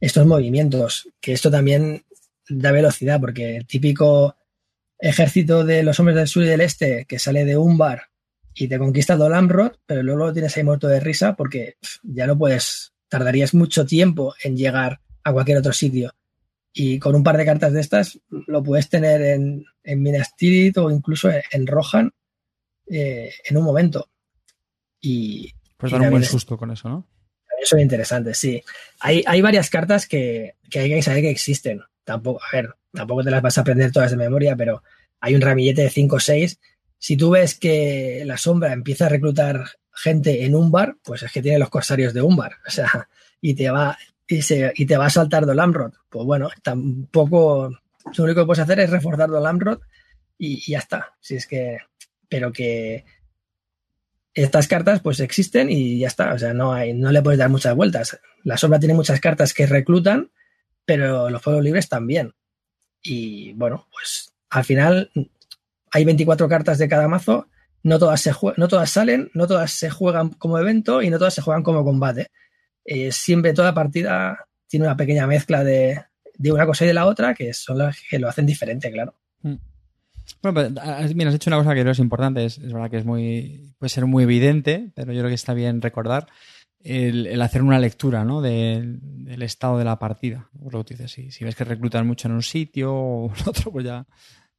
estos 0.00 0.26
movimientos. 0.26 1.08
Que 1.20 1.32
esto 1.32 1.50
también 1.50 2.04
da 2.48 2.72
velocidad, 2.72 3.20
porque 3.20 3.56
el 3.56 3.66
típico 3.66 4.36
ejército 4.98 5.64
de 5.64 5.82
los 5.82 5.98
hombres 6.00 6.16
del 6.16 6.28
sur 6.28 6.42
y 6.42 6.46
del 6.46 6.60
este 6.60 7.04
que 7.06 7.18
sale 7.18 7.44
de 7.44 7.56
un 7.56 7.78
bar 7.78 8.07
y 8.58 8.66
te 8.66 8.78
conquista 8.78 9.16
Dolamrod, 9.16 9.72
pero 9.86 10.02
luego 10.02 10.26
lo 10.26 10.32
tienes 10.32 10.56
ahí 10.56 10.64
muerto 10.64 10.88
de 10.88 10.98
risa 10.98 11.36
porque 11.36 11.76
ya 12.02 12.26
no 12.26 12.36
puedes, 12.36 12.92
tardarías 13.08 13.54
mucho 13.54 13.86
tiempo 13.86 14.34
en 14.42 14.56
llegar 14.56 15.00
a 15.22 15.32
cualquier 15.32 15.58
otro 15.58 15.72
sitio. 15.72 16.14
Y 16.72 16.98
con 16.98 17.14
un 17.14 17.22
par 17.22 17.36
de 17.36 17.44
cartas 17.44 17.72
de 17.72 17.80
estas 17.80 18.18
lo 18.28 18.62
puedes 18.62 18.88
tener 18.88 19.22
en, 19.22 19.64
en 19.84 20.02
Minas 20.02 20.34
Tirith 20.36 20.78
o 20.78 20.90
incluso 20.90 21.30
en, 21.30 21.66
Rohan 21.66 22.12
eh, 22.90 23.32
en 23.48 23.56
un 23.56 23.64
momento. 23.64 24.08
Y, 25.00 25.52
pues 25.76 25.92
dar 25.92 26.00
un 26.00 26.10
buen 26.10 26.24
susto 26.24 26.58
con 26.58 26.72
eso, 26.72 26.88
¿no? 26.88 27.06
También 27.48 27.66
son 27.66 27.80
interesantes, 27.80 28.38
sí. 28.38 28.62
Hay, 29.00 29.22
hay 29.24 29.40
varias 29.40 29.70
cartas 29.70 30.06
que, 30.08 30.56
hay 30.74 30.88
que 30.88 31.02
saber 31.02 31.22
que 31.22 31.30
existen. 31.30 31.80
Tampoco, 32.02 32.40
a 32.42 32.56
ver, 32.56 32.74
tampoco 32.92 33.22
te 33.22 33.30
las 33.30 33.42
vas 33.42 33.56
a 33.56 33.60
aprender 33.60 33.92
todas 33.92 34.10
de 34.10 34.16
memoria, 34.16 34.56
pero 34.56 34.82
hay 35.20 35.36
un 35.36 35.40
ramillete 35.40 35.82
de 35.82 35.90
5 35.90 36.16
o 36.16 36.20
6. 36.20 36.58
Si 36.98 37.16
tú 37.16 37.30
ves 37.30 37.58
que 37.58 38.22
la 38.26 38.36
sombra 38.36 38.72
empieza 38.72 39.06
a 39.06 39.10
reclutar 39.10 39.64
gente 39.92 40.44
en 40.44 40.54
un 40.54 40.70
bar, 40.70 40.96
pues 41.02 41.22
es 41.22 41.32
que 41.32 41.42
tiene 41.42 41.58
los 41.58 41.70
corsarios 41.70 42.14
de 42.14 42.22
un 42.22 42.36
bar. 42.36 42.56
O 42.66 42.70
sea, 42.70 43.08
y 43.40 43.54
te 43.54 43.70
va, 43.70 43.96
y, 44.26 44.42
se, 44.42 44.72
y 44.74 44.86
te 44.86 44.96
va 44.96 45.06
a 45.06 45.10
saltar 45.10 45.46
Dolamrod. 45.46 45.92
Pues 46.08 46.24
bueno, 46.24 46.48
tampoco. 46.62 47.70
Lo 48.16 48.24
único 48.24 48.40
que 48.40 48.46
puedes 48.46 48.62
hacer 48.62 48.80
es 48.80 48.90
reforzar 48.90 49.28
Dolamrod 49.28 49.80
y, 50.38 50.54
y 50.66 50.72
ya 50.72 50.78
está. 50.78 51.14
Si 51.20 51.36
es 51.36 51.46
que. 51.46 51.78
Pero 52.28 52.52
que 52.52 53.04
estas 54.34 54.68
cartas 54.68 55.00
pues 55.00 55.20
existen 55.20 55.70
y 55.70 55.98
ya 55.98 56.08
está. 56.08 56.32
O 56.32 56.38
sea, 56.38 56.52
no, 56.52 56.72
hay, 56.72 56.94
no 56.94 57.10
le 57.10 57.22
puedes 57.22 57.38
dar 57.38 57.48
muchas 57.48 57.74
vueltas. 57.74 58.20
La 58.44 58.56
sombra 58.56 58.78
tiene 58.78 58.94
muchas 58.94 59.20
cartas 59.20 59.54
que 59.54 59.66
reclutan, 59.66 60.30
pero 60.84 61.30
los 61.30 61.42
juegos 61.42 61.64
libres 61.64 61.88
también. 61.88 62.34
Y 63.02 63.52
bueno, 63.54 63.88
pues 63.90 64.32
al 64.50 64.64
final 64.64 65.10
hay 65.90 66.04
24 66.04 66.48
cartas 66.48 66.78
de 66.78 66.88
cada 66.88 67.08
mazo. 67.08 67.48
No 67.82 67.98
todas, 67.98 68.20
se 68.20 68.32
no 68.56 68.68
todas 68.68 68.90
salen, 68.90 69.30
no 69.34 69.46
todas 69.46 69.70
se 69.70 69.88
juegan 69.88 70.30
como 70.30 70.58
evento 70.58 71.00
y 71.00 71.10
no 71.10 71.18
todas 71.18 71.34
se 71.34 71.42
juegan 71.42 71.62
como 71.62 71.84
combate. 71.84 72.28
Eh, 72.84 73.12
siempre 73.12 73.52
toda 73.52 73.74
partida 73.74 74.48
tiene 74.66 74.86
una 74.86 74.96
pequeña 74.96 75.26
mezcla 75.26 75.62
de, 75.62 76.04
una 76.50 76.66
cosa 76.66 76.84
y 76.84 76.88
de 76.88 76.94
la 76.94 77.06
otra 77.06 77.34
que 77.34 77.52
son 77.52 77.78
las 77.78 77.98
que 78.08 78.18
lo 78.18 78.28
hacen 78.28 78.46
diferente, 78.46 78.90
claro. 78.90 79.14
Mm. 79.42 79.54
Bueno, 80.42 80.72
pues, 80.74 81.14
mira, 81.14 81.30
has 81.30 81.36
hecho 81.36 81.50
una 81.50 81.58
cosa 81.58 81.74
que 81.74 81.80
creo 81.80 81.92
es 81.92 81.98
importante, 81.98 82.44
es, 82.44 82.60
verdad 82.60 82.90
que 82.90 82.98
es 82.98 83.04
muy, 83.04 83.74
puede 83.78 83.90
ser 83.90 84.06
muy 84.06 84.24
evidente, 84.24 84.90
pero 84.94 85.12
yo 85.12 85.20
creo 85.20 85.28
que 85.28 85.34
está 85.34 85.54
bien 85.54 85.80
recordar 85.80 86.26
el, 86.80 87.40
hacer 87.40 87.62
una 87.62 87.78
lectura 87.78 88.24
¿no? 88.24 88.40
del 88.40 89.42
estado 89.42 89.78
de 89.78 89.84
la 89.84 89.98
partida. 89.98 90.48
Lo 90.70 90.82
dices, 90.82 91.10
si, 91.10 91.30
si, 91.30 91.44
ves 91.44 91.56
que 91.56 91.64
reclutan 91.64 92.06
mucho 92.06 92.28
en 92.28 92.34
un 92.34 92.42
sitio 92.42 92.94
o 92.94 93.34
en 93.34 93.48
otro, 93.48 93.72
pues 93.72 93.86
ya, 93.86 94.06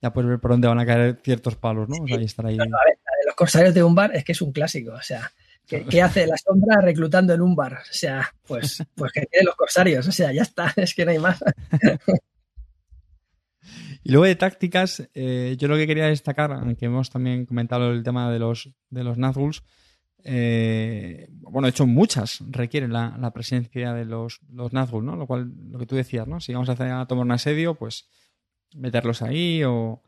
ya 0.01 0.13
puedes 0.13 0.29
ver 0.29 0.39
por 0.39 0.51
dónde 0.51 0.67
van 0.67 0.79
a 0.79 0.85
caer 0.85 1.19
ciertos 1.23 1.55
palos, 1.55 1.89
¿no? 1.89 2.03
O 2.03 2.07
sea, 2.07 2.17
ahí 2.17 2.25
estar 2.25 2.45
ahí. 2.45 2.57
los 2.57 3.35
corsarios 3.35 3.73
de 3.73 3.83
un 3.83 3.95
bar 3.95 4.15
es 4.15 4.23
que 4.23 4.31
es 4.31 4.41
un 4.41 4.51
clásico, 4.51 4.93
o 4.93 5.01
sea, 5.01 5.31
¿Qué, 5.69 6.01
hace 6.01 6.25
la 6.25 6.35
sombra 6.37 6.81
reclutando 6.81 7.33
en 7.33 7.41
un 7.41 7.55
bar? 7.55 7.73
O 7.73 7.93
sea, 7.93 8.33
pues, 8.47 8.83
pues 8.95 9.11
que 9.11 9.25
tiene 9.27 9.45
los 9.45 9.55
corsarios, 9.55 10.07
o 10.07 10.11
sea, 10.11 10.31
ya 10.31 10.41
está, 10.41 10.73
es 10.75 10.93
que 10.93 11.05
no 11.05 11.11
hay 11.11 11.19
más. 11.19 11.39
Y 14.01 14.11
luego 14.11 14.25
de 14.25 14.35
tácticas, 14.37 15.09
eh, 15.13 15.57
yo 15.59 15.67
lo 15.67 15.75
que 15.75 15.85
quería 15.85 16.05
destacar, 16.05 16.53
aunque 16.53 16.85
hemos 16.85 17.09
también 17.09 17.45
comentado 17.45 17.91
el 17.91 18.01
tema 18.01 18.31
de 18.31 18.39
los, 18.39 18.69
de 18.89 19.03
los 19.03 19.17
Nazguls, 19.17 19.61
eh, 20.23 21.27
bueno, 21.41 21.65
de 21.65 21.71
hecho 21.71 21.85
muchas 21.85 22.39
requieren 22.49 22.93
la, 22.93 23.31
presencia 23.33 23.93
de 23.93 24.05
los, 24.05 24.39
los 24.49 24.71
Nazgûl, 24.71 25.03
¿no? 25.03 25.17
Lo 25.17 25.27
cual, 25.27 25.51
lo 25.69 25.77
que 25.79 25.85
tú 25.85 25.97
decías, 25.97 26.27
¿no? 26.27 26.39
Si 26.39 26.53
vamos 26.53 26.69
a, 26.69 26.71
hacer, 26.71 26.91
a 26.91 27.05
tomar 27.07 27.25
un 27.25 27.33
asedio, 27.33 27.75
pues 27.75 28.07
meterlos 28.75 29.21
ahí 29.21 29.63
o... 29.63 30.01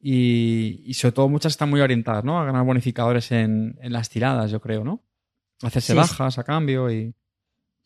Y, 0.00 0.94
sobre 0.94 1.12
todo 1.12 1.28
muchas 1.28 1.52
están 1.52 1.70
muy 1.70 1.80
orientadas, 1.80 2.22
¿no? 2.22 2.40
A 2.40 2.44
ganar 2.44 2.64
bonificadores 2.64 3.32
en, 3.32 3.76
en 3.82 3.92
las 3.92 4.08
tiradas, 4.08 4.48
yo 4.48 4.60
creo, 4.60 4.84
¿no? 4.84 5.02
Hacerse 5.62 5.94
bajas 5.94 6.38
a 6.38 6.44
cambio 6.44 6.90
y. 6.90 7.14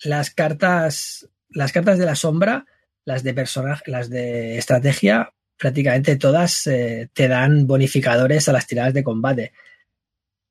Las 0.04 0.30
cartas. 0.30 1.28
Las 1.48 1.72
cartas 1.72 1.98
de 1.98 2.06
la 2.06 2.14
sombra, 2.14 2.66
las 3.04 3.22
de 3.22 3.34
personaje, 3.34 3.90
las 3.90 4.08
de 4.08 4.56
estrategia, 4.56 5.32
prácticamente 5.58 6.16
todas 6.16 6.66
eh, 6.66 7.10
te 7.12 7.28
dan 7.28 7.66
bonificadores 7.66 8.48
a 8.48 8.52
las 8.52 8.66
tiradas 8.66 8.94
de 8.94 9.04
combate. 9.04 9.52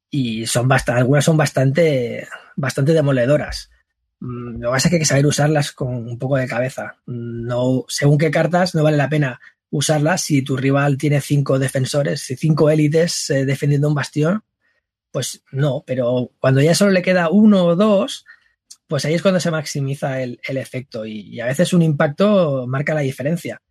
Y 0.09 0.45
son 0.45 0.67
bastante, 0.67 1.01
algunas 1.01 1.25
son 1.25 1.37
bastante, 1.37 2.27
bastante 2.55 2.93
demoledoras. 2.93 3.71
Mm, 4.19 4.61
lo 4.61 4.69
que 4.69 4.73
pasa 4.73 4.87
es 4.87 4.89
que 4.89 4.95
hay 4.95 5.01
que 5.01 5.05
saber 5.05 5.25
usarlas 5.25 5.71
con 5.71 5.95
un 5.95 6.19
poco 6.19 6.37
de 6.37 6.47
cabeza. 6.47 6.97
No, 7.07 7.85
según 7.87 8.17
qué 8.17 8.29
cartas, 8.29 8.75
no 8.75 8.83
vale 8.83 8.97
la 8.97 9.09
pena 9.09 9.39
usarlas 9.71 10.21
si 10.21 10.43
tu 10.43 10.55
rival 10.55 10.97
tiene 10.97 11.21
cinco 11.21 11.57
defensores, 11.57 12.21
cinco 12.37 12.69
élites 12.69 13.29
eh, 13.31 13.45
defendiendo 13.45 13.87
un 13.87 13.95
bastión, 13.95 14.43
pues 15.11 15.43
no, 15.51 15.83
pero 15.85 16.31
cuando 16.39 16.61
ya 16.61 16.75
solo 16.75 16.91
le 16.91 17.01
queda 17.01 17.29
uno 17.29 17.65
o 17.65 17.75
dos, 17.75 18.25
pues 18.87 19.05
ahí 19.05 19.13
es 19.13 19.21
cuando 19.21 19.39
se 19.39 19.51
maximiza 19.51 20.21
el, 20.21 20.39
efecto 20.45 21.05
y, 21.05 21.39
a 21.39 21.45
veces 21.45 21.73
un 21.73 21.81
impacto 21.81 22.67
marca 22.67 22.93
la 22.93 23.01
diferencia. 23.01 23.61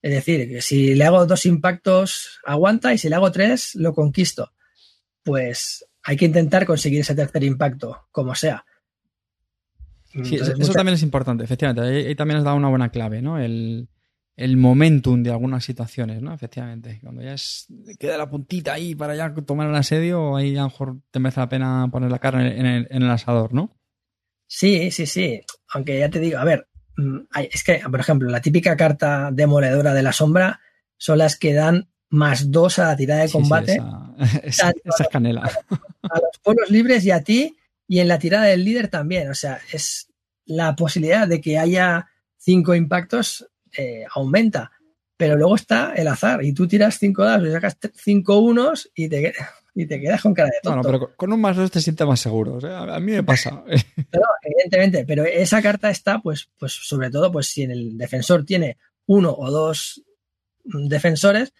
Es 0.00 0.12
decir, 0.12 0.48
que 0.48 0.60
si 0.60 0.94
le 0.94 1.04
hago 1.04 1.24
dos 1.26 1.46
impactos 1.46 2.40
aguanta 2.44 2.92
y 2.92 2.98
si 2.98 3.08
le 3.08 3.14
hago 3.14 3.32
tres 3.32 3.74
lo 3.74 3.94
conquisto. 3.94 4.52
Pues 5.22 5.86
hay 6.02 6.16
que 6.16 6.26
intentar 6.26 6.66
conseguir 6.66 7.00
ese 7.00 7.14
tercer 7.14 7.44
impacto, 7.44 8.06
como 8.10 8.34
sea. 8.34 8.64
Sí, 10.22 10.36
eso, 10.36 10.72
también 10.72 10.94
es 10.94 11.02
importante, 11.02 11.44
efectivamente. 11.44 12.08
Ahí, 12.08 12.14
también 12.14 12.38
has 12.38 12.44
dado 12.44 12.56
una 12.56 12.68
buena 12.68 12.90
clave, 12.90 13.20
¿no? 13.20 13.38
El, 13.38 13.88
el 14.36 14.56
momentum 14.56 15.22
de 15.22 15.30
algunas 15.30 15.64
situaciones, 15.64 16.20
¿no? 16.20 16.34
Efectivamente. 16.34 16.98
Cuando 17.02 17.22
ya 17.22 17.34
es, 17.34 17.66
queda 17.98 18.16
la 18.16 18.28
puntita 18.28 18.72
ahí 18.72 18.94
para 18.94 19.14
ya 19.14 19.32
tomar 19.34 19.68
el 19.68 19.76
asedio, 19.76 20.36
ahí 20.36 20.56
a 20.56 20.62
lo 20.62 20.68
mejor 20.68 20.96
te 21.10 21.20
merece 21.20 21.40
la 21.40 21.48
pena 21.48 21.88
poner 21.90 22.10
la 22.10 22.18
carne 22.18 22.58
en 22.58 22.66
el, 22.66 22.88
en 22.90 23.02
el 23.02 23.10
asador, 23.10 23.54
¿no? 23.54 23.76
Sí, 24.46 24.90
sí, 24.90 25.06
sí. 25.06 25.40
Aunque 25.72 25.98
ya 25.98 26.10
te 26.10 26.18
digo, 26.18 26.38
a 26.38 26.44
ver, 26.44 26.68
mm, 26.96 27.18
es 27.52 27.62
que, 27.62 27.80
por 27.90 28.00
ejemplo, 28.00 28.28
la 28.28 28.40
típica 28.40 28.76
carta 28.76 29.30
demoledora 29.32 29.94
de 29.94 30.02
la 30.02 30.12
sombra 30.12 30.60
son 30.96 31.18
las 31.18 31.36
que 31.36 31.52
dan 31.52 31.88
más 32.10 32.50
dos 32.50 32.78
a 32.78 32.88
la 32.88 32.96
tirada 32.96 33.22
de 33.22 33.30
combate. 33.30 33.80
esa, 34.42 34.72
esa, 34.84 35.04
canela. 35.10 35.42
A 35.42 36.20
los 36.20 36.38
pueblos 36.42 36.70
libres 36.70 37.04
y 37.04 37.10
a 37.12 37.22
ti, 37.22 37.56
y 37.86 38.00
en 38.00 38.08
la 38.08 38.18
tirada 38.18 38.46
del 38.46 38.64
líder 38.64 38.88
también. 38.88 39.30
O 39.30 39.34
sea, 39.34 39.60
es 39.72 40.08
la 40.44 40.74
posibilidad 40.74 41.28
de 41.28 41.40
que 41.40 41.58
haya 41.58 42.08
cinco 42.36 42.74
impactos 42.74 43.48
eh, 43.76 44.04
aumenta. 44.14 44.72
Pero 45.16 45.36
luego 45.36 45.54
está 45.54 45.94
el 45.94 46.08
azar 46.08 46.44
y 46.44 46.52
tú 46.52 46.66
tiras 46.66 46.98
cinco 46.98 47.24
dados 47.24 47.48
y 47.48 47.52
sacas 47.52 47.78
cinco 47.94 48.38
unos 48.38 48.90
y 48.94 49.08
te, 49.08 49.32
y 49.74 49.86
te 49.86 50.00
quedas 50.00 50.22
con 50.22 50.34
cara 50.34 50.48
de 50.48 50.58
tonto. 50.62 50.76
No, 50.76 50.82
pero 50.82 51.16
con 51.16 51.32
un 51.32 51.40
más 51.40 51.56
dos 51.56 51.70
te 51.70 51.80
sientes 51.80 52.06
más 52.06 52.20
seguro. 52.20 52.58
a 52.66 53.00
mí 53.00 53.12
me 53.12 53.22
pasa. 53.22 53.62
pero, 54.10 54.24
evidentemente, 54.42 55.04
pero 55.04 55.24
esa 55.24 55.62
carta 55.62 55.90
está, 55.90 56.20
pues, 56.20 56.50
pues 56.58 56.72
sobre 56.72 57.10
todo, 57.10 57.30
pues 57.30 57.46
si 57.48 57.62
el 57.62 57.96
defensor 57.96 58.44
tiene 58.44 58.76
uno 59.06 59.34
o 59.36 59.50
dos 59.50 60.02
defensores, 60.64 61.52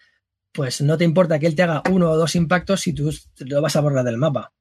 pues 0.51 0.81
no 0.81 0.97
te 0.97 1.03
importa 1.03 1.37
que 1.37 1.47
él 1.47 1.55
te 1.55 1.63
haga 1.63 1.83
uno 1.91 2.11
o 2.11 2.17
dos 2.17 2.35
impactos 2.35 2.81
si 2.81 2.93
tú 2.93 3.11
lo 3.39 3.61
vas 3.61 3.75
a 3.75 3.81
borrar 3.81 4.05
del 4.05 4.17
mapa. 4.17 4.53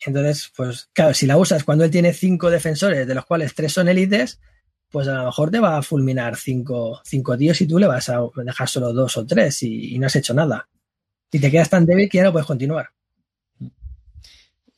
Entonces, 0.00 0.52
pues 0.56 0.88
claro, 0.92 1.14
si 1.14 1.26
la 1.26 1.36
usas 1.36 1.64
cuando 1.64 1.84
él 1.84 1.90
tiene 1.90 2.12
cinco 2.12 2.50
defensores, 2.50 3.06
de 3.06 3.14
los 3.14 3.26
cuales 3.26 3.54
tres 3.54 3.72
son 3.72 3.88
élites, 3.88 4.40
pues 4.96 5.08
a 5.08 5.18
lo 5.18 5.24
mejor 5.26 5.50
te 5.50 5.60
va 5.60 5.76
a 5.76 5.82
fulminar 5.82 6.36
cinco, 6.36 7.02
cinco 7.04 7.36
tíos 7.36 7.60
y 7.60 7.66
tú 7.66 7.78
le 7.78 7.86
vas 7.86 8.08
a 8.08 8.18
dejar 8.42 8.66
solo 8.66 8.94
dos 8.94 9.14
o 9.18 9.26
tres 9.26 9.62
y, 9.62 9.98
no 9.98 10.06
has 10.06 10.16
hecho 10.16 10.32
nada. 10.32 10.70
Y 11.30 11.38
te 11.38 11.50
quedas 11.50 11.68
tan 11.68 11.84
débil 11.84 12.08
que 12.08 12.16
ya 12.16 12.24
no 12.24 12.32
puedes 12.32 12.46
continuar. 12.46 12.88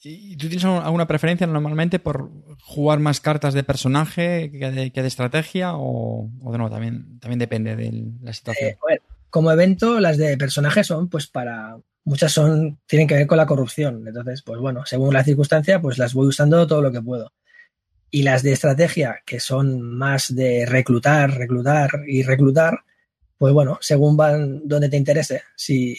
¿Y 0.02 0.36
tú 0.36 0.48
tienes 0.48 0.64
alguna 0.64 1.06
preferencia 1.06 1.46
normalmente 1.46 2.00
por 2.00 2.32
jugar 2.60 2.98
más 2.98 3.20
cartas 3.20 3.54
de 3.54 3.62
personaje 3.62 4.50
que 4.50 4.72
de, 4.72 5.06
estrategia 5.06 5.76
o, 5.76 6.28
o 6.42 6.50
de 6.50 6.58
nuevo, 6.58 6.74
también, 6.74 7.20
también 7.20 7.38
depende 7.38 7.76
de 7.76 8.10
la 8.20 8.32
situación? 8.32 8.70
Eh, 8.90 8.98
como 9.30 9.52
evento, 9.52 10.00
las 10.00 10.18
de 10.18 10.36
personaje 10.36 10.82
son 10.82 11.08
pues 11.08 11.28
para 11.28 11.76
muchas 12.02 12.32
son 12.32 12.80
tienen 12.88 13.06
que 13.06 13.14
ver 13.14 13.28
con 13.28 13.38
la 13.38 13.46
corrupción. 13.46 14.02
Entonces, 14.04 14.42
pues 14.42 14.58
bueno, 14.58 14.84
según 14.84 15.14
la 15.14 15.22
circunstancia, 15.22 15.80
pues 15.80 15.96
las 15.96 16.12
voy 16.12 16.26
usando 16.26 16.66
todo 16.66 16.82
lo 16.82 16.90
que 16.90 17.02
puedo. 17.02 17.32
Y 18.10 18.22
las 18.22 18.42
de 18.42 18.52
estrategia, 18.52 19.22
que 19.26 19.38
son 19.38 19.82
más 19.82 20.34
de 20.34 20.64
reclutar, 20.66 21.36
reclutar 21.36 21.90
y 22.06 22.22
reclutar, 22.22 22.84
pues 23.36 23.52
bueno, 23.52 23.78
según 23.80 24.16
van 24.16 24.66
donde 24.66 24.88
te 24.88 24.96
interese. 24.96 25.42
Si, 25.54 25.96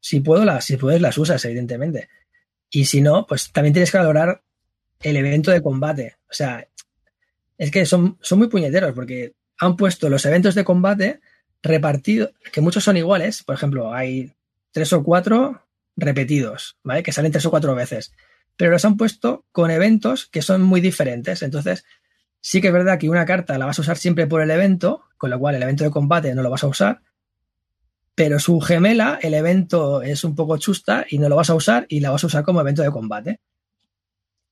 si 0.00 0.20
puedo, 0.20 0.44
las, 0.44 0.64
si 0.64 0.76
puedes, 0.76 1.00
las 1.00 1.18
usas, 1.18 1.44
evidentemente. 1.44 2.08
Y 2.70 2.86
si 2.86 3.00
no, 3.00 3.26
pues 3.26 3.52
también 3.52 3.72
tienes 3.72 3.90
que 3.90 3.98
valorar 3.98 4.42
el 5.00 5.16
evento 5.16 5.50
de 5.50 5.62
combate. 5.62 6.16
O 6.30 6.32
sea, 6.32 6.66
es 7.58 7.70
que 7.70 7.84
son, 7.86 8.18
son 8.20 8.38
muy 8.38 8.48
puñeteros 8.48 8.92
porque 8.94 9.34
han 9.58 9.76
puesto 9.76 10.08
los 10.08 10.24
eventos 10.26 10.54
de 10.54 10.64
combate 10.64 11.20
repartidos, 11.62 12.30
que 12.52 12.60
muchos 12.60 12.84
son 12.84 12.96
iguales. 12.96 13.42
Por 13.42 13.54
ejemplo, 13.54 13.92
hay 13.92 14.32
tres 14.72 14.92
o 14.92 15.02
cuatro 15.02 15.62
repetidos, 15.96 16.76
¿vale? 16.82 17.02
Que 17.02 17.12
salen 17.12 17.32
tres 17.32 17.46
o 17.46 17.50
cuatro 17.50 17.74
veces. 17.74 18.12
Pero 18.56 18.70
los 18.70 18.84
han 18.84 18.96
puesto 18.96 19.44
con 19.52 19.70
eventos 19.70 20.26
que 20.26 20.42
son 20.42 20.62
muy 20.62 20.80
diferentes. 20.80 21.42
Entonces, 21.42 21.84
sí 22.40 22.60
que 22.60 22.68
es 22.68 22.72
verdad 22.72 22.98
que 22.98 23.08
una 23.08 23.24
carta 23.24 23.58
la 23.58 23.66
vas 23.66 23.78
a 23.78 23.82
usar 23.82 23.96
siempre 23.96 24.26
por 24.26 24.42
el 24.42 24.50
evento, 24.50 25.02
con 25.16 25.30
lo 25.30 25.38
cual 25.38 25.54
el 25.54 25.62
evento 25.62 25.84
de 25.84 25.90
combate 25.90 26.34
no 26.34 26.42
lo 26.42 26.50
vas 26.50 26.64
a 26.64 26.68
usar. 26.68 27.02
Pero 28.14 28.38
su 28.38 28.60
gemela, 28.60 29.18
el 29.22 29.34
evento 29.34 30.02
es 30.02 30.22
un 30.22 30.34
poco 30.34 30.58
chusta 30.58 31.06
y 31.08 31.18
no 31.18 31.28
lo 31.28 31.36
vas 31.36 31.50
a 31.50 31.54
usar 31.54 31.86
y 31.88 32.00
la 32.00 32.10
vas 32.10 32.22
a 32.24 32.26
usar 32.26 32.44
como 32.44 32.60
evento 32.60 32.82
de 32.82 32.90
combate. 32.90 33.40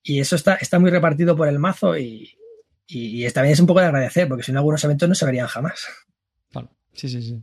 Y 0.02 0.20
eso 0.20 0.34
está, 0.34 0.54
está 0.54 0.78
muy 0.78 0.90
repartido 0.90 1.36
por 1.36 1.46
el 1.46 1.58
mazo 1.58 1.96
y, 1.98 2.38
y, 2.86 3.30
también 3.30 3.52
es 3.52 3.60
un 3.60 3.66
poco 3.66 3.80
de 3.80 3.86
agradecer, 3.86 4.26
porque 4.28 4.42
si 4.42 4.52
no, 4.52 4.60
algunos 4.60 4.82
eventos 4.82 5.08
no 5.08 5.14
se 5.14 5.26
verían 5.26 5.46
jamás. 5.46 5.86
Sí, 6.92 7.08
sí, 7.08 7.22
sí. 7.22 7.42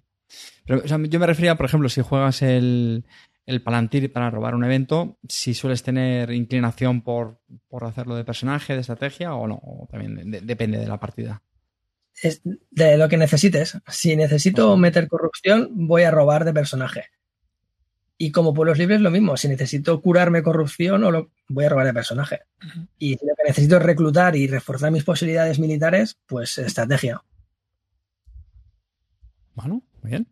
Pero 0.66 0.84
yo 0.84 1.20
me 1.20 1.26
refería, 1.26 1.56
por 1.56 1.66
ejemplo, 1.66 1.88
si 1.88 2.02
juegas 2.02 2.42
el, 2.42 3.06
el 3.48 3.62
Palantir 3.64 4.12
para 4.12 4.30
robar 4.30 4.54
un 4.54 4.66
evento, 4.66 5.18
si 5.28 5.54
sueles 5.54 5.82
tener 5.82 6.32
inclinación 6.32 7.02
por, 7.02 7.40
hacerlo 7.82 8.16
de 8.16 8.26
personaje, 8.26 8.74
de 8.74 8.82
estrategia 8.82 9.34
o 9.34 9.48
no, 9.48 9.88
también 9.90 10.30
depende 10.46 10.78
de 10.78 10.88
la 10.88 11.00
partida. 11.00 11.42
Es 12.22 12.42
de 12.44 12.98
lo 12.98 13.08
que 13.08 13.16
necesites. 13.16 13.78
Si 13.88 14.16
necesito 14.18 14.76
meter 14.76 15.08
corrupción, 15.08 15.70
voy 15.72 16.04
a 16.04 16.12
robar 16.12 16.44
de 16.44 16.54
personaje. 16.54 17.06
Y 18.18 18.32
como 18.32 18.54
pueblos 18.54 18.80
libres, 18.80 19.00
lo 19.00 19.12
mismo. 19.12 19.38
Si 19.38 19.48
necesito 19.48 20.02
curarme 20.02 20.44
corrupción, 20.44 21.04
o 21.06 21.12
lo, 21.12 21.32
voy 21.48 21.66
a 21.66 21.70
robar 21.70 21.86
de 21.86 21.94
personaje. 21.94 22.42
Y 22.98 23.16
si 23.16 23.26
lo 23.26 23.34
que 23.36 23.48
necesito 23.48 23.78
es 23.78 23.84
reclutar 23.84 24.36
y 24.36 24.48
reforzar 24.48 24.92
mis 24.92 25.06
posibilidades 25.06 25.58
militares, 25.58 26.18
pues 26.26 26.58
estrategia. 26.58 27.24
Bueno, 29.54 29.84
muy 30.02 30.10
bien. 30.10 30.28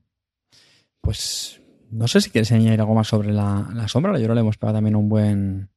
Pues 0.99 1.61
no 1.91 2.07
sé 2.07 2.21
si 2.21 2.29
quieres 2.29 2.51
añadir 2.51 2.79
algo 2.79 2.95
más 2.95 3.07
sobre 3.07 3.31
la, 3.31 3.85
sombra. 3.87 4.17
Yo 4.19 4.33
le 4.33 4.41
hemos 4.41 4.57
pegado 4.57 4.77
también 4.77 4.95
un 4.95 5.09
buen 5.09 5.69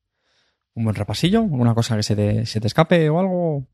un 0.74 0.84
buen 0.84 0.94
repasillo. 0.94 1.40
¿Alguna 1.40 1.74
cosa 1.74 1.96
que 1.96 2.02
se 2.02 2.16
te, 2.16 2.42
escape 2.42 3.08
o 3.10 3.18
algo 3.18 3.66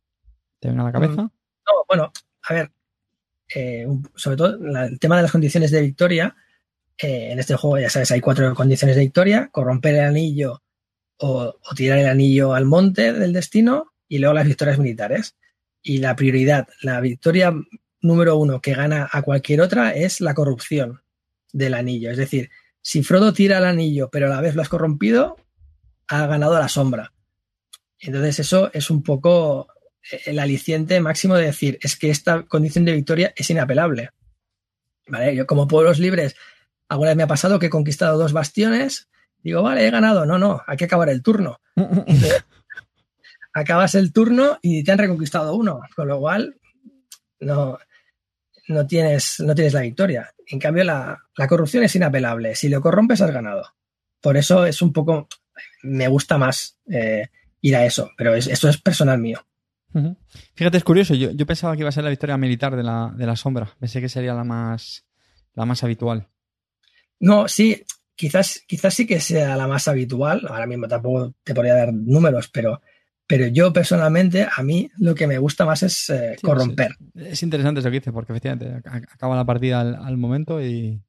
te 0.61 0.68
venga 0.68 0.82
a 0.82 0.87
la 0.87 0.93
cabeza? 0.93 1.22
Mm, 1.22 1.30
no, 1.66 1.85
bueno, 1.89 2.12
a 2.49 2.55
ver. 2.55 2.70
Eh, 3.55 3.87
sobre 4.14 4.37
todo 4.37 4.57
el 4.57 4.99
tema 4.99 5.16
de 5.16 5.22
las 5.22 5.32
condiciones 5.32 5.70
de 5.70 5.82
victoria. 5.82 6.35
Eh, 6.97 7.32
en 7.32 7.39
este 7.39 7.57
juego, 7.57 7.78
ya 7.78 7.91
sabes, 7.91 8.11
hay 8.12 8.20
cuatro 8.20 8.55
condiciones 8.55 8.97
de 8.97 9.03
victoria: 9.03 9.49
corromper 9.53 9.95
el 9.97 10.05
anillo 10.05 10.62
o, 11.18 11.55
o 11.62 11.74
tirar 11.74 11.99
el 11.99 12.09
anillo 12.09 12.55
al 12.55 12.64
monte 12.64 13.12
del 13.12 13.32
destino 13.32 13.93
y 14.09 14.18
luego 14.18 14.35
las 14.35 14.47
victorias 14.47 14.78
militares. 14.78 15.37
Y 15.82 15.99
la 15.99 16.16
prioridad, 16.16 16.68
la 16.80 17.01
victoria 17.01 17.53
número 18.01 18.37
uno 18.37 18.61
que 18.61 18.74
gana 18.74 19.09
a 19.11 19.22
cualquier 19.22 19.61
otra 19.61 19.91
es 19.91 20.20
la 20.20 20.35
corrupción 20.35 21.04
del 21.55 21.73
anillo. 21.73 22.11
Es 22.11 22.19
decir, 22.19 22.51
si 22.83 23.03
Frodo 23.03 23.33
tira 23.33 23.59
el 23.59 23.65
anillo 23.65 24.11
pero 24.11 24.27
a 24.27 24.31
la 24.31 24.43
vez 24.43 24.55
lo 24.55 24.61
has 24.61 24.69
corrompido, 24.69 25.37
ha 26.09 26.27
ganado 26.27 26.59
la 26.59 26.69
sombra. 26.69 27.13
Entonces 27.99 28.41
eso 28.41 28.71
es 28.75 28.91
un 28.91 29.03
poco 29.03 29.69
el 30.27 30.39
aliciente 30.39 31.01
máximo 31.01 31.37
de 31.37 31.47
decir, 31.47 31.79
es 31.81 31.97
que 31.97 32.11
esta 32.11 32.43
condición 32.43 32.85
de 32.85 32.93
victoria 32.93 33.33
es 33.37 33.49
inapelable. 33.49 34.11
¿Vale? 35.07 35.35
Yo 35.35 35.47
como 35.47 35.69
pueblos 35.69 35.99
libres, 35.99 36.37
alguna 36.89 37.11
vez 37.11 37.17
me 37.17 37.23
ha 37.23 37.29
pasado 37.29 37.59
que 37.59 37.67
he 37.67 37.71
conquistado 37.71 38.19
dos 38.19 38.33
bastiones, 38.33 39.09
digo, 39.43 39.63
vale, 39.63 39.87
he 39.87 39.91
ganado. 39.91 40.27
No, 40.27 40.39
no, 40.39 40.63
hay 40.67 40.77
que 40.77 40.85
acabar 40.85 41.09
el 41.09 41.23
turno. 41.23 41.61
acabas 43.55 43.95
el 43.95 44.13
turno 44.13 44.59
y 44.61 44.83
te 44.83 44.93
han 44.93 44.99
reconquistado 44.99 45.55
uno, 45.55 45.81
con 45.95 46.09
lo 46.09 46.19
cual 46.19 46.59
no, 47.41 47.79
no 48.69 48.87
tienes, 48.87 49.41
no 49.41 49.55
tienes 49.55 49.75
la 49.75 49.81
victoria. 49.81 50.31
En 50.47 50.59
cambio, 50.59 50.85
la, 50.85 51.21
corrupción 51.49 51.85
es 51.85 51.95
inapelable. 51.97 52.55
Si 52.55 52.69
lo 52.69 52.81
corrompes, 52.81 53.21
has 53.21 53.31
ganado. 53.31 53.65
Por 54.21 54.37
eso 54.37 54.67
es 54.67 54.83
un 54.83 54.93
poco. 54.93 55.29
Me 55.83 56.09
gusta 56.09 56.39
más 56.39 56.79
eh, 56.91 57.29
ir 57.61 57.77
a 57.77 57.85
eso, 57.85 58.11
pero 58.17 58.35
esto 58.35 58.69
es 58.69 58.81
personal 58.81 59.19
mío. 59.19 59.45
Fíjate, 60.55 60.79
es 60.79 60.85
curioso. 60.85 61.15
Yo, 61.15 61.47
pensaba 61.47 61.75
que 61.75 61.81
iba 61.81 61.89
a 61.89 61.93
ser 61.93 62.05
la 62.05 62.11
victoria 62.11 62.37
militar 62.37 62.75
de 62.75 62.83
la, 62.83 63.12
de 63.17 63.27
la 63.27 63.37
sombra. 63.37 63.71
Pensé 63.79 64.01
que 64.01 64.09
sería 64.09 64.35
la 64.35 64.45
más, 64.45 65.05
la 65.55 65.65
más 65.65 65.85
habitual. 65.85 66.27
No, 67.21 67.47
sí, 67.47 67.85
quizás, 68.17 68.62
quizás 68.67 68.95
sí 68.95 69.07
que 69.07 69.21
sea 69.21 69.57
la 69.57 69.69
más 69.69 69.87
habitual. 69.87 70.47
Ahora 70.49 70.67
mismo 70.67 70.89
tampoco 70.89 71.35
te 71.45 71.55
podría 71.55 71.75
dar 71.75 71.93
números, 71.93 72.49
pero 72.49 72.81
pero 73.27 73.47
yo 73.47 73.72
personalmente, 73.72 74.47
a 74.55 74.62
mí 74.62 74.91
lo 74.99 75.14
que 75.14 75.27
me 75.27 75.39
gusta 75.39 75.64
más 75.64 75.83
es 75.83 76.11
eh, 76.11 76.37
corromper. 76.43 76.97
Es, 77.14 77.43
interesante 77.43 77.81
eso 77.81 77.91
que 77.91 77.99
dices, 77.99 78.12
porque 78.12 78.33
efectivamente 78.33 78.83
acaba 78.85 79.37
la 79.37 79.47
partida 79.47 79.81
al, 79.81 80.16
momento 80.16 80.61
y, 80.62 81.03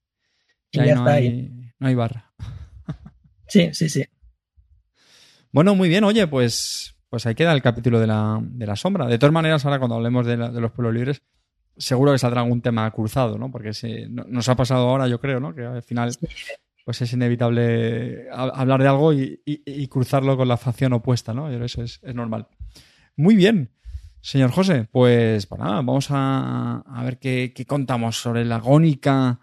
ya 0.72 0.96
no, 0.96 1.06
hay, 1.06 1.52
no 1.80 1.88
hay 1.88 1.96
barra. 1.96 2.32
Sí, 3.48 3.70
sí, 3.74 3.90
sí. 3.90 4.06
Bueno, 5.52 5.76
muy 5.76 5.88
bien. 5.88 6.04
Oye, 6.04 6.28
pues, 6.28 6.96
pues 7.10 7.26
ahí 7.26 7.36
queda 7.36 7.54
el 7.54 7.62
capítulo 7.62 8.00
de 8.00 8.08
la, 8.08 8.40
de 8.42 8.66
la 8.66 8.76
sombra. 8.76 9.08
De 9.08 9.18
todas 9.18 9.34
maneras, 9.34 9.64
ahora 9.66 9.80
cuando 9.80 9.96
hablemos 9.96 10.26
de, 10.26 10.36
los 10.36 10.72
pueblos 10.72 10.94
libres, 10.94 11.22
seguro 11.78 12.12
que 12.12 12.18
saldrá 12.18 12.42
algún 12.42 12.62
tema 12.62 12.90
cruzado, 12.92 13.38
¿no? 13.38 13.52
Porque 13.52 13.72
nos 14.10 14.50
ha 14.50 14.56
pasado 14.56 14.90
ahora, 14.90 15.08
yo 15.08 15.20
creo, 15.20 15.40
¿no? 15.40 15.54
Que 15.54 15.64
al 15.64 15.84
final 15.84 16.12
pues 16.86 17.02
es 17.02 17.12
inevitable 17.14 18.28
hablar 18.32 18.80
de 18.80 18.88
algo 18.88 19.12
y, 19.12 19.88
cruzarlo 19.90 20.38
con 20.38 20.48
la 20.48 20.56
facción 20.56 20.94
opuesta, 20.94 21.34
¿no? 21.34 21.50
Eso 21.50 21.82
es, 21.82 22.00
normal. 22.14 22.48
Muy 23.16 23.36
bien, 23.36 23.72
señor 24.22 24.52
José, 24.52 24.88
pues, 24.92 25.48
pues 25.48 25.60
nada, 25.60 25.78
vamos 25.78 26.08
a, 26.12 26.84
ver 27.04 27.18
qué, 27.18 27.66
contamos 27.68 28.22
sobre 28.22 28.46
la 28.46 28.58
agónica, 28.58 29.40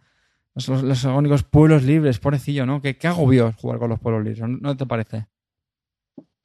los, 0.54 1.04
agónicos 1.04 1.42
pueblos 1.42 1.82
libres, 1.82 2.20
pobrecillo, 2.20 2.64
¿no? 2.64 2.80
¿Qué, 2.80 2.96
qué 2.96 3.08
agobio 3.08 3.52
jugar 3.60 3.80
con 3.80 3.90
los 3.90 3.98
pueblos 3.98 4.22
libres? 4.22 4.48
¿No, 4.60 4.76
te 4.76 4.86
parece? 4.86 5.26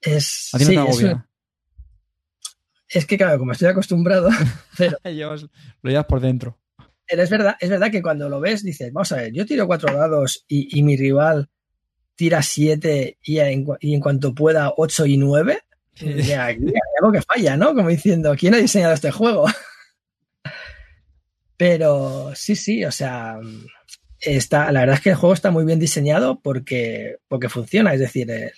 Es, 0.02 0.50
¿A 0.54 0.58
ti 0.58 0.66
no 0.66 0.72
te 0.72 0.78
agobia? 0.80 1.30
Es, 2.90 3.06
que, 3.06 3.18
claro, 3.18 3.38
como 3.38 3.52
estoy 3.52 3.68
acostumbrado, 3.68 4.30
pero... 4.78 4.98
lo 5.04 5.92
llevas 5.92 6.06
por 6.08 6.22
dentro 6.22 6.58
es 7.08 7.30
verdad, 7.30 7.56
es 7.60 7.70
verdad 7.70 7.92
que 7.92 8.02
cuando 8.02 8.30
lo 8.30 8.40
ves 8.40 8.64
dices, 8.64 8.92
vamos 8.92 9.12
a 9.12 9.18
ver, 9.18 9.34
yo 9.34 9.46
tiro 9.46 9.68
cuatro 9.68 9.96
dados 9.96 10.46
y, 10.48 10.82
mi 10.84 10.98
rival 10.98 11.50
tira 12.16 12.42
siete 12.42 13.18
y 13.24 13.40
en, 13.40 14.00
cuanto 14.00 14.34
pueda 14.34 14.74
ocho 14.76 15.06
y 15.06 15.18
nueve, 15.18 15.62
hay 16.02 16.58
algo 17.02 17.12
que 17.12 17.22
falla, 17.22 17.58
¿no? 17.58 17.74
Como 17.74 17.90
diciendo, 17.90 18.36
¿quién 18.38 18.54
ha 18.54 18.58
diseñado 18.58 18.94
este 18.94 19.12
juego? 19.12 19.46
Pero 21.58 22.34
sí, 22.36 22.56
sí, 22.56 22.86
o 22.86 22.92
sea, 22.92 23.40
está, 24.20 24.72
la 24.72 24.82
verdad 24.82 24.98
es 24.98 25.02
que 25.02 25.10
el 25.12 25.16
juego 25.16 25.34
está 25.34 25.50
muy 25.50 25.66
bien 25.66 25.80
diseñado 25.80 26.40
porque, 26.40 27.18
porque 27.28 27.50
funciona. 27.50 27.94
Es 27.94 28.00
decir, 28.00 28.30
el, 28.30 28.52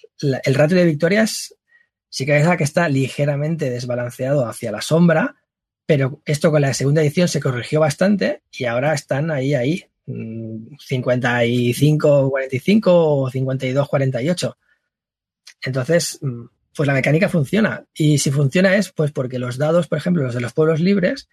el 0.43 0.55
ratio 0.55 0.77
de 0.77 0.85
victorias 0.85 1.55
sí 2.09 2.25
que 2.25 2.37
es 2.37 2.57
que 2.57 2.63
está 2.63 2.89
ligeramente 2.89 3.69
desbalanceado 3.69 4.47
hacia 4.47 4.71
la 4.71 4.81
sombra, 4.81 5.35
pero 5.89 6.21
esto 6.23 6.51
con 6.51 6.61
la 6.61 6.75
segunda 6.75 7.01
edición 7.01 7.27
se 7.27 7.39
corrigió 7.39 7.79
bastante 7.79 8.43
y 8.51 8.65
ahora 8.65 8.93
están 8.93 9.31
ahí, 9.31 9.55
ahí, 9.55 9.85
55, 10.05 12.29
45 12.29 12.91
o 12.93 13.27
52, 13.31 13.89
48. 13.89 14.57
Entonces, 15.63 16.19
mm, 16.21 16.45
pues 16.75 16.85
la 16.85 16.93
mecánica 16.93 17.27
funciona. 17.27 17.87
Y 17.91 18.19
si 18.19 18.29
funciona 18.29 18.75
es 18.75 18.91
pues 18.91 19.11
porque 19.11 19.39
los 19.39 19.57
dados, 19.57 19.87
por 19.87 19.97
ejemplo, 19.97 20.21
los 20.21 20.35
de 20.35 20.41
los 20.41 20.53
pueblos 20.53 20.79
libres, 20.79 21.27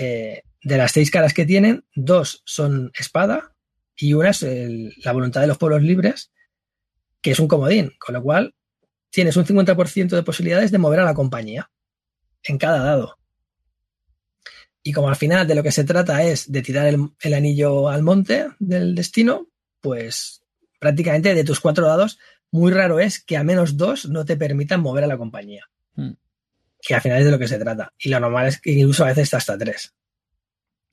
eh, 0.00 0.44
de 0.62 0.76
las 0.78 0.92
seis 0.92 1.10
caras 1.10 1.34
que 1.34 1.44
tienen, 1.44 1.84
dos 1.94 2.40
son 2.46 2.90
espada 2.98 3.54
y 3.94 4.14
una 4.14 4.30
es 4.30 4.46
la 5.04 5.12
voluntad 5.12 5.42
de 5.42 5.46
los 5.46 5.58
pueblos 5.58 5.82
libres, 5.82 6.32
que 7.20 7.32
es 7.32 7.38
un 7.38 7.48
comodín, 7.48 7.92
con 7.98 8.14
lo 8.14 8.22
cual 8.22 8.54
tienes 9.10 9.36
un 9.36 9.44
50% 9.44 10.16
de 10.16 10.22
posibilidades 10.22 10.70
de 10.70 10.78
mover 10.78 11.00
a 11.00 11.04
la 11.04 11.12
compañía 11.12 11.70
en 12.44 12.56
cada 12.56 12.82
dado. 12.82 13.18
Y 14.88 14.92
como 14.94 15.10
al 15.10 15.16
final 15.16 15.46
de 15.46 15.54
lo 15.54 15.62
que 15.62 15.70
se 15.70 15.84
trata 15.84 16.22
es 16.22 16.50
de 16.50 16.62
tirar 16.62 16.86
el, 16.86 17.10
el 17.20 17.34
anillo 17.34 17.90
al 17.90 18.02
monte 18.02 18.46
del 18.58 18.94
destino, 18.94 19.48
pues 19.82 20.42
prácticamente 20.78 21.34
de 21.34 21.44
tus 21.44 21.60
cuatro 21.60 21.86
dados, 21.86 22.18
muy 22.50 22.72
raro 22.72 22.98
es 22.98 23.22
que 23.22 23.36
a 23.36 23.44
menos 23.44 23.76
dos 23.76 24.08
no 24.08 24.24
te 24.24 24.38
permitan 24.38 24.80
mover 24.80 25.04
a 25.04 25.06
la 25.06 25.18
compañía. 25.18 25.68
Hmm. 25.94 26.12
Que 26.80 26.94
al 26.94 27.02
final 27.02 27.18
es 27.18 27.26
de 27.26 27.30
lo 27.30 27.38
que 27.38 27.48
se 27.48 27.58
trata. 27.58 27.92
Y 27.98 28.08
lo 28.08 28.18
normal 28.18 28.46
es 28.46 28.62
que 28.62 28.70
incluso 28.70 29.04
a 29.04 29.08
veces 29.08 29.24
está 29.24 29.36
hasta 29.36 29.58
tres. 29.58 29.92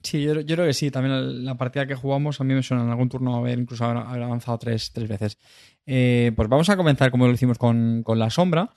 Sí, 0.03 0.21
yo, 0.21 0.41
yo 0.41 0.55
creo 0.57 0.67
que 0.67 0.73
sí. 0.73 0.91
También 0.91 1.45
la 1.45 1.55
partida 1.55 1.87
que 1.87 1.95
jugamos 1.95 2.41
a 2.41 2.43
mí 2.43 2.53
me 2.53 2.63
suena 2.63 2.83
en 2.83 2.89
algún 2.89 3.07
turno 3.07 3.37
haber 3.37 3.57
incluso 3.59 3.85
haber, 3.85 4.03
haber 4.03 4.23
avanzado 4.23 4.57
tres, 4.57 4.91
tres 4.91 5.07
veces. 5.07 5.37
Eh, 5.85 6.33
pues 6.35 6.49
vamos 6.49 6.67
a 6.67 6.75
comenzar 6.75 7.11
como 7.11 7.27
lo 7.27 7.33
hicimos 7.33 7.57
con, 7.57 8.03
con 8.03 8.19
la 8.19 8.29
sombra. 8.29 8.73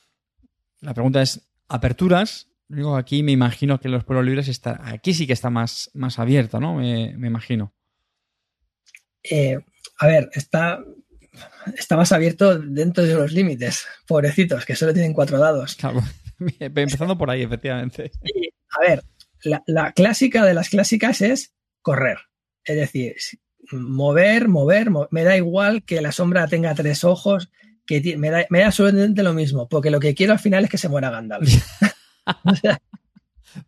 La 0.80 0.94
pregunta 0.94 1.22
es, 1.22 1.40
aperturas. 1.66 2.47
Aquí 2.96 3.22
me 3.22 3.32
imagino 3.32 3.80
que 3.80 3.88
los 3.88 4.04
pueblos 4.04 4.26
libres 4.26 4.48
está, 4.48 4.80
aquí 4.84 5.14
sí 5.14 5.26
que 5.26 5.32
está 5.32 5.48
más, 5.50 5.90
más 5.94 6.18
abierto, 6.18 6.60
¿no? 6.60 6.74
Me, 6.74 7.14
me 7.16 7.28
imagino. 7.28 7.72
Eh, 9.22 9.58
a 10.00 10.06
ver, 10.06 10.28
está, 10.34 10.80
está 11.76 11.96
más 11.96 12.12
abierto 12.12 12.58
dentro 12.58 13.04
de 13.04 13.14
los 13.14 13.32
límites. 13.32 13.86
Pobrecitos, 14.06 14.64
que 14.64 14.76
solo 14.76 14.92
tienen 14.92 15.14
cuatro 15.14 15.38
dados. 15.38 15.76
Claro. 15.76 16.02
Empezando 16.60 17.16
por 17.16 17.30
ahí, 17.30 17.42
efectivamente. 17.42 18.10
A 18.76 18.88
ver, 18.88 19.02
la, 19.42 19.62
la 19.66 19.92
clásica 19.92 20.44
de 20.44 20.54
las 20.54 20.68
clásicas 20.68 21.20
es 21.22 21.54
correr. 21.82 22.18
Es 22.64 22.76
decir, 22.76 23.16
mover, 23.72 24.48
mover, 24.48 24.90
mo- 24.90 25.08
me 25.10 25.24
da 25.24 25.36
igual 25.36 25.84
que 25.84 26.00
la 26.02 26.12
sombra 26.12 26.46
tenga 26.48 26.74
tres 26.74 27.02
ojos, 27.02 27.50
que 27.86 28.16
me 28.18 28.28
da, 28.30 28.44
me 28.50 28.60
da 28.60 28.66
absolutamente 28.66 29.22
lo 29.22 29.32
mismo, 29.32 29.68
porque 29.70 29.90
lo 29.90 30.00
que 30.00 30.14
quiero 30.14 30.34
al 30.34 30.38
final 30.38 30.64
es 30.64 30.70
que 30.70 30.76
se 30.78 30.90
muera 30.90 31.10
Gandalf. 31.10 31.48
O 32.44 32.54
sea, 32.54 32.78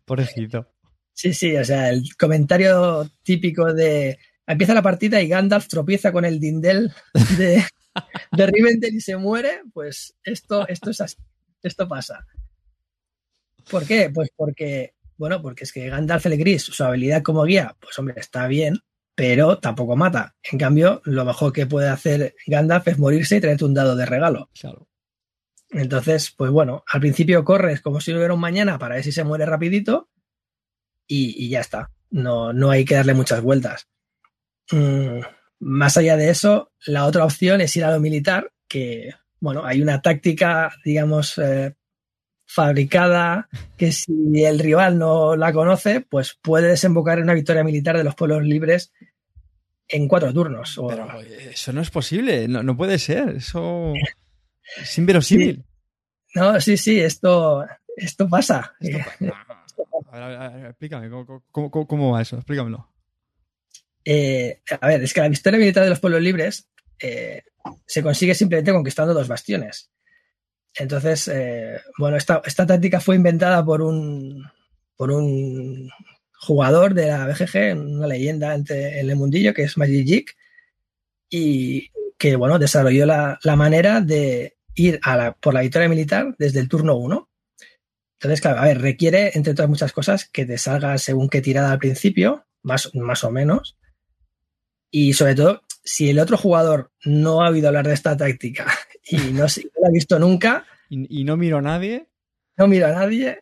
Pobrecito. 0.05 0.67
sí, 1.13 1.33
sí, 1.33 1.55
o 1.57 1.65
sea, 1.65 1.89
el 1.89 2.03
comentario 2.17 3.09
típico 3.23 3.73
de 3.73 4.17
empieza 4.47 4.73
la 4.73 4.81
partida 4.81 5.21
y 5.21 5.27
Gandalf 5.27 5.67
tropieza 5.67 6.11
con 6.11 6.25
el 6.25 6.39
dindel 6.39 6.91
de, 7.37 7.63
de 8.31 8.45
Rivendell 8.45 8.95
y 8.95 9.01
se 9.01 9.17
muere, 9.17 9.61
pues 9.73 10.15
esto, 10.23 10.67
esto 10.67 10.89
es 10.89 11.01
así, 11.01 11.17
esto 11.63 11.87
pasa. 11.87 12.25
¿Por 13.69 13.85
qué? 13.85 14.09
Pues 14.13 14.29
porque, 14.35 14.95
bueno, 15.17 15.41
porque 15.41 15.63
es 15.63 15.71
que 15.71 15.87
Gandalf 15.87 16.25
el 16.25 16.37
Gris, 16.37 16.63
su 16.63 16.83
habilidad 16.83 17.21
como 17.21 17.43
guía, 17.43 17.75
pues 17.79 17.97
hombre, 17.99 18.15
está 18.17 18.47
bien, 18.47 18.79
pero 19.15 19.59
tampoco 19.59 19.95
mata. 19.95 20.35
En 20.51 20.59
cambio, 20.59 21.01
lo 21.05 21.25
mejor 21.25 21.53
que 21.53 21.67
puede 21.67 21.89
hacer 21.89 22.35
Gandalf 22.47 22.87
es 22.87 22.97
morirse 22.99 23.37
y 23.37 23.41
traerte 23.41 23.65
un 23.65 23.73
dado 23.73 23.95
de 23.95 24.05
regalo. 24.05 24.49
Claro. 24.59 24.87
Entonces, 25.71 26.31
pues 26.35 26.51
bueno, 26.51 26.83
al 26.91 26.99
principio 26.99 27.43
corres 27.45 27.81
como 27.81 28.01
si 28.01 28.11
no 28.11 28.17
hubiera 28.17 28.33
un 28.33 28.39
mañana 28.41 28.77
para 28.77 28.95
ver 28.95 29.03
si 29.03 29.11
se 29.11 29.23
muere 29.23 29.45
rapidito 29.45 30.09
y, 31.07 31.45
y 31.45 31.49
ya 31.49 31.61
está. 31.61 31.91
No, 32.09 32.51
no 32.53 32.71
hay 32.71 32.83
que 32.85 32.95
darle 32.95 33.13
muchas 33.13 33.41
vueltas. 33.41 33.87
Mm, 34.71 35.19
más 35.59 35.97
allá 35.97 36.17
de 36.17 36.29
eso, 36.29 36.71
la 36.85 37.05
otra 37.05 37.23
opción 37.25 37.61
es 37.61 37.75
ir 37.77 37.85
a 37.85 37.91
lo 37.91 37.99
militar, 37.99 38.51
que, 38.67 39.11
bueno, 39.39 39.65
hay 39.65 39.81
una 39.81 40.01
táctica, 40.01 40.71
digamos, 40.83 41.37
eh, 41.37 41.73
fabricada 42.45 43.47
que 43.77 43.91
si 43.93 44.43
el 44.43 44.59
rival 44.59 44.97
no 44.97 45.35
la 45.37 45.53
conoce, 45.53 46.01
pues 46.01 46.37
puede 46.41 46.67
desembocar 46.67 47.17
en 47.17 47.25
una 47.25 47.33
victoria 47.33 47.63
militar 47.63 47.97
de 47.97 48.03
los 48.03 48.15
pueblos 48.15 48.43
libres 48.43 48.91
en 49.87 50.07
cuatro 50.09 50.33
turnos. 50.33 50.77
O- 50.77 50.87
Pero 50.87 51.07
eso 51.21 51.71
no 51.71 51.81
es 51.81 51.89
posible, 51.91 52.47
no, 52.49 52.61
no 52.61 52.75
puede 52.75 52.99
ser. 52.99 53.29
Eso 53.37 53.93
es 54.77 54.97
inverosímil. 54.97 55.63
no, 56.35 56.59
sí, 56.61 56.77
sí, 56.77 56.99
esto, 56.99 57.65
esto 57.97 58.27
pasa. 58.29 58.73
Esto 58.79 58.97
pa- 59.27 59.55
A 60.11 60.15
ver, 60.15 60.23
a 60.23 60.27
ver, 60.27 60.37
a 60.37 60.49
ver, 60.49 60.65
explícame, 60.67 61.09
¿cómo, 61.09 61.25
cómo- 61.51 61.71
cómo- 61.71 61.87
cómo 61.87 62.11
va 62.11 62.21
eso? 62.21 62.35
Explícamelo. 62.35 62.87
Eh, 64.03 64.61
a 64.79 64.87
ver, 64.87 65.03
es 65.03 65.13
que 65.13 65.21
la 65.21 65.29
victoria 65.29 65.59
militar 65.59 65.83
de 65.83 65.89
los 65.89 65.99
pueblos 65.99 66.21
libres 66.21 66.67
eh, 66.99 67.43
se 67.85 68.03
consigue 68.03 68.35
simplemente 68.35 68.71
conquistando 68.73 69.13
dos 69.13 69.27
bastiones. 69.27 69.89
Entonces, 70.75 71.27
eh, 71.27 71.79
bueno, 71.97 72.17
esta, 72.17 72.41
esta 72.45 72.65
táctica 72.65 72.99
fue 72.99 73.15
inventada 73.15 73.63
por 73.63 73.81
un, 73.81 74.43
por 74.95 75.11
un 75.11 75.89
jugador 76.33 76.93
de 76.93 77.07
la 77.07 77.25
BGG, 77.27 77.77
una 77.77 78.07
leyenda 78.07 78.53
entre, 78.55 78.99
en 78.99 79.09
el 79.09 79.15
mundillo, 79.15 79.53
que 79.53 79.63
es 79.63 79.77
Magic 79.77 80.05
Geek, 80.07 80.37
y 81.29 81.89
que, 82.17 82.35
bueno, 82.35 82.57
desarrolló 82.59 83.05
la, 83.05 83.39
la 83.43 83.55
manera 83.55 84.01
de 84.01 84.57
ir 84.75 84.99
a 85.03 85.17
la, 85.17 85.33
por 85.33 85.53
la 85.53 85.61
victoria 85.61 85.89
militar 85.89 86.35
desde 86.37 86.59
el 86.59 86.69
turno 86.69 86.95
1. 86.95 87.29
Entonces, 88.19 88.41
claro, 88.41 88.59
a 88.59 88.65
ver, 88.65 88.81
requiere, 88.81 89.31
entre 89.33 89.53
otras 89.53 89.67
muchas 89.69 89.91
cosas, 89.93 90.25
que 90.25 90.45
te 90.45 90.57
salga 90.57 90.97
según 90.97 91.27
qué 91.29 91.41
tirada 91.41 91.71
al 91.71 91.79
principio, 91.79 92.45
más, 92.61 92.91
más 92.93 93.23
o 93.23 93.31
menos, 93.31 93.77
y 94.91 95.13
sobre 95.13 95.35
todo, 95.35 95.61
si 95.83 96.09
el 96.09 96.19
otro 96.19 96.37
jugador 96.37 96.91
no 97.05 97.43
ha 97.43 97.49
oído 97.49 97.69
hablar 97.69 97.87
de 97.87 97.93
esta 97.93 98.15
táctica 98.15 98.67
y 99.09 99.17
no, 99.31 99.43
no 99.45 99.81
la 99.81 99.87
ha 99.87 99.91
visto 99.91 100.19
nunca, 100.19 100.65
Y, 100.89 101.21
y 101.21 101.23
no 101.23 101.37
miro 101.37 101.57
a 101.57 101.61
nadie. 101.61 102.07
no 102.57 102.67
mira 102.67 102.89
a 102.89 102.93
nadie, 102.99 103.39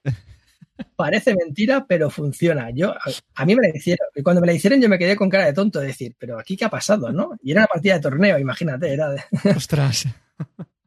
parece 0.96 1.36
mentira, 1.36 1.86
pero 1.88 2.10
funciona. 2.10 2.70
Yo, 2.72 2.92
a, 2.92 3.00
a 3.36 3.46
mí 3.46 3.56
me 3.56 3.68
la 3.68 3.76
hicieron, 3.76 4.08
y 4.16 4.22
cuando 4.24 4.40
me 4.42 4.48
la 4.48 4.54
hicieron 4.54 4.80
yo 4.82 4.88
me 4.88 4.98
quedé 5.00 5.16
con 5.16 5.30
cara 5.30 5.46
de 5.46 5.54
tonto 5.54 5.80
de 5.80 5.88
decir, 5.88 6.16
pero 6.18 6.40
aquí 6.40 6.56
qué 6.56 6.66
ha 6.66 6.70
pasado, 6.70 7.12
¿no? 7.12 7.32
Y 7.44 7.52
era 7.52 7.62
una 7.62 7.68
partida 7.68 7.96
de 7.96 8.00
torneo, 8.02 8.40
imagínate, 8.40 8.94
era 8.94 9.10
de... 9.10 9.22
Ostras. 9.56 10.06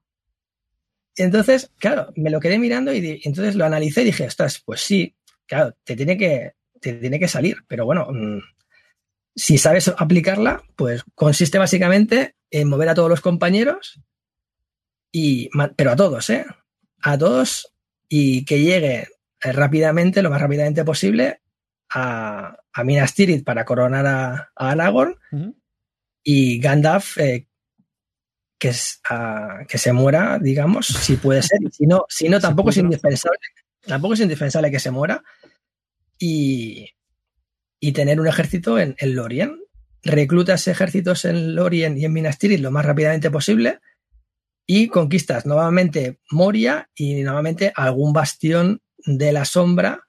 Entonces, 1.17 1.71
claro, 1.79 2.13
me 2.17 2.31
lo 2.31 2.41
quedé 2.41 2.59
mirando 2.59 2.93
y 2.93 3.21
entonces 3.25 3.55
lo 3.55 3.65
analicé 3.65 4.03
y 4.03 4.07
dije, 4.07 4.27
ostras, 4.27 4.63
pues 4.65 4.81
sí, 4.81 5.15
claro, 5.47 5.77
te 5.85 5.95
tiene 5.97 6.17
que, 6.17 6.53
te 6.81 6.95
tiene 6.95 7.19
que 7.19 7.29
salir, 7.29 7.59
pero 7.69 7.85
bueno, 7.85 8.09
mm, 8.11 8.41
si 9.35 9.59
sabes 9.59 9.89
aplicarla, 9.97 10.63
pues 10.77 11.05
consiste 11.15 11.59
básicamente 11.59 12.37
en 12.51 12.69
mover 12.69 12.89
a 12.89 12.95
todos 12.95 13.09
los 13.09 13.21
compañeros, 13.21 14.01
y, 15.11 15.51
pero 15.77 15.93
a 15.93 15.97
todos, 15.97 16.31
¿eh? 16.31 16.47
A 17.03 17.19
todos 17.19 17.73
y 18.09 18.45
que 18.45 18.61
llegue 18.61 19.09
eh, 19.43 19.53
rápidamente, 19.53 20.23
lo 20.23 20.31
más 20.31 20.41
rápidamente 20.41 20.85
posible, 20.85 21.41
a, 21.91 22.57
a 22.73 22.85
Minas 22.85 23.15
Tirith 23.15 23.45
para 23.45 23.65
coronar 23.65 24.07
a, 24.07 24.51
a 24.57 24.71
Aragorn 24.71 25.19
y 26.23 26.59
Gandalf 26.59 27.19
eh, 27.19 27.49
que, 28.63 28.69
es, 28.69 29.01
ah, 29.11 29.65
que 29.67 29.77
se 29.77 29.93
muera, 29.93 30.39
digamos, 30.41 30.87
si 30.87 31.17
puede 31.17 31.43
ser. 31.43 31.59
Si 31.73 31.85
no, 31.85 32.05
si 32.09 32.29
no 32.29 32.39
tampoco 32.41 32.71
es 32.71 32.77
indispensable. 32.77 33.41
Tampoco 33.85 34.15
es 34.15 34.21
indispensable 34.21 34.71
que 34.71 34.79
se 34.79 34.93
muera. 34.93 35.25
Y, 36.17 36.89
y 37.81 37.91
tener 37.91 38.21
un 38.21 38.29
ejército 38.29 38.79
en, 38.79 38.95
en 38.99 39.17
Lorien. 39.17 39.59
Reclutas 40.05 40.69
ejércitos 40.69 41.25
en 41.25 41.57
Lorien 41.57 41.99
y 41.99 42.05
en 42.05 42.13
Minas 42.13 42.39
Tirith 42.39 42.61
lo 42.61 42.71
más 42.71 42.85
rápidamente 42.87 43.33
posible. 43.33 43.81
Y 44.65 44.87
conquistas 44.87 45.45
nuevamente 45.45 46.21
Moria 46.31 46.89
y 46.95 47.21
nuevamente 47.25 47.73
algún 47.75 48.13
bastión 48.13 48.81
de 48.99 49.33
la 49.33 49.45
sombra, 49.45 50.07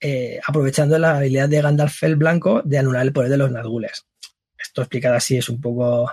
eh, 0.00 0.40
aprovechando 0.44 0.98
la 0.98 1.16
habilidad 1.16 1.48
de 1.48 1.62
Gandalf 1.62 2.02
el 2.02 2.16
Blanco 2.16 2.60
de 2.64 2.78
anular 2.78 3.06
el 3.06 3.12
poder 3.12 3.30
de 3.30 3.36
los 3.36 3.52
Nazgules. 3.52 4.04
Esto 4.58 4.82
explicado 4.82 5.14
así 5.14 5.36
es 5.36 5.48
un 5.48 5.60
poco, 5.60 6.10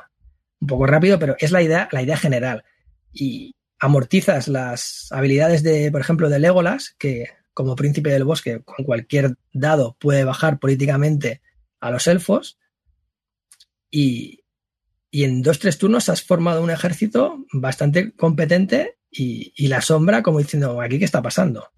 un 0.61 0.67
poco 0.67 0.85
rápido, 0.85 1.19
pero 1.19 1.35
es 1.39 1.51
la 1.51 1.61
idea, 1.61 1.89
la 1.91 2.03
idea 2.03 2.17
general. 2.17 2.63
Y 3.11 3.55
amortizas 3.79 4.47
las 4.47 5.07
habilidades 5.11 5.63
de, 5.63 5.91
por 5.91 6.01
ejemplo, 6.01 6.29
de 6.29 6.39
Legolas, 6.39 6.95
que 6.97 7.29
como 7.53 7.75
príncipe 7.75 8.11
del 8.11 8.23
bosque, 8.23 8.61
con 8.63 8.85
cualquier 8.85 9.35
dado 9.51 9.97
puede 9.99 10.23
bajar 10.23 10.59
políticamente 10.59 11.41
a 11.79 11.91
los 11.91 12.07
elfos. 12.07 12.59
Y, 13.89 14.43
y 15.09 15.23
en 15.25 15.41
dos, 15.41 15.59
tres 15.59 15.77
turnos 15.77 16.07
has 16.09 16.23
formado 16.23 16.63
un 16.63 16.69
ejército 16.69 17.43
bastante 17.51 18.13
competente 18.13 18.97
y, 19.09 19.51
y 19.55 19.67
la 19.67 19.81
sombra 19.81 20.23
como 20.23 20.39
diciendo, 20.39 20.79
aquí 20.79 20.99
qué 20.99 21.05
está 21.05 21.21
pasando. 21.21 21.69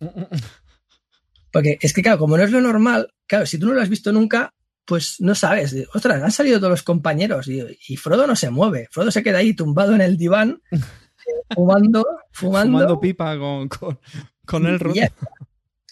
Porque 1.52 1.78
es 1.82 1.94
que, 1.94 2.02
claro, 2.02 2.20
como 2.20 2.38
no 2.38 2.44
es 2.44 2.52
lo 2.52 2.62
normal, 2.62 3.14
claro, 3.28 3.46
si 3.46 3.58
tú 3.58 3.68
no 3.68 3.74
lo 3.74 3.82
has 3.82 3.90
visto 3.90 4.12
nunca, 4.12 4.53
pues 4.86 5.18
no 5.20 5.36
sabes. 5.36 5.76
Ostras, 5.94 6.22
han 6.22 6.32
salido 6.32 6.60
todos 6.60 6.72
los 6.72 6.84
compañeros 6.84 7.48
y, 7.48 7.62
y 7.88 7.98
Frodo 7.98 8.28
no 8.28 8.36
se 8.36 8.50
mueve. 8.50 8.88
Frodo 8.92 9.12
se 9.12 9.24
queda 9.24 9.40
ahí 9.40 9.54
tumbado 9.54 9.96
en 9.96 10.02
el 10.02 10.18
diván, 10.18 10.62
fumando, 11.54 12.06
fumando. 12.32 12.80
Fumando 12.80 13.00
pipa 13.00 13.38
con, 13.38 13.68
con, 13.70 14.00
con 14.46 14.66
el 14.66 14.80
roto. 14.80 15.00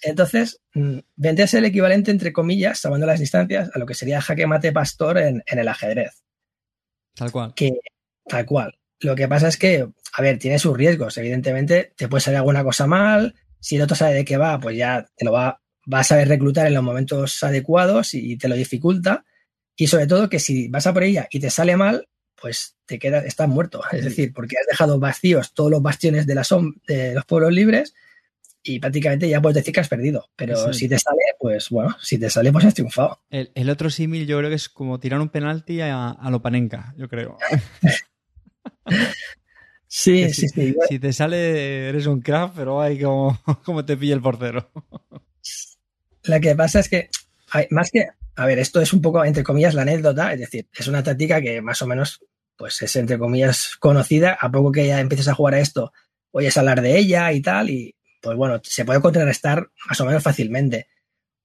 Entonces, 0.03 0.61
mm, 0.73 0.99
vendría 1.15 1.45
a 1.45 1.47
ser 1.47 1.59
el 1.59 1.65
equivalente, 1.65 2.11
entre 2.11 2.33
comillas, 2.33 2.79
salvando 2.79 3.05
las 3.05 3.19
distancias, 3.19 3.69
a 3.73 3.79
lo 3.79 3.85
que 3.85 3.93
sería 3.93 4.21
jaque 4.21 4.47
mate 4.47 4.71
pastor 4.71 5.19
en, 5.19 5.43
en 5.45 5.59
el 5.59 5.67
ajedrez. 5.67 6.23
Tal 7.13 7.31
cual. 7.31 7.53
Que 7.53 7.71
tal 8.25 8.45
cual. 8.45 8.79
Lo 8.99 9.15
que 9.15 9.27
pasa 9.27 9.47
es 9.47 9.57
que, 9.57 9.87
a 10.13 10.21
ver, 10.21 10.39
tiene 10.39 10.59
sus 10.59 10.75
riesgos. 10.75 11.17
Evidentemente, 11.17 11.93
te 11.95 12.07
puede 12.07 12.21
salir 12.21 12.37
alguna 12.37 12.63
cosa 12.63 12.87
mal. 12.87 13.35
Si 13.59 13.75
el 13.75 13.83
otro 13.83 13.95
sabe 13.95 14.13
de 14.15 14.25
qué 14.25 14.37
va, 14.37 14.59
pues 14.59 14.75
ya 14.75 15.07
te 15.15 15.25
lo 15.25 15.31
va, 15.31 15.60
vas 15.91 16.07
a 16.07 16.15
saber 16.15 16.29
reclutar 16.29 16.67
en 16.67 16.73
los 16.73 16.83
momentos 16.83 17.43
adecuados 17.43 18.13
y 18.13 18.37
te 18.37 18.47
lo 18.47 18.55
dificulta. 18.55 19.25
Y 19.75 19.87
sobre 19.87 20.07
todo 20.07 20.29
que 20.29 20.39
si 20.39 20.69
vas 20.69 20.87
a 20.87 20.93
por 20.93 21.03
ella 21.03 21.27
y 21.29 21.39
te 21.39 21.49
sale 21.49 21.75
mal, 21.75 22.07
pues 22.39 22.77
te 22.85 22.97
quedas, 22.97 23.25
estás 23.25 23.47
muerto. 23.47 23.81
Es 23.91 24.05
decir, 24.05 24.31
porque 24.33 24.55
has 24.59 24.67
dejado 24.67 24.99
vacíos 24.99 25.53
todos 25.53 25.69
los 25.69 25.81
bastiones 25.81 26.25
de, 26.25 26.35
la 26.35 26.47
de 26.87 27.13
los 27.13 27.25
pueblos 27.25 27.51
libres 27.51 27.93
y 28.63 28.79
prácticamente 28.79 29.27
ya 29.27 29.41
puedes 29.41 29.55
decir 29.55 29.73
que 29.73 29.81
has 29.81 29.89
perdido. 29.89 30.29
Pero 30.35 30.73
si 30.73 30.87
te 30.87 30.97
sale, 30.97 31.19
pues 31.39 31.69
bueno, 31.69 31.95
si 32.01 32.17
te 32.17 32.29
sale, 32.29 32.51
pues 32.51 32.65
has 32.65 32.73
triunfado. 32.73 33.19
El, 33.29 33.69
otro 33.69 33.89
símil 33.89 34.25
yo 34.25 34.37
creo 34.37 34.49
que 34.49 34.55
es 34.55 34.69
como 34.69 34.99
tirar 34.99 35.19
un 35.19 35.29
penalti 35.29 35.81
a, 35.81 36.09
a 36.09 36.29
lo 36.29 36.41
panenca, 36.41 36.93
yo 36.97 37.09
creo. 37.09 37.37
sí, 39.87 40.33
sí, 40.33 40.47
sí. 40.47 40.75
Si 40.87 40.99
te 40.99 41.11
sale, 41.11 41.89
eres 41.89 42.05
un 42.05 42.21
craft, 42.21 42.55
pero 42.55 42.81
hay 42.81 43.01
como, 43.01 43.37
como 43.65 43.83
te 43.83 43.97
pilla 43.97 44.15
el 44.15 44.21
portero. 44.21 44.71
La 46.23 46.39
que 46.39 46.55
pasa 46.55 46.79
es 46.79 46.89
que, 46.89 47.09
más 47.69 47.91
que, 47.91 48.07
a 48.35 48.45
ver, 48.45 48.59
esto 48.59 48.81
es 48.81 48.93
un 48.93 49.01
poco, 49.01 49.23
entre 49.25 49.43
comillas, 49.43 49.73
la 49.73 49.81
anécdota, 49.81 50.33
es 50.33 50.39
decir, 50.39 50.67
es 50.73 50.87
una 50.87 51.03
táctica 51.03 51.41
que 51.41 51.61
más 51.61 51.81
o 51.81 51.87
menos, 51.87 52.23
pues 52.55 52.81
es, 52.81 52.95
entre 52.95 53.17
comillas, 53.17 53.75
conocida. 53.79 54.37
A 54.39 54.51
poco 54.51 54.71
que 54.71 54.87
ya 54.87 54.99
empieces 54.99 55.27
a 55.27 55.33
jugar 55.33 55.55
a 55.55 55.59
esto, 55.59 55.93
oyes 56.31 56.57
hablar 56.57 56.81
de 56.81 56.97
ella 56.97 57.31
y 57.31 57.41
tal, 57.41 57.69
y 57.69 57.95
pues 58.21 58.37
bueno, 58.37 58.61
se 58.63 58.85
puede 58.85 59.01
contrarrestar 59.01 59.69
más 59.87 59.99
o 59.99 60.05
menos 60.05 60.23
fácilmente. 60.23 60.87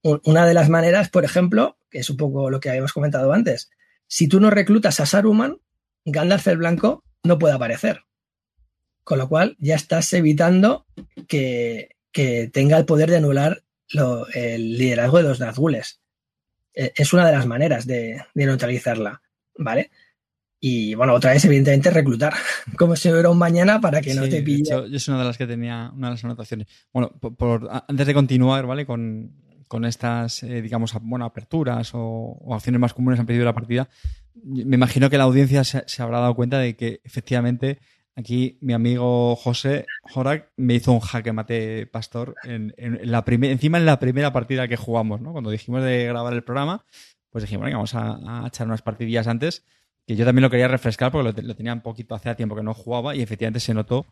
Una 0.02 0.46
de 0.46 0.54
las 0.54 0.68
maneras, 0.68 1.08
por 1.08 1.24
ejemplo, 1.24 1.78
que 1.90 1.98
es 1.98 2.10
un 2.10 2.16
poco 2.16 2.50
lo 2.50 2.60
que 2.60 2.68
habíamos 2.70 2.92
comentado 2.92 3.32
antes, 3.32 3.70
si 4.06 4.28
tú 4.28 4.40
no 4.40 4.50
reclutas 4.50 5.00
a 5.00 5.06
Saruman, 5.06 5.58
Gandalf 6.04 6.46
el 6.46 6.58
Blanco 6.58 7.02
no 7.24 7.38
puede 7.38 7.54
aparecer. 7.54 8.04
Con 9.02 9.18
lo 9.18 9.28
cual 9.28 9.56
ya 9.58 9.74
estás 9.74 10.12
evitando 10.12 10.86
que, 11.28 11.90
tenga 12.52 12.78
el 12.78 12.86
poder 12.86 13.10
de 13.10 13.18
anular 13.18 13.62
el 14.34 14.78
liderazgo 14.78 15.18
de 15.18 15.22
los 15.24 15.40
Nazgules. 15.40 16.00
E, 16.74 16.92
es 16.94 17.12
una 17.12 17.26
de 17.26 17.32
las 17.32 17.46
maneras 17.46 17.86
de, 17.86 18.22
neutralizarla, 18.34 19.22
¿vale? 19.58 19.90
Y 20.60 20.94
bueno, 20.94 21.14
otra 21.14 21.32
vez, 21.32 21.44
evidentemente, 21.44 21.90
reclutar 21.90 22.34
como 22.76 22.96
si 22.96 23.10
hubiera 23.10 23.30
un 23.30 23.38
mañana 23.38 23.80
para 23.80 24.00
que 24.00 24.14
no 24.14 24.28
te 24.28 24.42
pille. 24.42 24.70
Yo, 24.70 24.84
es 24.84 25.08
una 25.08 25.18
de 25.18 25.24
las 25.24 25.38
que 25.38 25.46
tenía, 25.46 25.90
una 25.94 26.08
de 26.08 26.14
las 26.14 26.24
anotaciones. 26.24 26.66
Bueno, 26.92 27.10
por, 27.10 27.68
antes 27.88 28.06
de 28.06 28.14
continuar, 28.14 28.66
¿vale? 28.66 28.86
Con, 28.86 29.44
estas, 29.84 30.42
eh, 30.42 30.62
digamos, 30.62 30.94
bueno, 31.02 31.24
aperturas 31.24 31.90
o, 31.92 32.54
acciones 32.54 32.80
más 32.80 32.94
comunes 32.94 33.20
han 33.20 33.26
pedido 33.26 33.44
la 33.44 33.52
partida, 33.52 33.88
me 34.42 34.76
imagino 34.76 35.10
que 35.10 35.18
la 35.18 35.24
audiencia 35.24 35.64
se, 35.64 36.02
habrá 36.02 36.20
dado 36.20 36.34
cuenta 36.34 36.58
de 36.58 36.76
que 36.76 37.00
efectivamente 37.04 37.78
aquí 38.16 38.58
mi 38.62 38.72
amigo 38.72 39.36
José 39.36 39.86
Jorak 40.02 40.50
me 40.56 40.74
hizo 40.74 40.90
un 40.92 41.00
jaque 41.00 41.32
mate 41.32 41.86
pastor 41.86 42.34
en, 42.44 42.74
la 43.02 43.22
encima 43.26 43.78
en 43.78 43.86
la 43.86 44.00
primera 44.00 44.32
partida 44.32 44.66
que 44.66 44.76
jugamos, 44.76 45.20
¿no? 45.20 45.32
Cuando 45.32 45.50
dijimos 45.50 45.82
de 45.82 46.06
grabar 46.06 46.32
el 46.32 46.42
programa, 46.42 46.84
pues 47.30 47.44
dijimos, 47.44 47.66
venga, 47.66 47.76
vamos 47.76 47.94
a, 47.94 48.44
echar 48.46 48.66
unas 48.66 48.82
partidillas 48.82 49.28
antes 49.28 49.64
que 50.06 50.16
yo 50.16 50.24
también 50.24 50.42
lo 50.42 50.50
quería 50.50 50.68
refrescar 50.68 51.12
porque 51.12 51.42
lo, 51.42 51.54
tenía 51.54 51.72
un 51.72 51.82
poquito 51.82 52.14
hace 52.14 52.34
tiempo 52.34 52.56
que 52.56 52.62
no 52.62 52.74
jugaba 52.74 53.14
y 53.14 53.22
efectivamente 53.22 53.60
se 53.60 53.74
notó 53.74 54.06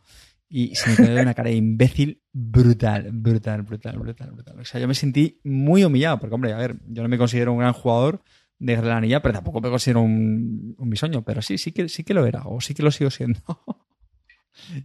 y 0.48 0.74
se 0.74 0.90
me 0.90 0.96
quedó 0.96 1.22
una 1.22 1.34
cara 1.34 1.50
de 1.50 1.56
imbécil 1.56 2.20
brutal, 2.32 3.10
brutal, 3.12 3.62
brutal, 3.62 3.98
brutal, 3.98 4.30
brutal. 4.32 4.60
O 4.60 4.64
sea, 4.64 4.80
yo 4.80 4.88
me 4.88 4.94
sentí 4.94 5.40
muy 5.44 5.84
humillado 5.84 6.18
porque, 6.18 6.34
hombre, 6.34 6.52
a 6.52 6.56
ver, 6.56 6.76
yo 6.88 7.02
no 7.02 7.08
me 7.08 7.16
considero 7.16 7.52
un 7.52 7.60
gran 7.60 7.72
jugador 7.72 8.22
de 8.58 8.76
granilla, 8.76 9.22
pero 9.22 9.34
tampoco 9.34 9.60
me 9.60 9.70
considero 9.70 10.02
un, 10.02 10.74
un 10.76 10.90
bisoño, 10.90 11.22
pero 11.22 11.40
sí, 11.42 11.58
sí 11.58 11.72
que, 11.72 11.88
sí 11.88 12.04
que 12.04 12.12
lo 12.12 12.26
era, 12.26 12.42
o 12.44 12.60
sí 12.60 12.74
que 12.74 12.82
lo 12.82 12.90
sigo 12.90 13.10
siendo. 13.10 13.40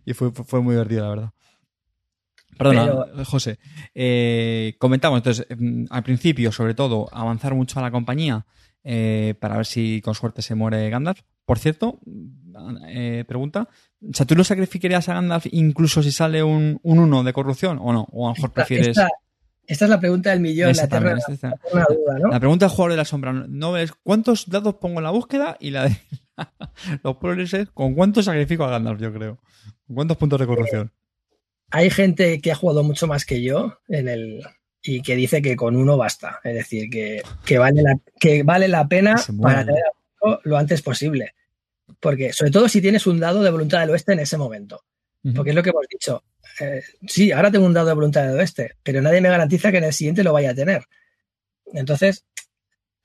y 0.05 0.13
fue, 0.13 0.31
fue 0.31 0.61
muy 0.61 0.73
divertido, 0.73 1.03
la 1.03 1.09
verdad. 1.09 1.33
Perdona, 2.57 3.05
José. 3.25 3.57
Eh, 3.95 4.75
comentamos 4.79 5.19
entonces, 5.19 5.47
mm, 5.57 5.85
al 5.89 6.03
principio, 6.03 6.51
sobre 6.51 6.73
todo, 6.73 7.07
avanzar 7.11 7.55
mucho 7.55 7.79
a 7.79 7.81
la 7.81 7.89
compañía 7.89 8.45
eh, 8.83 9.33
para 9.39 9.55
ver 9.55 9.65
si 9.65 10.01
con 10.01 10.13
suerte 10.13 10.41
se 10.41 10.55
muere 10.55 10.89
Gandalf. 10.89 11.21
Por 11.45 11.57
cierto, 11.57 11.99
eh, 12.87 13.23
pregunta, 13.27 13.69
o 14.01 14.13
sea, 14.13 14.25
¿tú 14.25 14.35
lo 14.35 14.43
sacrificarías 14.43 15.07
a 15.09 15.13
Gandalf 15.13 15.47
incluso 15.51 16.03
si 16.03 16.11
sale 16.11 16.43
un 16.43 16.79
1 16.83 17.23
de 17.23 17.33
corrupción 17.33 17.79
o 17.81 17.93
no? 17.93 18.07
O 18.11 18.27
a 18.27 18.31
lo 18.31 18.35
mejor 18.35 18.51
prefieres... 18.51 18.89
Esta, 18.89 19.85
es 19.85 19.89
la 19.89 19.99
pregunta 19.99 20.31
del 20.31 20.39
millón, 20.39 20.73
la, 20.73 20.83
la, 22.31 22.39
pregunta 22.39 22.65
del 22.65 22.75
jugador 22.75 22.91
de 22.91 22.97
la 22.97 23.05
sombra, 23.05 23.31
no 23.33 23.71
ves 23.71 23.91
cuántos 24.03 24.49
dados 24.49 24.75
pongo 24.75 24.99
en 24.99 25.03
la 25.03 25.11
búsqueda 25.11 25.57
y 25.59 25.69
la 25.69 25.83
de 25.83 25.95
los 27.03 27.17
problemas 27.17 27.53
es 27.53 27.69
con 27.69 27.93
cuánto 27.95 28.21
sacrifico 28.23 28.63
a 28.63 28.69
Gandalf, 28.69 29.01
yo 29.01 29.13
creo. 29.13 29.39
¿Cuántos 29.87 30.17
puntos 30.17 30.39
de 30.39 30.47
corrupción? 30.47 30.91
hay 31.71 31.89
gente 31.89 32.41
que 32.41 32.51
ha 32.51 32.55
jugado 32.55 32.83
mucho 32.83 33.07
más 33.07 33.25
que 33.25 33.41
yo 33.41 33.79
en 33.87 34.07
el, 34.07 34.43
y 34.81 35.01
que 35.01 35.15
dice 35.15 35.41
que 35.41 35.55
con 35.55 35.75
uno 35.75 35.97
basta. 35.97 36.39
Es 36.43 36.55
decir, 36.55 36.89
que, 36.89 37.57
vale, 37.57 37.81
la, 37.81 37.95
que 38.19 38.43
vale 38.43 38.67
la 38.67 38.87
pena 38.87 39.15
para 39.41 39.65
tener 39.65 39.83
lo 40.43 40.57
antes 40.57 40.81
posible. 40.81 41.35
Porque, 41.99 42.33
sobre 42.33 42.51
todo 42.51 42.69
si 42.69 42.81
tienes 42.81 43.07
un 43.07 43.19
dado 43.19 43.41
de 43.41 43.51
voluntad 43.51 43.81
del 43.81 43.91
oeste 43.91 44.13
en 44.13 44.19
ese 44.19 44.37
momento. 44.37 44.83
Porque 45.35 45.49
es 45.49 45.55
lo 45.55 45.63
que 45.63 45.71
hemos 45.71 45.85
dicho. 45.89 46.23
Eh, 46.61 46.81
sí, 47.07 47.31
ahora 47.31 47.51
tengo 47.51 47.65
un 47.65 47.73
dado 47.73 47.87
de 47.87 47.93
voluntad 47.93 48.25
del 48.25 48.39
oeste, 48.39 48.75
pero 48.81 49.01
nadie 49.01 49.21
me 49.21 49.29
garantiza 49.29 49.71
que 49.71 49.77
en 49.77 49.83
el 49.83 49.93
siguiente 49.93 50.23
lo 50.23 50.33
vaya 50.33 50.51
a 50.51 50.55
tener. 50.55 50.83
Entonces, 51.73 52.25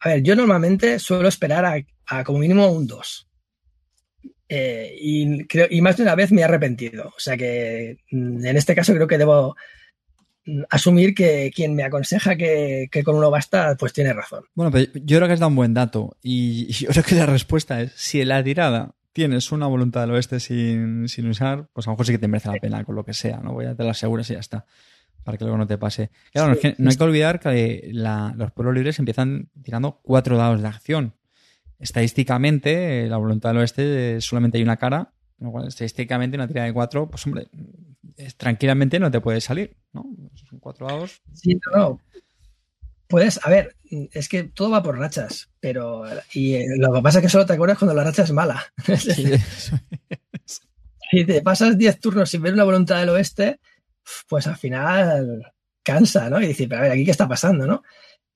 a 0.04 0.10
ver, 0.10 0.22
yo 0.22 0.36
normalmente 0.36 0.98
suelo 0.98 1.28
esperar 1.28 1.64
a, 1.64 1.76
a 2.06 2.24
como 2.24 2.38
mínimo 2.38 2.70
un 2.70 2.86
2. 2.86 3.28
Eh, 4.50 4.94
y, 5.00 5.46
creo, 5.46 5.66
y 5.70 5.80
más 5.80 5.96
de 5.96 6.02
una 6.02 6.14
vez 6.14 6.30
me 6.30 6.42
he 6.42 6.44
arrepentido. 6.44 7.06
O 7.08 7.18
sea 7.18 7.38
que 7.38 7.96
mm, 8.10 8.44
en 8.44 8.56
este 8.56 8.74
caso 8.74 8.92
creo 8.92 9.06
que 9.06 9.16
debo 9.16 9.56
asumir 10.68 11.14
que 11.14 11.50
quien 11.54 11.74
me 11.74 11.84
aconseja 11.84 12.36
que, 12.36 12.90
con 13.02 13.16
uno 13.16 13.30
basta, 13.30 13.76
pues 13.78 13.94
tiene 13.94 14.12
razón. 14.12 14.44
Bueno, 14.54 14.70
pero 14.70 14.92
yo 14.92 15.16
creo 15.16 15.26
que 15.26 15.32
has 15.32 15.40
dado 15.40 15.48
un 15.48 15.56
buen 15.56 15.72
dato 15.72 16.18
y 16.22 16.70
yo 16.70 16.88
creo 16.90 17.02
que 17.02 17.14
la 17.14 17.24
respuesta 17.24 17.80
es, 17.80 17.92
si 17.96 18.20
en 18.20 18.28
la 18.28 18.44
tirada 18.44 18.94
tienes 19.14 19.52
una 19.52 19.68
voluntad 19.68 20.02
del 20.02 20.10
oeste 20.10 20.40
sin, 20.40 21.06
usar, 21.26 21.68
pues 21.72 21.86
a 21.86 21.90
lo 21.90 21.94
mejor 21.94 22.06
sí 22.06 22.12
que 22.12 22.18
te 22.18 22.28
merece 22.28 22.50
la 22.50 22.60
pena 22.60 22.84
con 22.84 22.94
lo 22.94 23.06
que 23.06 23.14
sea, 23.14 23.38
¿no? 23.38 23.54
Voy 23.54 23.64
a 23.64 23.74
te 23.74 23.84
lo 23.84 23.88
aseguras 23.88 24.28
y 24.28 24.34
ya 24.34 24.40
está, 24.40 24.66
para 25.24 25.38
que 25.38 25.44
luego 25.44 25.58
no 25.58 25.66
te 25.66 25.78
pase. 25.78 26.10
Claro, 26.32 26.54
no, 26.78 26.90
hay 26.90 26.96
que 26.96 27.04
olvidar 27.04 27.40
que 27.40 27.90
los 27.92 28.52
pueblos 28.52 28.74
libres 28.74 28.98
empiezan 28.98 29.48
tirando 29.62 30.00
cuatro 30.02 30.36
dados 30.36 30.62
de 30.62 30.68
acción. 30.68 31.14
Estadísticamente, 31.78 33.08
la 33.08 33.16
voluntad 33.16 33.50
del 33.50 33.58
oeste 33.58 34.20
solamente 34.20 34.58
hay 34.58 34.64
una 34.64 34.76
cara, 34.76 35.12
estadísticamente 35.66 36.36
una 36.36 36.46
tirada 36.46 36.66
de 36.66 36.72
cuatro, 36.72 37.10
pues 37.10 37.26
hombre, 37.26 37.48
tranquilamente 38.36 38.98
no 38.98 39.10
te 39.10 39.20
puede 39.20 39.40
salir, 39.40 39.76
¿no? 39.92 40.04
Son 40.48 40.58
cuatro 40.60 40.86
dados. 40.86 41.20
Sí, 41.32 41.58
no, 41.74 42.00
Puedes, 43.06 43.38
a 43.44 43.50
ver, 43.50 43.76
es 44.12 44.28
que 44.28 44.44
todo 44.44 44.70
va 44.70 44.82
por 44.82 44.98
rachas, 44.98 45.50
pero 45.60 46.04
y 46.32 46.54
eh, 46.54 46.66
lo 46.78 46.92
que 46.92 47.02
pasa 47.02 47.18
es 47.18 47.22
que 47.22 47.28
solo 47.28 47.44
te 47.44 47.52
acuerdas 47.52 47.78
cuando 47.78 47.94
la 47.94 48.02
racha 48.02 48.22
es 48.22 48.32
mala. 48.32 48.64
si 51.10 51.24
te 51.24 51.42
pasas 51.42 51.76
10 51.76 52.00
turnos 52.00 52.30
sin 52.30 52.40
ver 52.42 52.54
una 52.54 52.64
voluntad 52.64 52.98
del 53.00 53.10
oeste, 53.10 53.60
pues 54.28 54.46
al 54.46 54.56
final 54.56 55.52
cansa, 55.82 56.30
¿no? 56.30 56.40
Y 56.40 56.46
dices, 56.46 56.66
pero 56.68 56.80
a 56.80 56.82
ver, 56.82 56.92
aquí 56.92 57.04
qué 57.04 57.10
está 57.10 57.28
pasando, 57.28 57.66
¿no? 57.66 57.82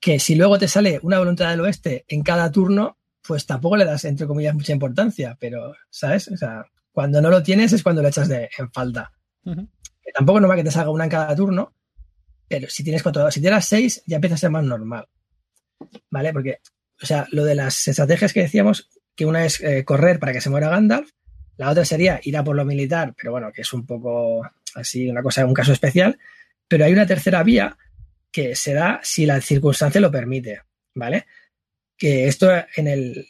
Que 0.01 0.21
si 0.21 0.35
luego 0.35 0.59
te 0.59 0.69
sale 0.69 1.01
una 1.03 1.19
voluntad 1.19 1.51
del 1.51 1.61
oeste 1.61 2.05
en 2.09 2.23
cada 2.23 2.51
turno, 2.53 2.99
pues 3.27 3.47
tampoco 3.47 3.77
le 3.77 3.85
das, 3.85 4.05
entre 4.05 4.27
comillas, 4.27 4.55
mucha 4.55 4.73
importancia, 4.73 5.37
pero, 5.41 5.75
¿sabes? 5.91 6.29
O 6.29 6.37
sea, 6.37 6.65
cuando 6.93 7.21
no 7.21 7.31
lo 7.31 7.43
tienes 7.43 7.73
es 7.73 7.83
cuando 7.83 8.03
lo 8.03 8.09
echas 8.09 8.29
de, 8.29 8.49
en 8.57 8.71
falta. 8.71 9.13
Tampoco 10.15 10.41
no 10.41 10.49
va 10.49 10.57
que 10.57 10.65
te 10.65 10.71
salga 10.71 10.91
una 10.91 11.05
en 11.05 11.11
cada 11.11 11.35
turno, 11.35 11.75
pero 12.49 12.69
si 12.69 12.83
tienes 12.83 13.03
cuatro, 13.03 13.31
si 13.31 13.41
tienes 13.41 13.65
seis, 13.65 14.03
ya 14.07 14.17
empieza 14.17 14.35
a 14.35 14.39
ser 14.39 14.51
más 14.51 14.65
normal. 14.65 15.09
¿Vale? 16.11 16.33
Porque, 16.33 16.59
o 17.03 17.07
sea, 17.07 17.27
lo 17.31 17.45
de 17.45 17.55
las 17.55 17.87
estrategias 17.87 18.33
que 18.33 18.41
decíamos, 18.41 18.89
que 19.15 19.27
una 19.27 19.45
es 19.45 19.61
eh, 19.61 19.85
correr 19.85 20.19
para 20.19 20.33
que 20.33 20.41
se 20.41 20.51
muera 20.51 20.71
Gandalf, 20.71 21.11
la 21.57 21.71
otra 21.71 21.85
sería 21.85 22.21
ir 22.23 22.37
a 22.37 22.45
por 22.45 22.57
lo 22.57 22.65
militar, 22.65 23.15
pero 23.17 23.33
bueno, 23.33 23.53
que 23.53 23.63
es 23.63 23.73
un 23.73 23.85
poco 23.85 24.43
así, 24.75 25.09
una 25.09 25.23
cosa, 25.23 25.45
un 25.47 25.55
caso 25.55 25.73
especial. 25.73 26.19
Pero 26.67 26.85
hay 26.85 26.93
una 26.93 27.07
tercera 27.07 27.43
vía 27.43 27.77
que 28.31 28.55
se 28.55 28.75
da 28.75 29.01
si 29.03 29.27
la 29.27 29.41
circunstancia 29.41 30.01
lo 30.01 30.11
permite, 30.11 30.63
¿vale? 30.95 31.27
Que 31.97 32.29
esto 32.29 32.51
en 32.77 32.87
el, 32.87 33.27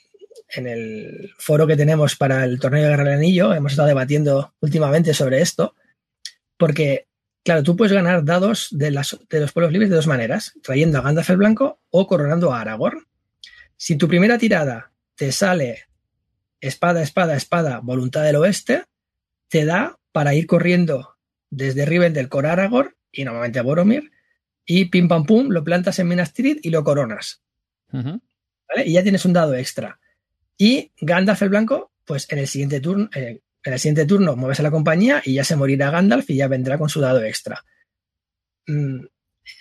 en 0.50 0.66
el 0.66 1.34
foro 1.38 1.66
que 1.66 1.76
tenemos 1.76 2.16
para 2.16 2.44
el 2.44 2.58
torneo 2.58 2.82
de 2.82 2.88
Guerra 2.90 3.14
Anillo, 3.14 3.54
hemos 3.54 3.72
estado 3.72 3.88
debatiendo 3.88 4.54
últimamente 4.60 5.14
sobre 5.14 5.40
esto, 5.40 5.74
porque, 6.56 7.06
claro, 7.44 7.62
tú 7.62 7.76
puedes 7.76 7.92
ganar 7.92 8.24
dados 8.24 8.68
de, 8.72 8.90
de 8.90 9.40
los 9.40 9.52
pueblos 9.52 9.72
libres 9.72 9.90
de 9.90 9.96
dos 9.96 10.06
maneras, 10.06 10.54
trayendo 10.62 10.98
a 10.98 11.02
Gandalf 11.02 11.30
el 11.30 11.36
Blanco 11.36 11.80
o 11.90 12.06
coronando 12.06 12.52
a 12.52 12.60
Aragorn. 12.60 13.06
Si 13.76 13.96
tu 13.96 14.08
primera 14.08 14.38
tirada 14.38 14.92
te 15.14 15.30
sale 15.30 15.84
espada, 16.60 17.02
espada, 17.02 17.36
espada, 17.36 17.80
voluntad 17.80 18.24
del 18.24 18.36
oeste, 18.36 18.84
te 19.48 19.64
da 19.64 19.98
para 20.12 20.34
ir 20.34 20.46
corriendo 20.46 21.17
desde 21.50 21.84
Rivendell 21.84 22.28
con 22.28 22.46
Aragorn 22.46 22.94
y 23.12 23.24
normalmente 23.24 23.58
a 23.58 23.62
Boromir, 23.62 24.10
y 24.64 24.86
pim 24.86 25.08
pam 25.08 25.24
pum, 25.24 25.48
lo 25.48 25.64
plantas 25.64 25.98
en 25.98 26.08
Minas 26.08 26.34
Tirith 26.34 26.64
y 26.64 26.70
lo 26.70 26.84
coronas. 26.84 27.42
Y 27.90 28.92
ya 28.92 29.02
tienes 29.02 29.24
un 29.24 29.32
dado 29.32 29.54
extra. 29.54 29.98
Y 30.58 30.92
Gandalf 31.00 31.40
el 31.42 31.48
Blanco, 31.48 31.92
pues 32.04 32.30
en 32.30 32.38
el 32.38 32.46
siguiente 32.46 32.80
turno, 32.80 33.08
eh, 33.14 33.40
en 33.64 33.72
el 33.72 33.78
siguiente 33.78 34.04
turno 34.04 34.36
mueves 34.36 34.60
a 34.60 34.62
la 34.62 34.70
compañía 34.70 35.22
y 35.24 35.34
ya 35.34 35.44
se 35.44 35.56
morirá 35.56 35.90
Gandalf 35.90 36.28
y 36.28 36.36
ya 36.36 36.48
vendrá 36.48 36.76
con 36.76 36.90
su 36.90 37.00
dado 37.00 37.22
extra. 37.24 37.64
Mm, 38.66 39.06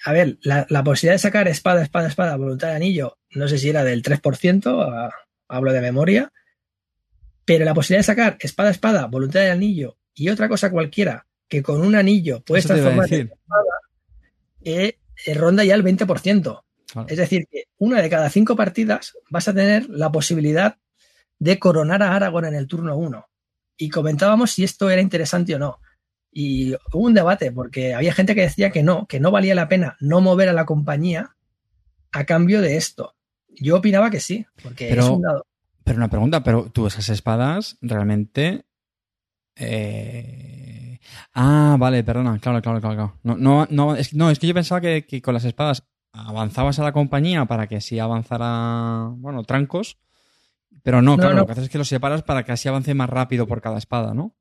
a 0.03 0.11
ver, 0.11 0.37
la, 0.41 0.65
posibilidad 0.83 1.15
de 1.15 1.19
sacar 1.19 1.47
espada, 1.47 1.83
espada, 1.83 2.09
espada, 2.09 2.35
voluntad 2.35 2.69
de 2.69 2.75
anillo, 2.75 3.17
no 3.31 3.47
sé 3.47 3.57
si 3.57 3.69
era 3.69 3.85
del 3.85 4.03
3%, 4.03 5.11
hablo 5.47 5.71
de 5.71 5.81
memoria, 5.81 6.33
pero 7.45 7.63
la 7.63 7.73
posibilidad 7.73 7.99
de 7.99 8.03
sacar 8.03 8.37
espada, 8.41 8.71
espada, 8.71 9.05
voluntad 9.05 9.39
de 9.39 9.51
anillo 9.51 9.97
y 10.13 10.27
otra 10.27 10.49
cosa 10.49 10.69
cualquiera 10.69 11.26
que 11.47 11.63
con 11.63 11.81
un 11.81 11.95
anillo 11.95 12.41
puedes 12.41 12.65
transformar 12.65 13.13
en 13.13 13.27
espada, 13.27 13.73
eh, 14.63 14.97
eh, 15.25 15.33
ronda 15.33 15.63
ya 15.63 15.75
el 15.75 15.83
20%. 15.83 16.63
Es 17.07 17.17
decir, 17.17 17.47
que 17.51 17.65
una 17.77 18.01
de 18.01 18.09
cada 18.09 18.29
cinco 18.29 18.55
partidas 18.55 19.17
vas 19.29 19.47
a 19.47 19.53
tener 19.53 19.89
la 19.89 20.11
posibilidad 20.11 20.77
de 21.37 21.59
coronar 21.59 22.01
a 22.01 22.15
Aragorn 22.15 22.47
en 22.47 22.55
el 22.55 22.67
turno 22.67 22.95
1. 22.95 23.27
Y 23.77 23.89
comentábamos 23.89 24.51
si 24.51 24.63
esto 24.63 24.89
era 24.89 25.01
interesante 25.01 25.53
o 25.55 25.59
no. 25.59 25.79
Y 26.31 26.73
hubo 26.93 27.05
un 27.05 27.13
debate, 27.13 27.51
porque 27.51 27.93
había 27.93 28.13
gente 28.13 28.35
que 28.35 28.41
decía 28.41 28.71
que 28.71 28.83
no, 28.83 29.05
que 29.05 29.19
no 29.19 29.31
valía 29.31 29.55
la 29.55 29.67
pena 29.67 29.97
no 29.99 30.21
mover 30.21 30.49
a 30.49 30.53
la 30.53 30.65
compañía 30.65 31.35
a 32.11 32.25
cambio 32.25 32.61
de 32.61 32.77
esto. 32.77 33.15
Yo 33.49 33.77
opinaba 33.77 34.09
que 34.09 34.19
sí, 34.19 34.45
porque 34.61 34.89
pero, 34.89 35.03
es 35.03 35.09
un 35.09 35.21
dado. 35.21 35.45
Pero 35.83 35.97
una 35.97 36.09
pregunta, 36.09 36.43
pero 36.43 36.69
tú 36.71 36.87
esas 36.87 37.09
espadas 37.09 37.77
realmente. 37.81 38.65
Eh... 39.55 40.86
Ah, 41.33 41.75
vale, 41.79 42.03
perdona, 42.03 42.39
claro, 42.39 42.61
claro, 42.61 42.79
claro. 42.79 43.19
No, 43.23 43.35
no, 43.35 43.67
no, 43.69 43.95
es, 43.95 44.13
no, 44.13 44.29
es 44.29 44.39
que 44.39 44.47
yo 44.47 44.53
pensaba 44.53 44.81
que, 44.81 45.05
que, 45.05 45.21
con 45.21 45.33
las 45.33 45.45
espadas 45.45 45.83
avanzabas 46.11 46.79
a 46.79 46.83
la 46.83 46.91
compañía 46.91 47.45
para 47.45 47.67
que 47.67 47.77
así 47.77 47.99
avanzara, 47.99 49.09
bueno, 49.15 49.43
trancos. 49.43 49.97
Pero 50.83 51.01
no, 51.01 51.17
claro, 51.17 51.35
lo 51.35 51.45
que 51.45 51.51
haces 51.51 51.65
es 51.65 51.69
que 51.69 51.77
los 51.77 51.89
separas 51.89 52.23
para 52.23 52.43
que 52.43 52.53
así 52.53 52.67
avance 52.69 52.93
más 52.93 53.09
rápido 53.09 53.45
por 53.45 53.61
cada 53.61 53.77
espada, 53.77 54.13
¿no? 54.13 54.35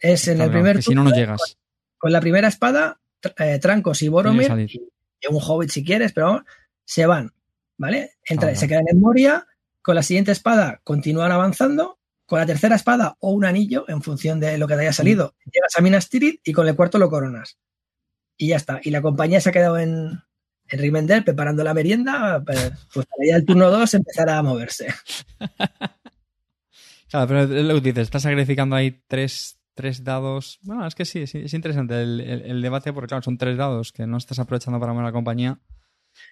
Es, 0.00 0.28
en 0.28 0.40
el 0.40 0.50
primer 0.50 0.82
Si 0.82 0.94
no, 0.94 1.04
no 1.04 1.10
llegas. 1.10 1.58
Con, 1.98 2.12
la 2.12 2.20
primera 2.20 2.48
espada, 2.48 3.00
eh, 3.38 3.58
Trancos 3.58 4.02
y 4.02 4.08
Boromir, 4.08 4.50
y, 4.70 4.90
un 5.28 5.40
Hobbit 5.42 5.70
si 5.70 5.84
quieres, 5.84 6.12
pero 6.12 6.44
se 6.84 7.06
van, 7.06 7.32
¿vale? 7.76 8.12
Entra, 8.24 8.54
Se 8.54 8.68
quedan 8.68 8.84
en 8.88 9.00
Moria, 9.00 9.46
con 9.82 9.94
la 9.94 10.02
siguiente 10.02 10.32
espada 10.32 10.80
continúan 10.84 11.32
avanzando, 11.32 11.98
con 12.26 12.38
la 12.38 12.46
tercera 12.46 12.76
espada 12.76 13.16
o 13.20 13.30
un 13.30 13.44
anillo, 13.44 13.84
en 13.88 14.02
función 14.02 14.40
de 14.40 14.58
lo 14.58 14.66
que 14.66 14.74
te 14.74 14.82
haya 14.82 14.92
salido, 14.92 15.34
mm. 15.44 15.50
llegas 15.50 15.72
a 15.76 15.82
Minas 15.82 16.08
Tirith 16.08 16.40
y 16.44 16.52
con 16.52 16.68
el 16.68 16.76
cuarto 16.76 16.98
lo 16.98 17.08
coronas. 17.08 17.58
Y 18.36 18.48
ya 18.48 18.56
está. 18.56 18.80
Y 18.82 18.90
la 18.90 19.00
compañía 19.00 19.40
se 19.40 19.48
ha 19.48 19.52
quedado 19.52 19.78
en, 19.78 20.20
en 20.68 20.78
Rivendell 20.78 21.24
preparando 21.24 21.64
la 21.64 21.72
merienda, 21.72 22.42
pues, 22.44 22.72
pues 22.92 23.06
para 23.06 23.26
ya 23.26 23.36
el 23.36 23.46
turno 23.46 23.70
2 23.70 23.94
empezar 23.94 24.28
a 24.28 24.42
moverse. 24.42 24.88
Claro, 27.08 27.28
pero 27.28 27.46
lo 27.46 27.74
que 27.74 27.92
dices, 27.92 28.02
estás 28.02 28.22
sacrificando 28.22 28.74
ahí 28.74 29.00
tres, 29.06 29.60
tres 29.74 30.02
dados. 30.02 30.58
Bueno, 30.62 30.86
es 30.86 30.94
que 30.94 31.04
sí, 31.04 31.20
es 31.20 31.54
interesante 31.54 32.02
el, 32.02 32.60
debate 32.62 32.92
porque, 32.92 33.08
claro, 33.08 33.22
son 33.22 33.38
tres 33.38 33.56
dados 33.56 33.92
que 33.92 34.06
no 34.06 34.16
estás 34.16 34.38
aprovechando 34.38 34.80
para 34.80 34.92
mover 34.92 35.06
la 35.06 35.12
compañía. 35.12 35.60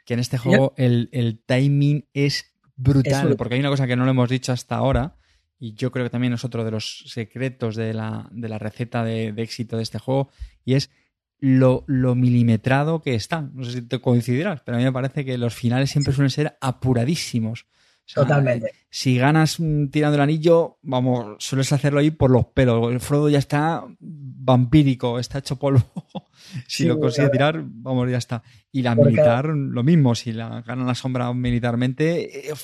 Que 0.05 0.15
en 0.15 0.21
este 0.21 0.37
juego 0.37 0.75
el, 0.77 1.43
timing 1.47 2.09
es 2.13 2.53
brutal, 2.75 3.37
porque 3.37 3.55
hay 3.55 3.61
una 3.61 3.69
cosa 3.69 3.87
que 3.87 3.97
no 3.97 4.05
lo 4.05 4.11
hemos 4.11 4.29
dicho 4.29 4.51
hasta 4.51 4.77
ahora, 4.77 5.17
y 5.65 5.73
yo 5.73 5.91
creo 5.91 6.05
que 6.05 6.11
también 6.11 6.35
es 6.35 6.45
otro 6.45 6.63
de 6.63 6.71
los 6.71 7.05
secretos 7.07 7.75
de 7.75 7.95
la, 7.95 8.29
de 8.31 8.51
la 8.51 8.59
receta 8.59 9.03
de, 9.03 9.29
éxito 9.39 9.79
de 9.79 9.83
este 9.83 9.99
juego, 9.99 10.29
y 10.63 10.75
es 10.75 10.91
lo, 11.39 11.85
lo, 11.87 12.15
milimetrado 12.15 13.01
que 13.01 13.15
está. 13.15 13.41
No 13.41 13.65
sé 13.65 13.73
si 13.73 13.83
te 13.83 13.99
coincidirás, 13.99 14.61
pero 14.61 14.77
a 14.77 14.79
mí 14.79 14.85
me 14.85 14.93
parece 14.93 15.25
que 15.25 15.39
los 15.39 15.55
finales 15.55 15.91
siempre 15.91 16.13
suelen 16.13 16.29
ser 16.29 16.59
apuradísimos. 16.61 17.65
Totalmente. 18.13 18.73
Si 18.91 19.17
ganas 19.17 19.57
tirando 19.91 20.17
el 20.17 20.21
anillo, 20.21 20.79
vamos, 20.83 21.37
sueles 21.43 21.73
hacerlo 21.73 22.01
ahí 22.01 22.11
por 22.11 22.31
los 22.31 22.45
pelos. 22.45 22.93
El 22.93 23.01
Frodo 23.01 23.31
ya 23.31 23.39
está 23.39 23.87
vampírico, 23.99 25.19
está 25.19 25.39
hecho 25.39 25.57
polvo. 25.57 25.91
si 26.69 26.85
lo 26.85 27.01
consigue 27.01 27.31
tirar, 27.31 27.65
vamos, 27.65 28.11
ya 28.11 28.19
está. 28.19 28.43
Y 28.71 28.83
la 28.83 28.95
militar, 28.95 29.47
lo 29.47 29.83
mismo. 29.83 30.15
Si 30.15 30.35
la 30.35 30.61
gana 30.61 30.85
la 30.85 30.95
sombra 30.95 31.33
militarmente, 31.33 32.51
eh, 32.51 32.55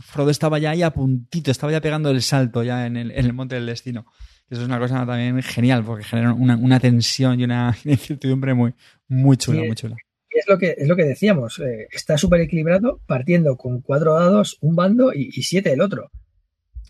Frodo 0.00 0.30
estaba 0.30 0.58
ya 0.58 0.70
ahí 0.70 0.82
a 0.82 0.92
puntito, 0.92 1.50
estaba 1.50 1.72
ya 1.72 1.80
pegando 1.80 2.10
el 2.10 2.22
salto 2.22 2.62
ya 2.62 2.86
en 2.86 2.96
el, 2.96 3.32
monte 3.32 3.54
del 3.54 3.66
destino. 3.66 4.06
Eso 4.50 4.60
es 4.60 4.66
una 4.66 4.78
cosa 4.78 5.06
también 5.06 5.42
genial, 5.42 5.84
porque 5.84 6.04
genera 6.04 6.32
una, 6.32 6.80
tensión 6.80 7.40
y 7.40 7.44
una 7.44 7.76
incertidumbre 7.84 8.54
muy, 8.54 8.74
muy 9.08 9.36
chula, 9.36 9.62
muy 9.64 9.74
chula 9.74 9.96
es 10.34 10.48
lo 10.48 10.58
que, 10.58 10.74
es 10.76 10.88
lo 10.88 10.96
que 10.96 11.04
decíamos, 11.04 11.58
eh, 11.60 11.88
está 11.90 12.18
súper 12.18 12.40
equilibrado 12.40 13.00
partiendo 13.06 13.56
con 13.56 13.80
cuatro 13.80 14.14
dados 14.14 14.58
un 14.60 14.74
bando 14.74 15.12
y, 15.12 15.30
siete 15.42 15.72
el 15.72 15.80
otro. 15.80 16.10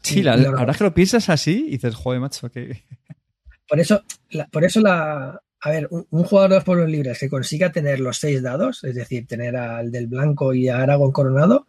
Sí, 0.02 0.22
la, 0.22 0.36
verdad 0.36 0.76
que 0.76 0.84
lo 0.84 0.94
piensas 0.94 1.28
así 1.28 1.66
y 1.68 1.70
dices, 1.72 1.94
joder, 1.94 2.20
macho, 2.20 2.50
que... 2.50 2.82
Por 3.68 3.80
eso, 3.80 4.02
la, 4.30 4.46
por 4.48 4.62
eso 4.62 4.80
la... 4.82 5.40
A 5.62 5.70
ver, 5.70 5.88
un, 5.90 6.24
jugador 6.24 6.50
de 6.50 6.56
los 6.56 6.64
pueblos 6.64 6.90
libres 6.90 7.18
que 7.18 7.30
consiga 7.30 7.72
tener 7.72 7.98
los 7.98 8.18
seis 8.18 8.42
dados, 8.42 8.84
es 8.84 8.94
decir, 8.94 9.26
tener 9.26 9.56
al 9.56 9.90
del 9.90 10.06
blanco 10.06 10.52
y 10.52 10.68
a 10.68 10.82
Aragón 10.82 11.12
coronado, 11.12 11.66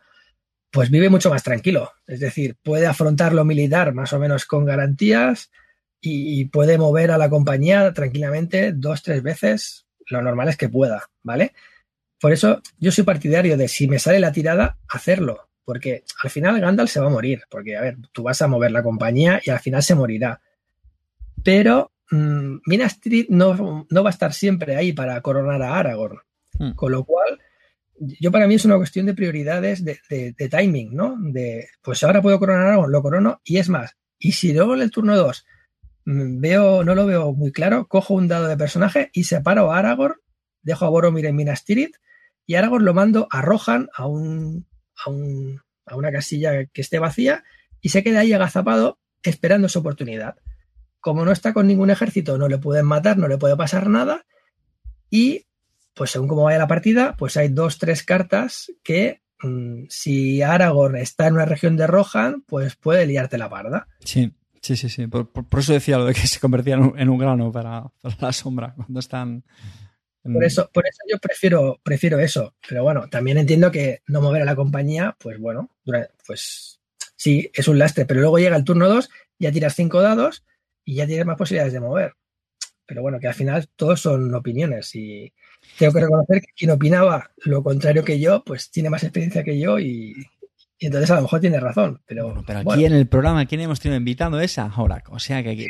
pues 0.76 0.89
vive 0.89 1.10
mucho 1.10 1.30
más 1.30 1.41
tranquilo. 1.41 1.93
Es 2.06 2.19
decir, 2.19 2.57
puede 2.61 2.85
afrontar 2.85 3.31
lo 3.31 3.45
militar 3.45 3.93
más 3.93 4.11
o 4.11 4.19
menos 4.19 4.45
con 4.45 4.65
garantías 4.65 5.49
y, 6.02 6.41
y 6.41 6.45
puede 6.45 6.77
mover 6.77 7.11
a 7.11 7.18
la 7.18 7.30
compañía 7.30 7.93
tranquilamente 7.93 8.73
dos, 8.73 9.02
tres 9.02 9.23
veces 9.23 9.85
lo 10.07 10.22
normal 10.22 10.49
es 10.49 10.57
que 10.57 10.68
pueda, 10.68 11.10
¿vale? 11.23 11.53
Por 12.19 12.34
eso 12.34 12.61
yo 12.77 12.91
soy 12.91 13.06
partidario 13.06 13.56
de 13.56 13.69
si 13.69 13.88
me 13.88 13.99
sale 13.99 14.19
la 14.19 14.34
tirada, 14.34 14.77
hacerlo, 14.89 15.47
porque 15.64 16.03
al 16.22 16.30
final 16.30 16.60
Gandalf 16.60 16.91
se 16.91 16.99
va 16.99 17.07
a 17.07 17.11
morir, 17.11 17.43
porque 17.49 17.77
a 17.77 17.81
ver, 17.81 17.95
tú 18.11 18.23
vas 18.23 18.41
a 18.41 18.47
mover 18.49 18.72
la 18.72 18.84
compañía 18.84 19.41
y 19.45 19.52
al 19.52 19.61
final 19.61 19.81
se 19.81 19.95
morirá. 19.95 20.41
Pero 21.41 21.93
mmm, 22.11 22.57
Minas 22.65 22.95
Street 22.95 23.27
no, 23.30 23.88
no, 23.89 24.03
va 24.03 24.10
a 24.10 24.14
estar 24.14 24.34
siempre 24.34 24.76
ahí 24.76 24.91
para 24.91 25.22
coronar 25.22 25.61
a 25.61 25.80
Aragorn, 25.80 26.19
hmm. 26.60 26.72
con 26.72 26.91
lo 26.91 27.06
cual 27.06 27.39
yo 27.99 28.31
para 28.31 28.47
mí 28.47 28.55
es 28.55 28.65
una 28.65 28.77
cuestión 28.77 29.05
de 29.05 29.13
prioridades 29.13 29.84
de, 29.84 29.99
de, 30.09 30.49
timing, 30.49 30.95
¿no? 30.95 31.17
De, 31.19 31.67
pues 31.81 32.03
ahora 32.03 32.22
puedo 32.22 32.39
coronar 32.39 32.65
a 32.65 32.67
Aragorn, 32.69 32.91
lo 32.91 33.01
corono, 33.01 33.41
y 33.43 33.57
es 33.57 33.69
más, 33.69 33.95
y 34.19 34.34
si 34.34 34.53
luego 34.53 34.76
en 34.76 34.81
el 34.81 34.91
turno 34.91 35.15
2 35.15 35.45
Mm, 36.05 36.39
veo, 36.39 36.84
no 36.84 36.93
lo 36.95 37.05
veo 37.05 37.34
muy 37.34 37.51
claro, 37.51 37.88
cojo 37.88 38.13
un 38.13 38.27
dado 38.27 38.47
de 38.47 38.57
personaje 38.57 39.09
y 39.13 39.23
separo 39.23 39.72
a 39.72 39.80
Aragorn, 39.80 40.15
dejo 40.61 40.85
a 40.85 40.89
Boromir 40.89 41.26
en 41.26 41.35
Minas 41.35 41.65
Tirith 41.65 41.95
y 42.45 42.55
Aragorn 42.55 42.85
lo 42.85 42.93
mando 42.93 43.27
a 43.31 43.41
Rohan 43.41 43.89
a, 43.95 44.05
un, 44.05 44.67
a, 45.03 45.09
un, 45.09 45.61
a 45.85 45.95
una 45.95 46.11
casilla 46.11 46.65
que 46.65 46.81
esté 46.81 46.99
vacía 46.99 47.43
y 47.81 47.89
se 47.89 48.03
queda 48.03 48.19
ahí 48.19 48.34
agazapado 48.34 48.99
esperando 49.23 49.67
su 49.67 49.80
oportunidad. 49.80 50.35
Como 50.99 51.26
no 51.26 51.31
está 51.31 51.53
con 51.53 51.67
ningún 51.67 51.89
ejército, 51.89 52.38
no 52.38 52.47
le 52.47 52.59
pueden 52.59 52.85
matar, 52.85 53.17
no 53.17 53.27
le 53.27 53.39
puede 53.39 53.57
pasar 53.57 53.89
nada 53.89 54.26
y 55.09 55.44
pues 55.95 56.11
según 56.11 56.27
cómo 56.27 56.43
vaya 56.43 56.59
la 56.59 56.67
partida, 56.67 57.15
pues 57.17 57.38
hay 57.38 57.47
dos, 57.47 57.80
tres 57.80 58.03
cartas 58.03 58.72
que 58.84 59.22
mm, 59.41 59.85
si 59.89 60.41
Aragorn 60.41 60.97
está 60.97 61.27
en 61.27 61.34
una 61.34 61.45
región 61.45 61.77
de 61.77 61.88
Rohan, 61.88 62.43
pues 62.45 62.76
puede 62.76 63.07
liarte 63.07 63.38
la 63.38 63.49
parda. 63.49 63.88
Sí. 64.01 64.31
Sí, 64.65 64.76
sí, 64.76 64.89
sí. 64.89 65.05
Por, 65.05 65.30
eso 65.59 65.73
decía 65.73 65.99
lo 65.99 66.05
de 66.05 66.15
que 66.15 66.26
se 66.26 66.39
convertían 66.39 66.93
en 66.97 67.09
un, 67.09 67.19
grano 67.19 67.51
para, 67.51 67.84
la 68.19 68.34
sombra 68.34 68.73
cuando 68.76 68.99
están. 68.99 69.43
Por 70.23 70.43
eso, 70.43 70.72
por 70.73 70.88
eso 70.88 71.03
yo 71.07 71.19
prefiero, 71.19 71.80
prefiero 71.84 72.17
eso. 72.17 72.55
Pero 72.67 72.81
bueno, 72.81 73.07
también 73.07 73.38
entiendo 73.38 73.72
que 73.72 74.01
no 74.07 74.22
mover 74.22 74.41
a 74.41 74.45
la 74.45 74.55
compañía, 74.55 75.15
pues 75.19 75.38
bueno, 75.38 75.69
pues 76.26 76.81
sí, 77.15 77.51
es 77.53 77.67
un 77.67 77.77
lastre. 77.77 78.07
Pero 78.07 78.22
luego 78.22 78.39
llega 78.39 78.57
el 78.57 78.63
turno 78.63 78.89
2, 78.89 79.07
ya 79.38 79.51
tiras 79.51 79.76
cinco 79.76 80.01
dados 80.01 80.43
y 80.84 80.95
ya 80.95 81.05
tienes 81.05 81.27
más 81.27 81.38
posibilidades 81.38 81.73
de 81.73 81.81
mover. 81.81 82.15
Pero 82.86 83.02
bueno, 83.02 83.20
que 83.20 83.28
al 83.28 83.34
final 83.34 83.68
todos 83.76 84.02
son 84.02 84.34
opiniones 84.36 84.94
y 84.95 85.34
tengo 85.80 85.94
que 85.94 86.02
reconocer 86.02 86.41
que 86.41 86.53
quien 86.56 86.72
opinaba 86.72 87.32
lo 87.38 87.64
contrario 87.64 88.03
que 88.03 88.20
yo, 88.20 88.44
pues 88.44 88.70
tiene 88.70 88.90
más 88.90 89.03
experiencia 89.03 89.44
que 89.44 89.60
yo 89.60 89.80
y, 89.80 90.14
y 90.78 90.88
entonces 90.88 91.10
a 91.12 91.16
lo 91.16 91.22
mejor 91.22 91.40
tiene 91.40 91.60
razón, 91.60 92.02
pero. 92.06 92.44
pero 92.45 92.60
aquí 92.60 92.86
en 92.86 92.94
el 92.94 93.07
programa, 93.07 93.45
¿quién 93.45 93.62
hemos 93.62 93.80
tenido 93.80 93.98
invitado? 93.98 94.41
Esa 94.41 94.66
ahora. 94.66 95.02
O 95.10 95.20
sea 95.20 95.41
que 95.41 95.52
aquí, 95.52 95.68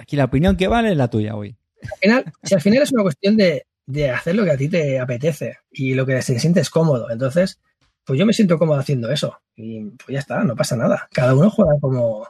aquí 0.00 0.16
la 0.16 0.24
opinión 0.24 0.56
que 0.56 0.68
vale 0.68 0.92
es 0.92 0.96
la 0.96 1.08
tuya 1.08 1.34
hoy. 1.34 1.56
Al 1.82 1.98
final, 2.00 2.32
si 2.42 2.54
al 2.54 2.60
final 2.62 2.82
es 2.82 2.92
una 2.92 3.02
cuestión 3.02 3.36
de, 3.36 3.66
hacer 4.10 4.34
lo 4.34 4.44
que 4.44 4.50
a 4.50 4.56
ti 4.56 4.68
te 4.68 4.98
apetece 4.98 5.58
y 5.70 5.94
lo 5.94 6.06
que 6.06 6.22
se 6.22 6.38
sientes 6.38 6.70
cómodo. 6.70 7.10
Entonces, 7.10 7.60
pues 8.04 8.18
yo 8.18 8.24
me 8.24 8.32
siento 8.32 8.58
cómodo 8.58 8.78
haciendo 8.78 9.10
eso. 9.10 9.38
Y 9.54 9.84
pues 9.84 10.08
ya 10.08 10.20
está, 10.20 10.42
no 10.42 10.56
pasa 10.56 10.74
nada. 10.74 11.06
Cada 11.12 11.34
uno 11.34 11.50
juega 11.50 11.72
como. 11.80 12.26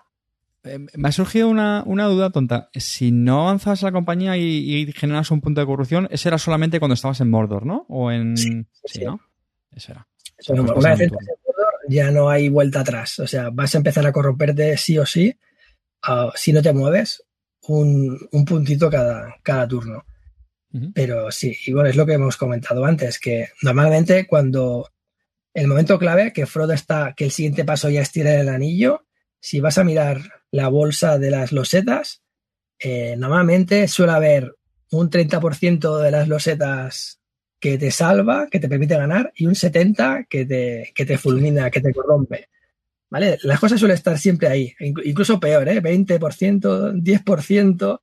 Eh, 0.67 0.79
me 0.95 1.09
ha 1.09 1.13
surgido 1.13 1.49
una, 1.49 1.83
duda 1.85 2.31
tonta. 2.31 2.71
Si 2.75 3.13
no 3.13 3.43
avanzabas 3.43 3.83
a 3.83 3.87
la 3.87 3.93
compañía 3.93 4.37
y, 4.37 4.93
generas 4.93 5.31
un 5.31 5.41
punto 5.41 5.61
de 5.61 5.67
corrupción, 5.67 6.09
ese 6.11 6.29
era 6.29 6.39
solamente 6.39 6.79
cuando 6.79 6.95
estabas 6.95 7.21
en 7.21 7.31
Mordor, 7.31 7.67
¿no? 7.67 7.87
O 7.89 8.11
en. 8.11 8.37
Sí, 8.37 9.05
¿no? 9.05 9.21
Eso 9.73 9.93
era. 9.93 10.07
una 10.49 10.95
vez 10.95 11.11
ya 11.89 12.11
no 12.11 12.29
hay 12.29 12.49
vuelta 12.49 12.81
atrás. 12.81 13.19
O 13.19 13.27
sea, 13.27 13.51
vas 13.51 13.75
a 13.75 13.79
empezar 13.79 14.07
a 14.07 14.13
corromperte 14.13 14.77
sí 14.77 14.99
o 14.99 15.07
sí, 15.07 15.39
si 16.35 16.53
no 16.53 16.63
te 16.63 16.73
mueves, 16.73 17.23
un, 17.69 18.29
puntito 18.47 18.91
cada, 18.91 19.37
cada 19.43 19.67
turno. 19.67 20.05
Pero 20.95 21.31
sí, 21.31 21.57
y 21.65 21.73
bueno, 21.73 21.89
es 21.89 21.97
lo 21.97 22.05
que 22.05 22.13
hemos 22.13 22.37
comentado 22.37 22.85
antes, 22.85 23.19
que 23.19 23.49
normalmente 23.63 24.27
cuando 24.27 24.91
el 25.55 25.69
momento 25.69 25.99
clave, 25.99 26.35
que 26.35 26.45
Frodo 26.45 26.75
está, 26.75 27.15
que 27.17 27.25
el 27.25 27.31
siguiente 27.31 27.65
paso 27.65 27.89
ya 27.89 28.03
es 28.03 28.13
tirar 28.13 28.35
el 28.35 28.51
anillo, 28.51 29.06
si 29.41 29.61
vas 29.61 29.79
a 29.79 29.85
mirar 29.85 30.21
la 30.51 30.69
bolsa 30.69 31.19
de 31.19 31.31
las 31.31 31.53
losetas, 31.53 32.23
eh, 32.79 33.15
normalmente 33.17 33.89
suele 33.89 34.13
haber 34.13 34.55
un 34.91 35.11
30% 35.11 35.99
de 35.99 36.11
las 36.11 36.29
losetas 36.29 37.21
que 37.59 37.79
te 37.79 37.91
salva, 37.91 38.49
que 38.51 38.61
te 38.61 38.69
permite 38.69 38.97
ganar, 38.97 39.33
y 39.35 39.47
un 39.47 39.55
70 39.55 40.27
que 40.29 40.45
te, 40.45 40.93
que 40.95 41.07
te 41.07 41.19
fulmina, 41.19 41.71
que 41.71 41.81
te 41.81 41.93
corrompe. 41.93 42.49
¿Vale? 43.09 43.39
Las 43.43 43.61
cosas 43.61 43.79
suelen 43.79 43.95
estar 43.95 44.19
siempre 44.19 44.49
ahí, 44.49 44.75
incluso 44.81 45.39
peor, 45.39 45.69
¿eh? 45.69 45.81
20%, 45.81 46.93
10%. 46.93 48.01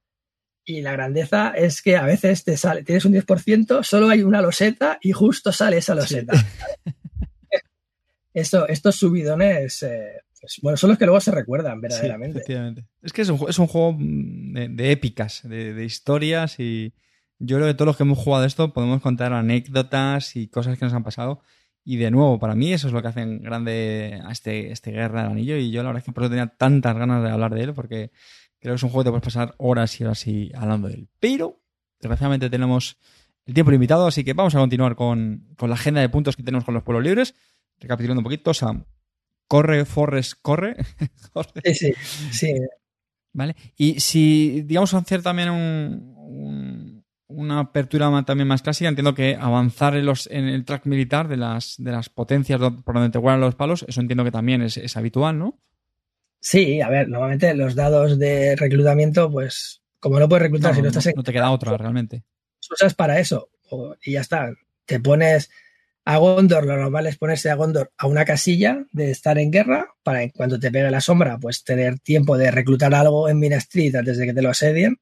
Y 0.66 0.82
la 0.82 0.94
grandeza 0.94 1.50
es 1.50 1.82
que 1.82 1.98
a 1.98 2.06
veces 2.06 2.46
te 2.46 2.56
sale, 2.56 2.84
tienes 2.84 3.04
un 3.04 3.14
10%, 3.14 3.84
solo 3.84 4.08
hay 4.08 4.24
una 4.24 4.42
loseta 4.42 4.98
y 5.02 5.12
justo 5.12 5.52
sale 5.52 5.78
esa 5.78 5.94
loseta. 5.94 6.34
Esto, 8.34 8.68
estos 8.68 8.96
subidones, 8.96 9.84
eh, 9.84 10.24
bueno, 10.62 10.78
son 10.78 10.90
los 10.90 11.00
que 11.00 11.06
luego 11.06 11.20
se 11.20 11.32
recuerdan 11.32 11.82
verdaderamente. 11.82 12.42
es 13.02 13.14
que 13.14 13.22
es 13.22 13.30
un, 13.30 13.40
es 13.48 13.60
un 13.60 13.68
juego 13.68 13.98
de, 14.00 14.92
épicas, 14.92 15.42
de, 15.44 15.84
historias 15.84 16.60
y 16.60 16.94
yo 17.40 17.58
creo 17.58 17.68
que 17.68 17.74
todos 17.74 17.88
los 17.88 17.98
que 17.98 18.04
hemos 18.04 18.18
jugado 18.18 18.46
esto 18.46 18.74
podemos 18.74 19.02
contar 19.02 19.34
anécdotas 19.34 20.36
y 20.36 20.48
cosas 20.48 20.78
que 20.78 20.86
nos 20.86 20.94
han 20.94 21.04
pasado. 21.04 21.42
Y 21.86 21.98
de 21.98 22.12
nuevo, 22.12 22.40
para 22.40 22.56
mí 22.56 22.72
eso 22.72 22.88
es 22.88 22.94
lo 22.94 23.02
que 23.02 23.10
hacen 23.10 23.42
grande 23.42 24.22
a 24.24 24.32
este, 24.32 24.72
este 24.72 24.92
Guerra 24.92 25.24
del 25.24 25.32
Anillo 25.32 25.58
y 25.58 25.72
yo 25.72 25.84
la 25.84 25.90
verdad 25.90 26.00
es 26.00 26.06
que 26.06 26.14
por 26.14 26.24
eso 26.24 26.30
tenía 26.30 26.48
tantas 26.48 26.96
ganas 26.96 27.22
de 27.24 27.30
hablar 27.30 27.54
de 27.54 27.64
él 27.64 27.74
porque 27.74 28.12
creo 28.60 28.74
que 28.74 28.76
es 28.78 28.84
un 28.84 28.90
juego 28.90 29.04
que 29.04 29.08
te 29.08 29.12
puedes 29.12 29.26
pasar 29.26 29.56
horas 29.58 30.00
y 30.00 30.04
horas 30.06 30.26
y 30.28 30.52
hablando 30.56 30.88
de 30.88 30.94
él. 30.96 31.10
Pero, 31.20 31.62
desgraciadamente 32.00 32.50
tenemos 32.50 32.98
el 33.46 33.54
tiempo 33.54 33.72
limitado, 33.72 34.08
así 34.08 34.24
que 34.24 34.32
vamos 34.32 34.56
a 34.56 34.60
continuar 34.60 34.96
con, 34.96 35.50
con 35.58 35.70
la 35.70 35.76
agenda 35.76 36.00
de 36.00 36.08
puntos 36.08 36.38
que 36.38 36.44
tenemos 36.44 36.64
con 36.64 36.74
los 36.74 36.84
pueblos 36.84 37.04
libres 37.04 37.36
recapitulando 37.80 38.22
un 38.22 38.24
poquito, 38.24 38.54
sea, 38.54 38.86
corre, 39.54 39.86
Forrest, 39.86 40.34
corre. 40.42 40.76
Sí, 41.64 41.76
sí, 41.76 41.94
sí. 42.32 42.56
Vale. 43.34 43.56
Y 43.78 44.00
si, 44.00 44.64
digamos, 44.64 44.96
hacer 44.96 45.22
también 45.22 45.52
una 47.28 47.60
apertura 47.60 48.24
también 48.26 48.48
más 48.48 48.64
clásica, 48.64 48.90
entiendo 48.90 49.14
que 49.14 49.38
avanzar 49.40 49.96
en, 49.96 50.08
los, 50.08 50.26
en 50.32 50.46
el 50.46 50.66
track 50.66 50.88
militar 50.88 51.28
de 51.28 51.38
las, 51.38 51.76
de 51.78 51.92
las 51.92 52.10
potencias 52.10 52.60
por 52.84 52.96
donde 52.96 53.12
te 53.12 53.20
guardan 53.20 53.42
los 53.42 53.54
palos, 53.54 53.86
eso 53.88 54.02
entiendo 54.02 54.24
que 54.24 54.32
también 54.32 54.64
es, 54.64 54.98
habitual, 54.98 55.38
¿no? 55.38 55.60
Sí, 56.40 56.82
a 56.82 56.90
ver, 56.90 57.08
normalmente 57.08 57.54
los 57.54 57.76
dados 57.76 58.18
de 58.18 58.56
reclutamiento, 58.56 59.32
pues, 59.32 59.84
como 60.00 60.20
no 60.20 60.28
puedes 60.28 60.42
reclutar 60.42 60.74
si 60.74 60.82
no 60.82 60.88
estás 60.88 61.06
en... 61.06 61.14
No 61.16 61.22
te 61.22 61.32
queda 61.32 61.52
otra, 61.52 61.78
realmente. 61.78 62.24
Usas 62.72 62.96
para 62.96 63.20
eso 63.20 63.52
y 64.04 64.14
ya 64.14 64.22
está. 64.22 64.52
Te 64.86 65.00
pones 65.00 65.52
a 66.06 66.18
Gondor 66.18 66.66
lo 66.66 66.76
normal 66.76 67.08
es 67.08 67.18
ponerse 67.18 67.50
a 67.50 67.56
Gondor 67.56 67.92
a 67.98 68.08
una 68.08 68.26
casilla 68.26 68.86
de 68.92 69.12
estar 69.12 69.38
en 69.38 69.52
guerra 69.52 69.96
para 70.04 70.30
cuando 70.32 70.60
te 70.60 70.70
pegue 70.70 70.92
la 70.92 71.02
sombra, 71.02 71.38
pues 71.38 71.64
tener 71.64 72.00
tiempo 72.00 72.38
de 72.38 72.52
reclutar 72.52 72.94
algo 72.94 73.30
en 73.30 73.40
Minas 73.40 73.64
Street 73.64 73.96
antes 73.96 74.18
de 74.18 74.26
que 74.26 74.34
te 74.34 74.42
lo 74.42 74.50
asedien. 74.50 75.00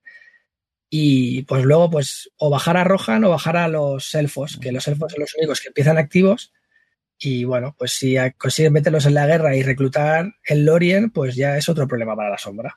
Y 0.89 1.43
pues 1.43 1.63
luego, 1.63 1.89
pues, 1.89 2.29
o 2.37 2.49
bajar 2.49 2.77
a 2.77 2.83
Rohan 2.83 3.23
o 3.23 3.29
bajar 3.29 3.57
a 3.57 3.67
los 3.67 4.13
elfos, 4.13 4.57
que 4.61 4.71
los 4.71 4.87
elfos 4.87 5.13
son 5.13 5.21
los 5.21 5.33
únicos 5.35 5.61
que 5.61 5.69
empiezan 5.69 5.97
activos. 5.97 6.53
Y 7.17 7.45
bueno, 7.45 7.75
pues 7.77 7.93
si 7.93 8.15
consiguen 8.37 8.73
meterlos 8.73 9.05
en 9.05 9.13
la 9.13 9.25
guerra 9.25 9.55
y 9.55 9.63
reclutar 9.63 10.33
el 10.43 10.65
Lorien, 10.65 11.09
pues 11.11 11.35
ya 11.35 11.57
es 11.57 11.69
otro 11.69 11.87
problema 11.87 12.15
para 12.15 12.29
la 12.31 12.37
sombra. 12.37 12.75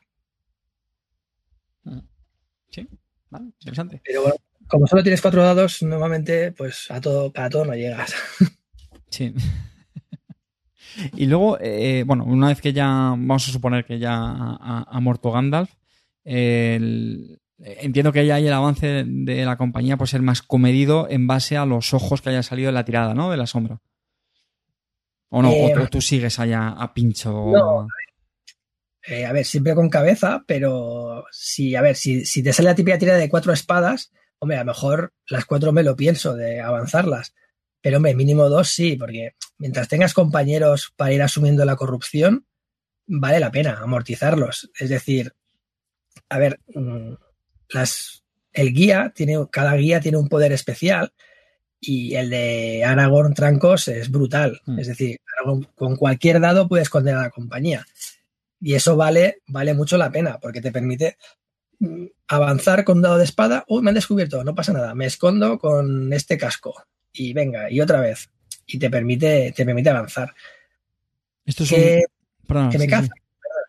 Sí, 2.71 2.89
vale, 3.31 3.47
interesante. 3.61 4.01
Pero 4.05 4.23
bueno, 4.23 4.37
como 4.75 4.89
solo 4.89 5.05
tienes 5.05 5.23
cuatro 5.23 5.45
dados, 5.45 5.83
normalmente, 5.85 6.51
pues 6.51 6.91
a 6.91 7.01
todo, 7.01 7.33
para 7.33 7.49
todo 7.49 7.65
no 7.65 7.75
llegas. 7.75 8.15
Sí. 9.11 9.33
Y 11.17 11.27
luego, 11.27 11.59
eh, 11.61 12.05
bueno, 12.07 12.25
una 12.25 12.49
vez 12.49 12.61
que 12.61 12.73
ya, 12.73 12.87
vamos 12.87 13.49
a 13.49 13.53
suponer 13.53 13.85
que 13.85 13.99
ya 13.99 14.15
ha, 14.17 15.01
muerto 15.01 15.33
Gandalf, 15.33 15.71
entiendo 16.25 18.13
que 18.13 18.27
ya 18.27 18.37
hay 18.37 18.47
el 18.47 18.53
avance 18.53 19.05
de 19.05 19.45
la 19.45 19.57
compañía 19.57 19.97
por 19.97 20.09
ser 20.09 20.23
más 20.23 20.41
comedido 20.41 21.09
en 21.11 21.27
base 21.27 21.57
a 21.57 21.67
los 21.67 21.95
ojos 21.95 22.23
que 22.23 22.31
haya 22.31 22.45
salido 22.45 22.69
de 22.69 22.75
la 22.75 22.85
tirada, 22.85 23.13
¿no? 23.13 23.31
De 23.31 23.37
la 23.37 23.49
sombra. 23.49 23.81
¿O 25.31 25.43
no? 25.43 25.51
¿O 25.51 25.69
eh, 25.69 25.89
tú 25.91 26.01
sigues 26.01 26.39
allá 26.39 26.69
a 26.69 26.95
pincho? 26.95 27.33
No, 27.33 27.89
eh, 29.07 29.27
a 29.27 29.33
ver, 29.33 29.45
siempre 29.45 29.75
con 29.75 29.91
cabeza, 29.91 30.45
pero 30.47 31.25
si, 31.31 31.75
a 31.75 31.83
ver, 31.83 31.95
si, 31.95 32.25
si 32.25 32.43
te 32.43 32.53
sale 32.53 32.71
la 32.71 32.75
típica 32.75 32.99
tirada 32.99 33.19
de 33.19 33.29
cuatro 33.29 33.53
espadas, 33.53 34.13
hombre, 34.39 34.57
a 34.57 34.61
lo 34.61 34.67
mejor 34.67 35.13
las 35.29 35.45
cuatro 35.45 35.73
me 35.73 35.83
lo 35.83 35.97
pienso 35.97 36.35
de 36.35 36.61
avanzarlas, 36.61 37.35
pero 37.81 37.99
hombre, 37.99 38.15
mínimo 38.15 38.49
dos 38.49 38.69
sí, 38.69 38.97
porque 38.97 39.35
mientras 39.59 39.89
tengas 39.89 40.15
compañeros 40.15 40.93
para 40.97 41.13
ir 41.13 41.23
asumiendo 41.23 41.65
la 41.65 41.77
corrupción, 41.77 42.47
vale 43.07 43.41
la 43.41 43.51
pena 43.51 43.79
amortizarlos. 43.81 44.71
Es 44.79 44.89
decir, 44.89 45.35
a 46.29 46.39
ver, 46.39 46.61
mm, 46.75 47.15
las, 47.71 48.25
el 48.53 48.73
guía 48.73 49.13
tiene, 49.15 49.47
cada 49.51 49.75
guía 49.77 50.01
tiene 50.01 50.19
un 50.19 50.29
poder 50.29 50.53
especial 50.53 51.13
y 51.81 52.15
el 52.15 52.31
de 52.31 52.85
Aragorn 52.85 53.35
Trancos 53.35 53.89
es 53.89 54.11
brutal. 54.11 54.61
Hmm. 54.65 54.79
Es 54.79 54.87
decir, 54.87 55.19
con 55.75 55.97
cualquier 55.97 56.41
dado 56.41 56.69
puedes 56.69 56.85
esconder 56.85 57.17
a 57.17 57.23
la 57.23 57.31
compañía. 57.31 57.85
Y 58.61 58.75
eso 58.75 58.97
vale, 58.97 59.43
vale 59.47 59.75
mucho 59.75 59.99
la 59.99 60.11
pena, 60.11 60.39
porque 60.41 60.63
te 60.63 60.73
permite 60.73 61.19
avanzar 62.29 62.85
con 62.85 63.03
dado 63.03 63.19
de 63.19 63.25
espada, 63.25 63.65
uy, 63.69 63.83
me 63.83 63.91
han 63.91 63.95
descubierto, 63.95 64.45
no 64.45 64.55
pasa 64.55 64.73
nada, 64.73 64.95
me 64.95 65.07
escondo 65.07 65.59
con 65.59 66.13
este 66.13 66.39
casco 66.39 66.75
y 67.13 67.33
venga, 67.33 67.71
y 67.71 67.81
otra 67.81 68.01
vez, 68.01 68.31
y 68.67 68.79
te 68.79 68.91
permite, 68.91 69.53
te 69.57 69.65
permite 69.65 69.91
avanzar. 69.91 70.35
Esto 71.45 71.65
es 71.65 71.71
que, 71.71 72.05
que 72.71 72.79
me 72.79 72.87
cazan, 72.87 73.11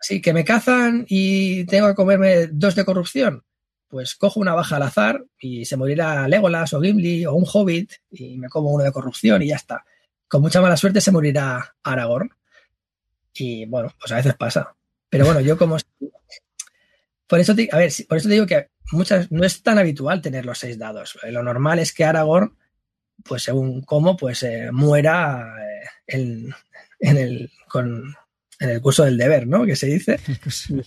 sí. 0.02 0.22
que 0.22 0.34
me 0.34 0.46
cazan 0.46 1.06
y 1.08 1.66
tengo 1.66 1.88
que 1.88 1.96
comerme 1.96 2.48
dos 2.48 2.76
de 2.76 2.86
corrupción. 2.86 3.44
Pues 3.88 4.16
cojo 4.16 4.40
una 4.40 4.56
baja 4.56 4.78
al 4.78 4.84
azar 4.84 5.24
y 5.40 5.66
se 5.66 5.78
morirá 5.78 6.28
Legolas 6.28 6.74
o 6.74 6.82
Gimli 6.82 7.26
o 7.26 7.34
un 7.34 7.46
Hobbit 7.52 7.92
y 8.12 8.38
me 8.38 8.50
como 8.50 8.72
uno 8.72 8.84
de 8.84 8.92
corrupción 8.92 9.42
y 9.42 9.48
ya 9.48 9.56
está. 9.56 9.86
Con 10.28 10.42
mucha 10.42 10.60
mala 10.60 10.76
suerte 10.76 11.02
se 11.02 11.12
morirá 11.12 11.76
Aragorn. 11.84 12.30
Y 13.34 13.66
bueno, 13.66 13.94
pues 14.00 14.12
a 14.12 14.16
veces 14.16 14.34
pasa. 14.36 14.76
Pero 15.10 15.26
bueno, 15.26 15.40
yo 15.40 15.58
como 15.58 15.78
por 17.28 17.40
eso, 17.40 17.56
te, 17.56 17.70
a 17.72 17.78
ver, 17.78 17.92
por 18.08 18.18
eso 18.18 18.28
te 18.28 18.34
digo 18.34 18.46
que 18.46 18.70
muchas, 18.92 19.32
no 19.32 19.44
es 19.44 19.64
tan 19.64 19.78
habitual 19.80 20.22
tener 20.22 20.46
los 20.46 20.60
seis 20.60 20.78
dados. 20.78 21.18
Lo 21.30 21.44
normal 21.44 21.80
es 21.80 21.94
que 21.94 22.06
Aragorn, 22.06 22.56
pues 23.24 23.44
según 23.44 23.82
cómo, 23.82 24.16
pues 24.16 24.44
eh, 24.44 24.70
muera 24.72 25.56
eh, 25.60 25.88
en, 26.08 26.54
el, 27.00 27.52
en 27.74 28.70
el 28.70 28.82
curso 28.82 29.04
del 29.04 29.18
deber, 29.18 29.48
¿no? 29.48 29.66
Que 29.66 29.76
se 29.76 29.88
dice. 29.88 30.20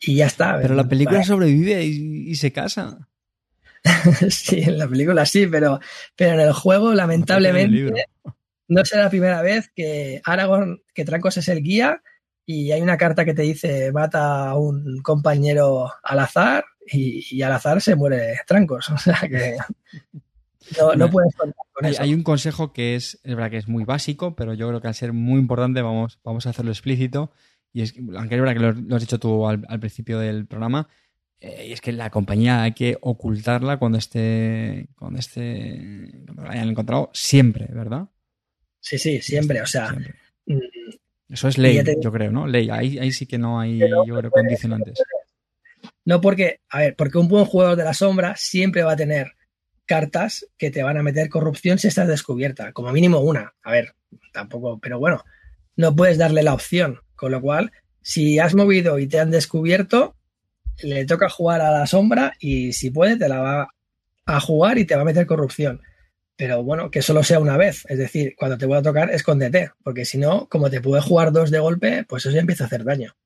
y 0.00 0.16
ya 0.16 0.26
está. 0.26 0.58
Pero 0.60 0.74
la 0.74 0.88
película 0.88 1.22
sobrevive 1.24 1.84
y, 1.84 2.34
se 2.34 2.52
casa. 2.52 3.08
sí, 4.30 4.62
en 4.62 4.78
la 4.78 4.88
película 4.88 5.24
sí, 5.26 5.46
pero, 5.46 5.80
pero 6.16 6.34
en 6.34 6.40
el 6.40 6.52
juego, 6.52 6.94
lamentablemente, 6.94 8.06
no 8.68 8.84
será 8.84 9.04
la 9.04 9.10
primera 9.10 9.42
vez 9.42 9.70
que 9.74 10.20
Aragorn, 10.24 10.82
que 10.94 11.04
Trancos 11.04 11.36
es 11.38 11.48
el 11.48 11.62
guía, 11.62 12.02
y 12.44 12.72
hay 12.72 12.80
una 12.80 12.96
carta 12.96 13.24
que 13.24 13.34
te 13.34 13.42
dice 13.42 13.92
mata 13.92 14.50
a 14.50 14.56
un 14.56 15.00
compañero 15.02 15.90
al 16.02 16.18
azar 16.18 16.64
y, 16.86 17.42
al 17.42 17.52
azar 17.52 17.80
se 17.80 17.94
muere 17.94 18.40
trancos. 18.46 18.90
O 18.94 18.98
sea 18.98 19.20
que 19.28 19.56
no, 20.96 21.10
puedes 21.10 21.34
contar 21.34 21.64
con 21.72 21.84
hay, 21.84 21.92
eso. 21.92 22.02
Hay 22.02 22.14
un 22.14 22.22
consejo 22.22 22.72
que 22.72 22.94
es, 22.94 23.20
es 23.24 23.34
verdad 23.34 23.50
que 23.50 23.56
es 23.58 23.68
muy 23.68 23.84
básico, 23.84 24.36
pero 24.36 24.54
yo 24.54 24.68
creo 24.68 24.80
que 24.80 24.88
al 24.88 24.94
ser 24.94 25.12
muy 25.12 25.40
importante 25.40 25.82
vamos, 25.82 26.18
vamos 26.24 26.46
a 26.46 26.50
hacerlo 26.50 26.70
explícito. 26.70 27.32
Y 27.72 27.82
es 27.82 27.94
aunque 28.16 28.34
es 28.34 28.40
verdad 28.40 28.54
que 28.54 28.80
lo, 28.82 28.96
has 28.96 29.02
dicho 29.02 29.18
tú 29.18 29.46
al, 29.46 29.80
principio 29.80 30.18
del 30.18 30.46
programa, 30.46 30.88
eh, 31.40 31.68
y 31.68 31.72
es 31.72 31.80
que 31.80 31.92
la 31.92 32.10
compañía 32.10 32.62
hay 32.62 32.72
que 32.72 32.98
ocultarla 33.00 33.78
cuando 33.78 33.98
esté, 33.98 34.88
cuando 34.96 35.18
esté, 35.18 36.22
cuando 36.26 36.44
la 36.44 36.50
hayan 36.50 36.68
encontrado, 36.68 37.10
siempre, 37.14 37.66
¿verdad? 37.72 38.08
Sí, 38.78 38.98
sí, 38.98 39.20
siempre. 39.22 39.62
O 39.62 39.66
sea, 39.66 39.96
mm, 40.46 40.58
eso 41.32 41.48
es 41.48 41.56
ley, 41.56 41.82
yo 42.00 42.12
creo, 42.12 42.30
¿no? 42.30 42.46
Ley. 42.46 42.68
Ahí, 42.70 42.98
ahí 42.98 43.10
sí 43.10 43.24
que 43.24 43.38
no 43.38 43.58
hay, 43.58 43.78
yo 43.78 44.16
creo, 44.18 44.30
condicionantes. 44.30 45.02
No 46.04 46.20
porque, 46.20 46.60
a 46.68 46.80
ver, 46.80 46.94
porque 46.94 47.16
un 47.16 47.28
buen 47.28 47.46
jugador 47.46 47.76
de 47.76 47.84
la 47.84 47.94
sombra 47.94 48.34
siempre 48.36 48.82
va 48.82 48.92
a 48.92 48.96
tener 48.96 49.32
cartas 49.86 50.46
que 50.58 50.70
te 50.70 50.82
van 50.82 50.98
a 50.98 51.02
meter 51.02 51.30
corrupción 51.30 51.78
si 51.78 51.88
estás 51.88 52.06
descubierta. 52.06 52.72
Como 52.72 52.92
mínimo 52.92 53.20
una. 53.20 53.54
A 53.62 53.72
ver, 53.72 53.94
tampoco, 54.32 54.78
pero 54.78 54.98
bueno, 54.98 55.24
no 55.74 55.96
puedes 55.96 56.18
darle 56.18 56.42
la 56.42 56.52
opción. 56.52 57.00
Con 57.16 57.32
lo 57.32 57.40
cual, 57.40 57.72
si 58.02 58.38
has 58.38 58.54
movido 58.54 58.98
y 58.98 59.06
te 59.06 59.18
han 59.18 59.30
descubierto, 59.30 60.16
le 60.82 61.06
toca 61.06 61.30
jugar 61.30 61.62
a 61.62 61.70
la 61.70 61.86
sombra 61.86 62.34
y 62.40 62.74
si 62.74 62.90
puede, 62.90 63.16
te 63.16 63.28
la 63.28 63.40
va 63.40 63.68
a 64.26 64.40
jugar 64.40 64.76
y 64.76 64.84
te 64.84 64.96
va 64.96 65.02
a 65.02 65.06
meter 65.06 65.26
corrupción 65.26 65.80
pero 66.36 66.62
bueno, 66.62 66.90
que 66.90 67.02
solo 67.02 67.22
sea 67.22 67.38
una 67.38 67.56
vez. 67.56 67.84
Es 67.88 67.98
decir, 67.98 68.34
cuando 68.36 68.58
te 68.58 68.66
voy 68.66 68.78
a 68.78 68.82
tocar, 68.82 69.10
escóndete, 69.10 69.70
porque 69.82 70.04
si 70.04 70.18
no, 70.18 70.48
como 70.48 70.70
te 70.70 70.80
puede 70.80 71.02
jugar 71.02 71.32
dos 71.32 71.50
de 71.50 71.58
golpe, 71.58 72.04
pues 72.08 72.24
eso 72.24 72.34
ya 72.34 72.40
empieza 72.40 72.64
a 72.64 72.66
hacer 72.66 72.84
daño. 72.84 73.16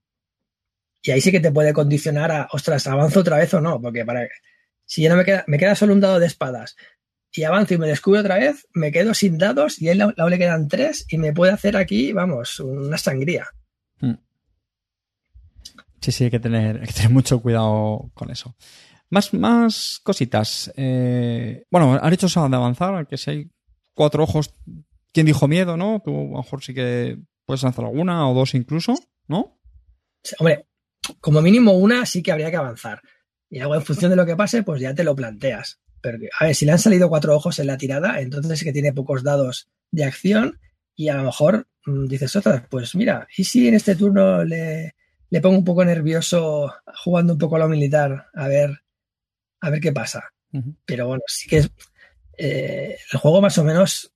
Y 1.02 1.12
ahí 1.12 1.20
sí 1.20 1.30
que 1.30 1.40
te 1.40 1.52
puede 1.52 1.72
condicionar 1.72 2.32
a, 2.32 2.48
ostras, 2.52 2.86
avanzo 2.86 3.20
otra 3.20 3.38
vez 3.38 3.54
o 3.54 3.60
no, 3.60 3.80
porque 3.80 4.04
para 4.04 4.28
si 4.84 5.02
ya 5.02 5.08
no 5.08 5.16
me 5.16 5.24
queda, 5.24 5.44
me 5.46 5.58
queda 5.58 5.74
solo 5.74 5.92
un 5.92 6.00
dado 6.00 6.18
de 6.18 6.26
espadas 6.26 6.76
y 7.32 7.44
avanzo 7.44 7.74
y 7.74 7.78
me 7.78 7.86
descubro 7.86 8.20
otra 8.20 8.38
vez, 8.38 8.66
me 8.72 8.90
quedo 8.90 9.12
sin 9.12 9.36
dados 9.36 9.80
y 9.80 9.88
a 9.88 9.92
él 9.92 10.02
le 10.16 10.38
quedan 10.38 10.68
tres 10.68 11.04
y 11.08 11.18
me 11.18 11.32
puede 11.32 11.52
hacer 11.52 11.76
aquí, 11.76 12.12
vamos, 12.12 12.60
una 12.60 12.96
sangría. 12.96 13.46
Hmm. 14.00 14.14
Sí, 16.00 16.12
sí, 16.12 16.24
hay 16.24 16.30
que 16.30 16.40
tener, 16.40 16.80
hay 16.80 16.86
que 16.86 16.92
tener 16.94 17.10
mucho 17.10 17.40
cuidado 17.40 18.10
con 18.14 18.30
eso. 18.30 18.56
Más, 19.10 19.32
más 19.34 20.00
cositas. 20.02 20.72
Eh, 20.76 21.64
bueno, 21.70 22.00
dicho 22.10 22.26
eso 22.26 22.48
de 22.48 22.56
avanzar, 22.56 23.06
que 23.06 23.16
si 23.16 23.30
hay 23.30 23.50
cuatro 23.94 24.24
ojos, 24.24 24.54
¿quién 25.12 25.26
dijo 25.26 25.48
miedo, 25.48 25.76
no? 25.76 26.02
Tú 26.04 26.10
a 26.10 26.30
lo 26.30 26.36
mejor 26.38 26.62
sí 26.62 26.74
que 26.74 27.18
puedes 27.44 27.62
lanzar 27.62 27.84
alguna 27.84 28.28
o 28.28 28.34
dos 28.34 28.54
incluso, 28.54 28.94
¿no? 29.28 29.58
Hombre, 30.38 30.66
como 31.20 31.40
mínimo 31.40 31.72
una 31.72 32.04
sí 32.04 32.22
que 32.22 32.32
habría 32.32 32.50
que 32.50 32.56
avanzar. 32.56 33.00
Y 33.48 33.58
luego 33.58 33.76
en 33.76 33.82
función 33.82 34.10
de 34.10 34.16
lo 34.16 34.26
que 34.26 34.36
pase, 34.36 34.62
pues 34.62 34.80
ya 34.80 34.94
te 34.94 35.04
lo 35.04 35.14
planteas. 35.14 35.80
Pero, 36.00 36.18
a 36.38 36.46
ver, 36.46 36.54
si 36.54 36.66
le 36.66 36.72
han 36.72 36.78
salido 36.78 37.08
cuatro 37.08 37.34
ojos 37.34 37.58
en 37.58 37.68
la 37.68 37.78
tirada, 37.78 38.20
entonces 38.20 38.52
es 38.52 38.64
que 38.64 38.72
tiene 38.72 38.92
pocos 38.92 39.22
dados 39.22 39.68
de 39.90 40.04
acción 40.04 40.58
y 40.94 41.08
a 41.08 41.14
lo 41.14 41.24
mejor 41.24 41.68
mm, 41.86 42.06
dices, 42.06 42.34
otra, 42.36 42.66
pues 42.68 42.94
mira, 42.94 43.28
¿y 43.36 43.44
si 43.44 43.68
en 43.68 43.74
este 43.74 43.94
turno 43.94 44.44
le, 44.44 44.94
le 45.30 45.40
pongo 45.40 45.58
un 45.58 45.64
poco 45.64 45.84
nervioso 45.84 46.72
jugando 47.04 47.34
un 47.34 47.38
poco 47.38 47.56
a 47.56 47.60
lo 47.60 47.68
militar 47.68 48.26
a 48.34 48.48
ver 48.48 48.82
a 49.60 49.70
ver 49.70 49.80
qué 49.80 49.92
pasa. 49.92 50.32
Pero 50.84 51.06
bueno, 51.06 51.22
sí 51.26 51.48
que 51.48 51.58
es. 51.58 51.70
Eh, 52.38 52.96
el 53.12 53.18
juego 53.18 53.40
más 53.40 53.58
o 53.58 53.64
menos. 53.64 54.12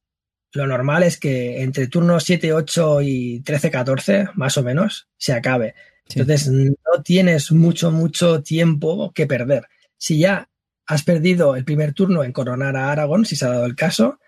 Lo 0.52 0.66
normal 0.66 1.04
es 1.04 1.16
que 1.16 1.62
entre 1.62 1.86
turnos 1.86 2.24
7, 2.24 2.52
8 2.52 3.02
y 3.02 3.40
13, 3.40 3.70
14, 3.70 4.28
más 4.34 4.56
o 4.56 4.64
menos, 4.64 5.08
se 5.16 5.32
acabe. 5.32 5.74
Entonces 6.08 6.48
no 6.50 7.02
tienes 7.04 7.52
mucho, 7.52 7.92
mucho 7.92 8.42
tiempo 8.42 9.12
que 9.12 9.28
perder. 9.28 9.66
Si 9.96 10.18
ya 10.18 10.48
has 10.86 11.04
perdido 11.04 11.54
el 11.54 11.64
primer 11.64 11.94
turno 11.94 12.24
en 12.24 12.32
coronar 12.32 12.76
a 12.76 12.90
Aragón, 12.90 13.24
si 13.24 13.36
se 13.36 13.44
ha 13.44 13.50
dado 13.50 13.66
el 13.66 13.76
caso, 13.76 14.18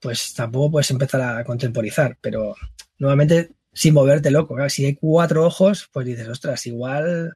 pues 0.00 0.32
tampoco 0.34 0.72
puedes 0.72 0.90
empezar 0.92 1.22
a 1.22 1.44
contemporizar. 1.44 2.18
Pero 2.20 2.54
nuevamente, 2.98 3.50
sin 3.72 3.94
moverte 3.94 4.30
loco. 4.30 4.56
si 4.68 4.84
hay 4.84 4.94
cuatro 4.94 5.44
ojos, 5.44 5.88
pues 5.92 6.06
dices, 6.06 6.28
ostras, 6.28 6.66
igual, 6.66 7.34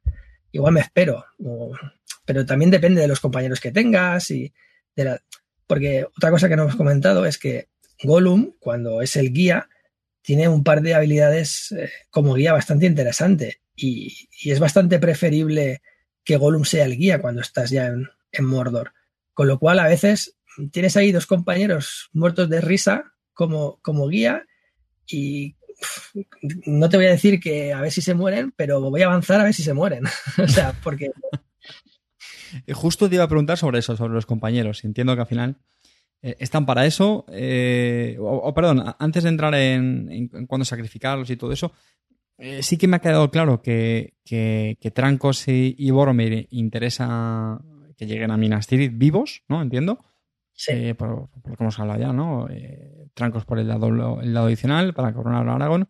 igual 0.53 0.75
me 0.75 0.81
espero 0.81 1.25
pero 2.29 2.45
también 2.45 2.71
depende 2.71 3.01
de 3.01 3.09
los 3.09 3.21
compañeros 3.21 3.59
que 3.59 3.73
tengas 3.73 4.31
y 4.31 4.53
de 4.95 5.05
la... 5.05 5.23
Porque 5.67 6.05
otra 6.05 6.31
cosa 6.31 6.47
que 6.47 6.57
no 6.57 6.65
hemos 6.65 6.77
comentado 6.77 7.25
es 7.25 7.39
que 7.39 7.69
Gollum, 8.03 8.53
cuando 8.59 9.01
es 9.01 9.17
el 9.17 9.33
guía, 9.33 9.71
tiene 10.21 10.47
un 10.47 10.63
par 10.63 10.83
de 10.83 10.93
habilidades 10.93 11.73
eh, 11.73 11.91
como 12.11 12.35
guía 12.35 12.53
bastante 12.53 12.85
interesante 12.85 13.63
y, 13.75 14.29
es 14.45 14.61
bastante 14.61 14.99
preferible 14.99 15.81
que 16.23 16.37
Gollum 16.37 16.67
sea 16.67 16.85
el 16.85 16.99
guía 16.99 17.19
cuando 17.19 17.41
estás 17.41 17.71
ya 17.71 17.87
en, 17.87 18.45
Mordor. 18.45 18.93
Con 19.33 19.49
lo 19.49 19.59
cual, 19.59 19.79
a 19.79 19.89
veces 19.89 20.37
tienes 20.71 20.99
ahí 20.99 21.13
dos 21.13 21.25
compañeros 21.25 22.11
muertos 22.13 22.51
de 22.51 22.61
risa 22.61 23.15
como, 23.33 23.79
como 23.81 24.07
guía 24.07 24.45
y 25.07 25.57
no 26.67 26.91
te 26.91 26.99
voy 26.99 27.07
a 27.07 27.13
decir 27.13 27.41
que 27.41 27.73
a 27.73 27.81
ver 27.81 27.91
si 27.91 28.03
se 28.03 28.13
mueren, 28.13 28.53
pero 28.55 28.83
voy 28.83 29.01
a 29.01 29.07
avanzar 29.07 29.41
a 29.41 29.45
ver 29.45 29.55
si 29.55 29.63
se 29.63 29.73
mueren. 29.73 30.05
o 30.37 30.47
sea, 30.47 30.75
porque 30.85 31.11
justo 32.73 33.09
te 33.09 33.15
iba 33.15 33.25
a 33.25 33.29
preguntar 33.29 33.59
sobre 33.59 33.79
eso, 33.79 33.97
sobre 33.97 34.15
los 34.15 34.27
compañeros. 34.27 34.85
Entiendo 34.85 35.15
que 35.15 35.21
al 35.23 35.27
final 35.27 35.57
eh, 36.23 36.37
están 36.41 36.67
para 36.67 36.87
eso. 36.87 37.25
Eh, 37.31 38.17
o, 38.21 38.53
perdón, 38.55 38.85
antes 38.99 39.23
de 39.23 39.29
entrar 39.29 39.55
en, 39.55 40.31
en, 40.33 40.47
cuándo 40.47 40.65
sacrificarlos 40.65 41.31
y 41.31 41.37
todo 41.37 41.53
eso, 41.53 41.73
sí 42.61 42.77
que 42.77 42.89
me 42.89 42.97
ha 42.97 43.01
quedado 43.01 43.31
claro 43.31 43.63
que, 43.63 44.15
que, 44.25 44.93
Trancos 44.95 45.47
y, 45.49 45.91
Boromir 45.91 46.47
interesa 46.51 47.61
que 47.97 48.07
lleguen 48.07 48.31
a 48.31 48.37
Minas 48.37 48.67
Tirith 48.67 48.97
vivos, 48.97 49.43
¿no? 49.49 49.61
Entiendo. 49.61 50.05
Sí. 50.53 50.93
por, 50.95 51.09
lo 51.09 51.57
que 51.57 51.63
hemos 51.63 51.79
hablado 51.79 52.01
ya, 52.01 52.13
¿no? 52.13 52.49
Trancos 53.15 53.45
por 53.45 53.59
el 53.59 53.69
lado, 53.69 54.21
el 54.21 54.35
lado 54.35 54.47
adicional 54.47 54.95
para 54.95 55.13
coronar 55.13 55.49
a 55.49 55.55
Aragón. 55.55 55.89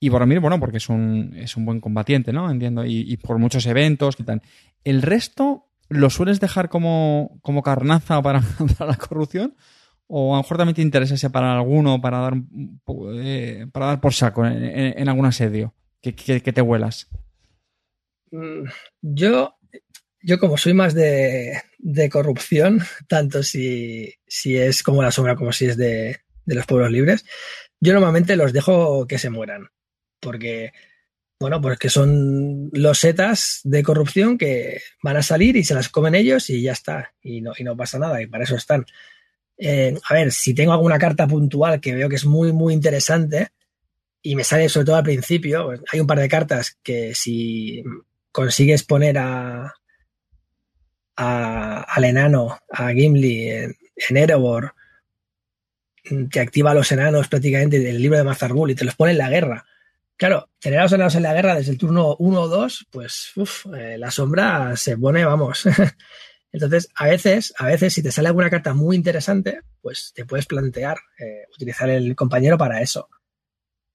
Y 0.00 0.08
Boromir, 0.08 0.40
bueno, 0.40 0.58
porque 0.58 0.78
es 0.78 0.88
un, 0.88 1.32
es 1.36 1.56
un 1.56 1.64
buen 1.64 1.80
combatiente, 1.80 2.32
¿no? 2.32 2.50
Entiendo. 2.50 2.84
Y, 2.84 3.04
y 3.06 3.16
por 3.18 3.38
muchos 3.38 3.66
eventos 3.66 4.16
y 4.18 4.24
tal. 4.24 4.42
El 4.82 5.00
resto, 5.00 5.68
¿lo 5.92 6.10
sueles 6.10 6.40
dejar 6.40 6.68
como, 6.68 7.38
como 7.42 7.62
carnaza 7.62 8.22
para, 8.22 8.42
la 8.78 8.96
corrupción? 8.96 9.56
¿O 10.06 10.34
a 10.34 10.38
lo 10.38 10.42
mejor 10.42 10.56
también 10.58 10.74
te 10.74 10.82
interesa 10.82 11.16
separar 11.16 11.56
alguno 11.56 12.00
para 12.00 12.18
dar, 12.18 12.34
eh, 13.16 13.66
para 13.72 13.86
dar 13.86 14.00
por 14.00 14.12
saco 14.12 14.46
en, 14.46 15.08
algún 15.08 15.26
asedio? 15.26 15.74
Que, 16.02 16.12
te 16.12 16.60
huelas. 16.60 17.08
Mm, 18.30 18.64
yo, 19.00 19.56
yo 20.20 20.38
como 20.38 20.58
soy 20.58 20.74
más 20.74 20.94
de, 20.94 21.62
corrupción, 22.10 22.80
tanto 23.08 23.42
si, 23.42 24.14
si, 24.26 24.56
es 24.56 24.82
como 24.82 25.02
la 25.02 25.12
sombra 25.12 25.36
como 25.36 25.52
si 25.52 25.66
es 25.66 25.76
de, 25.76 26.18
de 26.44 26.54
los 26.54 26.66
pueblos 26.66 26.90
libres, 26.90 27.24
yo 27.80 27.92
normalmente 27.94 28.36
los 28.36 28.52
dejo 28.52 29.06
que 29.06 29.18
se 29.18 29.30
mueran. 29.30 29.68
Porque 30.20 30.72
bueno, 31.42 31.60
pues 31.60 31.76
que 31.76 31.90
son 31.90 32.70
los 32.72 33.00
setas 33.00 33.62
de 33.64 33.82
corrupción 33.82 34.38
que 34.38 34.80
van 35.02 35.16
a 35.16 35.24
salir 35.24 35.56
y 35.56 35.64
se 35.64 35.74
las 35.74 35.88
comen 35.88 36.14
ellos 36.14 36.48
y 36.50 36.62
ya 36.62 36.70
está. 36.70 37.14
Y 37.20 37.40
no, 37.40 37.52
y 37.58 37.64
no 37.64 37.76
pasa 37.76 37.98
nada, 37.98 38.22
y 38.22 38.26
para 38.26 38.44
eso 38.44 38.54
están. 38.54 38.86
Eh, 39.58 39.92
a 40.08 40.14
ver, 40.14 40.30
si 40.30 40.54
tengo 40.54 40.72
alguna 40.72 41.00
carta 41.00 41.26
puntual 41.26 41.80
que 41.80 41.94
veo 41.94 42.08
que 42.08 42.14
es 42.14 42.24
muy, 42.24 42.52
muy 42.52 42.72
interesante 42.72 43.48
y 44.22 44.36
me 44.36 44.44
sale 44.44 44.68
sobre 44.68 44.86
todo 44.86 44.96
al 44.96 45.02
principio, 45.02 45.64
pues 45.66 45.80
hay 45.92 45.98
un 45.98 46.06
par 46.06 46.20
de 46.20 46.28
cartas 46.28 46.78
que 46.80 47.12
si 47.12 47.82
consigues 48.30 48.84
poner 48.84 49.18
a, 49.18 49.74
al 51.16 52.04
enano, 52.04 52.56
a 52.70 52.92
Gimli 52.92 53.50
en, 53.50 53.76
en 53.96 54.16
Erebor, 54.16 54.74
que 56.30 56.38
activa 56.38 56.70
a 56.70 56.74
los 56.74 56.92
enanos 56.92 57.26
prácticamente 57.26 57.80
del 57.80 58.00
libro 58.00 58.16
de 58.16 58.24
Mazarbul 58.24 58.70
y 58.70 58.76
te 58.76 58.84
los 58.84 58.94
pone 58.94 59.10
en 59.10 59.18
la 59.18 59.28
guerra 59.28 59.66
Claro, 60.16 60.50
tener 60.60 60.78
a 60.78 60.82
los 60.84 60.92
enanos 60.92 61.14
en 61.14 61.22
la 61.22 61.34
guerra 61.34 61.56
desde 61.56 61.72
el 61.72 61.78
turno 61.78 62.16
1 62.18 62.40
o 62.40 62.48
2, 62.48 62.86
pues 62.90 63.32
eh, 63.76 63.96
la 63.98 64.10
sombra 64.10 64.76
se 64.76 64.96
pone, 64.96 65.24
vamos. 65.24 65.64
Entonces, 66.52 66.88
a 66.94 67.06
veces, 67.06 67.54
a 67.58 67.66
veces, 67.66 67.94
si 67.94 68.02
te 68.02 68.12
sale 68.12 68.28
alguna 68.28 68.50
carta 68.50 68.74
muy 68.74 68.94
interesante, 68.94 69.60
pues 69.80 70.12
te 70.14 70.26
puedes 70.26 70.46
plantear 70.46 70.98
eh, 71.18 71.46
utilizar 71.54 71.88
el 71.88 72.14
compañero 72.14 72.58
para 72.58 72.82
eso. 72.82 73.08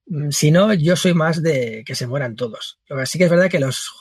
Mm, 0.07 0.31
si 0.31 0.51
no, 0.51 0.73
yo 0.73 0.95
soy 0.95 1.13
más 1.13 1.41
de 1.41 1.83
que 1.85 1.95
se 1.95 2.07
mueran 2.07 2.35
todos. 2.35 2.79
Lo 2.87 2.97
que 2.97 3.05
sí 3.05 3.17
que 3.17 3.25
es 3.25 3.29
verdad 3.29 3.49
que 3.49 3.59
los, 3.59 3.91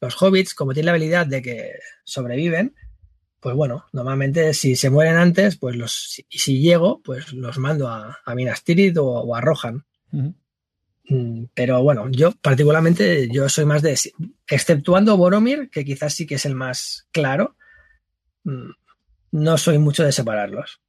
los 0.00 0.20
hobbits, 0.20 0.54
como 0.54 0.72
tienen 0.72 0.86
la 0.86 0.92
habilidad 0.92 1.26
de 1.26 1.42
que 1.42 1.72
sobreviven, 2.04 2.74
pues 3.40 3.54
bueno, 3.56 3.86
normalmente 3.92 4.54
si 4.54 4.76
se 4.76 4.90
mueren 4.90 5.16
antes, 5.16 5.56
pues 5.58 5.76
los, 5.76 6.22
y 6.28 6.38
si, 6.38 6.60
llego, 6.60 7.00
pues 7.02 7.32
los 7.32 7.58
mando 7.58 7.88
a, 7.88 8.20
Minas 8.34 8.62
Tirith 8.62 8.96
o, 8.98 9.34
a 9.34 9.40
Rohan. 9.40 9.84
Pero 11.54 11.82
bueno, 11.82 12.08
yo 12.10 12.32
particularmente 12.32 13.28
yo 13.28 13.48
soy 13.48 13.64
más 13.64 13.82
de, 13.82 13.98
exceptuando 14.48 15.16
Boromir, 15.16 15.68
que 15.70 15.84
quizás 15.84 16.14
sí 16.14 16.26
que 16.26 16.36
es 16.36 16.46
el 16.46 16.54
más 16.54 17.08
claro, 17.10 17.56
mm, 18.44 18.70
no 19.32 19.58
soy 19.58 19.78
mucho 19.78 20.04
de 20.04 20.12
separarlos. 20.12 20.80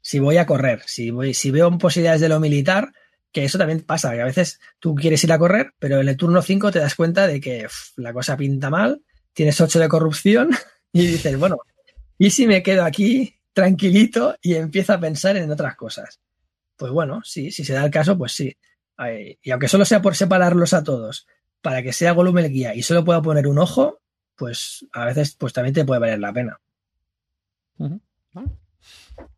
Si 0.00 0.18
voy 0.18 0.38
a 0.38 0.46
correr, 0.46 0.82
si, 0.86 1.10
voy, 1.10 1.34
si 1.34 1.50
veo 1.50 1.76
posibilidades 1.78 2.20
de 2.20 2.28
lo 2.28 2.40
militar, 2.40 2.92
que 3.32 3.44
eso 3.44 3.58
también 3.58 3.80
pasa, 3.80 4.12
que 4.12 4.22
a 4.22 4.26
veces 4.26 4.60
tú 4.78 4.94
quieres 4.94 5.22
ir 5.24 5.32
a 5.32 5.38
correr, 5.38 5.74
pero 5.78 6.00
en 6.00 6.08
el 6.08 6.16
turno 6.16 6.40
5 6.40 6.70
te 6.70 6.78
das 6.78 6.94
cuenta 6.94 7.26
de 7.26 7.40
que 7.40 7.66
la 7.96 8.12
cosa 8.12 8.36
pinta 8.36 8.70
mal, 8.70 9.02
tienes 9.32 9.60
8 9.60 9.78
de 9.78 9.88
corrupción 9.88 10.50
y 10.92 11.06
dices, 11.06 11.38
bueno, 11.38 11.58
¿y 12.16 12.30
si 12.30 12.46
me 12.46 12.62
quedo 12.62 12.84
aquí 12.84 13.36
tranquilito 13.52 14.36
y 14.40 14.54
empiezo 14.54 14.94
a 14.94 15.00
pensar 15.00 15.36
en 15.36 15.50
otras 15.50 15.76
cosas? 15.76 16.20
Pues 16.76 16.92
bueno, 16.92 17.20
sí, 17.24 17.50
si 17.50 17.64
se 17.64 17.74
da 17.74 17.84
el 17.84 17.90
caso, 17.90 18.16
pues 18.16 18.32
sí 18.32 18.56
y 19.42 19.50
aunque 19.50 19.68
solo 19.68 19.84
sea 19.84 20.02
por 20.02 20.16
separarlos 20.16 20.74
a 20.74 20.84
todos, 20.84 21.26
para 21.62 21.82
que 21.82 21.92
sea 21.92 22.12
volumen 22.12 22.46
el 22.46 22.52
guía 22.52 22.74
y 22.74 22.82
solo 22.82 23.04
pueda 23.04 23.22
poner 23.22 23.46
un 23.46 23.58
ojo, 23.58 24.00
pues 24.36 24.86
a 24.92 25.04
veces 25.04 25.34
pues 25.38 25.52
también 25.52 25.74
te 25.74 25.84
puede 25.84 26.00
valer 26.00 26.18
la 26.18 26.32
pena. 26.32 26.60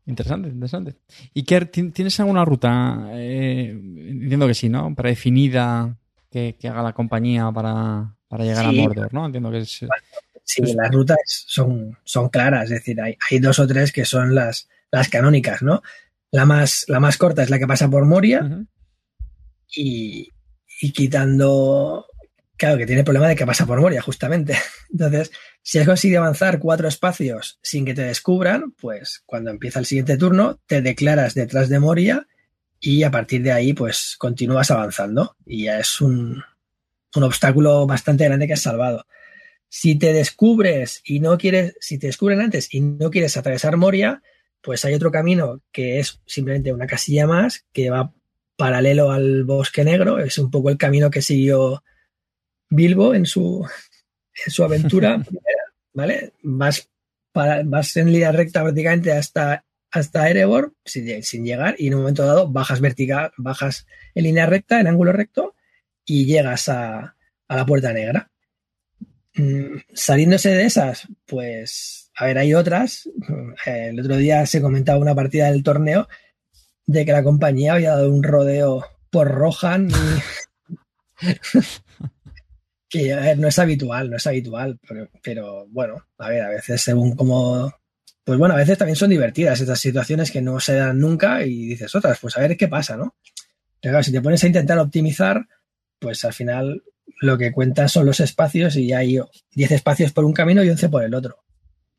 Interesante, 0.06 0.48
interesante. 0.48 0.97
¿Y 1.32 1.44
qué, 1.44 1.60
tienes 1.60 2.18
alguna 2.20 2.44
ruta? 2.44 3.09
Eh, 3.12 3.70
entiendo 3.70 4.47
que 4.47 4.55
sí, 4.55 4.68
¿no? 4.68 4.94
Predefinida 4.94 5.97
que, 6.30 6.56
que 6.59 6.68
haga 6.68 6.82
la 6.82 6.93
compañía 6.93 7.51
para, 7.52 8.16
llegar 8.39 8.66
a 8.66 8.72
Mordor, 8.72 9.12
¿no? 9.14 9.26
Entiendo 9.26 9.51
que 9.51 9.59
es. 9.59 9.84
Sí, 10.44 10.62
las 10.74 10.90
rutas 10.90 11.18
son, 11.26 11.97
son 12.02 12.28
claras, 12.28 12.64
es 12.64 12.70
decir, 12.70 13.01
hay, 13.01 13.16
hay, 13.30 13.39
dos 13.39 13.60
o 13.60 13.66
tres 13.66 13.93
que 13.93 14.05
son 14.05 14.34
las, 14.34 14.68
las 14.90 15.09
canónicas, 15.09 15.62
¿no? 15.62 15.82
La 16.32 16.47
más, 16.47 16.84
la 16.89 16.98
más 16.98 17.16
corta 17.16 17.43
es 17.43 17.51
la 17.51 17.60
que 17.60 17.66
pasa 17.66 17.89
por 17.89 18.05
Moria, 18.05 18.66
y, 19.74 20.28
quitando, 20.93 22.07
claro, 22.57 22.78
que 22.78 22.86
tiene 22.86 23.01
el 23.01 23.05
problema 23.05 23.28
de 23.28 23.36
que 23.36 23.47
pasa 23.47 23.66
por 23.66 23.81
Moria, 23.81 24.03
justamente. 24.03 24.57
Entonces, 24.90 25.31
si 25.62 25.78
has 25.78 25.86
conseguido 25.86 26.20
avanzar 26.20 26.59
cuatro 26.59 26.89
espacios 26.89 27.59
sin 27.62 27.85
que 27.85 27.94
te 27.94 28.03
descubran, 28.03 28.73
pues 28.73 29.23
cuando 29.27 29.51
empieza 29.51 29.78
el 29.78 29.86
siguiente 29.86 30.16
turno, 30.16 30.61
te 30.66 30.82
declaras 30.82 31.35
detrás 31.35 31.69
de 31.69 31.81
Moria 31.81 32.27
y 32.81 33.05
a 33.05 33.11
partir 33.11 33.43
de 33.43 33.53
ahí, 33.53 33.73
pues 33.73 34.16
continúas 34.19 34.70
avanzando. 34.70 35.36
Y 35.47 35.65
ya 35.65 35.78
es 35.78 36.01
un, 36.01 36.43
un 37.15 37.23
obstáculo 37.23 37.86
bastante 37.86 38.24
grande 38.24 38.47
que 38.47 38.55
has 38.55 38.62
salvado. 38.62 39.07
Si 39.69 39.94
te 39.94 40.12
descubres 40.12 41.01
y 41.05 41.20
no 41.20 41.39
quieres, 41.39 41.77
si 41.81 41.99
te 41.99 42.09
descubren 42.09 42.40
antes 42.40 42.73
y 42.74 42.81
no 42.81 43.11
quieres 43.11 43.36
atravesar 43.36 43.77
Moria, 43.77 44.23
pues 44.61 44.85
hay 44.85 44.94
otro 44.94 45.11
camino 45.11 45.62
que 45.73 45.99
es 45.99 46.20
simplemente 46.27 46.73
una 46.73 46.86
casilla 46.86 47.27
más 47.27 47.65
que 47.73 47.90
va 47.90 48.12
paralelo 48.56 49.10
al 49.10 49.44
bosque 49.44 49.84
negro, 49.84 50.18
es 50.18 50.38
un 50.38 50.50
poco 50.50 50.70
el 50.70 50.78
camino 50.78 51.10
que 51.10 51.22
siguió 51.22 51.82
Bilbo 52.68 53.14
en 53.14 53.26
su, 53.26 53.66
en 54.46 54.52
su 54.52 54.64
aventura 54.64 55.22
¿vale? 55.92 56.32
Vas, 56.42 56.88
para, 57.32 57.62
vas 57.64 57.96
en 57.96 58.12
línea 58.12 58.32
recta 58.32 58.62
prácticamente 58.62 59.12
hasta, 59.12 59.64
hasta 59.90 60.28
Erebor 60.28 60.74
sin, 60.84 61.22
sin, 61.22 61.44
llegar 61.44 61.74
y 61.78 61.88
en 61.88 61.94
un 61.94 62.00
momento 62.00 62.24
dado 62.24 62.50
bajas 62.50 62.80
vertical, 62.80 63.32
bajas 63.36 63.86
en 64.14 64.24
línea 64.24 64.46
recta, 64.46 64.80
en 64.80 64.86
ángulo 64.86 65.12
recto 65.12 65.54
y 66.04 66.26
llegas 66.26 66.68
a, 66.68 67.16
a 67.48 67.56
la 67.56 67.66
puerta 67.66 67.92
negra. 67.92 68.30
Mm, 69.34 69.78
saliéndose 69.94 70.50
de 70.50 70.64
esas, 70.64 71.08
pues, 71.26 72.10
a 72.16 72.26
ver, 72.26 72.38
hay 72.38 72.54
otras. 72.54 73.08
El 73.64 74.00
otro 74.00 74.16
día 74.16 74.44
se 74.46 74.60
comentaba 74.60 74.98
una 74.98 75.14
partida 75.14 75.50
del 75.50 75.62
torneo 75.62 76.08
de 76.86 77.04
que 77.04 77.12
la 77.12 77.22
compañía 77.22 77.74
había 77.74 77.90
dado 77.90 78.10
un 78.10 78.22
rodeo 78.22 78.84
por 79.10 79.28
Rohan 79.28 79.90
y... 79.90 79.94
que 82.88 83.36
no 83.36 83.48
es 83.48 83.59
habitual, 83.59 84.10
no 84.10 84.16
es 84.16 84.26
habitual, 84.26 84.78
pero, 84.86 85.09
pero, 85.22 85.66
bueno, 85.68 86.06
a 86.18 86.28
ver, 86.28 86.42
a 86.42 86.48
veces 86.48 86.82
según 86.82 87.16
como... 87.16 87.72
Pues 88.24 88.38
bueno, 88.38 88.54
a 88.54 88.59
veces 88.59 88.78
también 88.78 88.96
son 88.96 89.10
divertidas 89.10 89.60
estas 89.60 89.80
situaciones 89.80 90.30
que 90.30 90.42
no 90.42 90.60
se 90.60 90.76
dan 90.76 91.00
nunca 91.00 91.44
y 91.44 91.66
dices, 91.66 91.92
otras, 91.94 92.18
pues 92.20 92.36
a 92.36 92.40
ver 92.40 92.56
qué 92.56 92.68
pasa, 92.68 92.96
¿no? 92.96 93.16
Pero 93.80 93.92
claro, 93.92 94.04
si 94.04 94.12
te 94.12 94.20
pones 94.20 94.44
a 94.44 94.46
intentar 94.46 94.78
optimizar, 94.78 95.48
pues 95.98 96.24
al 96.24 96.32
final 96.32 96.84
lo 97.20 97.36
que 97.36 97.50
cuenta 97.50 97.88
son 97.88 98.06
los 98.06 98.20
espacios 98.20 98.76
y 98.76 98.92
hay 98.92 99.18
10 99.54 99.70
espacios 99.72 100.12
por 100.12 100.24
un 100.24 100.32
camino 100.32 100.62
y 100.62 100.70
11 100.70 100.88
por 100.88 101.02
el 101.02 101.14
otro. 101.14 101.42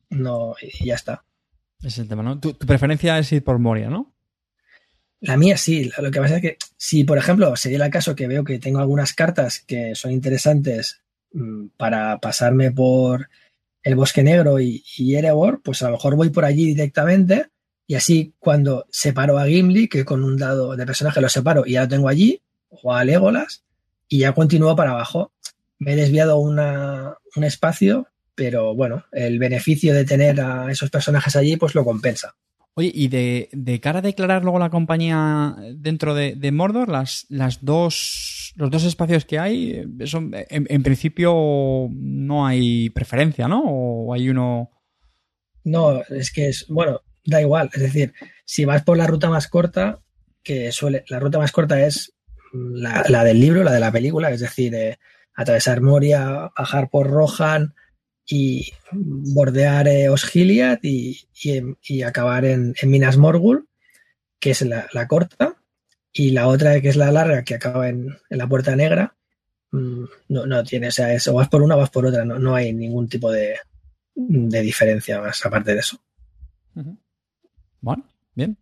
No, 0.10 0.56
y 0.62 0.86
ya 0.86 0.96
está. 0.96 1.26
Es 1.82 1.98
el 1.98 2.08
tema, 2.08 2.24
¿no? 2.24 2.40
Tu, 2.40 2.54
tu 2.54 2.66
preferencia 2.66 3.18
es 3.20 3.32
ir 3.34 3.44
por 3.44 3.60
Moria, 3.60 3.90
¿no? 3.90 4.13
La 5.24 5.38
mía 5.38 5.56
sí. 5.56 5.90
Lo 5.98 6.12
que 6.12 6.20
pasa 6.20 6.36
es 6.36 6.42
que 6.42 6.58
si, 6.76 7.06
por 7.06 7.18
ejemplo, 7.18 7.56
sería 7.56 7.84
el 7.84 7.92
caso 7.92 8.14
que 8.14 8.28
veo 8.28 8.44
que 8.44 8.60
tengo 8.60 8.80
algunas 8.80 9.14
cartas 9.14 9.64
que 9.66 9.96
son 9.96 10.12
interesantes 10.12 11.02
mmm, 11.32 11.68
para 11.78 12.20
pasarme 12.20 12.72
por 12.72 13.30
el 13.84 13.96
Bosque 13.96 14.22
Negro 14.22 14.60
y, 14.60 14.84
y, 14.98 15.16
Erebor, 15.16 15.62
pues 15.64 15.82
a 15.82 15.86
lo 15.86 15.94
mejor 15.94 16.18
voy 16.18 16.30
por 16.30 16.44
allí 16.44 16.66
directamente 16.66 17.48
y 17.88 17.96
así 17.96 18.34
cuando 18.38 18.86
separo 18.92 19.38
a 19.38 19.46
Gimli, 19.46 19.88
que 19.88 20.04
con 20.04 20.26
un 20.26 20.36
dado 20.36 20.76
de 20.76 20.86
personaje 20.86 21.22
lo 21.22 21.30
separo 21.30 21.64
y 21.66 21.74
ya 21.74 21.84
lo 21.84 21.88
tengo 21.88 22.10
allí, 22.10 22.42
o 22.70 22.94
a 22.94 23.06
Legolas, 23.06 23.64
y 24.10 24.20
ya 24.20 24.34
continúo 24.34 24.76
para 24.76 24.92
abajo. 24.92 25.32
Me 25.80 25.94
he 25.94 25.96
desviado 25.96 26.38
una, 26.38 27.18
un 27.36 27.44
espacio, 27.46 28.08
pero 28.36 28.76
bueno, 28.76 29.06
el 29.14 29.40
beneficio 29.40 29.94
de 29.94 30.04
tener 30.04 30.42
a 30.42 30.70
esos 30.70 30.90
personajes 30.90 31.36
allí 31.38 31.56
pues 31.56 31.76
lo 31.76 31.86
compensa. 31.86 32.36
Oye, 32.76 32.92
y 32.94 33.08
de, 33.08 33.80
cara 33.82 34.00
a 34.00 34.02
declarar 34.02 34.44
luego 34.44 34.58
la 34.58 34.72
compañía 34.72 35.56
dentro 35.76 36.16
de, 36.16 36.52
Mordor, 36.52 36.90
las, 36.90 37.28
las 37.30 37.64
dos, 37.64 38.54
los 38.56 38.72
dos 38.72 38.84
espacios 38.84 39.26
que 39.26 39.38
hay, 39.38 39.86
son, 40.06 40.32
en, 40.34 40.66
en, 40.68 40.84
principio 40.84 41.88
no 41.92 42.48
hay 42.48 42.90
preferencia, 42.90 43.48
¿no? 43.48 43.64
¿O 43.64 44.14
hay 44.14 44.30
uno...? 44.30 44.72
No, 45.64 46.02
es 46.10 46.32
que 46.32 46.50
es, 46.50 46.66
bueno, 46.68 47.02
da 47.24 47.42
igual. 47.42 47.70
Es 47.74 47.82
decir, 47.82 48.14
si 48.44 48.66
vas 48.66 48.84
por 48.84 48.98
la 48.98 49.08
ruta 49.08 49.30
más 49.30 49.48
corta, 49.48 50.00
que 50.44 50.72
suele, 50.72 51.04
la 51.08 51.20
ruta 51.20 51.38
más 51.38 51.52
corta 51.52 51.86
es 51.86 52.14
la, 52.54 53.06
la 53.08 53.24
del 53.24 53.40
libro, 53.40 53.64
la 53.64 53.72
de 53.72 53.80
la 53.80 53.92
película, 53.92 54.32
es 54.32 54.42
decir, 54.42 54.74
eh, 54.76 54.98
atravesar 55.36 55.82
Moria, 55.82 56.52
bajar 56.58 56.90
por 56.90 57.08
Rohan, 57.10 57.76
y 58.26 58.72
bordear 58.92 59.88
eh, 59.88 60.10
Osgiliath 60.10 60.84
y, 60.84 61.28
y, 61.82 62.02
acabar 62.04 62.46
en, 62.46 62.74
Minas 62.84 63.18
Morgul, 63.18 63.68
que 64.40 64.52
es 64.52 64.62
la, 64.62 64.88
la, 64.94 65.08
corta, 65.08 65.56
y 66.12 66.32
la 66.32 66.48
otra 66.48 66.80
que 66.80 66.90
es 66.90 66.96
la 66.96 67.12
larga, 67.12 67.44
que 67.44 67.56
acaba 67.56 67.90
en, 67.90 68.18
en 68.30 68.38
la 68.38 68.48
Puerta 68.48 68.76
Negra, 68.76 69.16
mmm, 69.72 70.06
no, 70.30 70.46
no, 70.46 70.64
tiene, 70.64 70.88
o 70.88 70.92
sea, 70.92 71.14
es, 71.14 71.28
o 71.28 71.34
vas 71.34 71.50
por 71.50 71.62
una 71.62 71.76
o 71.76 71.80
vas 71.80 71.90
por 71.90 72.06
otra, 72.06 72.24
no, 72.24 72.40
no 72.40 72.56
hay 72.56 72.72
ningún 72.72 73.10
tipo 73.10 73.32
de, 73.32 73.58
de, 74.16 74.62
diferencia 74.62 75.20
más 75.20 75.46
aparte 75.46 75.74
de 75.74 75.80
eso. 75.80 76.00
Bueno, 77.82 78.08
bien. 78.36 78.58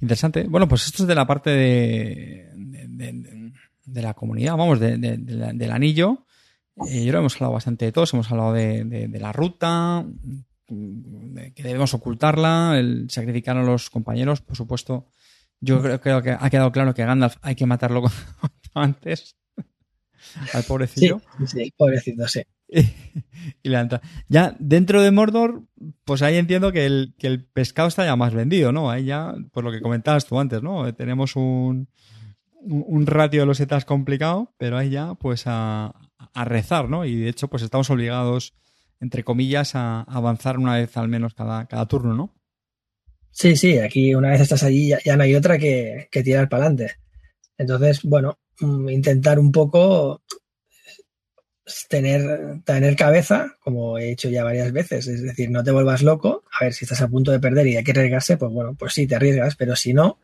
Interesante. 0.00 0.42
Bueno, 0.42 0.68
pues 0.68 0.86
esto 0.86 1.04
es 1.04 1.08
de 1.08 1.14
la 1.14 1.26
parte 1.26 1.50
de, 1.50 2.50
de, 2.54 3.52
de 3.84 4.02
la 4.02 4.14
comunidad, 4.14 4.56
vamos, 4.56 4.78
del 4.80 5.70
anillo. 5.70 6.25
Eh, 6.88 7.04
yo 7.04 7.12
lo 7.12 7.20
hemos 7.20 7.34
hablado 7.36 7.54
bastante 7.54 7.86
de 7.86 7.92
todos, 7.92 8.12
hemos 8.12 8.30
hablado 8.30 8.52
de, 8.52 8.84
de, 8.84 9.08
de 9.08 9.20
la 9.20 9.32
ruta, 9.32 10.04
de 10.68 11.52
que 11.54 11.62
debemos 11.62 11.94
ocultarla, 11.94 12.78
el 12.78 13.08
sacrificar 13.10 13.56
a 13.56 13.62
los 13.62 13.90
compañeros, 13.90 14.40
por 14.40 14.56
supuesto. 14.56 15.06
Yo 15.60 15.80
creo, 15.80 16.00
creo 16.00 16.22
que 16.22 16.30
ha 16.32 16.50
quedado 16.50 16.70
claro 16.72 16.92
que 16.92 17.04
Gandalf 17.04 17.36
hay 17.40 17.54
que 17.54 17.66
matarlo 17.66 18.02
antes. 18.74 19.36
Al 20.52 20.64
pobrecillo. 20.64 21.20
Sí, 21.38 21.46
sí, 21.46 21.74
pobrecito, 21.76 22.26
sí. 22.28 22.42
y 22.68 23.68
levanta. 23.68 24.02
Ya 24.28 24.56
dentro 24.58 25.02
de 25.02 25.10
Mordor, 25.12 25.62
pues 26.04 26.22
ahí 26.22 26.36
entiendo 26.36 26.72
que 26.72 26.84
el, 26.84 27.14
que 27.18 27.28
el 27.28 27.44
pescado 27.44 27.88
está 27.88 28.04
ya 28.04 28.16
más 28.16 28.34
vendido, 28.34 28.72
¿no? 28.72 28.90
Ahí 28.90 29.04
ya, 29.04 29.34
por 29.52 29.64
lo 29.64 29.70
que 29.70 29.80
comentabas 29.80 30.26
tú 30.26 30.38
antes, 30.38 30.62
¿no? 30.62 30.92
Tenemos 30.94 31.36
un, 31.36 31.88
un 32.66 33.06
ratio 33.06 33.40
de 33.40 33.46
los 33.46 33.60
etas 33.60 33.84
complicado, 33.84 34.54
pero 34.58 34.76
ahí 34.76 34.90
ya, 34.90 35.14
pues 35.14 35.44
a, 35.46 35.94
rezar, 36.34 36.88
¿no? 36.88 37.04
Y 37.04 37.16
de 37.16 37.28
hecho, 37.28 37.48
pues 37.48 37.62
estamos 37.62 37.88
obligados, 37.90 38.54
entre 39.00 39.24
comillas, 39.24 39.74
a 39.74 40.02
avanzar 40.02 40.58
una 40.58 40.76
vez 40.76 40.96
al 40.96 41.08
menos 41.08 41.34
cada, 41.34 41.66
cada 41.66 41.86
turno, 41.86 42.14
¿no? 42.14 42.34
Sí, 43.30 43.56
sí, 43.56 43.78
aquí 43.78 44.14
una 44.14 44.30
vez 44.30 44.40
estás 44.40 44.62
allí 44.62 44.88
ya, 44.88 44.98
ya 45.04 45.16
no 45.16 45.22
hay 45.22 45.34
otra 45.34 45.58
que, 45.58 46.08
que 46.10 46.22
tirar 46.22 46.48
para 46.48 46.66
adelante. 46.66 46.96
Entonces, 47.58 48.02
bueno, 48.02 48.38
mm, 48.60 48.88
intentar 48.88 49.38
un 49.38 49.52
poco 49.52 50.22
tener, 51.88 52.62
tener 52.64 52.96
cabeza, 52.96 53.56
como 53.60 53.98
he 53.98 54.12
hecho 54.12 54.28
ya 54.28 54.44
varias 54.44 54.72
veces, 54.72 55.06
es 55.08 55.22
decir, 55.22 55.50
no 55.50 55.64
te 55.64 55.72
vuelvas 55.72 56.02
loco, 56.02 56.44
a 56.58 56.64
ver 56.64 56.72
si 56.72 56.84
estás 56.84 57.02
a 57.02 57.08
punto 57.08 57.32
de 57.32 57.40
perder 57.40 57.66
y 57.66 57.76
hay 57.76 57.84
que 57.84 57.90
arriesgarse, 57.90 58.36
pues 58.36 58.52
bueno, 58.52 58.74
pues 58.78 58.94
sí, 58.94 59.06
te 59.06 59.16
arriesgas, 59.16 59.56
pero 59.56 59.74
si 59.74 59.92
no, 59.92 60.20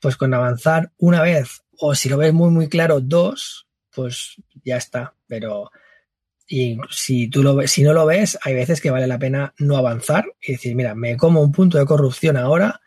pues 0.00 0.16
con 0.16 0.32
avanzar 0.34 0.92
una 0.98 1.22
vez, 1.22 1.63
o 1.86 1.94
si 1.94 2.08
lo 2.08 2.16
ves 2.16 2.32
muy, 2.32 2.50
muy 2.50 2.68
claro, 2.70 3.00
dos, 3.00 3.66
pues 3.90 4.36
ya 4.64 4.78
está. 4.78 5.14
Pero 5.26 5.70
y 6.48 6.78
si 6.90 7.28
tú 7.28 7.42
lo 7.42 7.66
si 7.66 7.82
no 7.82 7.92
lo 7.92 8.06
ves, 8.06 8.38
hay 8.42 8.54
veces 8.54 8.80
que 8.80 8.90
vale 8.90 9.06
la 9.06 9.18
pena 9.18 9.52
no 9.58 9.76
avanzar 9.76 10.24
y 10.40 10.52
decir, 10.52 10.74
mira, 10.74 10.94
me 10.94 11.18
como 11.18 11.42
un 11.42 11.52
punto 11.52 11.76
de 11.76 11.84
corrupción 11.84 12.38
ahora, 12.38 12.80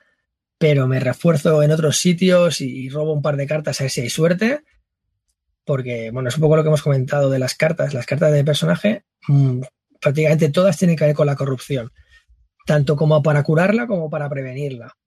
pero 0.57 0.88
me 0.88 0.99
refuerzo 0.99 1.61
en 1.61 1.72
otros 1.72 1.98
sitios 1.98 2.60
y 2.60 2.90
robo 2.90 3.14
un 3.14 3.22
par 3.22 3.38
de 3.38 3.45
cartas 3.45 3.80
a 3.80 3.84
ver 3.84 3.91
si 3.91 4.02
hay 4.02 4.10
suerte. 4.10 4.64
Porque, 5.64 6.10
bueno, 6.11 6.30
es 6.30 6.36
un 6.36 6.41
poco 6.41 6.56
lo 6.56 6.64
que 6.64 6.69
hemos 6.69 6.82
comentado 6.82 7.30
de 7.30 7.38
las 7.38 7.53
cartas. 7.53 7.94
Las 7.94 8.07
cartas 8.07 8.32
de 8.32 8.44
personaje, 8.44 9.03
mmm, 9.28 9.61
prácticamente 10.02 10.49
todas 10.49 10.76
tienen 10.76 10.98
que 10.98 11.06
ver 11.06 11.15
con 11.15 11.28
la 11.28 11.36
corrupción. 11.36 11.91
Tanto 12.65 12.95
como 12.95 13.22
para 13.22 13.44
curarla 13.44 13.86
como 13.86 14.10
para 14.10 14.28
prevenirla. 14.28 14.98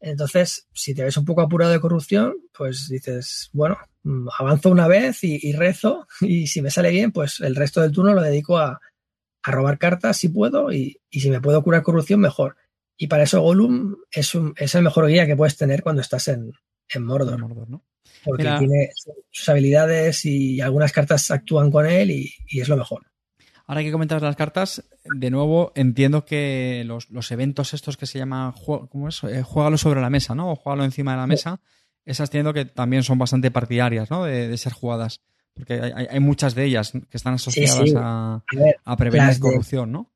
Entonces, 0.00 0.66
si 0.72 0.94
te 0.94 1.04
ves 1.04 1.16
un 1.16 1.24
poco 1.24 1.40
apurado 1.40 1.72
de 1.72 1.80
corrupción, 1.80 2.34
pues 2.56 2.88
dices, 2.88 3.50
bueno, 3.52 3.78
mm, 4.02 4.28
avanzo 4.38 4.70
una 4.70 4.88
vez 4.88 5.24
y, 5.24 5.38
y, 5.40 5.52
rezo 5.52 6.06
y 6.20 6.46
si 6.46 6.62
me 6.62 6.70
sale 6.70 6.90
bien, 6.90 7.12
pues 7.12 7.40
el 7.40 7.56
resto 7.56 7.80
del 7.80 7.92
turno 7.92 8.14
lo 8.14 8.22
dedico 8.22 8.58
a, 8.58 8.80
a 9.42 9.50
robar 9.50 9.78
cartas 9.78 10.16
si 10.16 10.28
puedo 10.28 10.72
y, 10.72 11.00
y, 11.10 11.20
si 11.20 11.30
me 11.30 11.40
puedo 11.40 11.62
curar 11.62 11.82
corrupción, 11.82 12.20
mejor. 12.20 12.56
Y 12.96 13.08
para 13.08 13.24
eso 13.24 13.40
Gollum 13.40 13.96
es, 14.10 14.34
un, 14.34 14.54
es 14.56 14.74
el 14.74 14.82
mejor 14.82 15.06
guía 15.06 15.26
que 15.26 15.36
puedes 15.36 15.56
tener 15.56 15.82
cuando 15.82 16.02
estás 16.02 16.28
en, 16.28 16.52
en 16.88 17.04
Mordor. 17.04 17.38
Mordor 17.38 17.68
¿no? 17.68 17.84
Porque 18.24 18.44
Mira. 18.44 18.58
tiene 18.58 18.90
sus 19.30 19.48
habilidades 19.48 20.24
y 20.24 20.60
algunas 20.60 20.92
cartas 20.92 21.30
actúan 21.30 21.70
con 21.70 21.86
él 21.86 22.10
y, 22.10 22.32
y 22.48 22.60
es 22.60 22.68
lo 22.68 22.76
mejor. 22.76 23.02
Ahora 23.66 23.82
que 23.82 23.90
comentas 23.90 24.22
las 24.22 24.36
cartas, 24.36 24.84
de 25.04 25.30
nuevo 25.30 25.72
entiendo 25.74 26.24
que 26.24 26.84
los, 26.86 27.10
los 27.10 27.32
eventos 27.32 27.74
estos 27.74 27.96
que 27.96 28.06
se 28.06 28.18
llaman, 28.18 28.52
¿cómo 28.88 29.08
es? 29.08 29.24
Eh, 29.24 29.42
juégalo 29.42 29.76
sobre 29.76 30.00
la 30.00 30.10
mesa, 30.10 30.36
¿no? 30.36 30.52
O 30.52 30.56
juégalo 30.56 30.84
encima 30.84 31.12
de 31.12 31.16
la 31.16 31.26
mesa. 31.26 31.60
Esas 32.04 32.28
entiendo 32.28 32.54
que 32.54 32.64
también 32.64 33.02
son 33.02 33.18
bastante 33.18 33.50
partidarias, 33.50 34.08
¿no? 34.08 34.24
De, 34.24 34.46
de 34.46 34.56
ser 34.56 34.72
jugadas. 34.72 35.20
Porque 35.52 35.80
hay, 35.80 36.06
hay, 36.08 36.20
muchas 36.20 36.54
de 36.54 36.64
ellas 36.64 36.92
que 36.92 37.16
están 37.16 37.34
asociadas 37.34 37.78
sí, 37.78 37.88
sí. 37.88 37.94
A, 37.96 38.34
a, 38.34 38.42
ver, 38.52 38.76
a, 38.84 38.96
prevenir 38.96 39.40
corrupción, 39.40 39.88
de, 39.88 39.92
¿no? 39.92 40.12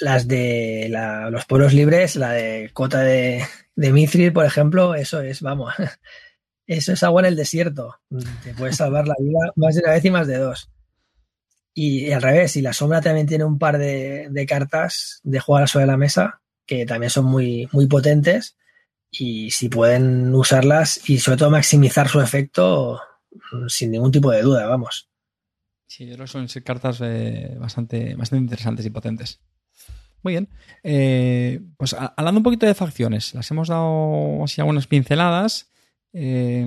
Las 0.00 0.28
de 0.28 0.88
la, 0.90 1.30
los 1.30 1.46
pueblos 1.46 1.72
libres, 1.72 2.16
la 2.16 2.32
de 2.32 2.70
Cota 2.74 3.00
de, 3.00 3.44
de 3.76 3.92
Mithril, 3.92 4.32
por 4.32 4.44
ejemplo, 4.44 4.94
eso 4.94 5.22
es, 5.22 5.40
vamos, 5.40 5.72
eso 6.66 6.92
es 6.92 7.02
agua 7.02 7.22
en 7.22 7.26
el 7.26 7.36
desierto. 7.36 8.00
Te 8.44 8.52
puedes 8.52 8.76
salvar 8.76 9.08
la 9.08 9.14
vida 9.18 9.52
más 9.54 9.74
de 9.74 9.82
una 9.82 9.92
vez 9.92 10.04
y 10.04 10.10
más 10.10 10.26
de 10.26 10.36
dos. 10.36 10.70
Y, 11.78 12.10
al 12.10 12.22
revés, 12.22 12.56
y 12.56 12.62
la 12.62 12.72
sombra 12.72 13.02
también 13.02 13.26
tiene 13.26 13.44
un 13.44 13.58
par 13.58 13.76
de, 13.76 14.46
cartas 14.48 15.20
de 15.24 15.40
jugar 15.40 15.68
sobre 15.68 15.84
la 15.84 15.98
mesa 15.98 16.40
que 16.64 16.86
también 16.86 17.10
son 17.10 17.26
muy, 17.26 17.68
muy 17.70 17.86
potentes 17.86 18.56
y 19.10 19.50
si 19.50 19.68
pueden 19.68 20.34
usarlas 20.34 21.06
y 21.06 21.18
sobre 21.18 21.36
todo 21.36 21.50
maximizar 21.50 22.08
su 22.08 22.22
efecto 22.22 23.02
sin 23.68 23.90
ningún 23.90 24.10
tipo 24.10 24.30
de 24.30 24.40
duda, 24.40 24.66
vamos. 24.66 25.10
Sí, 25.86 26.06
yo 26.06 26.14
creo 26.14 26.26
son 26.26 26.46
cartas 26.64 27.00
eh, 27.02 27.54
bastante, 27.60 28.14
bastante 28.14 28.42
interesantes 28.42 28.86
y 28.86 28.90
potentes. 28.90 29.40
Muy 30.22 30.32
bien. 30.32 30.48
Eh, 30.82 31.60
pues 31.76 31.94
hablando 31.94 32.40
un 32.40 32.44
poquito 32.44 32.64
de 32.64 32.74
facciones, 32.74 33.34
las 33.34 33.50
hemos 33.50 33.68
dado 33.68 34.42
así 34.42 34.62
algunas 34.62 34.86
pinceladas. 34.86 35.70
Eh, 36.14 36.66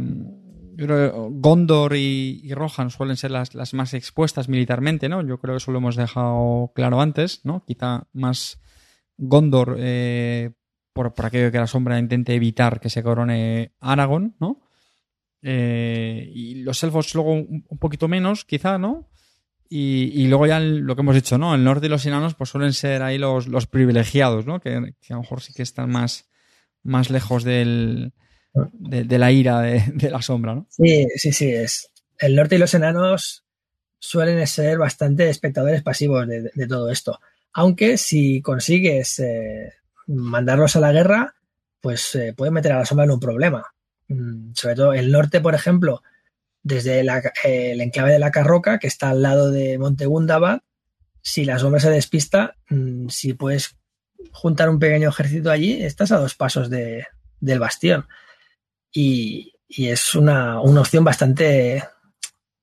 yo 0.80 0.86
creo 0.86 1.30
Gondor 1.32 1.94
y, 1.98 2.50
Rohan 2.54 2.90
suelen 2.90 3.18
ser 3.18 3.32
las, 3.32 3.74
más 3.74 3.94
expuestas 3.94 4.48
militarmente, 4.48 5.10
¿no? 5.10 5.22
Yo 5.28 5.38
creo 5.38 5.56
que 5.56 5.58
eso 5.58 5.74
lo 5.74 5.80
hemos 5.80 5.98
dejado 5.98 6.72
claro 6.74 7.02
antes, 7.02 7.42
¿no? 7.44 7.66
Quizá 7.66 8.08
más 8.14 8.62
Gondor 9.18 9.76
eh, 9.78 10.52
por, 10.94 11.14
aquello 11.18 11.52
que 11.52 11.58
la 11.58 11.68
sombra 11.68 12.00
intente 12.00 12.34
evitar 12.34 12.80
que 12.80 12.90
se 12.90 13.04
corone 13.04 13.74
Aragorn, 13.82 14.38
¿no? 14.40 14.62
Eh, 15.42 16.32
y 16.34 16.64
los 16.64 16.82
elfos 16.82 17.14
luego 17.14 17.34
un, 17.34 17.66
poquito 17.78 18.08
menos, 18.08 18.46
quizá, 18.46 18.78
¿no? 18.78 19.10
Y, 19.70 20.28
luego 20.28 20.48
ya 20.48 20.62
lo 20.62 20.96
que 20.96 21.02
hemos 21.02 21.16
dicho, 21.16 21.38
¿no? 21.38 21.56
El 21.56 21.66
norte 21.66 21.88
y 21.88 21.90
los 21.90 22.06
enanos 22.06 22.36
pues 22.36 22.52
suelen 22.52 22.72
ser 22.72 23.04
ahí 23.04 23.18
los, 23.18 23.68
privilegiados, 23.68 24.46
¿no? 24.46 24.62
Que, 24.62 24.76
a 24.76 24.82
lo 25.10 25.20
mejor 25.20 25.42
sí 25.42 25.52
que 25.54 25.62
están 25.62 25.90
más, 25.90 26.30
más 26.84 27.10
lejos 27.10 27.44
del, 27.44 28.14
de, 28.54 29.18
la 29.18 29.32
ira 29.32 29.62
de, 29.62 30.10
la 30.10 30.22
sombra, 30.22 30.56
¿no? 30.56 30.68
Sí, 30.70 31.08
sí, 31.16 31.32
sí. 31.32 31.52
Es. 31.52 31.90
El 32.18 32.36
norte 32.36 32.56
y 32.56 32.60
los 32.60 32.74
enanos 32.74 33.46
suelen 34.00 34.46
ser 34.48 34.78
bastante 34.78 35.30
espectadores 35.30 35.84
pasivos 35.84 36.28
de, 36.28 36.68
todo 36.68 36.90
esto. 36.90 37.20
Aunque 37.54 37.98
si 37.98 38.42
consigues 38.42 39.20
eh, 39.20 39.74
mandarlos 40.08 40.76
a 40.76 40.80
la 40.80 40.92
guerra, 40.92 41.36
pues 41.82 42.16
eh, 42.16 42.34
pueden 42.36 42.54
meter 42.54 42.74
a 42.74 42.80
la 42.80 42.86
sombra 42.86 43.06
en 43.06 43.12
un 43.12 43.20
problema. 43.20 43.66
Mm, 44.08 44.52
sobre 44.54 44.76
todo 44.76 44.94
el 44.94 45.12
norte, 45.12 45.40
por 45.42 45.56
ejemplo, 45.56 46.02
desde 46.64 47.00
el 47.00 47.82
enclave 47.82 48.12
de 48.12 48.20
la 48.20 48.32
Carroca, 48.32 48.80
que 48.80 48.88
está 48.88 49.10
al 49.10 49.22
lado 49.22 49.50
de 49.52 49.78
Monte 49.78 50.08
si 51.22 51.46
la 51.46 51.60
sombra 51.60 51.80
se 51.80 51.90
despista, 51.90 52.56
mm, 52.70 53.10
si 53.10 53.34
puedes 53.34 53.78
juntar 54.32 54.70
un 54.70 54.80
pequeño 54.80 55.10
ejército 55.10 55.52
allí, 55.52 55.84
estás 55.84 56.12
a 56.12 56.18
dos 56.18 56.36
pasos 56.36 56.70
de, 56.70 57.06
del 57.40 57.60
bastión. 57.60 58.08
Y, 58.91 59.53
es 59.68 60.16
una, 60.16 60.61
opción 60.61 61.03
bastante 61.03 61.84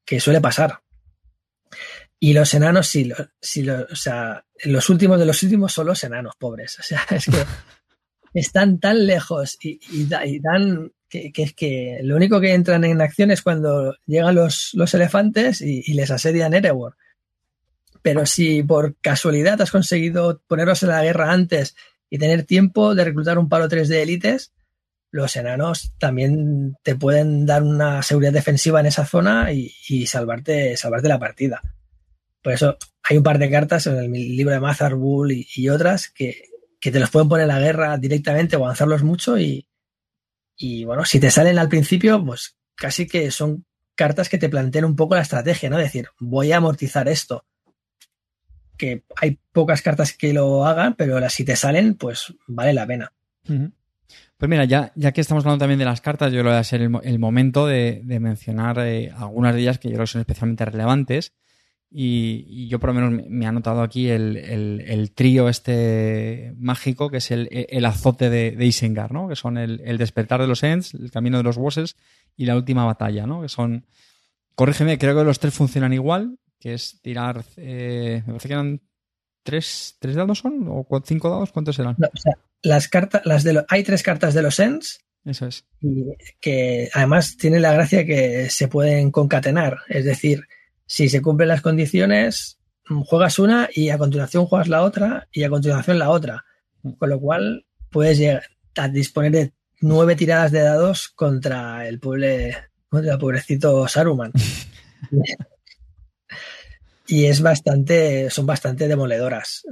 que 0.05 0.19
suele 0.19 0.41
pasar. 0.41 0.81
Y 2.19 2.33
los 2.33 2.53
enanos, 2.55 2.89
sí, 2.89 3.13
los 4.65 4.91
últimos 4.91 5.19
de 5.19 5.27
los 5.27 5.43
últimos 5.43 5.73
son 5.73 5.87
los 5.87 6.03
enanos 6.03 6.35
pobres. 6.39 6.79
O 6.81 6.83
sea, 6.83 7.05
es 7.11 7.27
que 7.27 7.45
están 8.35 8.81
tan 8.81 9.07
lejos 9.07 9.57
y, 9.61 9.79
tan 10.41 10.93
que, 11.09 11.33
es 11.35 11.55
que 11.55 12.01
lo 12.03 12.17
único 12.17 12.41
que 12.41 12.55
entran 12.55 12.85
en 12.85 13.01
acción 13.01 13.31
es 13.31 13.43
cuando 13.43 13.97
llegan 14.07 14.35
los, 14.35 14.75
elefantes 14.95 15.61
y, 15.61 15.95
les 15.95 16.11
asedian 16.11 16.55
Erebor. 16.55 16.97
Pero 18.03 18.27
si 18.27 18.63
por 18.63 18.97
casualidad 19.01 19.61
has 19.61 19.71
conseguido 19.71 20.43
ponerlos 20.47 20.83
en 20.83 20.91
la 20.91 21.03
guerra 21.03 21.33
antes 21.33 21.75
y 22.09 22.19
tener 22.19 22.45
tiempo 22.45 22.95
de 22.95 23.05
reclutar 23.05 23.39
un 23.39 23.49
paro 23.49 23.69
3 23.69 23.89
de 23.89 24.03
élites, 24.03 24.53
los 25.17 25.35
enanos 25.37 25.93
también 25.99 26.77
te 26.83 26.95
pueden 26.95 27.47
dar 27.47 27.63
una 27.63 28.03
seguridad 28.03 28.33
defensiva 28.33 28.81
en 28.81 28.87
esa 28.87 29.07
zona 29.07 29.51
y, 29.53 30.07
salvarte, 30.07 30.77
salvarte 30.77 31.09
la 31.09 31.19
partida. 31.19 31.63
Por 32.43 32.53
eso 32.53 32.77
hay 33.03 33.17
un 33.17 33.23
par 33.23 33.39
de 33.39 33.51
cartas 33.51 33.87
en 33.87 33.97
el 33.97 34.37
libro 34.37 34.53
de 34.53 34.61
Mazar 34.61 34.95
Bull 34.95 35.33
y, 35.33 35.69
otras 35.69 36.11
que, 36.11 36.45
que, 36.81 36.91
te 36.91 37.01
los 37.01 37.11
pueden 37.11 37.29
poner 37.29 37.45
en 37.45 37.49
la 37.49 37.61
guerra 37.61 37.97
directamente 37.97 38.57
o 38.57 38.65
avanzarlos 38.65 39.03
mucho 39.03 39.39
y, 39.39 39.67
y 40.57 40.85
bueno, 40.85 41.05
si 41.05 41.19
te 41.19 41.31
salen 41.31 41.59
al 41.59 41.69
principio, 41.69 42.25
pues 42.25 42.57
casi 42.75 43.07
que 43.07 43.31
son 43.31 43.65
cartas 43.95 44.29
que 44.29 44.39
te 44.39 44.49
plantean 44.49 44.85
un 44.85 44.97
poco 44.97 45.15
la 45.15 45.23
estrategia, 45.23 45.71
¿no? 45.71 45.79
Decir, 45.79 46.09
voy 46.21 46.53
a 46.53 46.59
amortizar 46.59 47.09
esto. 47.09 47.45
Que 48.77 49.05
hay 49.17 49.39
pocas 49.53 49.81
cartas 49.81 50.13
que 50.13 50.35
lo 50.35 50.67
hagan, 50.67 50.95
pero 50.95 51.19
las 51.19 51.33
si 51.33 51.45
te 51.45 51.57
salen, 51.57 51.95
pues 51.95 52.35
vale 52.47 52.75
la 52.75 52.87
pena. 52.87 53.13
Pues 54.37 54.51
mira, 54.51 54.65
ya, 54.67 54.93
ya 54.97 55.13
que 55.13 55.23
estamos 55.23 55.45
hablando 55.45 55.63
también 55.63 55.79
de 55.79 55.87
las 55.87 56.03
cartas, 56.03 56.31
yo 56.31 56.43
que 56.43 56.49
va 56.49 56.59
a 56.59 56.65
ser 56.65 56.83
el, 56.83 57.19
momento 57.19 57.67
de, 57.67 58.03
mencionar 58.21 58.79
eh, 58.81 59.11
algunas 59.17 59.55
de 59.55 59.63
ellas 59.63 59.79
que 59.79 59.89
yo 59.89 59.95
creo 59.95 60.05
que 60.05 60.13
son 60.13 60.21
especialmente 60.21 60.65
relevantes. 60.67 61.33
Y, 61.91 62.69
yo 62.69 62.79
por 62.79 62.91
lo 62.91 63.01
menos 63.01 63.27
me, 63.31 63.47
ha 63.47 63.53
notado 63.53 63.81
aquí 63.81 64.11
el, 64.11 65.13
trío 65.15 65.49
este 65.49 66.53
mágico, 66.59 67.09
que 67.09 67.19
es 67.19 67.31
el, 67.31 67.85
azote 67.87 68.29
de, 68.29 68.67
Isengar, 68.67 69.13
¿no? 69.13 69.27
Que 69.29 69.37
son 69.37 69.57
el, 69.57 69.97
despertar 69.97 70.43
de 70.43 70.49
los 70.49 70.63
Ents, 70.63 70.93
el 70.93 71.11
camino 71.11 71.39
de 71.39 71.45
los 71.45 71.57
bosses 71.57 71.97
y 72.37 72.45
la 72.45 72.57
última 72.57 72.85
batalla, 72.85 73.27
¿no? 73.27 73.41
Que 73.41 73.49
son... 73.49 73.87
Corrígeme, 74.55 74.99
creo 74.99 75.17
que 75.17 75.25
los 75.25 75.39
tres 75.39 75.55
funcionan 75.55 75.95
igual, 75.95 76.39
que 76.61 76.75
es 76.75 77.01
tirar... 77.01 77.45
Eh, 77.57 78.23
me 78.27 78.33
parece 78.35 78.49
que 78.49 78.55
eran 78.55 78.81
tres, 79.43 79.97
tres 79.99 80.15
dados 80.15 80.39
son, 80.41 80.67
o 80.69 80.87
cinco 81.05 81.31
dados, 81.31 81.53
¿cuántos 81.53 81.79
eran? 81.79 81.95
o 81.95 82.17
sea, 82.17 82.37
las 82.63 82.89
cartas, 82.89 83.23
las 83.25 83.45
de 83.45 83.65
hay 83.69 83.83
tres 83.83 84.03
cartas 84.03 84.35
de 84.35 84.43
los 84.43 84.59
Ents. 84.59 85.01
Eso 85.25 85.47
es. 85.47 85.65
Y 85.81 86.05
que 86.41 86.89
además 86.95 87.37
tiene 87.37 87.59
la 87.59 87.73
gracia 87.73 88.07
que 88.07 88.49
se 88.51 88.69
pueden 88.69 89.11
concatenar, 89.11 89.79
es 89.89 90.05
decir 90.05 90.47
si 90.87 91.09
se 91.09 91.21
cumplen 91.21 91.49
las 91.49 91.63
condiciones, 91.63 92.59
mm, 92.89 93.03
juegas 93.03 93.39
una 93.39 93.69
y 93.73 93.91
a 93.91 93.99
continuación 93.99 94.47
juegas 94.47 94.69
la 94.69 94.83
otra 94.83 95.29
y 95.33 95.43
a 95.43 95.51
continuación 95.51 95.99
la 95.99 96.11
otra. 96.11 96.45
Mm. 96.83 96.93
Con 96.93 97.11
lo 97.11 97.21
cual 97.21 97.67
puedes 97.91 98.19
llegar 98.19 98.45
a 98.77 98.89
disponer 98.89 99.33
de 99.33 99.53
nueve 99.81 100.17
tiradas 100.17 100.53
de 100.53 100.61
dados 100.61 101.09
contra 101.09 101.87
el 101.89 101.99
pobre, 101.99 102.57
contra 102.89 103.19
pobrecito 103.19 103.87
Saruman. 103.89 104.33
y 107.09 107.25
es 107.27 107.41
bastante, 107.41 108.31
son 108.31 108.47
bastante 108.47 108.89
demoledoras. 108.89 109.65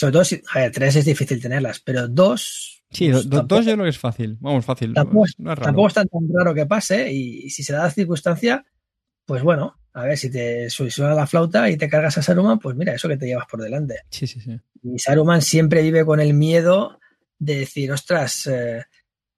Sobre 0.00 0.12
todo 0.12 0.24
si, 0.24 0.40
a 0.54 0.60
ver, 0.60 0.72
tres 0.72 0.96
es 0.96 1.04
difícil 1.04 1.42
tenerlas, 1.42 1.78
pero 1.80 2.08
dos. 2.08 2.82
Sí, 2.90 3.08
dos 3.08 3.26
yo 3.26 3.46
creo 3.74 3.82
que 3.82 3.90
es 3.90 3.98
fácil. 3.98 4.38
Vamos, 4.40 4.64
fácil. 4.64 4.94
Tampoco, 4.94 5.26
es, 5.26 5.36
tan, 5.92 6.08
tan 6.08 6.22
raro 6.32 6.54
que 6.54 6.64
pase 6.64 7.12
y 7.12 7.50
si 7.50 7.62
se 7.62 7.74
da 7.74 7.82
la 7.82 7.90
circunstancia, 7.90 8.64
pues 9.26 9.42
bueno, 9.42 9.76
a 9.92 10.04
ver, 10.04 10.16
si 10.16 10.30
te 10.30 10.70
suena 10.70 11.12
la 11.12 11.26
flauta 11.26 11.68
y 11.68 11.76
te 11.76 11.90
cargas 11.90 12.16
a 12.16 12.22
Saruman, 12.22 12.58
pues 12.58 12.76
mira, 12.76 12.94
eso 12.94 13.08
que 13.08 13.18
te 13.18 13.26
llevas 13.26 13.44
por 13.46 13.60
delante. 13.60 13.96
Sí, 14.08 14.26
sí, 14.26 14.40
sí. 14.40 14.58
Y 14.82 14.98
Saruman 14.98 15.42
siempre 15.42 15.82
vive 15.82 16.06
con 16.06 16.18
el 16.18 16.32
miedo 16.32 16.98
de 17.38 17.56
decir, 17.56 17.92
ostras, 17.92 18.46
eh, 18.46 18.82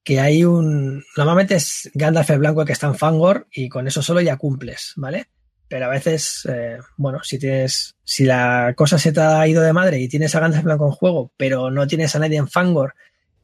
que 0.05 0.21
hay 0.21 0.45
un. 0.45 1.03
Normalmente 1.17 1.57
es 1.57 1.91
Gandalf 1.93 2.31
el 2.31 2.39
Blanco 2.39 2.65
que 2.65 2.73
está 2.73 2.87
en 2.87 2.95
Fangor 2.95 3.49
y 3.51 3.69
con 3.69 3.89
eso 3.89 4.01
solo 4.01 4.21
ya 4.21 4.37
cumples, 4.37 4.93
¿vale? 4.95 5.27
Pero 5.73 5.86
a 5.86 5.89
veces, 5.89 6.47
eh, 6.51 6.77
bueno, 6.99 7.20
si 7.23 7.39
tienes. 7.39 7.97
Si 8.05 8.27
la 8.27 8.74
cosa 8.77 8.99
se 8.99 9.11
te 9.11 9.23
ha 9.23 9.49
ido 9.49 9.62
de 9.62 9.73
madre 9.73 9.99
y 9.99 10.07
tienes 10.07 10.35
a 10.35 10.40
Gandalf 10.40 10.66
en 10.66 10.90
juego, 10.90 11.32
pero 11.39 11.70
no 11.70 11.86
tienes 11.86 12.15
a 12.15 12.19
nadie 12.19 12.36
en 12.36 12.47
Fangor 12.47 12.93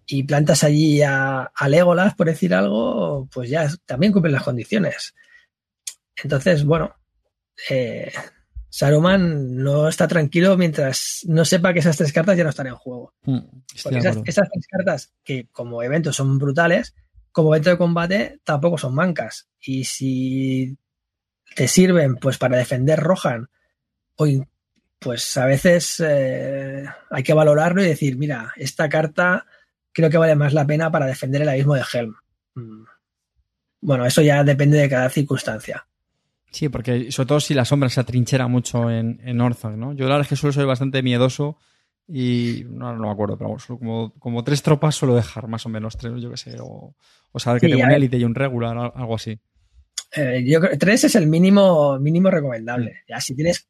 y 0.04 0.24
plantas 0.24 0.62
allí 0.62 1.00
a, 1.00 1.44
a 1.44 1.68
Legolas, 1.70 2.14
por 2.14 2.26
decir 2.26 2.52
algo, 2.52 3.26
pues 3.32 3.48
ya 3.48 3.66
también 3.86 4.12
cumplen 4.12 4.34
las 4.34 4.42
condiciones. 4.42 5.14
Entonces, 6.22 6.66
bueno, 6.66 6.96
eh, 7.70 8.12
Saruman 8.68 9.56
no 9.56 9.88
está 9.88 10.06
tranquilo 10.06 10.58
mientras 10.58 11.20
no 11.28 11.46
sepa 11.46 11.72
que 11.72 11.78
esas 11.78 11.96
tres 11.96 12.12
cartas 12.12 12.36
ya 12.36 12.44
no 12.44 12.50
están 12.50 12.66
en 12.66 12.74
juego. 12.74 13.14
Hmm, 13.22 13.38
Porque 13.82 14.00
esas, 14.00 14.22
tres 14.22 14.66
cartas, 14.70 15.14
que 15.24 15.48
como 15.50 15.82
eventos 15.82 16.16
son 16.16 16.36
brutales, 16.36 16.94
como 17.32 17.54
evento 17.54 17.70
de 17.70 17.78
combate 17.78 18.40
tampoco 18.44 18.76
son 18.76 18.94
mancas. 18.94 19.48
Y 19.62 19.84
si 19.84 20.76
te 21.54 21.68
sirven 21.68 22.16
pues 22.16 22.38
para 22.38 22.56
defender 22.56 22.98
Rohan, 23.00 23.48
o 24.16 24.26
pues 24.98 25.36
a 25.36 25.46
veces 25.46 26.02
eh, 26.04 26.84
hay 27.10 27.22
que 27.22 27.34
valorarlo 27.34 27.82
y 27.82 27.86
decir, 27.86 28.16
mira, 28.16 28.52
esta 28.56 28.88
carta 28.88 29.46
creo 29.92 30.10
que 30.10 30.18
vale 30.18 30.34
más 30.34 30.52
la 30.52 30.66
pena 30.66 30.90
para 30.90 31.06
defender 31.06 31.42
el 31.42 31.48
abismo 31.48 31.74
de 31.74 31.84
Helm. 31.92 32.14
Hmm. 32.54 32.84
Bueno, 33.80 34.06
eso 34.06 34.22
ya 34.22 34.42
depende 34.42 34.78
de 34.78 34.88
cada 34.88 35.08
circunstancia. 35.08 35.86
Sí, 36.50 36.68
porque 36.68 37.12
sobre 37.12 37.26
todo 37.26 37.40
si 37.40 37.54
la 37.54 37.64
sombra 37.64 37.88
se 37.88 38.00
atrinchera 38.00 38.48
mucho 38.48 38.90
en, 38.90 39.20
en 39.22 39.36
¿no? 39.36 39.92
Yo 39.92 40.04
la 40.06 40.14
verdad 40.14 40.20
es 40.22 40.28
que 40.28 40.36
suelo 40.36 40.52
ser 40.52 40.66
bastante 40.66 41.02
miedoso 41.02 41.58
y 42.08 42.64
no, 42.68 42.96
no 42.96 43.06
me 43.06 43.10
acuerdo, 43.10 43.36
pero 43.36 43.50
vamos, 43.50 43.66
como, 43.66 44.14
como 44.18 44.42
tres 44.42 44.62
tropas 44.62 44.94
suelo 44.94 45.14
dejar, 45.14 45.46
más 45.46 45.66
o 45.66 45.68
menos, 45.68 45.96
tres, 45.96 46.14
yo 46.20 46.30
qué 46.30 46.38
sé, 46.38 46.56
o, 46.60 46.94
saber 47.36 47.60
que 47.60 47.68
tengo 47.68 47.84
un 47.84 47.90
élite 47.90 48.16
y 48.16 48.24
un 48.24 48.34
regular, 48.34 48.92
algo 48.94 49.14
así. 49.14 49.38
Eh, 50.12 50.44
yo 50.46 50.60
creo 50.60 50.78
tres 50.78 51.04
es 51.04 51.14
el 51.14 51.26
mínimo, 51.26 51.98
mínimo 51.98 52.30
recomendable. 52.30 52.92
Mm. 52.92 53.10
Ya 53.10 53.20
si 53.20 53.34
tienes 53.34 53.68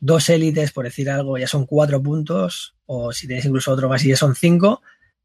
dos 0.00 0.28
élites, 0.28 0.72
por 0.72 0.84
decir 0.84 1.10
algo, 1.10 1.38
ya 1.38 1.46
son 1.46 1.66
cuatro 1.66 2.02
puntos, 2.02 2.74
o 2.86 3.12
si 3.12 3.26
tienes 3.26 3.44
incluso 3.44 3.72
otro 3.72 3.88
más 3.88 4.04
y 4.04 4.08
ya 4.08 4.16
son 4.16 4.34
cinco, 4.34 4.82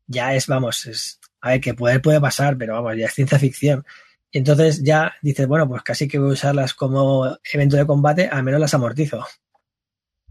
ya 0.08 0.34
es, 0.36 0.48
vamos, 0.48 0.86
es, 0.86 1.20
a 1.42 1.50
ver, 1.50 1.62
que 1.62 1.74
poder 1.74 2.02
puede 2.02 2.20
pasar, 2.20 2.58
pero 2.58 2.74
vamos, 2.74 2.98
ya 2.98 3.06
es 3.06 3.14
ciencia 3.14 3.40
ficción. 3.40 3.86
Y 4.32 4.40
entonces 4.40 4.84
ya 4.84 5.14
dices, 5.22 5.48
bueno, 5.48 5.68
pues 5.68 5.82
casi 5.82 6.08
que 6.08 6.20
voy 6.20 6.30
a 6.30 6.34
usarlas 6.34 6.74
como 6.74 7.38
evento 7.52 7.78
de 7.78 7.86
combate, 7.86 8.28
al 8.28 8.44
menos 8.44 8.60
las 8.60 8.74
amortizo. 8.74 9.26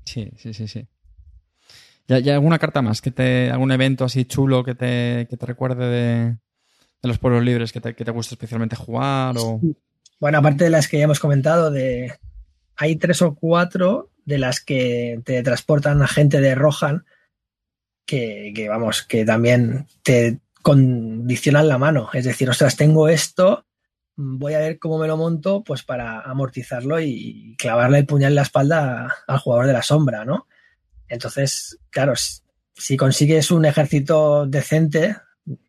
Sí, 0.05 0.31
sí, 0.37 0.55
sí, 0.55 0.69
sí. 0.69 0.87
¿Y 2.07 2.31
alguna 2.31 2.59
carta 2.59 2.81
más? 2.81 3.03
que 3.03 3.11
te 3.11 3.51
¿Algún 3.51 3.71
evento 3.71 4.05
así 4.05 4.25
chulo 4.25 4.65
que 4.65 4.75
te, 4.75 5.27
que 5.29 5.37
te 5.37 5.45
recuerde 5.45 5.87
de, 5.89 6.37
los 7.03 7.19
pueblos 7.19 7.45
libres 7.45 7.71
que 7.71 7.83
te, 7.83 7.95
que 7.95 8.05
te 8.05 8.11
gusta 8.11 8.35
especialmente 8.35 8.77
jugar? 8.77 9.37
O... 9.39 9.61
Bueno, 10.21 10.39
aparte 10.39 10.65
de 10.65 10.71
las 10.71 10.89
que 10.89 10.99
ya 10.99 11.05
hemos 11.05 11.21
comentado, 11.21 11.71
de 11.71 12.15
hay 12.77 12.97
tres 12.97 13.23
o 13.23 13.35
cuatro 13.35 14.11
de 14.25 14.39
las 14.39 14.61
que 14.61 15.21
te 15.25 15.43
transportan 15.43 16.03
a 16.03 16.09
gente 16.09 16.41
de 16.41 16.55
Rohan, 16.55 17.05
que, 18.05 18.53
que 18.55 18.69
vamos, 18.69 19.03
que 19.03 19.25
también 19.25 19.87
te 20.03 20.41
condicionan 20.63 21.69
la 21.69 21.79
mano. 21.79 22.11
Es 22.13 22.25
decir, 22.25 22.49
ostras, 22.51 22.77
tengo 22.77 23.09
esto, 23.09 23.67
voy 24.17 24.55
a 24.55 24.59
ver 24.59 24.79
cómo 24.79 24.99
me 24.99 25.07
lo 25.07 25.17
monto 25.17 25.63
pues 25.63 25.83
para 25.85 26.21
amortizarlo 26.21 27.01
y 27.01 27.55
clavarle 27.57 27.99
el 27.99 28.07
puñal 28.07 28.33
en 28.33 28.37
la 28.37 28.43
espalda 28.43 29.15
al 29.27 29.39
jugador 29.39 29.67
de 29.67 29.73
la 29.73 29.83
sombra, 29.83 30.25
¿no? 30.25 30.49
Entonces, 31.07 31.79
claro, 31.91 32.15
si 32.75 32.97
consigues 32.97 33.51
un 33.51 33.65
ejército 33.65 34.47
decente, 34.47 35.17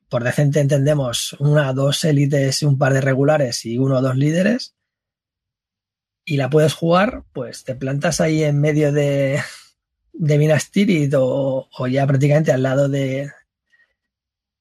por 0.09 0.23
decente 0.23 0.59
entendemos 0.59 1.33
una, 1.39 1.71
dos 1.73 2.03
élites 2.03 2.61
y 2.61 2.65
un 2.65 2.77
par 2.77 2.93
de 2.93 3.01
regulares 3.01 3.65
y 3.65 3.77
uno 3.77 3.97
o 3.97 4.01
dos 4.01 4.17
líderes, 4.17 4.75
y 6.25 6.37
la 6.37 6.49
puedes 6.49 6.73
jugar, 6.73 7.23
pues 7.31 7.63
te 7.63 7.75
plantas 7.75 8.19
ahí 8.19 8.43
en 8.43 8.59
medio 8.59 8.91
de, 8.91 9.39
de 10.13 10.37
Minas 10.37 10.71
Tirith 10.71 11.13
o, 11.15 11.67
ya 11.89 12.05
prácticamente 12.05 12.51
al 12.51 12.63
lado 12.63 12.89
de, 12.89 13.31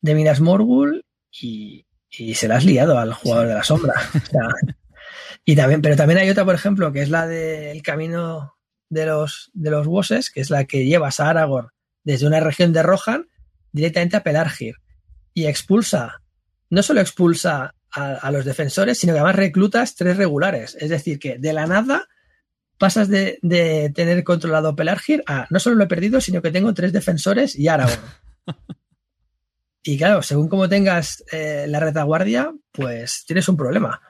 de 0.01 0.15
Minas 0.15 0.41
Morgul 0.41 1.05
y, 1.31 1.85
se 2.11 2.49
la 2.49 2.57
has 2.57 2.65
liado 2.65 2.99
al 2.99 3.12
jugador 3.12 3.49
de 3.49 3.55
la 3.55 3.65
sombra. 3.65 3.95
y 5.45 5.57
también, 5.57 5.83
pero 5.83 5.95
también 5.95 6.19
hay 6.19 6.31
otra, 6.31 6.45
por 6.45 6.55
ejemplo, 6.55 6.93
que 6.93 7.03
es 7.03 7.11
la 7.11 7.27
del 7.27 7.83
camino 7.83 8.57
de 8.89 9.07
los, 9.07 9.51
de 9.53 9.70
los 9.70 9.87
bosses, 9.87 10.31
que 10.31 10.41
es 10.41 10.51
la 10.51 10.65
que 10.65 10.87
llevas 10.87 11.20
a 11.20 11.31
Aragorn 11.31 11.69
desde 12.03 12.27
una 12.27 12.41
región 12.41 12.73
de 12.73 12.83
Rohan 12.83 13.29
directamente 13.73 14.16
a 14.16 14.23
Pelargir 14.23 14.77
y 15.39 15.47
expulsa, 15.47 16.20
no 16.69 16.82
solo 16.82 17.01
expulsa 17.01 17.77
a, 17.93 18.31
los 18.32 18.44
defensores, 18.44 18.98
sino 18.98 19.12
que 19.12 19.20
además 19.20 19.36
reclutas 19.36 19.94
tres 19.94 20.16
regulares. 20.16 20.77
Es 20.81 20.90
decir, 20.90 21.20
que 21.20 21.39
de 21.39 21.52
la 21.52 21.66
nada 21.66 22.09
pasas 22.77 23.09
de, 23.09 23.39
tener 23.94 24.24
controlado 24.24 24.74
Pelargir 24.74 25.23
a 25.27 25.47
no 25.51 25.60
solo 25.60 25.77
lo 25.77 25.85
he 25.85 25.89
perdido, 25.89 26.20
sino 26.20 26.43
que 26.43 26.51
tengo 26.51 26.74
tres 26.74 26.93
defensores 26.93 27.56
y 27.56 27.69
Aragorn. 27.69 28.01
y 29.85 29.97
claro, 29.97 30.23
según 30.23 30.48
como 30.48 30.69
tengas 30.69 31.23
eh, 31.31 31.66
la 31.69 31.78
retaguardia, 31.78 32.52
pues 32.73 33.24
tienes 33.24 33.48
un 33.48 33.56
problema. 33.56 34.02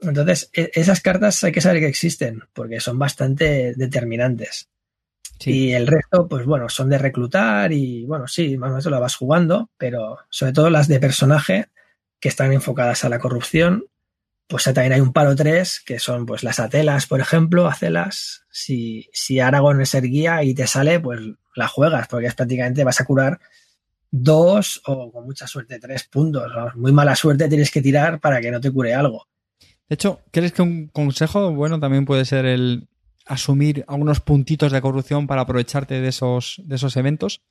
Entonces, 0.00 0.50
e, 0.52 0.70
esas 0.74 1.00
cartas 1.00 1.42
hay 1.42 1.52
que 1.52 1.62
saber 1.62 1.80
que 1.80 1.88
existen, 1.88 2.42
porque 2.52 2.80
son 2.80 2.98
bastante 2.98 3.72
determinantes. 3.76 4.68
Y 5.46 5.72
el 5.72 5.86
resto, 5.86 6.26
pues 6.26 6.46
bueno, 6.46 6.68
son 6.68 6.88
de 6.88 6.98
reclutar 6.98 7.72
y 7.72 8.04
bueno, 8.06 8.26
sí, 8.28 8.56
más 8.56 8.68
o 8.68 8.70
menos 8.70 8.86
lo 8.86 9.00
vas 9.00 9.16
jugando, 9.16 9.70
pero 9.76 10.18
sobre 10.30 10.52
todo 10.52 10.70
las 10.70 10.88
de 10.88 11.00
personaje 11.00 11.68
que 12.20 12.28
están 12.28 12.52
enfocadas 12.52 13.04
a 13.04 13.08
la 13.08 13.18
corrupción, 13.18 13.84
pues 14.46 14.64
también 14.64 14.92
hay 14.92 15.00
un 15.00 15.12
paro 15.12 15.34
tres, 15.34 15.82
que 15.84 15.98
son 15.98 16.26
pues 16.26 16.44
las 16.44 16.60
atelas, 16.60 17.06
por 17.06 17.20
ejemplo, 17.20 17.66
hacelas. 17.66 18.44
Si, 18.50 19.08
si 19.12 19.40
Aragorn 19.40 19.80
es 19.80 19.94
el 19.94 20.08
guía 20.08 20.42
y 20.44 20.54
te 20.54 20.66
sale, 20.66 21.00
pues 21.00 21.20
la 21.54 21.68
juegas, 21.68 22.08
porque 22.08 22.26
es 22.26 22.34
prácticamente 22.34 22.84
vas 22.84 23.00
a 23.00 23.04
curar 23.04 23.40
dos 24.10 24.80
o 24.86 25.10
con 25.10 25.24
mucha 25.24 25.46
suerte 25.46 25.78
tres 25.78 26.04
puntos. 26.04 26.50
Muy 26.76 26.92
mala 26.92 27.16
suerte 27.16 27.48
tienes 27.48 27.70
que 27.70 27.82
tirar 27.82 28.20
para 28.20 28.40
que 28.40 28.50
no 28.50 28.60
te 28.60 28.70
cure 28.70 28.94
algo. 28.94 29.26
De 29.88 29.94
hecho, 29.94 30.20
¿crees 30.30 30.52
que 30.52 30.62
un 30.62 30.88
consejo 30.88 31.52
bueno 31.52 31.80
también 31.80 32.04
puede 32.04 32.24
ser 32.24 32.46
el 32.46 32.88
asumir 33.24 33.84
algunos 33.88 34.20
puntitos 34.20 34.72
de 34.72 34.80
corrupción 34.80 35.26
para 35.26 35.42
aprovecharte 35.42 36.00
de 36.00 36.08
esos, 36.08 36.60
de 36.64 36.76
esos 36.76 36.96
eventos? 36.96 37.42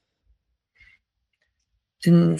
Mm, 2.05 2.35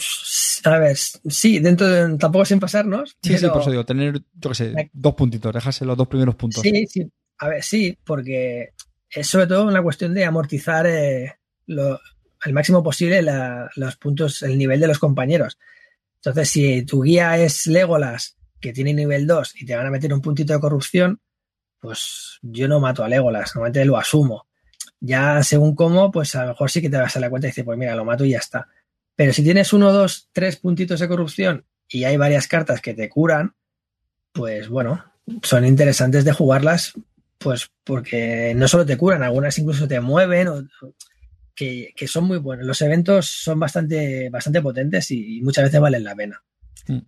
a 0.65 0.77
ver, 0.77 0.97
sí, 0.97 1.60
dentro 1.60 1.88
de, 1.88 2.18
tampoco 2.18 2.45
sin 2.45 2.60
pasarnos. 2.60 3.18
Sí, 3.22 3.38
sí, 3.38 3.47
por 3.47 3.61
eso 3.61 3.72
digo, 3.72 3.85
tener, 3.85 4.22
yo 4.34 4.49
qué 4.49 4.55
sé, 4.55 4.91
dos 4.91 5.15
puntitos, 5.15 5.53
dejarse 5.53 5.85
los 5.85 5.97
dos 5.97 6.07
primeros 6.07 6.35
puntos. 6.35 6.61
Sí, 6.61 6.85
sí, 6.88 7.10
a 7.38 7.47
ver, 7.47 7.64
sí, 7.64 7.97
porque 8.03 8.73
es 9.10 9.27
sobre 9.27 9.47
todo 9.47 9.65
una 9.65 9.81
cuestión 9.81 10.14
de 10.14 10.26
amortizar 10.26 10.85
eh, 10.88 11.35
lo, 11.68 11.99
al 12.41 12.53
máximo 12.53 12.84
posible 12.84 13.22
los 13.76 13.95
puntos, 13.97 14.43
el 14.43 14.57
nivel 14.57 14.80
de 14.80 14.88
los 14.88 14.99
compañeros. 14.99 15.57
Entonces, 16.15 16.49
si 16.49 16.84
tu 16.84 17.01
guía 17.01 17.38
es 17.38 17.68
Legolas, 17.68 18.38
que 18.60 18.73
tiene 18.73 18.93
nivel 18.93 19.27
2 19.27 19.61
y 19.61 19.65
te 19.65 19.76
van 19.76 19.88
a 19.88 19.91
meter 19.91 20.14
un 20.14 20.22
puntito 20.22 20.53
de 20.53 20.60
corrupción, 20.60 21.19
pues 21.84 22.39
yo 22.41 22.69
no 22.69 22.80
mato 22.80 23.03
a 23.03 23.10
Legolas, 23.10 23.53
normalmente 23.55 23.84
lo 23.84 23.97
asumo. 23.97 24.47
Ya 25.01 25.43
según 25.43 25.76
cómo, 25.76 26.11
pues 26.11 26.34
a 26.34 26.43
lo 26.43 26.47
mejor 26.51 26.72
sí 26.72 26.81
que 26.81 26.89
te 26.89 26.95
vas 26.95 27.18
a 27.18 27.19
la 27.19 27.30
cuenta 27.30 27.47
y 27.47 27.49
dices, 27.49 27.65
pues 27.65 27.77
mira, 27.77 27.93
lo 27.93 28.05
mato 28.05 28.23
y 28.23 28.30
ya 28.30 28.38
está. 28.38 28.69
Pero 29.18 29.34
si 29.34 29.43
tienes 29.43 29.73
uno, 29.73 29.91
dos, 29.91 30.30
tres 30.31 30.55
puntitos 30.55 31.01
de 31.01 31.10
corrupción 31.10 31.65
y 31.89 32.05
hay 32.05 32.15
varias 32.15 32.47
cartas 32.47 32.80
que 32.80 32.93
te 32.93 33.10
curan, 33.10 33.55
pues 34.31 34.69
bueno, 34.69 35.03
son 35.41 35.65
interesantes 35.65 36.23
de 36.23 36.31
jugarlas, 36.31 36.93
pues 37.38 37.69
porque 37.84 38.53
no 38.55 38.69
solo 38.69 38.85
te 38.85 38.95
curan, 38.95 39.22
algunas 39.22 39.60
incluso 39.60 39.85
te 39.85 39.99
mueven, 39.99 40.69
que, 41.53 41.93
son 42.07 42.23
muy 42.23 42.38
buenos. 42.38 42.65
Los 42.65 42.81
eventos 42.81 43.27
son 43.27 43.60
bastante, 43.60 44.30
bastante 44.30 44.61
potentes 44.61 45.11
y, 45.11 45.41
muchas 45.41 45.65
veces 45.65 45.81
valen 45.81 46.05
la 46.05 46.15
pena. 46.15 46.41
Mm. 46.88 46.99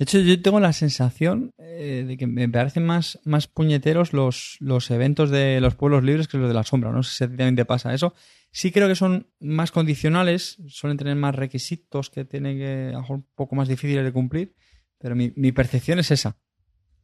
De 0.00 0.04
hecho, 0.04 0.18
yo 0.18 0.40
tengo 0.40 0.60
la 0.60 0.72
sensación 0.72 1.52
eh, 1.58 2.06
de 2.08 2.16
que 2.16 2.26
me 2.26 2.48
parecen 2.48 2.86
más, 2.86 3.18
más 3.24 3.48
puñeteros 3.48 4.14
los, 4.14 4.56
los 4.58 4.90
eventos 4.90 5.28
de 5.28 5.60
los 5.60 5.74
pueblos 5.74 6.02
libres 6.02 6.26
que 6.26 6.38
los 6.38 6.48
de 6.48 6.54
la 6.54 6.64
sombra. 6.64 6.90
No 6.90 7.02
sé 7.02 7.10
si 7.10 7.18
también 7.26 7.54
te 7.54 7.66
pasa 7.66 7.92
eso. 7.92 8.14
Sí 8.50 8.72
creo 8.72 8.88
que 8.88 8.94
son 8.94 9.28
más 9.40 9.72
condicionales, 9.72 10.56
suelen 10.68 10.96
tener 10.96 11.16
más 11.16 11.34
requisitos 11.34 12.08
que 12.08 12.24
tienen 12.24 12.56
que, 12.56 12.94
a 12.94 13.12
un 13.12 13.26
poco 13.34 13.56
más 13.56 13.68
difíciles 13.68 14.02
de 14.02 14.10
cumplir, 14.10 14.54
pero 14.96 15.14
mi, 15.14 15.52
percepción 15.52 15.98
es 15.98 16.10
esa. 16.10 16.38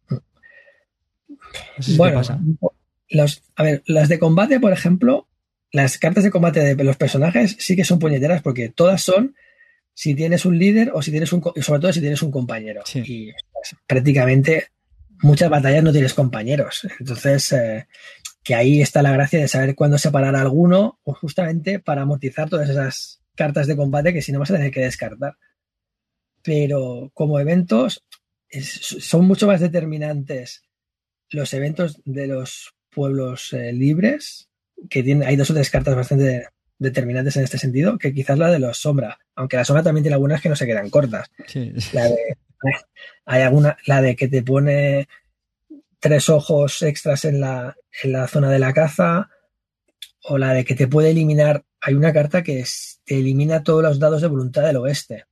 No 0.09 0.23
sé 1.81 1.98
bueno, 1.98 2.16
pasa. 2.16 2.40
Los, 3.10 3.43
a 3.56 3.62
ver, 3.62 3.82
las 3.85 4.09
de 4.09 4.18
combate, 4.18 4.59
por 4.59 4.73
ejemplo, 4.73 5.28
las 5.70 5.98
cartas 5.98 6.24
de 6.24 6.31
combate 6.31 6.74
de 6.74 6.82
los 6.82 6.97
personajes 6.97 7.59
sí 7.59 7.77
que 7.77 7.85
son 7.85 7.98
puñeteras 7.98 8.40
porque 8.40 8.70
todas 8.70 9.02
son 9.02 9.35
si 9.97 10.14
tienes 10.14 10.44
un 10.44 10.59
líder 10.59 10.90
o 10.93 11.01
si 11.01 11.10
tienes 11.10 11.32
un, 11.32 11.43
sobre 11.62 11.81
todo 11.81 11.90
si 11.90 12.01
tienes 12.01 12.20
un 12.20 12.31
compañero. 12.31 12.82
Y 12.93 13.32
pues, 13.51 13.74
prácticamente 13.86 14.68
muchas 15.23 15.48
batallas 15.48 15.82
no 15.82 15.90
tienes 15.90 16.12
compañeros. 16.12 16.86
Entonces, 17.01 17.51
eh, 17.52 17.86
que 18.44 18.55
ahí 18.55 18.82
está 18.82 19.01
la 19.01 19.12
gracia 19.12 19.40
de 19.40 19.48
saber 19.48 19.74
cuándo 19.74 19.97
separar 19.97 20.36
a 20.36 20.43
alguno 20.43 21.01
o 21.02 21.14
justamente 21.14 21.78
para 21.78 22.02
amortizar 22.02 22.51
todas 22.51 22.68
esas 22.68 23.23
cartas 23.35 23.66
de 23.66 23.74
combate 23.74 24.12
que 24.12 24.20
si 24.20 24.32
no 24.32 24.39
vas 24.39 24.51
a 24.51 24.56
tener 24.56 24.70
que 24.70 24.82
descartar. 24.82 25.39
Pero 26.43 27.10
como 27.14 27.40
eventos, 27.40 28.05
son 28.51 29.24
mucho 29.24 29.47
más 29.47 29.60
determinantes 29.60 30.62
los 31.31 31.55
eventos 31.55 32.02
de 32.05 32.27
los 32.27 32.74
pueblos 32.90 33.55
eh, 33.55 33.73
libres, 33.73 34.51
que 34.90 35.02
tienen, 35.02 35.27
hay 35.27 35.36
dos 35.36 35.51
o 35.51 35.55
tres 35.55 35.70
cartas 35.70 35.97
bastante 35.97 36.48
determinantes 36.78 37.36
en 37.36 37.44
este 37.44 37.59
sentido 37.59 37.98
que 37.98 38.12
quizás 38.12 38.39
la 38.39 38.51
de 38.51 38.59
los 38.59 38.78
sombra, 38.78 39.19
aunque 39.35 39.57
la 39.57 39.65
sombra 39.65 39.82
también 39.82 40.05
tiene 40.05 40.15
algunas 40.15 40.40
que 40.40 40.48
no 40.48 40.57
se 40.57 40.66
quedan 40.66 40.90
cortas. 40.90 41.31
La 41.93 42.05
de, 42.05 42.36
hay 43.27 43.43
alguna, 43.43 43.77
la 43.86 44.03
de 44.03 44.16
que 44.16 44.28
te 44.28 44.43
pone 44.43 45.09
tres 46.01 46.28
ojos 46.28 46.82
extras 46.82 47.24
en 47.24 47.40
la, 47.40 47.77
en 48.03 48.12
la 48.12 48.28
zona 48.28 48.51
de 48.51 48.59
la 48.59 48.73
caza, 48.73 49.31
o 50.28 50.39
la 50.39 50.53
de 50.53 50.65
que 50.65 50.74
te 50.74 50.89
puede 50.89 51.11
eliminar. 51.11 51.65
Hay 51.81 51.94
una 51.94 52.12
carta 52.12 52.43
que 52.43 52.65
te 53.05 53.19
elimina 53.19 53.62
todos 53.62 53.82
los 53.82 53.98
dados 53.98 54.23
de 54.23 54.28
voluntad 54.28 54.62
del 54.62 54.77
oeste. 54.77 55.24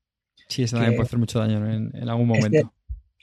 Sí, 0.49 0.63
esta 0.63 0.77
también 0.77 0.97
puede 0.97 1.07
hacer 1.07 1.19
mucho 1.19 1.39
daño 1.41 1.57
en, 1.57 2.09
algún 2.09 2.31
este 2.37 2.49
momento. 2.49 2.75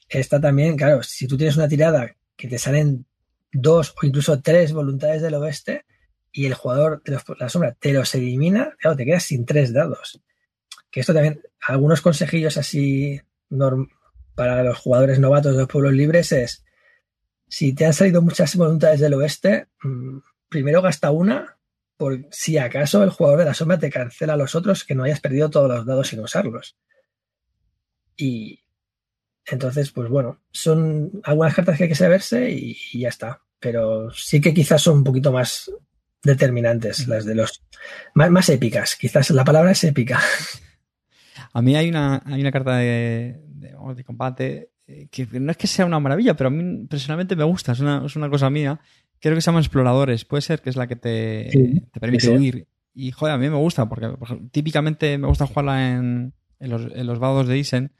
esta 0.09 0.41
también, 0.41 0.75
claro, 0.75 1.01
si 1.03 1.27
tú 1.27 1.37
tienes 1.37 1.55
una 1.55 1.67
tirada 1.67 2.15
que 2.35 2.47
te 2.47 2.57
salen 2.57 3.05
dos 3.53 3.93
o 4.01 4.05
incluso 4.05 4.41
tres 4.41 4.73
voluntades 4.73 5.21
del 5.21 5.35
oeste, 5.35 5.85
y 6.31 6.45
el 6.45 6.53
jugador 6.53 7.03
de 7.03 7.19
la 7.39 7.49
sombra 7.49 7.73
te 7.73 7.93
los 7.93 8.15
elimina, 8.15 8.75
claro, 8.79 8.95
te 8.95 9.05
quedas 9.05 9.23
sin 9.23 9.45
tres 9.45 9.73
dados. 9.73 10.21
Que 10.89 11.01
esto 11.01 11.13
también, 11.13 11.41
algunos 11.67 12.01
consejillos 12.01 12.57
así 12.57 13.21
para 14.35 14.63
los 14.63 14.77
jugadores 14.77 15.19
novatos 15.19 15.53
de 15.53 15.59
los 15.59 15.67
pueblos 15.67 15.93
libres 15.93 16.31
es, 16.31 16.63
si 17.47 17.73
te 17.73 17.85
han 17.85 17.93
salido 17.93 18.21
muchas 18.21 18.55
voluntades 18.55 19.01
del 19.01 19.13
oeste, 19.13 19.67
mm, 19.83 20.19
primero 20.47 20.81
gasta 20.81 21.11
una, 21.11 21.57
por 21.97 22.25
si 22.31 22.57
acaso 22.57 23.03
el 23.03 23.09
jugador 23.09 23.39
de 23.39 23.45
la 23.45 23.53
sombra 23.53 23.77
te 23.77 23.91
cancela 23.91 24.33
a 24.33 24.37
los 24.37 24.55
otros 24.55 24.85
que 24.85 24.95
no 24.95 25.03
hayas 25.03 25.19
perdido 25.19 25.49
todos 25.49 25.69
los 25.69 25.85
dados 25.85 26.07
sin 26.07 26.21
usarlos. 26.21 26.77
Y 28.15 28.63
entonces, 29.45 29.91
pues 29.91 30.09
bueno, 30.09 30.41
son 30.51 31.21
algunas 31.23 31.53
cartas 31.53 31.77
que 31.77 31.83
hay 31.83 31.89
que 31.89 31.95
saberse 31.95 32.49
y 32.49 32.99
ya 32.99 33.09
está. 33.09 33.41
Pero 33.59 34.11
sí 34.11 34.41
que 34.41 34.53
quizás 34.53 34.81
son 34.81 34.97
un 34.97 35.03
poquito 35.03 35.31
más 35.31 35.71
determinantes, 36.23 37.07
las 37.07 37.25
de 37.25 37.35
los 37.35 37.63
más, 38.13 38.49
épicas. 38.49 38.95
Quizás 38.95 39.29
la 39.31 39.43
palabra 39.43 39.71
es 39.71 39.83
épica. 39.83 40.19
A 41.53 41.61
mí 41.61 41.75
hay 41.75 41.89
una, 41.89 42.21
hay 42.25 42.41
una 42.41 42.51
carta 42.51 42.77
de, 42.77 43.41
de, 43.45 44.03
combate 44.03 44.69
eh, 44.87 45.07
que 45.11 45.27
no 45.39 45.51
es 45.51 45.57
que 45.57 45.67
sea 45.67 45.85
una 45.85 45.99
maravilla, 45.99 46.35
pero 46.35 46.47
a 46.47 46.51
mí 46.51 46.85
personalmente 46.87 47.35
me 47.35 47.43
gusta, 47.43 47.73
es 47.73 47.79
una, 47.79 48.05
es 48.05 48.15
una 48.15 48.29
cosa 48.29 48.49
mía. 48.49 48.79
Creo 49.19 49.35
que 49.35 49.41
se 49.41 49.47
llama 49.47 49.59
Exploradores, 49.59 50.25
puede 50.25 50.41
ser 50.41 50.61
que 50.61 50.69
es 50.69 50.75
la 50.75 50.87
que 50.87 50.95
te, 50.95 51.49
te 51.91 51.99
permite 51.99 52.29
huir. 52.29 52.67
Y 52.93 53.11
joder, 53.11 53.35
a 53.35 53.37
mí 53.37 53.49
me 53.49 53.55
gusta, 53.55 53.87
porque 53.87 54.13
típicamente 54.51 55.17
me 55.17 55.27
gusta 55.27 55.47
jugarla 55.47 55.91
en, 55.91 56.33
en, 56.59 56.69
los, 56.69 56.87
en 56.93 57.07
los 57.07 57.19
vados 57.19 57.47
de 57.47 57.57
Isen, 57.57 57.91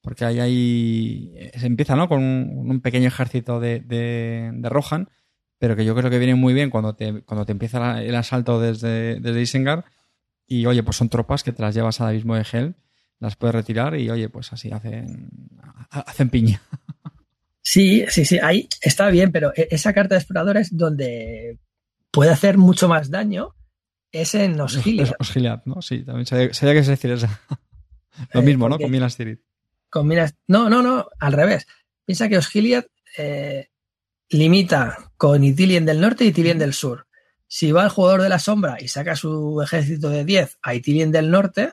porque 0.00 0.24
ahí, 0.24 0.40
ahí 0.40 1.50
se 1.56 1.66
empieza 1.66 1.96
¿no? 1.96 2.08
con 2.08 2.22
un, 2.22 2.70
un 2.70 2.80
pequeño 2.80 3.08
ejército 3.08 3.60
de, 3.60 3.80
de, 3.80 4.50
de 4.52 4.68
Rohan 4.68 5.08
pero 5.64 5.76
que 5.76 5.84
yo 5.86 5.94
creo 5.94 6.10
que 6.10 6.18
viene 6.18 6.34
muy 6.34 6.52
bien 6.52 6.68
cuando 6.68 6.94
te, 6.94 7.22
cuando 7.22 7.46
te 7.46 7.52
empieza 7.52 8.02
el 8.02 8.14
asalto 8.16 8.60
desde, 8.60 9.18
desde 9.18 9.40
Isengard 9.40 9.84
y 10.46 10.66
oye, 10.66 10.82
pues 10.82 10.98
son 10.98 11.08
tropas 11.08 11.42
que 11.42 11.52
te 11.52 11.62
las 11.62 11.74
llevas 11.74 12.02
al 12.02 12.08
abismo 12.08 12.34
de 12.34 12.44
Hell, 12.52 12.74
las 13.18 13.36
puedes 13.36 13.54
retirar 13.54 13.98
y 13.98 14.10
oye, 14.10 14.28
pues 14.28 14.52
así 14.52 14.70
hacen, 14.70 15.30
hacen 15.88 16.28
piña. 16.28 16.60
Sí, 17.62 18.04
sí, 18.08 18.26
sí, 18.26 18.38
ahí 18.42 18.68
está 18.82 19.08
bien, 19.08 19.32
pero 19.32 19.54
e, 19.56 19.68
esa 19.70 19.94
carta 19.94 20.16
de 20.16 20.18
exploradores 20.18 20.76
donde 20.76 21.58
puede 22.10 22.30
hacer 22.30 22.58
mucho 22.58 22.86
más 22.86 23.08
daño 23.08 23.54
es 24.12 24.34
en 24.34 24.60
Osgiliath. 24.60 25.14
Osgiliath, 25.18 25.64
¿no? 25.64 25.80
Sí, 25.80 26.04
también 26.04 26.26
sabía, 26.26 26.50
que 26.50 26.78
es 26.78 26.86
decir 26.86 27.10
esa. 27.10 27.40
Lo 28.34 28.42
eh, 28.42 28.44
mismo, 28.44 28.68
¿no? 28.68 28.78
Con 28.78 28.90
Minas 28.90 29.16
Tirith. 29.16 29.40
Con 29.88 30.08
Minas... 30.08 30.34
No, 30.46 30.68
no, 30.68 30.82
no, 30.82 31.08
al 31.18 31.32
revés. 31.32 31.66
Piensa 32.04 32.28
que 32.28 32.36
Osgiliath 32.36 32.88
eh, 33.16 33.70
limita 34.28 35.12
con 35.24 35.42
Itilien 35.42 35.86
del 35.86 36.02
norte 36.02 36.26
y 36.26 36.28
Itilien 36.28 36.58
del 36.58 36.74
sur. 36.74 37.06
Si 37.46 37.72
va 37.72 37.84
el 37.84 37.88
jugador 37.88 38.20
de 38.20 38.28
la 38.28 38.38
sombra 38.38 38.76
y 38.78 38.88
saca 38.88 39.16
su 39.16 39.58
ejército 39.62 40.10
de 40.10 40.22
10 40.22 40.58
a 40.60 40.74
Itilien 40.74 41.12
del 41.12 41.30
norte, 41.30 41.72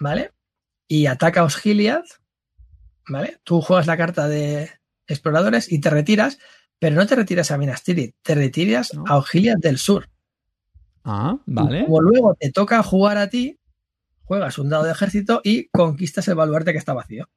¿vale? 0.00 0.32
Y 0.88 1.06
ataca 1.06 1.42
a 1.42 1.44
Osgiliath, 1.44 2.08
¿vale? 3.08 3.38
Tú 3.44 3.60
juegas 3.60 3.86
la 3.86 3.96
carta 3.96 4.26
de 4.26 4.68
exploradores 5.06 5.70
y 5.70 5.80
te 5.80 5.90
retiras, 5.90 6.38
pero 6.80 6.96
no 6.96 7.06
te 7.06 7.14
retiras 7.14 7.52
a 7.52 7.56
Minas 7.56 7.84
Tirith, 7.84 8.16
te 8.20 8.34
retiras 8.34 8.90
a 9.06 9.16
Osgiliath 9.16 9.60
del 9.60 9.78
sur. 9.78 10.10
Ah, 11.04 11.38
vale. 11.46 11.84
como 11.84 12.00
luego 12.00 12.34
te 12.34 12.50
toca 12.50 12.82
jugar 12.82 13.16
a 13.16 13.30
ti, 13.30 13.60
juegas 14.24 14.58
un 14.58 14.70
dado 14.70 14.82
de 14.82 14.90
ejército 14.90 15.40
y 15.44 15.68
conquistas 15.68 16.26
el 16.26 16.34
baluarte 16.34 16.72
que 16.72 16.78
está 16.78 16.94
vacío. 16.94 17.28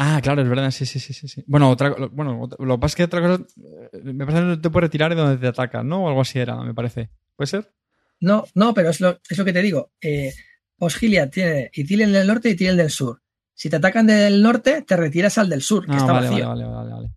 Ah, 0.00 0.20
claro, 0.22 0.42
es 0.42 0.48
verdad, 0.48 0.70
sí, 0.70 0.86
sí, 0.86 1.00
sí, 1.00 1.12
sí. 1.12 1.42
Bueno, 1.48 1.70
otra, 1.70 1.92
bueno, 2.12 2.48
lo 2.60 2.74
que 2.76 2.80
pasa 2.80 2.92
es 2.92 2.94
que 2.94 3.02
otra 3.02 3.20
cosa, 3.20 3.42
eh, 3.92 4.00
me 4.04 4.24
parece 4.24 4.42
que 4.42 4.46
no 4.46 4.60
te 4.60 4.70
puedes 4.70 4.86
retirar 4.86 5.12
de 5.12 5.20
donde 5.20 5.38
te 5.38 5.48
atacan, 5.48 5.88
¿no? 5.88 6.04
O 6.04 6.08
algo 6.08 6.20
así 6.20 6.38
era, 6.38 6.56
me 6.62 6.72
parece. 6.72 7.10
¿Puede 7.34 7.48
ser? 7.48 7.72
No, 8.20 8.44
no, 8.54 8.72
pero 8.74 8.90
es 8.90 9.00
lo, 9.00 9.18
que 9.18 9.52
te 9.52 9.60
digo. 9.60 9.90
Eh, 10.00 10.32
Osgilia 10.78 11.28
tiene 11.28 11.72
Itilien 11.74 12.12
del 12.12 12.28
norte 12.28 12.48
y 12.48 12.52
Itilien 12.52 12.76
del 12.76 12.90
sur. 12.90 13.20
Si 13.54 13.68
te 13.68 13.74
atacan 13.74 14.06
del 14.06 14.40
norte, 14.40 14.82
te 14.82 14.96
retiras 14.96 15.36
al 15.36 15.48
del 15.48 15.62
sur, 15.62 15.84
que 15.84 15.94
ah, 15.94 15.96
está 15.96 16.12
vacío. 16.12 16.48
Vale, 16.48 16.64
vale, 16.64 16.92
vale, 16.92 17.08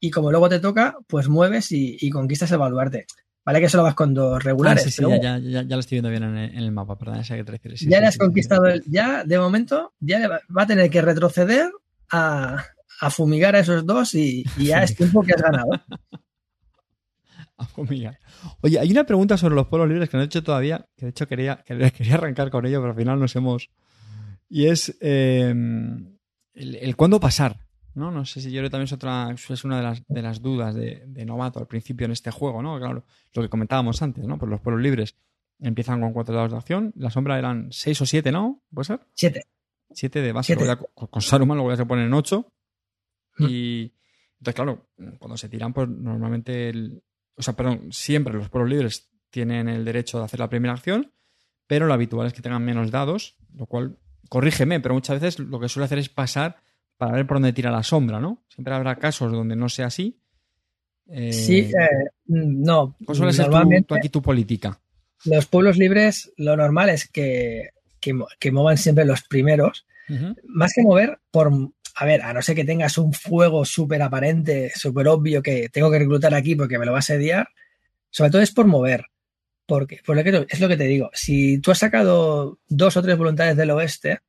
Y 0.00 0.10
como 0.10 0.32
luego 0.32 0.48
te 0.48 0.58
toca, 0.58 0.96
pues 1.06 1.28
mueves 1.28 1.70
y, 1.70 2.10
conquistas 2.10 2.50
el 2.50 2.58
baluarte. 2.58 3.06
Vale 3.44 3.60
que 3.60 3.68
solo 3.68 3.84
vas 3.84 3.94
con 3.94 4.12
dos 4.12 4.42
regulares. 4.42 4.82
Ah, 4.82 4.90
sí, 4.90 4.90
sí, 4.90 5.04
ya, 5.22 5.38
ya, 5.38 5.62
ya, 5.62 5.76
lo 5.76 5.78
estoy 5.78 6.00
viendo 6.00 6.10
bien 6.10 6.24
en 6.24 6.36
el, 6.36 6.72
mapa, 6.72 6.98
perdón, 6.98 7.22
que 7.22 7.44
te 7.44 7.52
refieres. 7.52 7.80
ya 7.82 8.00
le 8.00 8.06
has 8.08 8.18
conquistado, 8.18 8.66
el, 8.66 8.82
ya 8.88 9.22
de 9.22 9.38
momento, 9.38 9.94
ya 10.00 10.28
va 10.28 10.62
a 10.62 10.66
tener 10.66 10.90
que 10.90 11.00
retroceder 11.00 11.70
a, 12.14 13.10
fumigar 13.10 13.54
a 13.54 13.60
esos 13.60 13.84
dos 13.84 14.14
y, 14.14 14.44
ya 14.58 14.82
es 14.82 14.96
tiempo 14.96 15.22
que 15.22 15.32
has 15.34 15.42
ganado. 15.42 15.70
a 17.56 17.64
fumigar. 17.66 18.18
Oye, 18.62 18.78
hay 18.78 18.90
una 18.90 19.04
pregunta 19.04 19.36
sobre 19.36 19.54
los 19.54 19.66
pueblos 19.66 19.88
libres 19.88 20.08
que 20.08 20.16
no 20.16 20.22
he 20.22 20.26
hecho 20.26 20.42
todavía, 20.42 20.86
que 20.96 21.06
de 21.06 21.10
hecho 21.10 21.28
quería, 21.28 21.62
quería 21.64 22.14
arrancar 22.14 22.50
con 22.50 22.66
ello, 22.66 22.80
pero 22.80 22.92
al 22.92 22.98
final 22.98 23.18
nos 23.18 23.36
hemos... 23.36 23.70
Y 24.48 24.66
es 24.66 24.96
em, 25.00 26.16
el, 26.54 26.96
cuándo 26.96 27.18
pasar. 27.18 27.58
¿no? 27.94 28.10
No 28.10 28.24
sé 28.24 28.40
si 28.40 28.50
yo 28.50 28.60
creo 28.60 28.70
también 28.70 28.86
es 28.86 28.92
otra, 28.92 29.32
es 29.32 29.64
una 29.64 29.78
de 29.78 29.82
las, 29.82 30.06
de 30.06 30.22
las 30.22 30.42
dudas 30.42 30.74
de, 30.74 31.24
novato 31.24 31.60
al 31.60 31.66
principio 31.66 32.04
en 32.06 32.12
este 32.12 32.30
juego, 32.30 32.62
¿no? 32.62 32.78
Claro, 32.78 33.04
lo 33.34 33.42
que 33.42 33.48
comentábamos 33.48 34.02
antes, 34.02 34.24
¿no? 34.24 34.38
Pues 34.38 34.50
los 34.50 34.60
pueblos 34.60 34.82
libres 34.82 35.16
empiezan 35.60 36.00
con 36.00 36.12
cuatro 36.12 36.34
dados 36.34 36.52
de 36.52 36.58
acción, 36.58 36.92
la 36.96 37.10
sombra 37.10 37.38
eran 37.38 37.68
seis 37.70 38.00
o 38.00 38.06
siete, 38.06 38.32
¿no? 38.32 38.62
¿Puede 38.72 38.86
ser? 38.86 39.00
Siete. 39.14 39.46
7 39.94 40.20
de 40.20 40.32
base. 40.32 40.56
con 40.56 41.22
Saruman 41.22 41.56
lo 41.56 41.64
voy 41.64 41.74
a 41.74 41.84
poner 41.84 42.06
en 42.06 42.14
8. 42.14 42.46
Hmm. 43.38 43.46
Y 43.48 43.94
entonces, 44.38 44.54
claro, 44.54 44.88
cuando 45.18 45.36
se 45.36 45.48
tiran, 45.48 45.72
pues 45.72 45.88
normalmente, 45.88 46.68
el, 46.68 47.02
o 47.36 47.42
sea, 47.42 47.54
perdón, 47.54 47.88
siempre 47.90 48.34
los 48.34 48.48
pueblos 48.48 48.70
libres 48.70 49.10
tienen 49.30 49.68
el 49.68 49.84
derecho 49.84 50.18
de 50.18 50.24
hacer 50.24 50.40
la 50.40 50.50
primera 50.50 50.74
acción, 50.74 51.12
pero 51.66 51.86
lo 51.86 51.94
habitual 51.94 52.26
es 52.26 52.32
que 52.32 52.42
tengan 52.42 52.64
menos 52.64 52.90
dados, 52.90 53.36
lo 53.54 53.66
cual, 53.66 53.98
corrígeme, 54.28 54.80
pero 54.80 54.94
muchas 54.94 55.20
veces 55.20 55.38
lo 55.38 55.58
que 55.58 55.68
suele 55.68 55.86
hacer 55.86 55.98
es 55.98 56.08
pasar 56.08 56.56
para 56.96 57.12
ver 57.12 57.26
por 57.26 57.36
dónde 57.36 57.52
tira 57.52 57.70
la 57.70 57.82
sombra, 57.82 58.20
¿no? 58.20 58.44
Siempre 58.48 58.74
habrá 58.74 58.96
casos 58.96 59.32
donde 59.32 59.56
no 59.56 59.68
sea 59.68 59.86
así. 59.86 60.20
Eh, 61.06 61.32
sí, 61.32 61.58
eh, 61.58 62.10
no. 62.26 62.96
¿Cuál 63.04 63.16
suele 63.16 63.32
ser 63.32 63.48
tu, 63.86 63.94
aquí 63.94 64.08
tu 64.08 64.22
política? 64.22 64.80
Los 65.24 65.46
pueblos 65.46 65.76
libres, 65.76 66.32
lo 66.36 66.56
normal 66.56 66.90
es 66.90 67.08
que 67.08 67.70
que, 68.38 68.52
muevan 68.52 68.76
siempre 68.76 69.04
los 69.04 69.22
primeros. 69.22 69.86
Más 70.44 70.72
que 70.74 70.82
mover 70.82 71.18
por, 71.30 71.50
a 71.94 72.04
ver, 72.04 72.22
a 72.22 72.32
no 72.32 72.42
ser 72.42 72.56
que 72.56 72.64
tengas 72.64 72.98
un 72.98 73.12
fuego 73.12 73.64
súper 73.64 74.02
aparente, 74.02 74.72
súper 74.74 75.08
obvio 75.08 75.42
que 75.42 75.68
tengo 75.68 75.90
que 75.90 76.00
reclutar 76.00 76.34
aquí 76.34 76.54
porque 76.54 76.78
me 76.78 76.86
lo 76.86 76.92
va 76.92 76.98
a 76.98 77.00
asediar, 77.00 77.48
sobre 78.10 78.30
todo 78.30 78.42
es 78.42 78.50
por 78.50 78.66
mover. 78.66 79.06
Porque, 79.66 80.00
por 80.04 80.14
lo 80.14 80.22
que, 80.22 80.46
es 80.50 80.60
lo 80.60 80.68
que 80.68 80.76
te 80.76 80.84
digo, 80.84 81.10
si 81.14 81.58
tú 81.58 81.70
has 81.70 81.78
sacado 81.78 82.58
dos 82.68 82.96
o 82.96 83.02
tres 83.02 83.16
voluntades 83.16 83.56
del 83.56 83.70
oeste 83.70 84.20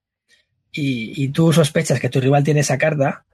y, 0.72 1.28
tú 1.30 1.52
sospechas 1.52 2.00
que 2.00 2.10
tu 2.10 2.22
rival 2.22 2.44
tiene 2.44 2.62
esa 2.62 2.78
carta 2.78 3.26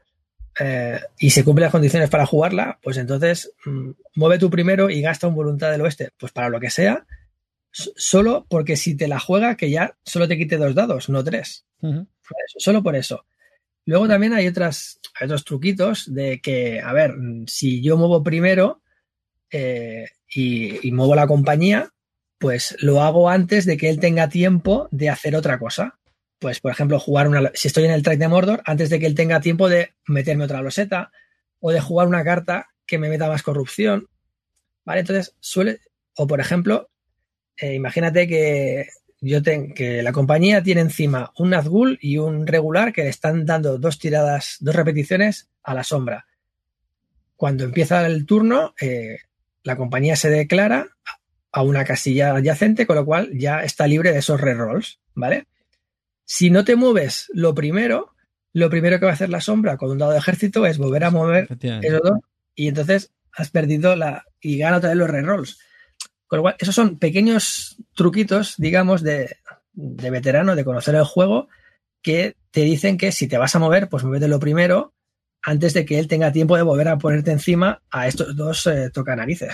eh, 0.60 1.00
y 1.20 1.30
se 1.30 1.44
cumplen 1.44 1.66
las 1.66 1.72
condiciones 1.72 2.10
para 2.10 2.26
jugarla, 2.26 2.80
pues 2.82 2.98
entonces 2.98 3.52
mm, 3.66 3.92
mueve 4.16 4.40
tú 4.40 4.50
primero 4.50 4.90
y 4.90 5.02
gasta 5.02 5.28
un 5.28 5.36
voluntad 5.36 5.72
del 5.72 5.82
oeste, 5.82 6.10
pues 6.18 6.32
para 6.32 6.50
lo 6.50 6.60
que 6.60 6.72
sea, 6.72 7.06
solo 7.72 8.46
porque 8.50 8.76
si 8.76 8.96
te 8.96 9.08
la 9.08 9.20
juega, 9.20 9.56
que 9.56 9.70
ya 9.70 9.98
solo 10.04 10.28
te 10.28 10.38
quite 10.38 10.58
dos 10.58 10.76
dados, 10.76 11.10
no 11.10 11.24
tres. 11.24 11.66
solo 12.58 12.84
por 12.84 12.96
eso. 12.96 13.26
Luego 13.86 14.08
también 14.08 14.34
hay, 14.34 14.48
otras, 14.48 15.00
otros 15.22 15.44
truquitos 15.44 16.14
de 16.14 16.40
que, 16.40 16.80
a 16.80 16.94
ver, 16.94 17.16
si 17.48 17.82
yo 17.82 17.98
muevo 17.98 18.24
primero 18.24 18.82
eh, 19.50 20.08
y, 20.34 20.92
muevo 20.92 21.16
la 21.16 21.28
compañía, 21.28 21.90
pues 22.38 22.76
lo 22.80 23.02
hago 23.02 23.30
antes 23.30 23.66
de 23.66 23.78
que 23.78 23.90
él 23.90 24.00
tenga 24.00 24.30
tiempo 24.30 24.88
de 24.92 25.10
hacer 25.10 25.36
otra 25.36 25.58
cosa. 25.58 25.98
Pues, 26.40 26.60
por 26.60 26.72
ejemplo, 26.72 27.00
jugar 27.00 27.28
una. 27.28 27.52
Si 27.54 27.68
estoy 27.68 27.86
en 27.86 27.92
el 27.92 28.02
track 28.02 28.18
de 28.18 28.28
Mordor, 28.28 28.62
antes 28.66 28.90
de 28.90 29.00
que 29.00 29.06
él 29.06 29.16
tenga 29.16 29.42
tiempo 29.42 29.70
de 29.70 29.94
meterme 30.08 30.46
otra 30.46 30.62
loseta 30.62 31.12
o 31.60 31.72
de 31.72 31.82
jugar 31.82 32.08
una 32.08 32.24
carta 32.24 32.70
que 32.86 32.98
me 32.98 33.10
meta 33.10 33.28
más 33.28 33.44
corrupción. 33.44 34.08
¿Vale? 34.86 35.02
Entonces, 35.02 35.36
suele. 35.40 35.80
O, 36.16 36.28
por 36.28 36.40
ejemplo, 36.40 36.91
eh, 37.58 37.76
imagínate 37.76 38.28
que 38.28 38.88
yo 39.22 39.44
que 39.44 40.02
la 40.02 40.12
compañía 40.12 40.64
tiene 40.64 40.82
encima 40.82 41.32
un 41.38 41.52
Nazgul 41.52 42.00
y 42.02 42.18
un 42.18 42.48
regular 42.48 42.92
que 42.92 43.04
le 43.04 43.10
están 43.10 43.46
dando 43.46 43.78
dos 43.78 44.00
tiradas, 44.00 44.58
dos 44.60 44.76
repeticiones 44.76 45.50
a 45.64 45.76
la 45.76 45.84
sombra. 45.84 46.26
Cuando 47.36 47.64
empieza 47.64 48.06
el 48.08 48.26
turno, 48.26 48.74
eh, 48.82 49.20
la 49.64 49.76
compañía 49.76 50.16
se 50.16 50.30
declara 50.30 50.88
a 51.52 51.64
una 51.64 51.84
casilla 51.86 52.36
adyacente, 52.36 52.88
con 52.88 52.96
lo 52.96 53.06
cual 53.06 53.30
ya 53.34 53.64
está 53.64 53.86
libre 53.86 54.12
de 54.12 54.20
esos 54.20 54.42
rerolls, 54.42 55.00
¿vale? 55.14 55.48
Si 56.26 56.50
no 56.50 56.64
te 56.66 56.76
mueves 56.76 57.30
lo 57.34 57.54
primero, 57.54 58.16
lo 58.54 58.70
primero 58.70 59.00
que 59.00 59.06
va 59.06 59.12
a 59.12 59.16
hacer 59.16 59.30
la 59.30 59.42
sombra 59.42 59.78
con 59.78 59.92
un 59.92 59.98
dado 59.98 60.14
de 60.14 60.18
ejército 60.18 60.66
es 60.66 60.78
volver 60.78 61.04
a 61.04 61.12
mover 61.12 61.48
esos 61.62 62.02
dos 62.02 62.20
y 62.56 62.68
entonces 62.68 63.12
has 63.34 63.50
perdido 63.50 63.96
la 63.96 64.26
y 64.40 64.58
gana 64.58 64.78
otra 64.78 64.90
vez 64.90 64.98
los 64.98 65.10
rerolls. 65.10 65.60
Con 66.32 66.38
lo 66.38 66.44
cual, 66.44 66.56
esos 66.60 66.74
son 66.74 66.98
pequeños 66.98 67.76
truquitos, 67.94 68.56
digamos, 68.58 69.02
de, 69.04 69.36
veterano, 69.74 70.56
de 70.56 70.64
conocer 70.64 70.96
el 70.96 71.04
juego, 71.04 71.50
que 72.02 72.38
te 72.52 72.62
dicen 72.62 72.98
que 72.98 73.12
si 73.12 73.28
te 73.28 73.38
vas 73.38 73.54
a 73.54 73.60
mover, 73.60 73.90
pues 73.90 74.06
lo 74.06 74.40
primero 74.40 74.94
antes 75.44 75.74
de 75.74 75.84
que 75.84 76.00
él 76.00 76.08
tenga 76.08 76.32
tiempo 76.32 76.56
de 76.56 76.64
volver 76.64 76.88
a 76.88 76.98
ponerte 76.98 77.32
encima 77.32 77.82
a 77.92 78.08
estos 78.08 78.34
dos 78.34 78.66
eh, 78.68 78.90
tocanarices. 78.92 79.54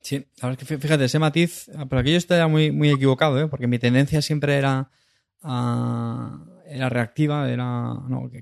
Sí, 0.00 0.18
la 0.40 0.50
verdad 0.50 0.62
es 0.62 0.68
que 0.68 0.78
fíjate, 0.78 1.06
ese 1.06 1.18
matiz, 1.18 1.68
ah, 1.76 1.86
pero 1.88 1.98
aquí 1.98 2.12
yo 2.12 2.18
estaba 2.18 2.46
muy, 2.46 2.70
muy 2.70 2.90
equivocado, 2.90 3.40
¿eh? 3.40 3.48
porque 3.48 3.66
mi 3.66 3.80
tendencia 3.80 4.22
siempre 4.22 4.58
era, 4.58 4.88
era 5.42 6.88
reactiva, 6.90 7.50
era 7.50 7.96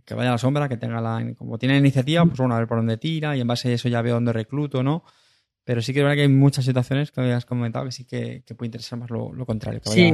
que, 0.04 0.14
vaya 0.14 0.28
a 0.28 0.32
la 0.32 0.38
sombra, 0.38 0.68
que 0.68 0.76
tenga 0.76 1.00
la. 1.00 1.26
Como 1.38 1.56
tiene 1.56 1.78
iniciativa, 1.78 2.22
pues 2.26 2.36
bueno, 2.36 2.54
a 2.54 2.58
ver 2.58 2.68
por 2.68 2.76
dónde 2.76 2.98
tira 2.98 3.34
y 3.34 3.40
en 3.40 3.46
base 3.46 3.70
a 3.70 3.72
eso 3.72 3.88
ya 3.88 4.02
veo 4.02 4.16
dónde 4.16 4.34
recluto, 4.34 4.82
¿no? 4.82 5.04
Pero 5.70 5.82
sí 5.82 5.92
que 5.92 6.00
es 6.00 6.02
verdad 6.02 6.16
que 6.16 6.22
hay 6.22 6.28
muchas 6.28 6.64
situaciones 6.64 7.12
que 7.12 7.20
habías 7.20 7.44
comentado 7.44 7.84
que 7.84 7.92
sí 7.92 8.04
que, 8.04 8.42
puede 8.58 8.66
interesar 8.66 8.98
más 8.98 9.08
lo, 9.08 9.46
contrario. 9.46 9.80
sí, 9.84 10.12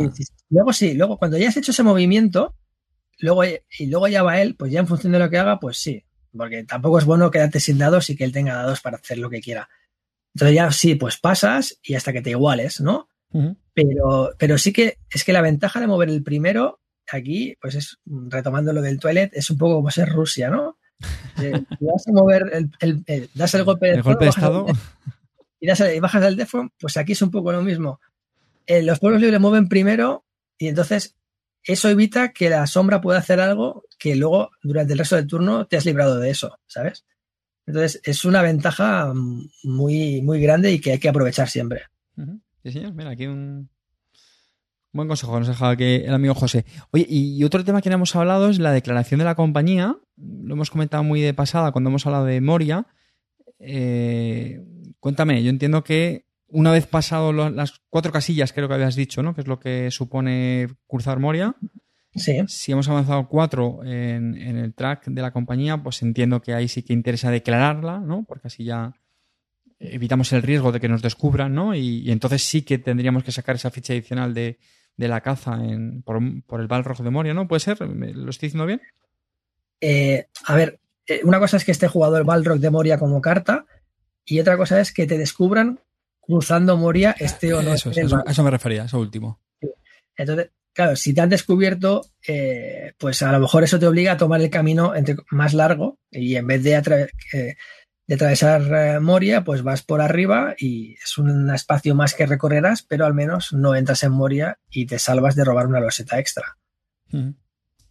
luego 0.51 0.71
sí, 0.75 0.93
luego 0.93 1.17
cuando 1.17 1.39
ya 1.39 1.49
has 1.49 1.57
hecho 1.57 1.71
ese 1.71 1.83
movimiento, 1.83 2.55
luego, 3.21 3.43
y 3.43 3.87
luego 3.87 4.07
ya 4.07 4.23
va 4.23 4.43
él, 4.43 4.55
pues 4.55 4.71
ya 4.71 4.81
en 4.81 4.87
función 4.87 5.15
de 5.15 5.19
lo 5.19 5.31
que 5.31 5.39
haga, 5.39 5.59
pues 5.59 5.79
sí. 5.79 6.05
Porque 6.37 6.65
tampoco 6.65 6.99
es 6.99 7.07
bueno 7.07 7.31
quedarte 7.31 7.59
sin 7.59 7.79
dados 7.79 8.11
y 8.11 8.17
que 8.17 8.25
él 8.25 8.33
tenga 8.33 8.55
dados 8.55 8.83
para 8.83 8.99
hacer 8.99 9.17
lo 9.17 9.31
que 9.31 9.41
quiera. 9.41 9.71
Entonces 10.35 10.57
ya 10.57 10.71
sí, 10.73 10.95
pues 10.95 11.17
pasas 11.17 11.81
y 11.83 11.95
hasta 11.95 12.13
que 12.13 12.21
te 12.21 12.29
iguales, 12.29 12.83
¿no? 12.83 13.09
pero, 13.73 14.35
pero 14.39 14.59
sí 14.59 14.75
que 14.75 14.99
es 15.09 15.25
que 15.25 15.33
la 15.33 15.41
ventaja 15.41 15.81
de 15.81 15.87
mover 15.87 16.11
el 16.11 16.23
primero 16.23 16.83
aquí, 17.11 17.57
pues 17.63 17.77
es, 17.77 17.99
retomando 18.05 18.75
lo 18.75 18.83
del 18.83 19.01
toilet, 19.01 19.31
es 19.33 19.51
un 19.51 19.57
poco 19.57 19.77
como 19.77 19.91
ser 19.91 20.11
Rusia, 20.11 20.51
¿no? 20.51 20.77
Eh, 21.43 21.53
vas 21.81 22.09
a 22.09 22.13
mover 22.13 22.51
el, 22.81 23.31
das 23.35 23.53
el 23.53 23.65
golpe 23.65 23.89
de, 23.89 24.01
golpe 24.01 24.25
de 24.25 24.31
estado 24.31 24.65
y, 25.61 26.01
bajas 26.01 26.23
del 26.23 26.37
default, 26.37 26.73
pues 26.79 26.97
aquí 26.97 27.13
es 27.13 27.23
un 27.23 27.31
poco 27.31 27.53
lo 27.53 27.63
mismo. 27.63 28.01
Eh, 28.67 28.83
los 28.83 28.99
pueblos 28.99 29.21
libres 29.21 29.41
mueven 29.41 29.69
primero 29.69 30.25
y 30.59 30.69
entonces 30.69 31.17
eso 31.63 31.89
evita 31.89 32.33
que 32.33 32.51
la 32.51 32.67
sombra 32.67 33.01
pueda 33.01 33.19
hacer 33.19 33.41
algo 33.41 33.85
que 33.99 34.17
luego 34.17 34.51
durante 34.63 34.93
el 34.93 34.99
resto 34.99 35.17
del 35.17 35.27
turno 35.27 35.67
te 35.67 35.77
has 35.77 35.85
librado 35.85 36.19
de 36.19 36.31
eso, 36.31 36.59
¿sabes? 36.67 37.05
Entonces 37.67 38.01
es 38.05 38.25
una 38.25 38.43
ventaja 38.43 39.13
muy, 39.65 40.23
muy 40.23 40.41
grande 40.41 40.73
y 40.73 40.81
que 40.81 40.93
hay 40.93 40.99
que 40.99 41.09
aprovechar 41.09 41.49
siempre. 41.49 41.83
Sí, 42.63 42.73
señor. 42.73 42.95
Mira, 42.95 43.11
aquí 43.11 43.27
un, 43.27 43.69
Buen 44.97 45.09
consejo 45.09 45.39
nos 45.39 45.49
ha 45.49 45.53
dejado 45.53 45.73
aquí 45.73 45.85
el 45.85 46.15
amigo 46.15 46.35
José. 46.35 46.65
Oye, 46.91 47.05
y 47.07 47.45
otro 47.45 47.63
tema 47.63 47.83
que 47.83 47.91
no 47.91 47.97
hemos 47.97 48.17
hablado 48.17 48.49
es 48.49 48.59
la 48.59 48.73
declaración 48.73 49.19
de 49.19 49.27
la 49.27 49.35
compañía. 49.35 49.95
Lo 50.17 50.55
hemos 50.55 50.71
comentado 50.71 51.05
muy 51.05 51.21
de 51.21 51.35
pasada 51.35 51.71
cuando 51.71 51.91
hemos 51.91 52.07
hablado 52.07 52.25
de 52.25 52.41
Moria. 52.41 52.87
Eh, 53.59 54.65
cuéntame, 55.07 55.41
yo 55.41 55.51
entiendo 55.51 55.85
que 55.85 56.27
una 56.49 56.73
vez 56.73 56.89
pasado 56.89 57.33
las 57.33 57.81
cuatro 57.91 58.11
casillas, 58.11 58.53
creo 58.53 58.67
que 58.67 58.75
habías 58.75 58.97
dicho, 58.97 59.23
¿no? 59.23 59.37
Que 59.37 59.43
es 59.43 59.47
lo 59.47 59.61
que 59.61 59.93
supone 59.93 60.67
cruzar 60.89 61.21
Moria. 61.21 61.55
Sí. 62.17 62.43
Si 62.49 62.73
hemos 62.73 62.89
avanzado 62.89 63.29
cuatro 63.29 63.85
en, 63.85 64.35
el 64.35 64.75
track 64.75 65.07
de 65.07 65.23
la 65.23 65.31
compañía, 65.31 65.81
pues 65.81 66.03
entiendo 66.03 66.43
que 66.43 66.55
ahí 66.55 66.67
sí 66.67 66.83
que 66.83 66.93
interesa 66.93 67.31
declararla, 67.31 68.01
¿no? 68.01 68.25
Porque 68.27 68.49
así 68.49 68.65
ya 68.65 68.95
evitamos 69.79 70.33
el 70.33 70.43
riesgo 70.43 70.73
de 70.73 70.81
que 70.81 70.89
nos 70.89 71.03
descubran, 71.03 71.55
¿no? 71.55 71.73
Y, 71.77 72.11
entonces 72.11 72.43
sí 72.43 72.63
que 72.63 72.79
tendríamos 72.79 73.23
que 73.23 73.31
sacar 73.31 73.55
esa 73.55 73.71
ficha 73.71 73.93
adicional 73.93 74.35
de, 74.35 74.59
la 74.97 75.21
caza 75.21 75.57
por, 76.05 76.61
el 76.61 76.67
Balrog 76.67 77.01
de 77.01 77.11
Moria, 77.11 77.33
¿no? 77.33 77.47
¿Puede 77.47 77.61
ser? 77.61 77.81
¿Lo 77.81 78.31
estoy 78.31 78.49
diciendo 78.49 78.67
bien? 78.67 78.83
Eh, 79.81 80.27
a 80.47 80.57
ver, 80.57 80.81
eh, 81.07 81.21
una 81.23 81.39
cosa 81.39 81.59
es 81.59 81.65
que 81.65 81.71
esté 81.71 81.87
jugado 81.87 82.17
el 82.17 82.25
Balrog 82.25 82.59
de 82.59 82.71
Moria 82.71 82.99
como 82.99 83.21
carta 83.21 83.67
y 84.27 84.41
otra 84.41 84.57
cosa 84.57 84.81
es 84.81 84.93
que 84.93 85.07
te 85.07 85.17
descubran 85.17 85.81
cruzando 86.21 86.77
Moria 86.77 87.15
este 87.19 87.55
o 87.55 87.63
no. 87.63 87.73
Eso, 87.73 87.91
eso, 87.91 88.23
eso, 88.27 88.43
me 88.43 88.51
refería, 88.51 88.85
eso 88.85 88.99
último. 88.99 89.41
Entonces, 90.17 90.51
claro, 90.73 90.97
si 90.97 91.15
te 91.15 91.21
han 91.21 91.29
descubierto, 91.29 92.05
eh, 92.27 92.93
pues 92.99 93.23
a 93.23 93.33
lo 93.33 93.41
mejor 93.41 93.65
eso 93.65 93.79
te 93.79 93.87
obliga 93.87 94.13
a 94.13 94.17
tomar 94.17 94.41
el 94.41 94.51
camino 94.51 94.93
más 95.31 95.55
largo 95.55 95.99
y 96.11 96.37
en 96.37 96.47
vez 96.47 96.63
de, 96.63 96.75
eh, 97.33 97.57
de 98.07 98.15
atravesar 98.15 98.63
eh, 98.75 99.01
Moria, 99.01 99.45
pues 99.45 99.63
vas 99.63 99.83
por 99.83 100.01
arriba 100.01 100.55
y 100.59 100.95
es 100.95 101.17
un 101.19 101.51
espacio 101.51 101.95
más 101.95 102.15
que 102.15 102.27
recorrerás, 102.27 102.83
pero 102.83 103.07
al 103.07 103.15
menos 103.15 103.53
no 103.53 103.75
entras 103.75 104.03
en 104.03 104.13
Moria 104.13 104.59
y 104.71 104.87
te 104.87 104.99
salvas 104.99 105.37
de 105.37 105.45
robar 105.45 105.67
una 105.67 105.81
loseta 105.81 106.19
extra. 106.19 106.57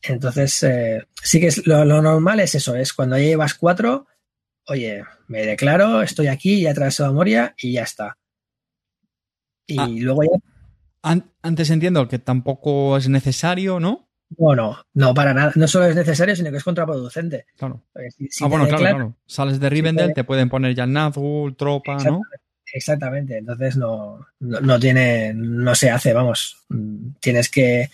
Entonces, 0.01 0.65
sí 1.23 1.39
que 1.39 1.47
es, 1.47 1.65
lo, 1.65 1.85
normal 1.85 2.39
es 2.39 2.53
eso, 2.53 2.75
es 2.75 2.93
cuando 2.93 3.17
llevas 3.17 3.55
cuatro, 3.55 4.05
oye, 4.67 5.03
me 5.27 5.45
declaro, 5.45 6.01
estoy 6.01 6.27
aquí, 6.27 6.61
ya 6.61 6.69
he 6.69 6.71
atravesado 6.71 7.13
Moria 7.13 7.53
y 7.57 7.73
ya 7.73 7.83
está. 7.83 8.17
Y 9.67 9.79
ah. 9.79 9.87
luego 9.87 10.23
ya. 10.23 11.21
antes 11.41 11.69
entiendo 11.69 12.07
que 12.07 12.19
tampoco 12.19 12.97
es 12.97 13.09
necesario, 13.09 13.79
¿no? 13.79 14.05
No, 14.37 14.55
no, 14.55 14.77
no, 14.93 15.13
para 15.13 15.33
nada. 15.33 15.51
No 15.55 15.67
solo 15.67 15.85
es 15.85 15.95
necesario, 15.95 16.35
sino 16.35 16.51
que 16.51 16.57
es 16.57 16.63
contraproducente. 16.63 17.45
Claro. 17.55 17.83
ah, 17.95 18.47
bueno, 18.47 18.67
claro, 18.67 18.79
claro. 18.79 19.15
Sales 19.25 19.59
de 19.59 19.69
Rivendell, 19.69 20.13
te 20.13 20.23
pueden 20.23 20.49
poner 20.49 20.73
ya 20.75 20.85
Nazgûl, 20.85 21.55
tropa, 21.55 21.97
¿no? 22.03 22.21
Exactamente. 22.73 23.37
Entonces 23.37 23.77
no, 23.77 24.25
no, 24.39 24.79
tiene, 24.79 25.33
no 25.33 25.75
se 25.75 25.89
hace, 25.89 26.13
vamos. 26.13 26.65
Tienes 27.19 27.49
que. 27.49 27.89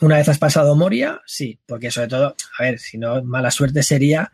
Una 0.00 0.16
vez 0.16 0.28
has 0.28 0.38
pasado 0.38 0.74
Moria, 0.74 1.20
sí, 1.26 1.60
porque 1.66 1.90
sobre 1.90 2.08
todo, 2.08 2.34
a 2.58 2.62
ver, 2.62 2.78
si 2.80 2.98
no, 2.98 3.22
mala 3.22 3.52
suerte 3.52 3.84
sería 3.84 4.32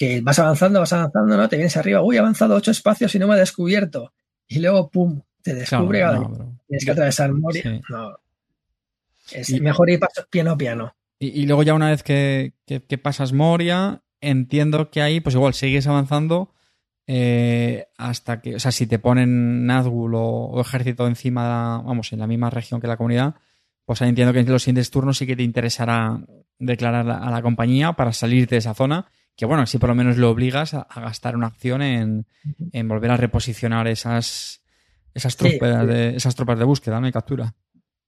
que 0.00 0.22
vas 0.22 0.38
avanzando, 0.38 0.80
vas 0.80 0.94
avanzando, 0.94 1.36
¿no? 1.36 1.46
Te 1.46 1.56
vienes 1.56 1.76
arriba, 1.76 2.00
uy, 2.02 2.16
he 2.16 2.20
avanzado 2.20 2.54
ocho 2.54 2.70
espacios 2.70 3.14
y 3.14 3.18
no 3.18 3.28
me 3.28 3.34
he 3.34 3.38
descubierto. 3.38 4.14
Y 4.48 4.58
luego, 4.58 4.88
pum, 4.88 5.20
te 5.42 5.54
descubre, 5.54 6.02
tienes 6.66 6.86
que 6.86 6.90
atravesar 6.90 7.30
Moria. 7.34 7.82
No. 7.90 8.18
Es 9.30 9.60
mejor 9.60 9.90
ir 9.90 10.00
piano 10.30 10.52
a 10.52 10.56
piano. 10.56 10.94
Y, 11.18 11.44
luego 11.44 11.64
ya 11.64 11.74
una 11.74 11.90
vez 11.90 12.02
que, 12.02 12.54
pasas 13.02 13.34
Moria, 13.34 14.00
entiendo 14.22 14.90
que 14.90 15.02
ahí, 15.02 15.20
pues 15.20 15.34
igual 15.34 15.52
sigues 15.52 15.86
avanzando 15.86 16.54
eh, 17.06 17.88
hasta 17.98 18.40
que, 18.40 18.54
o 18.54 18.58
sea, 18.58 18.72
si 18.72 18.86
te 18.86 18.98
ponen 18.98 19.66
Nazgûl 19.66 20.14
o, 20.14 20.58
ejército 20.62 21.06
encima, 21.08 21.82
vamos, 21.82 22.10
en 22.14 22.20
la 22.20 22.26
misma 22.26 22.48
región 22.48 22.80
que 22.80 22.86
la 22.86 22.96
comunidad, 22.96 23.34
pues 23.84 24.00
ahí 24.00 24.08
entiendo 24.08 24.32
que 24.32 24.40
en 24.40 24.50
los 24.50 24.62
siguientes 24.62 24.90
turnos 24.90 25.18
sí 25.18 25.26
que 25.26 25.36
te 25.36 25.42
interesará 25.42 26.24
declarar 26.58 27.10
a 27.10 27.30
la 27.30 27.42
compañía 27.42 27.92
para 27.92 28.14
salir 28.14 28.48
de 28.48 28.56
esa 28.56 28.72
zona 28.72 29.10
que 29.40 29.46
bueno, 29.46 29.66
si 29.66 29.78
por 29.78 29.88
lo 29.88 29.94
menos 29.94 30.18
lo 30.18 30.28
obligas 30.28 30.74
a, 30.74 30.86
gastar 30.96 31.34
una 31.34 31.46
acción 31.46 31.80
en, 31.80 32.26
volver 32.86 33.10
a 33.10 33.16
reposicionar 33.16 33.88
esas, 33.88 34.60
esas 35.14 35.38
tropas, 35.38 35.86
de, 35.86 36.14
esas 36.14 36.34
tropas 36.34 36.58
de 36.58 36.66
búsqueda, 36.66 37.00
¿no? 37.00 37.08
Y 37.08 37.12
captura. 37.12 37.54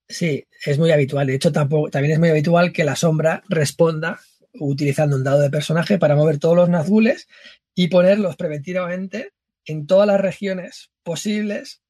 Sí, 0.06 0.44
es 0.66 0.78
muy 0.78 0.90
habitual. 0.90 1.28
De 1.28 1.34
hecho, 1.34 1.50
tampoco, 1.50 1.88
también 1.88 2.12
es 2.12 2.18
muy 2.18 2.28
habitual 2.28 2.70
que 2.70 2.84
la 2.84 2.96
sombra 2.96 3.42
responda 3.48 4.20
utilizando 4.60 5.16
un 5.16 5.24
dado 5.24 5.40
de 5.40 5.48
personaje 5.48 5.98
para 5.98 6.16
mover 6.16 6.38
todos 6.38 6.54
los 6.54 6.68
nazgules 6.68 7.28
y 7.74 7.88
ponerlos 7.88 8.36
preventivamente 8.36 9.32
en 9.64 9.86
todas 9.86 10.06
las 10.06 10.20
regiones 10.20 10.90
posibles 11.02 11.80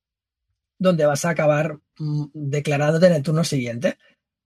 donde 0.78 1.04
vas 1.04 1.24
a 1.24 1.30
acabar 1.30 1.80
mm, 1.98 2.26
declarándote 2.32 3.08
en 3.08 3.14
el 3.14 3.24
turno 3.24 3.42
siguiente. 3.42 3.98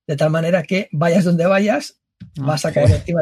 De 0.07 0.17
tal 0.17 0.31
manera 0.31 0.63
que 0.63 0.89
vayas 0.91 1.25
donde 1.25 1.45
vayas, 1.45 2.01
ah, 2.39 2.47
vas 2.47 2.65
a 2.65 2.73
caer 2.73 2.91
encima 2.93 3.21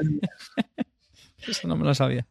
Eso 1.46 1.68
no 1.68 1.76
me 1.76 1.84
lo 1.84 1.94
sabía. 1.94 2.26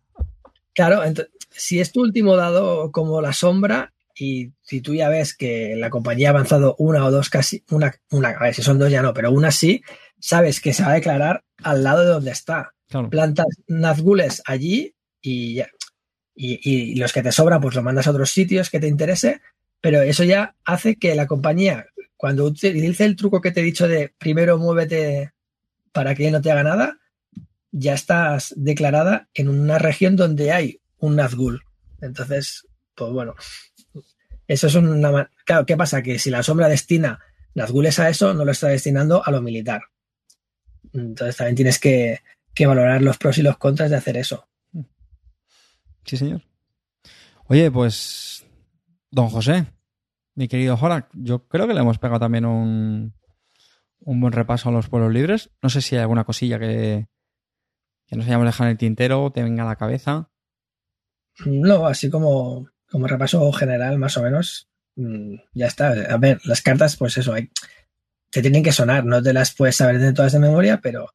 Claro, 0.74 1.02
si 1.50 1.80
es 1.80 1.92
tu 1.92 2.02
último 2.02 2.36
dado 2.36 2.92
como 2.92 3.22
la 3.22 3.34
sombra, 3.34 3.94
y 4.16 4.52
si 4.62 4.82
tú 4.82 4.94
ya 4.94 5.10
ves 5.10 5.36
que 5.36 5.76
la 5.76 5.90
compañía 5.90 6.30
ha 6.30 6.32
avanzado 6.32 6.76
una 6.78 7.06
o 7.06 7.12
dos 7.12 7.30
casi, 7.30 7.64
una, 7.70 7.94
una, 8.12 8.30
a 8.30 8.44
ver 8.44 8.54
si 8.54 8.62
son 8.62 8.80
dos 8.80 8.92
ya 8.92 9.02
no, 9.02 9.14
pero 9.14 9.32
una 9.32 9.52
sí, 9.52 9.84
sabes 10.20 10.62
que 10.62 10.74
se 10.74 10.84
va 10.84 10.92
a 10.92 10.96
declarar 10.96 11.44
al 11.64 11.84
lado 11.84 12.02
de 12.02 12.12
donde 12.12 12.32
está. 12.32 12.74
Plantas 13.10 13.48
Nazgules 13.68 14.44
allí 14.46 14.94
y, 15.20 15.56
ya, 15.56 15.68
y, 16.36 16.96
los 16.96 17.12
que 17.12 17.24
te 17.24 17.32
sobran, 17.32 17.60
pues 17.60 17.76
lo 17.76 17.82
mandas 17.82 18.06
a 18.08 18.12
otros 18.12 18.30
sitios 18.30 18.70
que 18.70 18.80
te 18.80 18.88
interese, 18.88 19.42
pero 19.82 20.02
eso 20.02 20.24
ya 20.24 20.56
hace 20.64 20.96
que 20.98 21.16
la 21.16 21.26
compañía, 21.26 21.88
cuando 22.16 22.46
utilice 22.46 23.06
el 23.06 23.16
truco 23.16 23.42
que 23.42 23.52
te 23.52 23.62
he 23.62 23.64
dicho 23.64 23.88
de 23.88 24.14
primero 24.18 24.58
muévete 24.58 25.34
para 25.92 26.14
que 26.14 26.30
no 26.30 26.42
te 26.42 26.52
haga 26.52 26.64
nada, 26.64 26.98
ya 27.74 27.96
estás 27.96 28.54
declarada 28.56 29.28
en 29.34 29.50
una 29.50 29.80
región 29.80 30.16
donde 30.16 30.52
hay 30.52 30.80
un 31.00 31.18
Nazgul. 31.18 31.64
Entonces, 32.00 32.68
pues 32.96 33.12
bueno, 33.12 33.34
eso 34.48 34.68
es 34.68 34.76
una... 34.76 35.30
Claro, 35.44 35.66
¿qué 35.66 35.76
pasa? 35.76 36.02
Que 36.04 36.20
si 36.20 36.30
la 36.30 36.44
sombra 36.44 36.70
destina 36.70 37.20
Nazgules 37.56 38.00
a 38.00 38.10
eso, 38.10 38.34
no 38.34 38.46
lo 38.46 38.52
está 38.52 38.68
destinando 38.68 39.26
a 39.26 39.32
lo 39.32 39.42
militar. 39.42 39.82
Entonces 40.94 41.36
también 41.36 41.56
tienes 41.56 41.80
que, 41.80 42.22
valorar 42.60 43.02
los 43.02 43.18
pros 43.18 43.40
y 43.40 43.42
los 43.42 43.58
contras 43.58 43.90
de 43.90 43.98
hacer 43.98 44.18
eso. 44.18 44.48
Sí, 46.06 46.18
señor. 46.18 46.44
Oye, 47.48 47.72
pues, 47.72 48.46
don 49.10 49.30
José, 49.30 49.66
mi 50.36 50.48
querido 50.48 50.78
Jorak, 50.78 51.10
yo 51.14 51.48
creo 51.48 51.68
que 51.68 51.74
le 51.74 51.80
hemos 51.80 51.98
pegado 51.98 52.20
también 52.20 52.46
un, 52.46 53.14
un 54.00 54.22
buen 54.22 54.34
repaso 54.34 54.70
a 54.70 54.72
los 54.72 54.90
pueblos 54.90 55.12
libres. 55.12 55.50
No 55.62 55.70
sé 55.70 55.82
si 55.82 55.96
hay 55.96 56.02
alguna 56.02 56.26
cosilla 56.26 56.60
que, 56.60 57.08
que 58.08 58.16
nos 58.16 58.26
hayamos 58.26 58.46
dejado 58.46 58.66
en 58.66 58.72
el 58.72 58.78
tintero, 58.78 59.32
te 59.32 59.44
venga 59.44 59.64
a 59.64 59.68
la 59.68 59.76
cabeza. 59.76 60.30
No, 61.46 61.88
así 61.88 62.10
como 62.10 62.68
como 62.94 63.08
repaso 63.08 63.52
general, 63.54 63.98
más 63.98 64.18
o 64.18 64.22
menos, 64.22 64.70
mm, 64.98 65.34
ya 65.56 65.66
está. 65.66 65.88
A 65.88 66.18
ver, 66.18 66.40
las 66.46 66.62
cartas, 66.62 66.96
pues 66.96 67.18
eso, 67.18 67.34
hay, 67.34 67.50
te 68.30 68.40
tienen 68.40 68.62
que 68.62 68.72
sonar, 68.72 69.04
no 69.04 69.20
te 69.20 69.34
las 69.34 69.52
puedes 69.56 69.78
saber 69.78 69.98
de 69.98 70.14
todas 70.14 70.34
de 70.34 70.38
memoria, 70.38 70.80
pero 70.80 71.10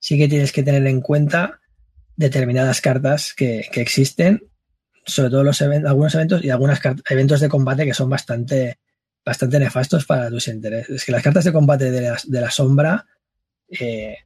sí 0.00 0.18
que 0.18 0.26
tienes 0.26 0.50
que 0.50 0.64
tener 0.64 0.84
en 0.88 1.00
cuenta 1.00 1.60
determinadas 2.16 2.80
cartas 2.80 3.32
que, 3.32 3.60
existen, 3.74 4.42
sobre 5.06 5.30
todo 5.30 5.44
los 5.44 5.62
algunos 5.62 6.16
eventos 6.16 6.42
y 6.42 6.50
algunos 6.50 6.80
eventos 7.08 7.38
de 7.38 7.48
combate 7.48 7.86
que 7.86 7.94
son 7.94 8.10
bastante, 8.10 8.80
bastante 9.24 9.60
nefastos 9.60 10.06
para 10.06 10.30
tus 10.30 10.48
intereses. 10.48 10.96
Es 10.96 11.04
que 11.04 11.12
las 11.12 11.22
cartas 11.22 11.44
de 11.44 11.52
combate 11.52 11.92
de, 11.92 12.12
de 12.24 12.40
la 12.40 12.50
sombra, 12.50 13.06
eh, 13.68 14.16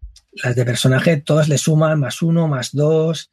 las 0.43 0.57
de 0.57 0.65
personaje, 0.65 1.17
todas 1.19 1.49
le 1.49 1.59
suman 1.59 2.01
más 2.01 2.23
uno, 2.23 2.49
más 2.49 2.73
dos, 2.73 3.31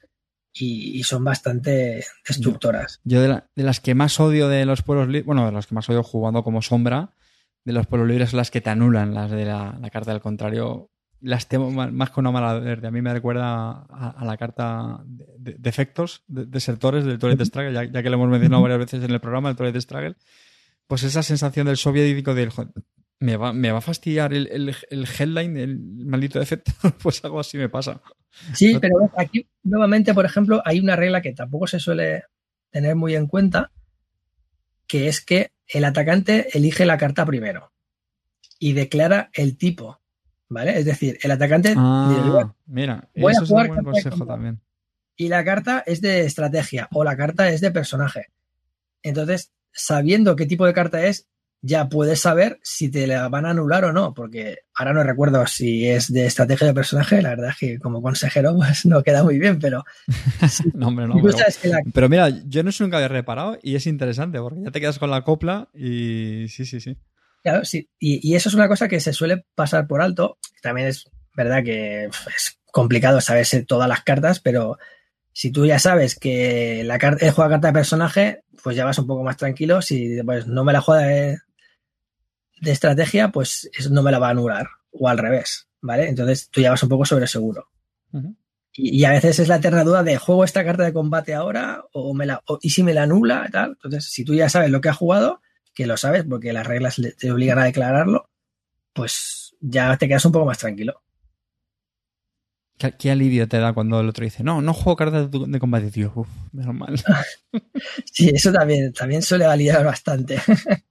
y, 0.53 1.03
son 1.03 1.23
bastante 1.23 2.03
destructoras. 2.27 2.99
Yo, 3.03 3.21
de, 3.21 3.41
las 3.55 3.79
que 3.79 3.95
más 3.95 4.19
odio 4.19 4.49
de 4.49 4.65
los 4.65 4.81
pueblos 4.81 5.07
libres, 5.07 5.25
bueno, 5.25 5.45
de 5.45 5.51
las 5.51 5.67
que 5.67 5.75
más 5.75 5.89
odio 5.89 6.03
jugando 6.03 6.43
como 6.43 6.61
sombra, 6.61 7.13
de 7.63 7.73
los 7.73 7.87
pueblos 7.87 8.09
libres 8.09 8.31
son 8.31 8.37
las 8.37 8.51
que 8.51 8.61
te 8.61 8.69
anulan, 8.69 9.13
las 9.13 9.31
de 9.31 9.45
la, 9.45 9.79
carta 9.91 10.11
del 10.11 10.21
contrario. 10.21 10.89
Las 11.21 11.47
temo 11.47 11.69
más 11.69 12.09
con 12.09 12.25
una 12.25 12.31
mala 12.31 12.59
verde. 12.59 12.87
A 12.87 12.91
mí 12.91 13.01
me 13.01 13.13
recuerda 13.13 13.83
a, 13.83 14.25
la 14.25 14.37
carta 14.37 15.03
de, 15.05 15.69
efectos, 15.69 16.23
de, 16.27 16.59
sectores 16.59 17.05
del 17.05 17.19
Toilet 17.19 17.45
Struggle, 17.45 17.73
ya, 17.73 17.83
ya, 17.83 18.01
que 18.01 18.09
lo 18.09 18.15
hemos 18.15 18.29
mencionado 18.29 18.61
varias 18.63 18.79
veces 18.79 19.03
en 19.03 19.11
el 19.11 19.21
programa, 19.21 19.49
el 19.49 19.55
Toilet 19.55 19.79
Struggle. 19.79 20.15
Pues 20.87 21.03
esa 21.03 21.21
sensación 21.21 21.67
del 21.67 21.77
soviético 21.77 22.33
del 22.33 22.51
me 23.21 23.37
va, 23.37 23.53
me 23.53 23.71
va 23.71 23.77
a 23.77 23.81
fastidiar 23.81 24.33
el, 24.33 24.47
el, 24.47 25.07
headline, 25.07 25.55
el 25.55 25.79
maldito 25.79 26.39
defecto, 26.39 26.71
pues 27.01 27.23
algo 27.23 27.39
así 27.39 27.55
me 27.57 27.69
pasa. 27.69 28.01
Sí, 28.53 28.77
pero 28.81 28.95
aquí 29.15 29.47
nuevamente, 29.63 30.13
por 30.13 30.25
ejemplo, 30.25 30.61
hay 30.65 30.79
una 30.79 30.95
regla 30.95 31.21
que 31.21 31.31
tampoco 31.31 31.67
se 31.67 31.79
suele 31.79 32.23
tener 32.71 32.95
muy 32.95 33.15
en 33.15 33.27
cuenta, 33.27 33.71
que 34.87 35.07
es 35.07 35.21
que 35.21 35.51
el 35.67 35.85
atacante 35.85 36.57
elige 36.57 36.85
la 36.85 36.97
carta 36.97 37.23
primero 37.23 37.71
y 38.57 38.73
declara 38.73 39.29
el 39.33 39.55
tipo, 39.55 40.01
¿vale? 40.49 40.79
Es 40.79 40.85
decir, 40.85 41.19
el 41.21 41.29
atacante... 41.29 41.75
Ah, 41.77 42.55
mira, 42.65 43.07
eso 43.13 43.29
es 43.29 43.51
un 43.51 43.67
buen 43.67 43.83
consejo 43.83 44.25
también. 44.25 44.61
Y 45.15 45.27
la 45.27 45.45
carta 45.45 45.83
es 45.85 46.01
de 46.01 46.21
estrategia 46.21 46.87
o 46.91 47.03
la 47.03 47.15
carta 47.15 47.49
es 47.49 47.61
de 47.61 47.69
personaje. 47.69 48.31
Entonces, 49.03 49.53
sabiendo 49.71 50.35
qué 50.35 50.47
tipo 50.47 50.65
de 50.65 50.73
carta 50.73 51.05
es, 51.05 51.27
ya 51.61 51.89
puedes 51.89 52.21
saber 52.21 52.59
si 52.63 52.89
te 52.89 53.05
la 53.05 53.29
van 53.29 53.45
a 53.45 53.51
anular 53.51 53.85
o 53.85 53.93
no, 53.93 54.13
porque 54.13 54.59
ahora 54.73 54.93
no 54.93 55.03
recuerdo 55.03 55.45
si 55.45 55.87
es 55.87 56.11
de 56.11 56.25
estrategia 56.25 56.67
de 56.67 56.73
personaje, 56.73 57.21
la 57.21 57.29
verdad 57.29 57.49
es 57.51 57.57
que 57.57 57.79
como 57.79 58.01
consejero 58.01 58.55
pues 58.57 58.85
no 58.85 59.03
queda 59.03 59.23
muy 59.23 59.37
bien, 59.37 59.59
pero... 59.59 59.83
no, 60.73 60.87
hombre, 60.87 61.07
no, 61.07 61.15
pero, 61.93 62.09
mira, 62.09 62.29
yo 62.29 62.63
no 62.63 62.71
sé 62.71 62.83
nunca 62.83 62.97
había 62.97 63.09
reparado 63.09 63.59
y 63.61 63.75
es 63.75 63.85
interesante 63.85 64.39
porque 64.39 64.63
ya 64.63 64.71
te 64.71 64.81
quedas 64.81 64.99
con 64.99 65.11
la 65.11 65.23
copla 65.23 65.69
y 65.73 66.47
sí, 66.49 66.65
sí, 66.65 66.79
sí. 66.79 66.97
Claro, 67.43 67.65
sí, 67.65 67.89
y, 67.99 68.35
eso 68.35 68.49
es 68.49 68.55
una 68.55 68.67
cosa 68.67 68.87
que 68.87 68.99
se 68.99 69.13
suele 69.13 69.45
pasar 69.55 69.87
por 69.87 70.01
alto, 70.01 70.37
también 70.61 70.87
es 70.87 71.09
verdad 71.35 71.63
que 71.63 72.05
es 72.05 72.59
complicado 72.71 73.21
saberse 73.21 73.63
todas 73.63 73.89
las 73.89 74.03
cartas, 74.03 74.39
pero 74.39 74.77
si 75.33 75.51
tú 75.51 75.65
ya 75.65 75.79
sabes 75.79 76.17
que 76.17 76.83
la 76.83 76.99
carta, 76.99 77.25
el 77.25 77.31
juega 77.31 77.51
carta 77.51 77.67
de 77.67 77.73
personaje, 77.73 78.43
pues 78.63 78.75
ya 78.75 78.85
vas 78.85 78.99
un 78.99 79.07
poco 79.07 79.23
más 79.23 79.37
tranquilo. 79.37 79.81
Si 79.81 80.21
pues, 80.23 80.45
no 80.45 80.63
me 80.63 80.73
la 80.73 80.81
juega 80.81 81.03
de, 81.03 81.37
de 82.61 82.71
estrategia, 82.71 83.31
pues 83.31 83.69
eso 83.77 83.89
no 83.89 84.03
me 84.03 84.11
la 84.11 84.19
va 84.19 84.27
a 84.27 84.31
anular. 84.31 84.69
O 84.91 85.09
al 85.09 85.17
revés, 85.17 85.67
¿vale? 85.81 86.07
Entonces 86.07 86.49
tú 86.49 86.61
ya 86.61 86.69
vas 86.69 86.83
un 86.83 86.89
poco 86.89 87.05
sobre 87.05 87.27
seguro. 87.27 87.69
y, 88.73 89.03
a 89.03 89.11
veces 89.11 89.39
es 89.39 89.47
la 89.47 89.57
eterna 89.57 89.83
duda 89.83 90.03
de 90.03 90.17
juego 90.17 90.43
esta 90.43 90.63
carta 90.63 90.83
de 90.83 90.93
combate 90.93 91.33
ahora 91.33 91.83
o 91.91 92.13
me 92.13 92.25
la 92.25 92.41
y 92.61 92.69
si 92.69 92.83
me 92.83 92.93
la 92.93 93.03
anula 93.03 93.49
tal. 93.51 93.71
Entonces, 93.71 94.05
si 94.05 94.23
tú 94.23 94.33
ya 94.35 94.47
sabes 94.47 94.69
lo 94.69 94.79
que 94.79 94.89
ha 94.89 94.93
jugado, 94.93 95.41
que 95.73 95.87
lo 95.87 95.97
sabes 95.97 96.23
porque 96.23 96.53
las 96.53 96.67
reglas 96.67 97.01
te 97.17 97.31
obligan 97.31 97.59
a 97.59 97.65
declararlo, 97.65 98.29
pues 98.93 99.55
ya 99.59 99.97
te 99.97 100.07
quedas 100.07 100.25
un 100.25 100.31
poco 100.31 100.45
más 100.45 100.59
tranquilo. 100.59 101.01
¿Qué, 102.97 103.11
alivio 103.11 103.47
te 103.47 103.59
da 103.59 103.73
cuando 103.73 103.99
el 103.99 104.09
otro 104.09 104.23
dice, 104.23 104.43
no, 104.43 104.59
no 104.59 104.73
juego 104.73 104.95
cartas 104.95 105.29
de, 105.29 105.59
combate, 105.59 105.91
tío. 105.91 106.11
Uf, 106.15 106.27
menos 106.51 106.73
mal. 106.73 106.95
sí, 108.11 108.31
eso 108.33 108.51
también, 108.51 108.91
también 108.91 109.21
suele 109.21 109.45
validar 109.45 109.85
bastante. 109.85 110.41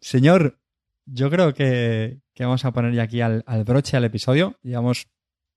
Señor, 0.00 0.58
yo 1.06 1.30
creo 1.30 1.54
que, 1.54 2.20
vamos 2.38 2.64
a 2.64 2.72
poner 2.72 2.94
ya 2.94 3.02
aquí 3.02 3.20
al, 3.20 3.44
broche 3.64 3.96
al 3.96 4.04
episodio. 4.04 4.58
Llevamos 4.62 5.08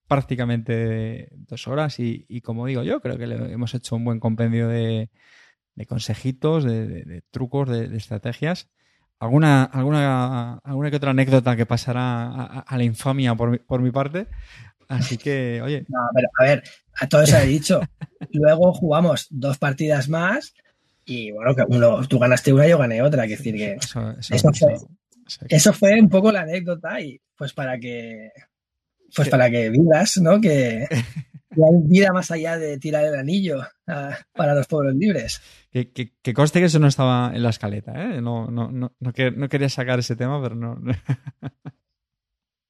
prácticamente 0.07 1.30
dos 1.32 1.68
horas 1.68 1.99
y, 1.99 2.41
como 2.41 2.65
digo 2.65 2.84
yo, 2.84 3.02
creo 3.02 3.18
que 3.18 3.27
le 3.27 3.53
hemos 3.53 3.73
hecho 3.73 3.95
un 3.95 4.06
buen 4.06 4.19
compendio 4.19 4.68
de, 4.68 5.10
consejitos, 5.88 6.64
de, 6.64 7.23
trucos, 7.32 7.69
de, 7.69 7.95
estrategias. 7.95 8.69
¿Alguna, 9.18 9.64
alguna, 9.64 10.57
alguna 10.57 10.90
que 10.90 10.98
otra 10.98 11.11
anécdota 11.11 11.56
que 11.56 11.65
pasará 11.65 12.45
a, 12.60 12.77
la 12.77 12.84
infamia 12.84 13.34
por 13.36 13.52
mi, 13.52 13.60
por 13.60 13.82
mi 13.82 13.91
parte? 13.91 14.27
Así 14.88 15.18
que, 15.18 15.61
oye. 15.64 15.86
No, 15.88 15.99
pero 16.14 16.27
a 16.38 16.44
ver, 16.44 16.64
a 16.99 17.07
todo 17.07 17.22
eso 17.22 17.38
he 17.38 17.48
dicho. 17.48 17.82
Luego 18.32 18.73
jugamos 18.73 19.27
dos 19.30 19.57
partidas 19.57 20.10
más 20.10 20.53
y 21.06 21.32
bueno, 21.32 21.56
que 21.56 21.64
uno, 21.68 22.06
tú 22.07 22.19
ganaste 22.19 22.52
una 22.52 22.68
yo 22.68 22.77
gané 22.77 23.02
otra. 23.02 23.23
Que 23.23 23.38
decir 23.38 23.56
que 23.56 23.77
eso, 25.49 25.73
fue, 25.73 25.99
un 25.99 26.10
poco 26.10 26.32
la 26.32 26.41
anécdota 26.41 26.99
y 26.99 27.22
pues 27.36 27.53
para 27.53 27.80
que 27.80 28.32
pues 29.15 29.30
para 29.30 29.49
que 29.49 29.69
vivas, 29.69 30.18
¿no? 30.18 30.40
Que, 30.41 30.88
hay 31.57 31.88
vida 31.88 32.11
más 32.11 32.32
allá 32.32 32.57
de 32.57 32.77
tirar 32.77 33.06
el 33.06 33.15
anillo 33.15 33.61
ah, 33.88 34.18
para 34.34 34.53
los 34.53 34.68
pueblos 34.68 34.94
libres. 34.95 35.41
Que, 35.72 35.90
que, 35.90 36.34
conste 36.34 36.60
que 36.60 36.65
eso 36.65 36.80
no 36.80 36.88
estaba 36.88 37.32
en 37.34 37.44
la 37.44 37.49
escaleta, 37.49 37.94
¿eh? 37.94 38.19
No, 38.19 38.52
no, 38.52 38.69
no, 38.69 38.94
no, 38.99 39.14
quería 39.14 39.69
sacar 39.69 39.99
ese 39.99 40.18
tema, 40.18 40.41
pero 40.41 40.56
no. 40.56 40.82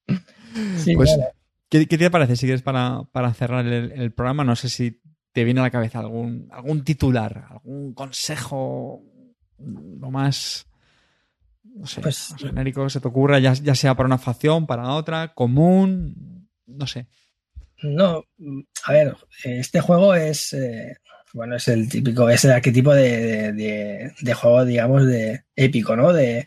pues, 0.95 1.17
¿qué, 1.67 1.85
te 1.87 2.11
parece 2.11 2.35
si 2.35 2.45
quieres 2.45 2.61
para, 2.61 3.01
para 3.11 3.33
cerrar 3.33 3.65
el, 3.65 4.11
programa? 4.13 4.43
No 4.43 4.55
sé 4.55 4.69
si 4.69 5.01
te 5.35 5.43
viene 5.43 5.59
a 5.59 5.63
la 5.63 5.69
cabeza 5.69 5.99
algún, 5.99 6.47
algún 6.49 6.85
titular, 6.85 7.47
algún 7.49 7.93
consejo, 7.93 9.03
lo 9.59 10.09
más, 10.09 10.65
no 11.61 11.85
sé, 11.85 11.99
pues, 11.99 12.33
genérico 12.37 12.85
que 12.85 12.89
se 12.89 13.01
te 13.01 13.09
ocurra, 13.09 13.39
ya, 13.39 13.75
sea 13.75 13.95
para 13.95 14.07
una 14.07 14.17
facción, 14.17 14.65
para 14.65 14.93
otra, 14.93 15.33
común, 15.33 16.47
no 16.65 16.87
sé. 16.87 17.07
No, 17.83 18.23
a 18.85 18.93
ver, 18.93 19.17
este 19.43 19.81
juego 19.81 20.15
es, 20.15 20.53
eh, 20.53 20.95
bueno, 21.33 21.57
es 21.57 21.67
el 21.67 21.89
típico, 21.89 22.29
es 22.29 22.45
el 22.45 22.51
arquetipo 22.51 22.93
de, 22.93 23.51
de, 23.51 24.33
juego, 24.33 24.63
digamos, 24.63 25.05
de 25.05 25.43
épico, 25.53 25.97
¿no? 25.97 26.13
De, 26.13 26.45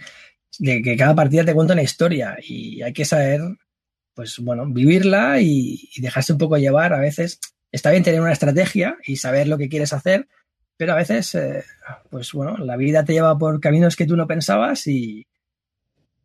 de, 0.60 0.80
que 0.80 0.96
cada 0.96 1.14
partida 1.14 1.44
te 1.44 1.52
cuenta 1.52 1.74
una 1.74 1.82
historia 1.82 2.38
y 2.42 2.80
hay 2.80 2.94
que 2.94 3.04
saber, 3.04 3.42
pues 4.14 4.38
bueno, 4.38 4.64
vivirla 4.66 5.42
y, 5.42 5.90
y 5.94 6.00
dejarse 6.00 6.32
un 6.32 6.38
poco 6.38 6.56
llevar. 6.56 6.94
A 6.94 7.00
veces 7.00 7.38
está 7.72 7.90
bien 7.90 8.02
tener 8.02 8.20
una 8.20 8.32
estrategia 8.32 8.96
y 9.04 9.16
saber 9.16 9.48
lo 9.48 9.58
que 9.58 9.68
quieres 9.68 9.92
hacer, 9.92 10.28
pero 10.76 10.92
a 10.92 10.96
veces, 10.96 11.34
eh, 11.34 11.64
pues 12.08 12.32
bueno, 12.32 12.56
la 12.58 12.76
vida 12.76 13.04
te 13.04 13.12
lleva 13.12 13.36
por 13.36 13.60
caminos 13.60 13.96
que 13.96 14.06
tú 14.06 14.16
no 14.16 14.26
pensabas 14.26 14.86
y, 14.86 15.26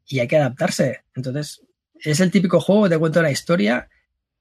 y 0.06 0.20
hay 0.20 0.28
que 0.28 0.38
adaptarse. 0.38 1.02
Entonces, 1.16 1.62
es 1.96 2.20
el 2.20 2.32
típico 2.32 2.60
juego 2.60 2.84
que 2.84 2.90
te 2.92 3.00
cuenta 3.00 3.20
una 3.20 3.32
historia 3.32 3.90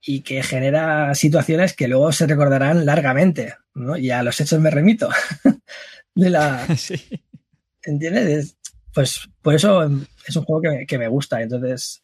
y 0.01 0.21
que 0.21 0.43
genera 0.43 1.15
situaciones 1.15 1.73
que 1.73 1.87
luego 1.87 2.11
se 2.11 2.27
recordarán 2.27 2.85
largamente, 2.85 3.55
¿no? 3.73 3.97
Y 3.97 4.11
a 4.11 4.21
los 4.21 4.39
hechos 4.39 4.59
me 4.59 4.69
remito. 4.69 5.09
de 6.15 6.29
la... 6.29 6.67
¿Entiendes? 7.83 8.55
Pues 8.93 9.27
por 9.41 9.55
eso 9.55 9.83
es 10.27 10.35
un 10.35 10.43
juego 10.43 10.61
que, 10.61 10.85
que 10.85 10.97
me 10.97 11.07
gusta, 11.07 11.41
entonces... 11.41 12.01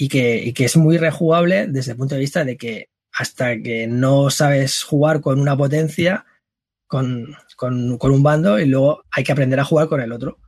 Y 0.00 0.08
que, 0.08 0.36
y 0.36 0.52
que 0.52 0.66
es 0.66 0.76
muy 0.76 0.96
rejugable 0.96 1.66
desde 1.66 1.92
el 1.92 1.98
punto 1.98 2.14
de 2.14 2.20
vista 2.20 2.44
de 2.44 2.56
que 2.56 2.88
hasta 3.18 3.60
que 3.60 3.88
no 3.88 4.30
sabes 4.30 4.84
jugar 4.84 5.20
con 5.20 5.40
una 5.40 5.56
potencia, 5.56 6.24
con, 6.86 7.36
un 7.60 8.22
bando, 8.22 8.60
y 8.60 8.66
luego 8.66 9.02
hay 9.10 9.24
que 9.24 9.32
aprender 9.32 9.58
a 9.58 9.64
jugar 9.64 9.88
con 9.88 10.00
el 10.00 10.12
otro. 10.12 10.38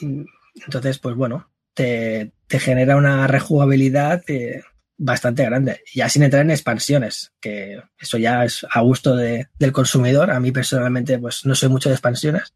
Entonces, 0.00 1.00
pues 1.00 1.16
bueno, 1.16 1.50
te, 1.74 2.32
genera 2.48 2.96
una 2.96 3.26
rejugabilidad 3.26 4.22
eh, 4.28 4.62
bastante 4.96 5.44
grande. 5.44 5.80
Ya 5.92 6.08
sin 6.08 6.22
entrar 6.22 6.42
en 6.42 6.52
expansiones, 6.52 7.32
que 7.40 7.82
eso 7.98 8.18
ya 8.18 8.44
es 8.44 8.64
a 8.70 8.80
gusto 8.82 9.16
del 9.16 9.72
consumidor. 9.72 10.30
A 10.30 10.38
mí 10.38 10.52
personalmente, 10.52 11.18
pues 11.18 11.44
no 11.44 11.56
soy 11.56 11.70
mucho 11.70 11.88
de 11.88 11.96
expansiones 11.96 12.54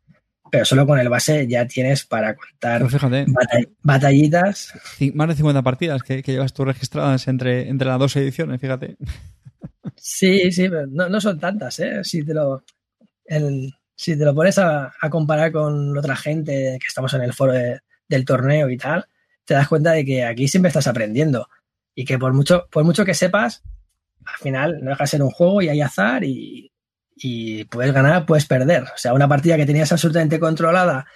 pero 0.51 0.65
solo 0.65 0.87
con 0.87 0.99
el 0.99 1.09
base 1.09 1.47
ya 1.47 1.67
tienes 1.67 2.05
para 2.05 2.35
contar 2.35 2.87
batallitas. 3.83 4.73
Más 5.15 5.29
de 5.29 5.35
50 5.35 5.63
partidas 5.63 6.03
que, 6.03 6.23
llevas 6.23 6.53
tú 6.53 6.65
registradas 6.65 7.29
entre, 7.29 7.69
entre 7.69 7.89
las 7.89 7.99
dos 7.99 8.17
ediciones, 8.17 8.61
fíjate. 8.61 8.97
Sí, 9.97 10.51
sí, 10.51 10.69
pero 10.69 10.87
no, 10.87 11.21
son 11.21 11.39
tantas, 11.39 11.79
¿eh? 11.81 12.03
Si 12.05 12.25
te 12.25 12.35
lo, 12.35 12.65
si 13.95 14.19
te 14.19 14.25
lo 14.25 14.35
pones 14.35 14.59
a, 14.59 14.93
comparar 15.11 15.53
con 15.53 15.97
otra 15.97 16.17
gente 16.17 16.79
que 16.81 16.87
estamos 16.89 17.13
en 17.15 17.23
el 17.23 17.33
foro 17.33 17.53
del 18.09 18.25
torneo 18.25 18.71
y 18.71 18.77
tal, 18.77 19.07
te 19.45 19.55
das 19.55 19.69
cuenta 19.69 19.93
de 19.93 20.05
que 20.05 20.25
aquí 20.25 20.49
siempre 20.49 20.69
estás 20.69 20.87
aprendiendo 20.87 21.49
y 21.95 22.05
que 22.05 22.19
por 22.19 22.33
mucho, 22.33 22.67
por 22.71 22.85
mucho 22.85 23.05
que 23.05 23.15
sepas, 23.15 23.63
al 24.25 24.37
final 24.37 24.79
no 24.83 24.91
deja 24.91 25.05
de 25.05 25.09
ser 25.09 25.23
un 25.23 25.31
juego 25.31 25.63
y 25.63 25.69
hay 25.69 25.81
azar 25.81 26.25
y, 26.25 26.70
y 27.23 27.65
puedes 27.65 27.93
ganar, 27.93 28.25
puedes 28.25 28.47
perder. 28.47 28.85
O 28.85 28.97
sea, 28.97 29.13
una 29.13 29.29
partida 29.29 29.59
que 29.59 29.67
tenías 29.67 29.93
absolutamente 29.93 30.41
controlada, 30.41 31.07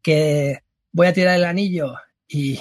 que 0.00 0.62
voy 0.92 1.08
a 1.08 1.12
tirar 1.12 1.36
el 1.36 1.44
anillo 1.44 1.96
y 2.28 2.60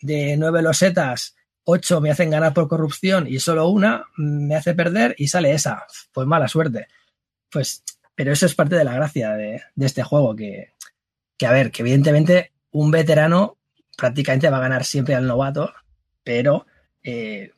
de 0.00 0.36
nueve 0.38 0.62
losetas, 0.62 1.36
ocho 1.64 2.00
me 2.00 2.10
hacen 2.10 2.30
ganar 2.30 2.54
por 2.54 2.68
corrupción 2.68 3.26
y 3.28 3.38
solo 3.38 3.68
una 3.68 4.06
me 4.16 4.56
hace 4.56 4.72
perder 4.72 5.14
y 5.18 5.28
sale 5.28 5.52
esa. 5.52 5.84
Pues 6.12 6.26
mala 6.26 6.48
suerte. 6.48 6.88
Pues, 7.50 7.84
pero 8.14 8.32
eso 8.32 8.46
es 8.46 8.54
parte 8.54 8.76
de 8.76 8.84
la 8.84 8.94
gracia 8.94 9.32
de, 9.32 9.62
este 9.78 10.02
juego, 10.02 10.34
que, 10.34 10.72
que, 11.36 11.46
a 11.46 11.52
ver, 11.52 11.70
que 11.70 11.82
evidentemente 11.82 12.52
un 12.70 12.90
veterano 12.90 13.58
prácticamente 13.98 14.48
va 14.48 14.56
a 14.56 14.62
ganar 14.62 14.84
siempre 14.84 15.14
al 15.14 15.26
novato, 15.26 15.70
pero 16.24 16.66
eh, 17.02 17.52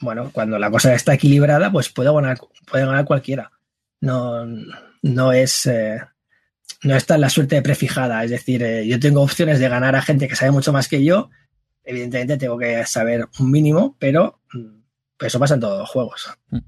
bueno, 0.00 0.30
cuando 0.30 0.58
la 0.58 0.70
cosa 0.70 0.92
está 0.92 1.14
equilibrada, 1.14 1.72
pues 1.72 1.88
puede 1.88 2.12
ganar, 2.12 2.38
puede 2.66 2.84
ganar 2.84 3.06
cualquiera 3.06 3.50
no, 4.00 4.46
no 5.02 5.32
es... 5.32 5.66
Eh, 5.66 5.98
no 6.82 6.94
está 6.94 7.18
la 7.18 7.30
suerte 7.30 7.60
prefijada, 7.60 8.22
es 8.22 8.30
decir, 8.30 8.62
eh, 8.62 8.86
yo 8.86 9.00
tengo 9.00 9.22
opciones 9.22 9.58
de 9.58 9.68
ganar 9.68 9.96
a 9.96 10.02
gente 10.02 10.28
que 10.28 10.36
sabe 10.36 10.52
mucho 10.52 10.72
más 10.72 10.86
que 10.86 11.02
yo, 11.02 11.28
evidentemente 11.82 12.36
tengo 12.36 12.56
que 12.56 12.84
saber 12.86 13.26
un 13.40 13.50
mínimo, 13.50 13.96
pero 13.98 14.40
mm, 14.52 15.24
eso 15.24 15.40
pasa 15.40 15.54
en 15.54 15.60
todos 15.60 15.78
los 15.78 15.88
juegos. 15.88 16.30
Mm, 16.50 16.58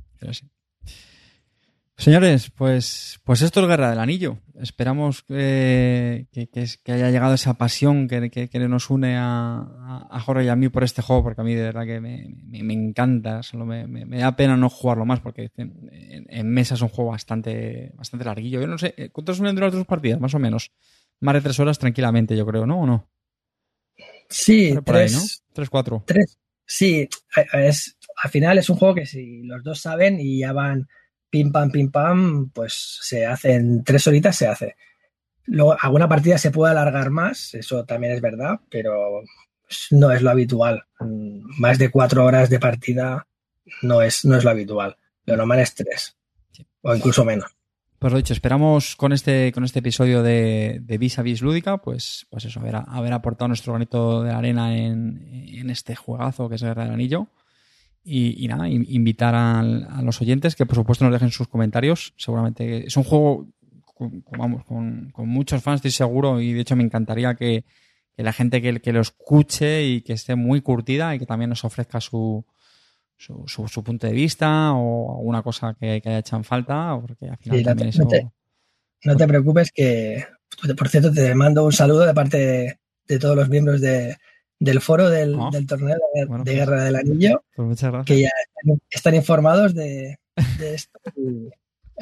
Señores, 2.01 2.51
pues, 2.57 3.21
pues 3.25 3.43
esto 3.43 3.61
es 3.61 3.69
Guerra 3.69 3.91
del 3.91 3.99
Anillo. 3.99 4.39
Esperamos 4.59 5.23
que, 5.23 6.27
haya 6.87 7.11
llegado 7.11 7.35
esa 7.35 7.59
pasión 7.59 8.09
que, 8.09 8.49
nos 8.71 8.89
une 8.89 9.19
a, 9.19 10.07
a, 10.11 10.21
Jorge 10.21 10.45
y 10.47 10.49
a 10.49 10.57
mí 10.57 10.71
por 10.71 10.83
este 10.83 11.03
juego, 11.03 11.23
porque 11.23 11.43
a 11.43 11.45
mí 11.45 11.55
de 11.55 11.65
verdad 11.65 11.85
que 11.85 12.01
me, 12.01 12.73
encanta. 12.73 13.43
Solo 13.43 13.67
me, 13.67 14.19
da 14.19 14.35
pena 14.35 14.57
no 14.57 14.71
jugarlo 14.71 15.05
más, 15.05 15.21
porque 15.21 15.51
en, 15.59 16.49
mesa 16.49 16.75
es 16.75 16.81
un 16.81 16.89
juego 16.89 17.11
bastante, 17.11 17.93
bastante 17.97 18.25
larguillo. 18.25 18.63
Yo 18.63 18.67
no 18.67 18.79
sé, 18.79 19.11
¿cuántos 19.13 19.37
suelen 19.37 19.55
durar 19.55 19.71
tus 19.71 19.85
partidas? 19.85 20.19
Más 20.21 20.33
o 20.33 20.39
menos. 20.39 20.73
Más 21.21 21.35
de 21.35 21.43
tres 21.43 21.61
horas 21.61 21.79
tranquilamente, 21.79 22.35
yo 22.35 22.47
creo, 22.47 22.65
¿no? 22.65 22.81
¿O 22.81 22.87
no? 22.87 23.11
Sí, 24.31 24.75
tres, 24.87 25.13
¿no? 25.13 25.21
Tres, 25.53 25.69
cuatro. 25.69 26.03
Tres. 26.07 26.39
Sí, 26.65 27.07
es, 27.53 27.99
al 28.23 28.31
final 28.31 28.57
es 28.57 28.71
un 28.71 28.77
juego 28.77 28.95
que 28.95 29.05
si 29.05 29.43
los 29.43 29.63
dos 29.63 29.83
saben 29.83 30.19
y 30.19 30.39
ya 30.39 30.55
van 30.55 30.89
pim 31.31 31.53
pam, 31.53 31.71
pim 31.71 31.91
pam, 31.91 32.51
pues 32.51 32.99
se 33.01 33.25
hace 33.25 33.55
en 33.55 33.85
tres 33.85 34.07
horitas, 34.07 34.37
se 34.37 34.49
hace. 34.49 34.77
Luego, 35.47 35.77
alguna 35.81 36.09
partida 36.09 36.39
se 36.39 36.51
puede 36.51 36.73
alargar 36.73 37.11
más, 37.11 37.55
eso 37.55 37.85
también 37.85 38.13
es 38.13 38.21
verdad, 38.21 38.61
pero 38.69 39.23
no 39.91 40.13
es 40.13 40.23
lo 40.23 40.31
habitual. 40.31 40.85
Más 41.01 41.79
de 41.79 41.91
cuatro 41.91 42.25
horas 42.25 42.51
de 42.51 42.61
partida 42.61 43.27
no 43.83 44.03
es, 44.03 44.25
no 44.25 44.37
es 44.37 44.45
lo 44.45 44.51
habitual. 44.51 44.97
Lo 45.27 45.37
normal 45.37 45.61
es 45.61 45.75
tres, 45.75 46.17
o 46.83 46.95
incluso 46.95 47.25
menos. 47.25 47.51
Pues 47.99 48.13
lo 48.13 48.17
dicho, 48.17 48.33
esperamos 48.33 48.97
con 48.97 49.13
este, 49.13 49.53
con 49.53 49.63
este 49.63 49.81
episodio 49.81 50.23
de, 50.23 50.79
de 50.81 50.99
Vis 50.99 51.19
a 51.19 51.23
Vis 51.23 51.43
Lúdica, 51.43 51.79
pues, 51.79 52.27
pues 52.31 52.47
eso, 52.47 52.59
haber, 52.59 52.77
haber 52.87 53.13
aportado 53.13 53.49
nuestro 53.49 53.75
granito 53.75 54.23
de 54.23 54.33
arena 54.33 54.75
en, 54.75 55.23
en 55.31 55.69
este 55.69 55.95
juegazo 55.97 56.49
que 56.49 56.55
es 56.55 56.63
Guerra 56.63 56.85
del 56.85 56.95
Anillo. 56.95 57.29
Y, 58.03 58.43
y 58.43 58.49
nada, 58.49 58.67
invitar 58.69 59.35
a, 59.35 59.61
a, 59.61 60.03
los 60.03 60.21
oyentes 60.23 60.57
que 60.57 60.65
por 60.65 60.75
supuesto 60.75 61.05
nos 61.05 61.13
dejen 61.13 61.31
sus 61.31 61.49
comentarios. 61.49 62.15
Seguramente 62.17 62.87
es 62.87 62.97
un 62.97 63.05
juego 63.05 63.47
con, 63.95 64.25
vamos, 64.31 64.65
con, 64.65 65.11
con, 65.11 65.29
muchos 65.29 65.63
fans, 65.63 65.77
estoy 65.77 65.91
seguro, 65.91 66.41
y 66.41 66.55
de 66.55 66.61
hecho 66.63 66.77
me 66.77 66.85
encantaría 66.85 67.35
que, 67.35 67.65
que 68.17 68.23
la 68.23 68.33
gente 68.33 68.63
que, 68.63 68.81
que, 68.81 68.93
lo 68.93 69.01
escuche 69.01 69.87
y 69.87 70.01
que 70.01 70.15
esté 70.15 70.35
muy 70.35 70.63
curtida 70.63 71.15
y 71.15 71.19
que 71.19 71.27
también 71.27 71.51
nos 71.51 71.65
ofrezca 71.65 72.01
su, 72.01 72.45
su, 73.19 73.45
su, 73.47 73.69
su 73.69 73.85
punto 73.85 74.07
de 74.07 74.15
vista 74.15 74.73
o 74.73 75.19
alguna 75.19 75.43
cosa 75.43 75.77
que, 75.79 76.01
que, 76.01 76.09
haya 76.09 76.19
hecho 76.21 76.37
en 76.37 76.45
falta, 76.45 76.99
porque 76.99 77.29
al 77.29 77.37
final 77.37 77.59
sí, 77.59 77.65
también 77.65 77.87
no, 77.89 77.91
eso... 77.91 78.03
no, 78.05 78.09
te, 78.09 78.31
no 79.05 79.17
te 79.17 79.29
preocupes 79.29 79.71
que, 79.73 80.25
por 80.77 80.89
cierto, 80.89 81.13
te 81.13 81.35
mando 81.35 81.65
un 81.65 81.73
saludo 81.73 82.07
de 82.07 82.15
parte 82.15 82.39
de, 82.39 82.79
de 83.07 83.19
todos 83.19 83.37
los 83.37 83.51
miembros 83.51 83.83
de, 83.83 84.17
del 84.61 84.81
foro 84.81 85.11
del, 85.11 85.35
Oh. 85.35 85.51
del 85.51 85.67
torneo 85.67 85.97
de, 86.15 86.27
Bueno, 86.27 86.45
de 86.45 86.53
pues- 86.53 86.57
Guerra 86.67 86.85
del 86.85 86.97
Anillo, 86.97 87.43
Pues 87.57 87.81
que 88.07 88.21
ya 88.21 88.29
están, 88.29 88.81
están 88.91 89.15
informados 89.17 89.75
de, 89.75 90.19
de 90.59 90.75
esto. 90.75 90.99
Y 91.17 91.49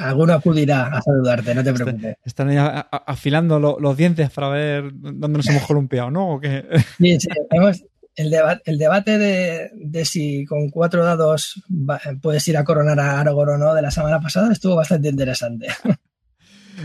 alguno 0.03 0.35
acudirá 0.35 0.89
a 0.89 1.01
saludarte, 1.01 1.55
no 1.55 1.63
te 1.65 1.71
Este- 1.71 1.85
preocupes. 1.85 2.17
Están 2.25 2.49
ahí 2.51 2.57
a- 2.57 2.81
a- 2.81 3.05
afilando 3.07 3.59
lo- 3.59 3.79
los 3.81 3.97
dientes 3.97 4.31
para 4.31 4.49
ver 4.51 4.91
dónde 4.93 5.39
nos 5.39 5.49
hemos 5.49 5.67
columpiado, 5.67 6.11
¿no? 6.11 6.35
¿O 6.35 6.41
qué? 6.41 6.65
Sí, 6.99 7.19
sí, 7.21 7.29
hemos- 7.51 7.83
el, 8.17 8.31
deba- 8.31 8.61
el 8.65 8.79
debate 8.79 9.17
de, 9.19 9.71
de 9.77 10.05
si 10.05 10.45
con 10.45 10.71
cuatro 10.71 11.05
dados 11.05 11.63
va- 11.71 12.01
puedes 12.21 12.47
ir 12.49 12.57
a 12.57 12.65
coronar 12.65 12.99
a 12.99 13.21
Aragorn 13.21 13.51
o 13.55 13.59
no 13.59 13.75
de 13.75 13.83
la 13.83 13.93
semana 13.93 14.21
pasada 14.21 14.53
estuvo 14.53 14.75
bastante 14.75 15.09
interesante. 15.09 15.69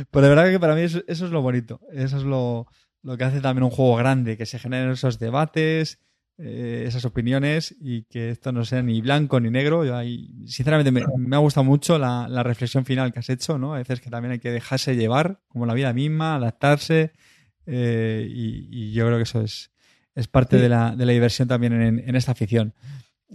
Pues 0.10 0.24
de 0.24 0.30
verdad 0.30 0.50
que 0.50 0.60
para 0.60 0.74
mí 0.74 0.82
eso, 0.82 1.02
eso 1.08 1.26
es 1.28 1.32
lo 1.32 1.44
bonito. 1.44 1.80
Eso 1.92 2.18
es 2.18 2.24
lo, 2.24 2.66
lo 3.04 3.18
que 3.18 3.26
hace 3.26 3.42
también 3.42 3.64
un 3.64 3.70
juego 3.70 3.96
grande, 3.96 4.38
que 4.38 4.46
se 4.46 4.58
generen 4.58 4.92
esos 4.92 5.20
debates, 5.20 6.00
eh, 6.40 6.86
esas 6.88 7.06
opiniones 7.06 7.76
y 7.80 8.06
que 8.06 8.32
esto 8.32 8.52
no 8.52 8.66
sea 8.66 8.82
ni 8.82 9.02
blanco 9.02 9.40
ni 9.40 9.52
negro. 9.52 9.86
Yo 9.86 10.00
sinceramente, 10.48 10.92
me, 10.92 11.36
ha 11.36 11.40
gustado 11.40 11.64
mucho 11.64 12.00
la, 12.00 12.44
reflexión 12.44 12.86
final 12.86 13.14
que 13.14 13.20
has 13.20 13.30
hecho, 13.30 13.60
¿no? 13.60 13.76
A 13.76 13.78
veces 13.78 14.02
que 14.02 14.10
también 14.10 14.32
hay 14.32 14.40
que 14.40 14.52
dejarse 14.52 14.96
llevar, 14.96 15.42
como 15.48 15.66
la 15.66 15.74
vida 15.74 15.94
misma, 15.94 16.36
adaptarse. 16.36 17.12
eh, 17.68 18.26
y, 18.28 18.92
yo 18.94 19.06
creo 19.06 19.18
que 19.18 19.24
eso 19.24 19.42
es, 19.42 19.72
es 20.16 20.28
parte 20.28 20.58
de, 20.58 20.70
la, 20.70 20.96
de 20.96 21.06
la 21.06 21.12
diversión 21.12 21.48
también 21.48 21.74
en, 21.74 22.16
esta 22.16 22.32
afición. 22.32 22.74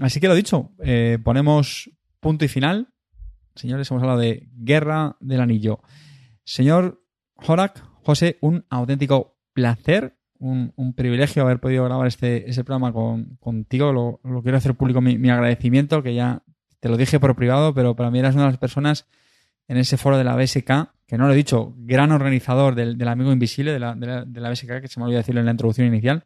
Así 0.00 0.18
que 0.18 0.28
lo 0.28 0.34
dicho, 0.34 0.72
eh, 0.82 1.18
ponemos 1.22 1.90
punto 2.20 2.44
y 2.44 2.48
final. 2.48 2.88
Señores, 3.54 3.90
hemos 3.90 4.02
hablado 4.02 4.20
de 4.20 4.48
Guerra 4.54 5.16
del 5.20 5.40
Anillo. 5.40 5.80
Señor 6.44 7.04
Horak, 7.36 7.82
José, 8.02 8.38
un 8.40 8.64
auténtico 8.70 9.37
placer, 9.58 10.14
un, 10.38 10.94
privilegio 10.94 11.42
haber 11.42 11.58
podido 11.58 11.82
grabar 11.84 12.06
este, 12.06 12.48
este 12.48 12.62
programa 12.62 12.92
con, 12.92 13.36
contigo. 13.40 13.92
Lo, 13.92 14.42
quiero 14.42 14.56
hacer 14.56 14.76
público 14.76 15.00
mi, 15.00 15.18
mi 15.18 15.30
agradecimiento, 15.30 16.00
que 16.00 16.14
ya 16.14 16.44
te 16.78 16.88
lo 16.88 16.96
dije 16.96 17.18
por 17.18 17.34
privado, 17.34 17.74
pero 17.74 17.96
para 17.96 18.12
mí 18.12 18.20
eras 18.20 18.36
una 18.36 18.44
de 18.44 18.50
las 18.50 18.58
personas 18.58 19.08
en 19.66 19.78
ese 19.78 19.96
foro 19.96 20.16
de 20.16 20.22
la 20.22 20.36
BSK, 20.36 20.70
que 21.08 21.18
no 21.18 21.26
lo 21.26 21.32
he 21.32 21.36
dicho, 21.36 21.74
gran 21.78 22.12
organizador 22.12 22.76
del, 22.76 23.08
Amigo 23.08 23.32
Invisible 23.32 23.72
de 23.72 23.80
la, 23.80 23.96
de, 23.96 24.40
la, 24.40 24.50
BSK, 24.50 24.80
que 24.80 24.86
se 24.86 25.00
me 25.00 25.06
olvidó 25.06 25.18
decirlo 25.18 25.40
en 25.40 25.46
la 25.46 25.52
introducción 25.52 25.88
inicial. 25.88 26.24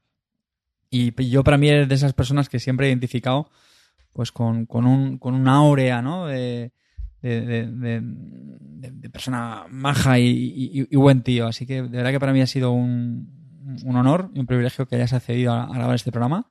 Y 0.91 1.15
yo 1.31 1.43
para 1.43 1.57
mí 1.57 1.71
eres 1.71 1.89
de 1.89 1.95
esas 1.95 2.13
personas 2.13 2.51
que 2.51 2.61
siempre 2.61 2.87
he 2.87 2.91
identificado 2.91 3.49
pues 4.13 4.31
con, 4.31 4.67
con, 4.67 4.87
un, 4.87 5.17
con 5.17 5.33
una 5.33 5.55
áurea, 5.55 6.03
¿no? 6.03 6.29
De, 7.23 7.41
de, 7.41 7.67
de, 7.67 8.91
de 8.91 9.11
persona 9.11 9.65
maja 9.71 10.19
y, 10.19 10.27
y, 10.27 10.89
y, 10.91 10.97
buen 10.97 11.23
tío. 11.23 11.47
Así 11.47 11.67
que 11.67 11.83
de 11.83 11.89
verdad 11.89 12.11
que 12.11 12.21
para 12.21 12.33
mí 12.33 12.41
ha 12.41 12.47
sido 12.47 12.73
un, 12.73 13.43
un 13.85 13.97
honor 13.97 14.31
y 14.35 14.41
un 14.41 14.47
privilegio 14.47 14.87
que 14.87 14.97
hayas 14.97 15.13
accedido 15.13 15.53
a, 15.53 15.65
a 15.65 15.75
grabar 15.75 15.95
este 15.95 16.13
programa. 16.13 16.51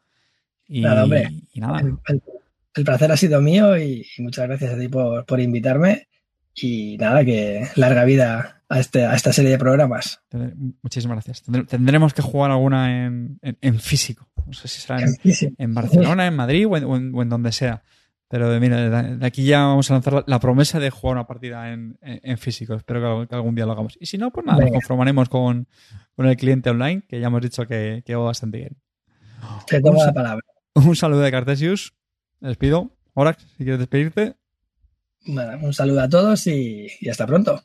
Y 0.68 0.81
nada, 0.81 1.03
hombre. 1.03 1.30
Y 1.52 1.60
nada. 1.60 1.80
El, 1.81 1.98
el, 2.07 2.22
el, 2.76 2.84
placer 2.85 3.11
ha 3.11 3.18
sido 3.18 3.41
mío 3.41 3.77
y, 3.77 4.06
muchas 4.19 4.48
gracias 4.48 4.73
a 4.73 4.80
ti 4.80 4.88
por, 4.88 5.26
por 5.26 5.39
invitarme. 5.39 6.07
Y 6.53 6.98
nada, 6.98 7.23
que 7.23 7.68
larga 7.76 8.03
vida 8.03 8.64
a, 8.68 8.80
este, 8.80 9.06
a 9.06 9.15
esta 9.15 9.34
serie 9.34 9.52
de 9.52 9.57
programas. 9.57 10.22
Muchísimas 10.81 11.15
gracias. 11.15 11.43
Tendremos 11.68 12.14
que 12.14 12.22
jugar 12.22 12.52
alguna 12.52 13.06
en, 13.06 13.39
en, 13.41 13.57
en 13.61 13.80
físico. 13.80 14.30
No 14.45 14.53
sé 14.53 14.68
si 14.68 14.81
será 14.81 15.02
en, 15.02 15.15
en 15.57 15.73
Barcelona, 15.73 16.27
en 16.27 16.35
Madrid 16.35 16.68
o 16.68 16.77
en, 16.77 17.14
o 17.14 17.22
en, 17.22 17.30
donde 17.30 17.52
sea. 17.52 17.84
Pero 18.32 18.58
mira, 18.62 19.03
de 19.18 19.26
aquí 19.26 19.44
ya 19.44 19.60
vamos 19.66 19.91
a 19.91 19.95
lanzar 19.95 20.14
la, 20.14 20.24
la 20.26 20.40
promesa 20.40 20.80
de 20.80 20.90
jugar 20.90 21.18
una 21.18 21.28
partida 21.28 21.74
en, 21.74 21.99
en 22.02 22.38
físico. 22.38 22.74
Espero 22.76 23.20
que, 23.20 23.28
que, 23.28 23.36
algún 23.36 23.56
día 23.56 23.66
lo 23.66 23.74
hagamos. 23.74 23.98
Y 23.99 24.06
si 24.06 24.18
no, 24.18 24.32
pues 24.32 24.45
nada, 24.45 24.60
Venga. 24.60 24.72
nos 24.72 24.84
conformaremos 24.84 25.28
con, 25.28 25.68
con, 26.16 26.28
el 26.28 26.38
cliente 26.38 26.70
online, 26.70 27.03
que 27.10 27.20
ya 27.20 27.28
hemos 27.28 27.41
dicho 27.41 27.68
que, 27.68 28.03
que 28.06 28.16
va 28.16 28.24
bastante 28.24 28.60
bien. 28.60 28.78
Te 29.68 29.82
tomo 29.82 29.99
un, 29.99 30.06
la 30.06 30.14
palabra. 30.14 30.45
Un 30.76 30.95
saludo 30.95 31.20
de 31.20 31.30
Cartesius. 31.30 31.94
Despido. 32.40 32.95
Horax, 33.16 33.44
si 33.58 33.66
quieres 33.66 33.80
despedirte. 33.80 34.38
Bueno, 35.26 35.60
un 35.62 35.74
saludo 35.74 35.99
a 35.99 36.08
todos 36.08 36.48
y, 36.48 36.88
y 37.02 37.10
hasta 37.10 37.28
pronto. 37.28 37.62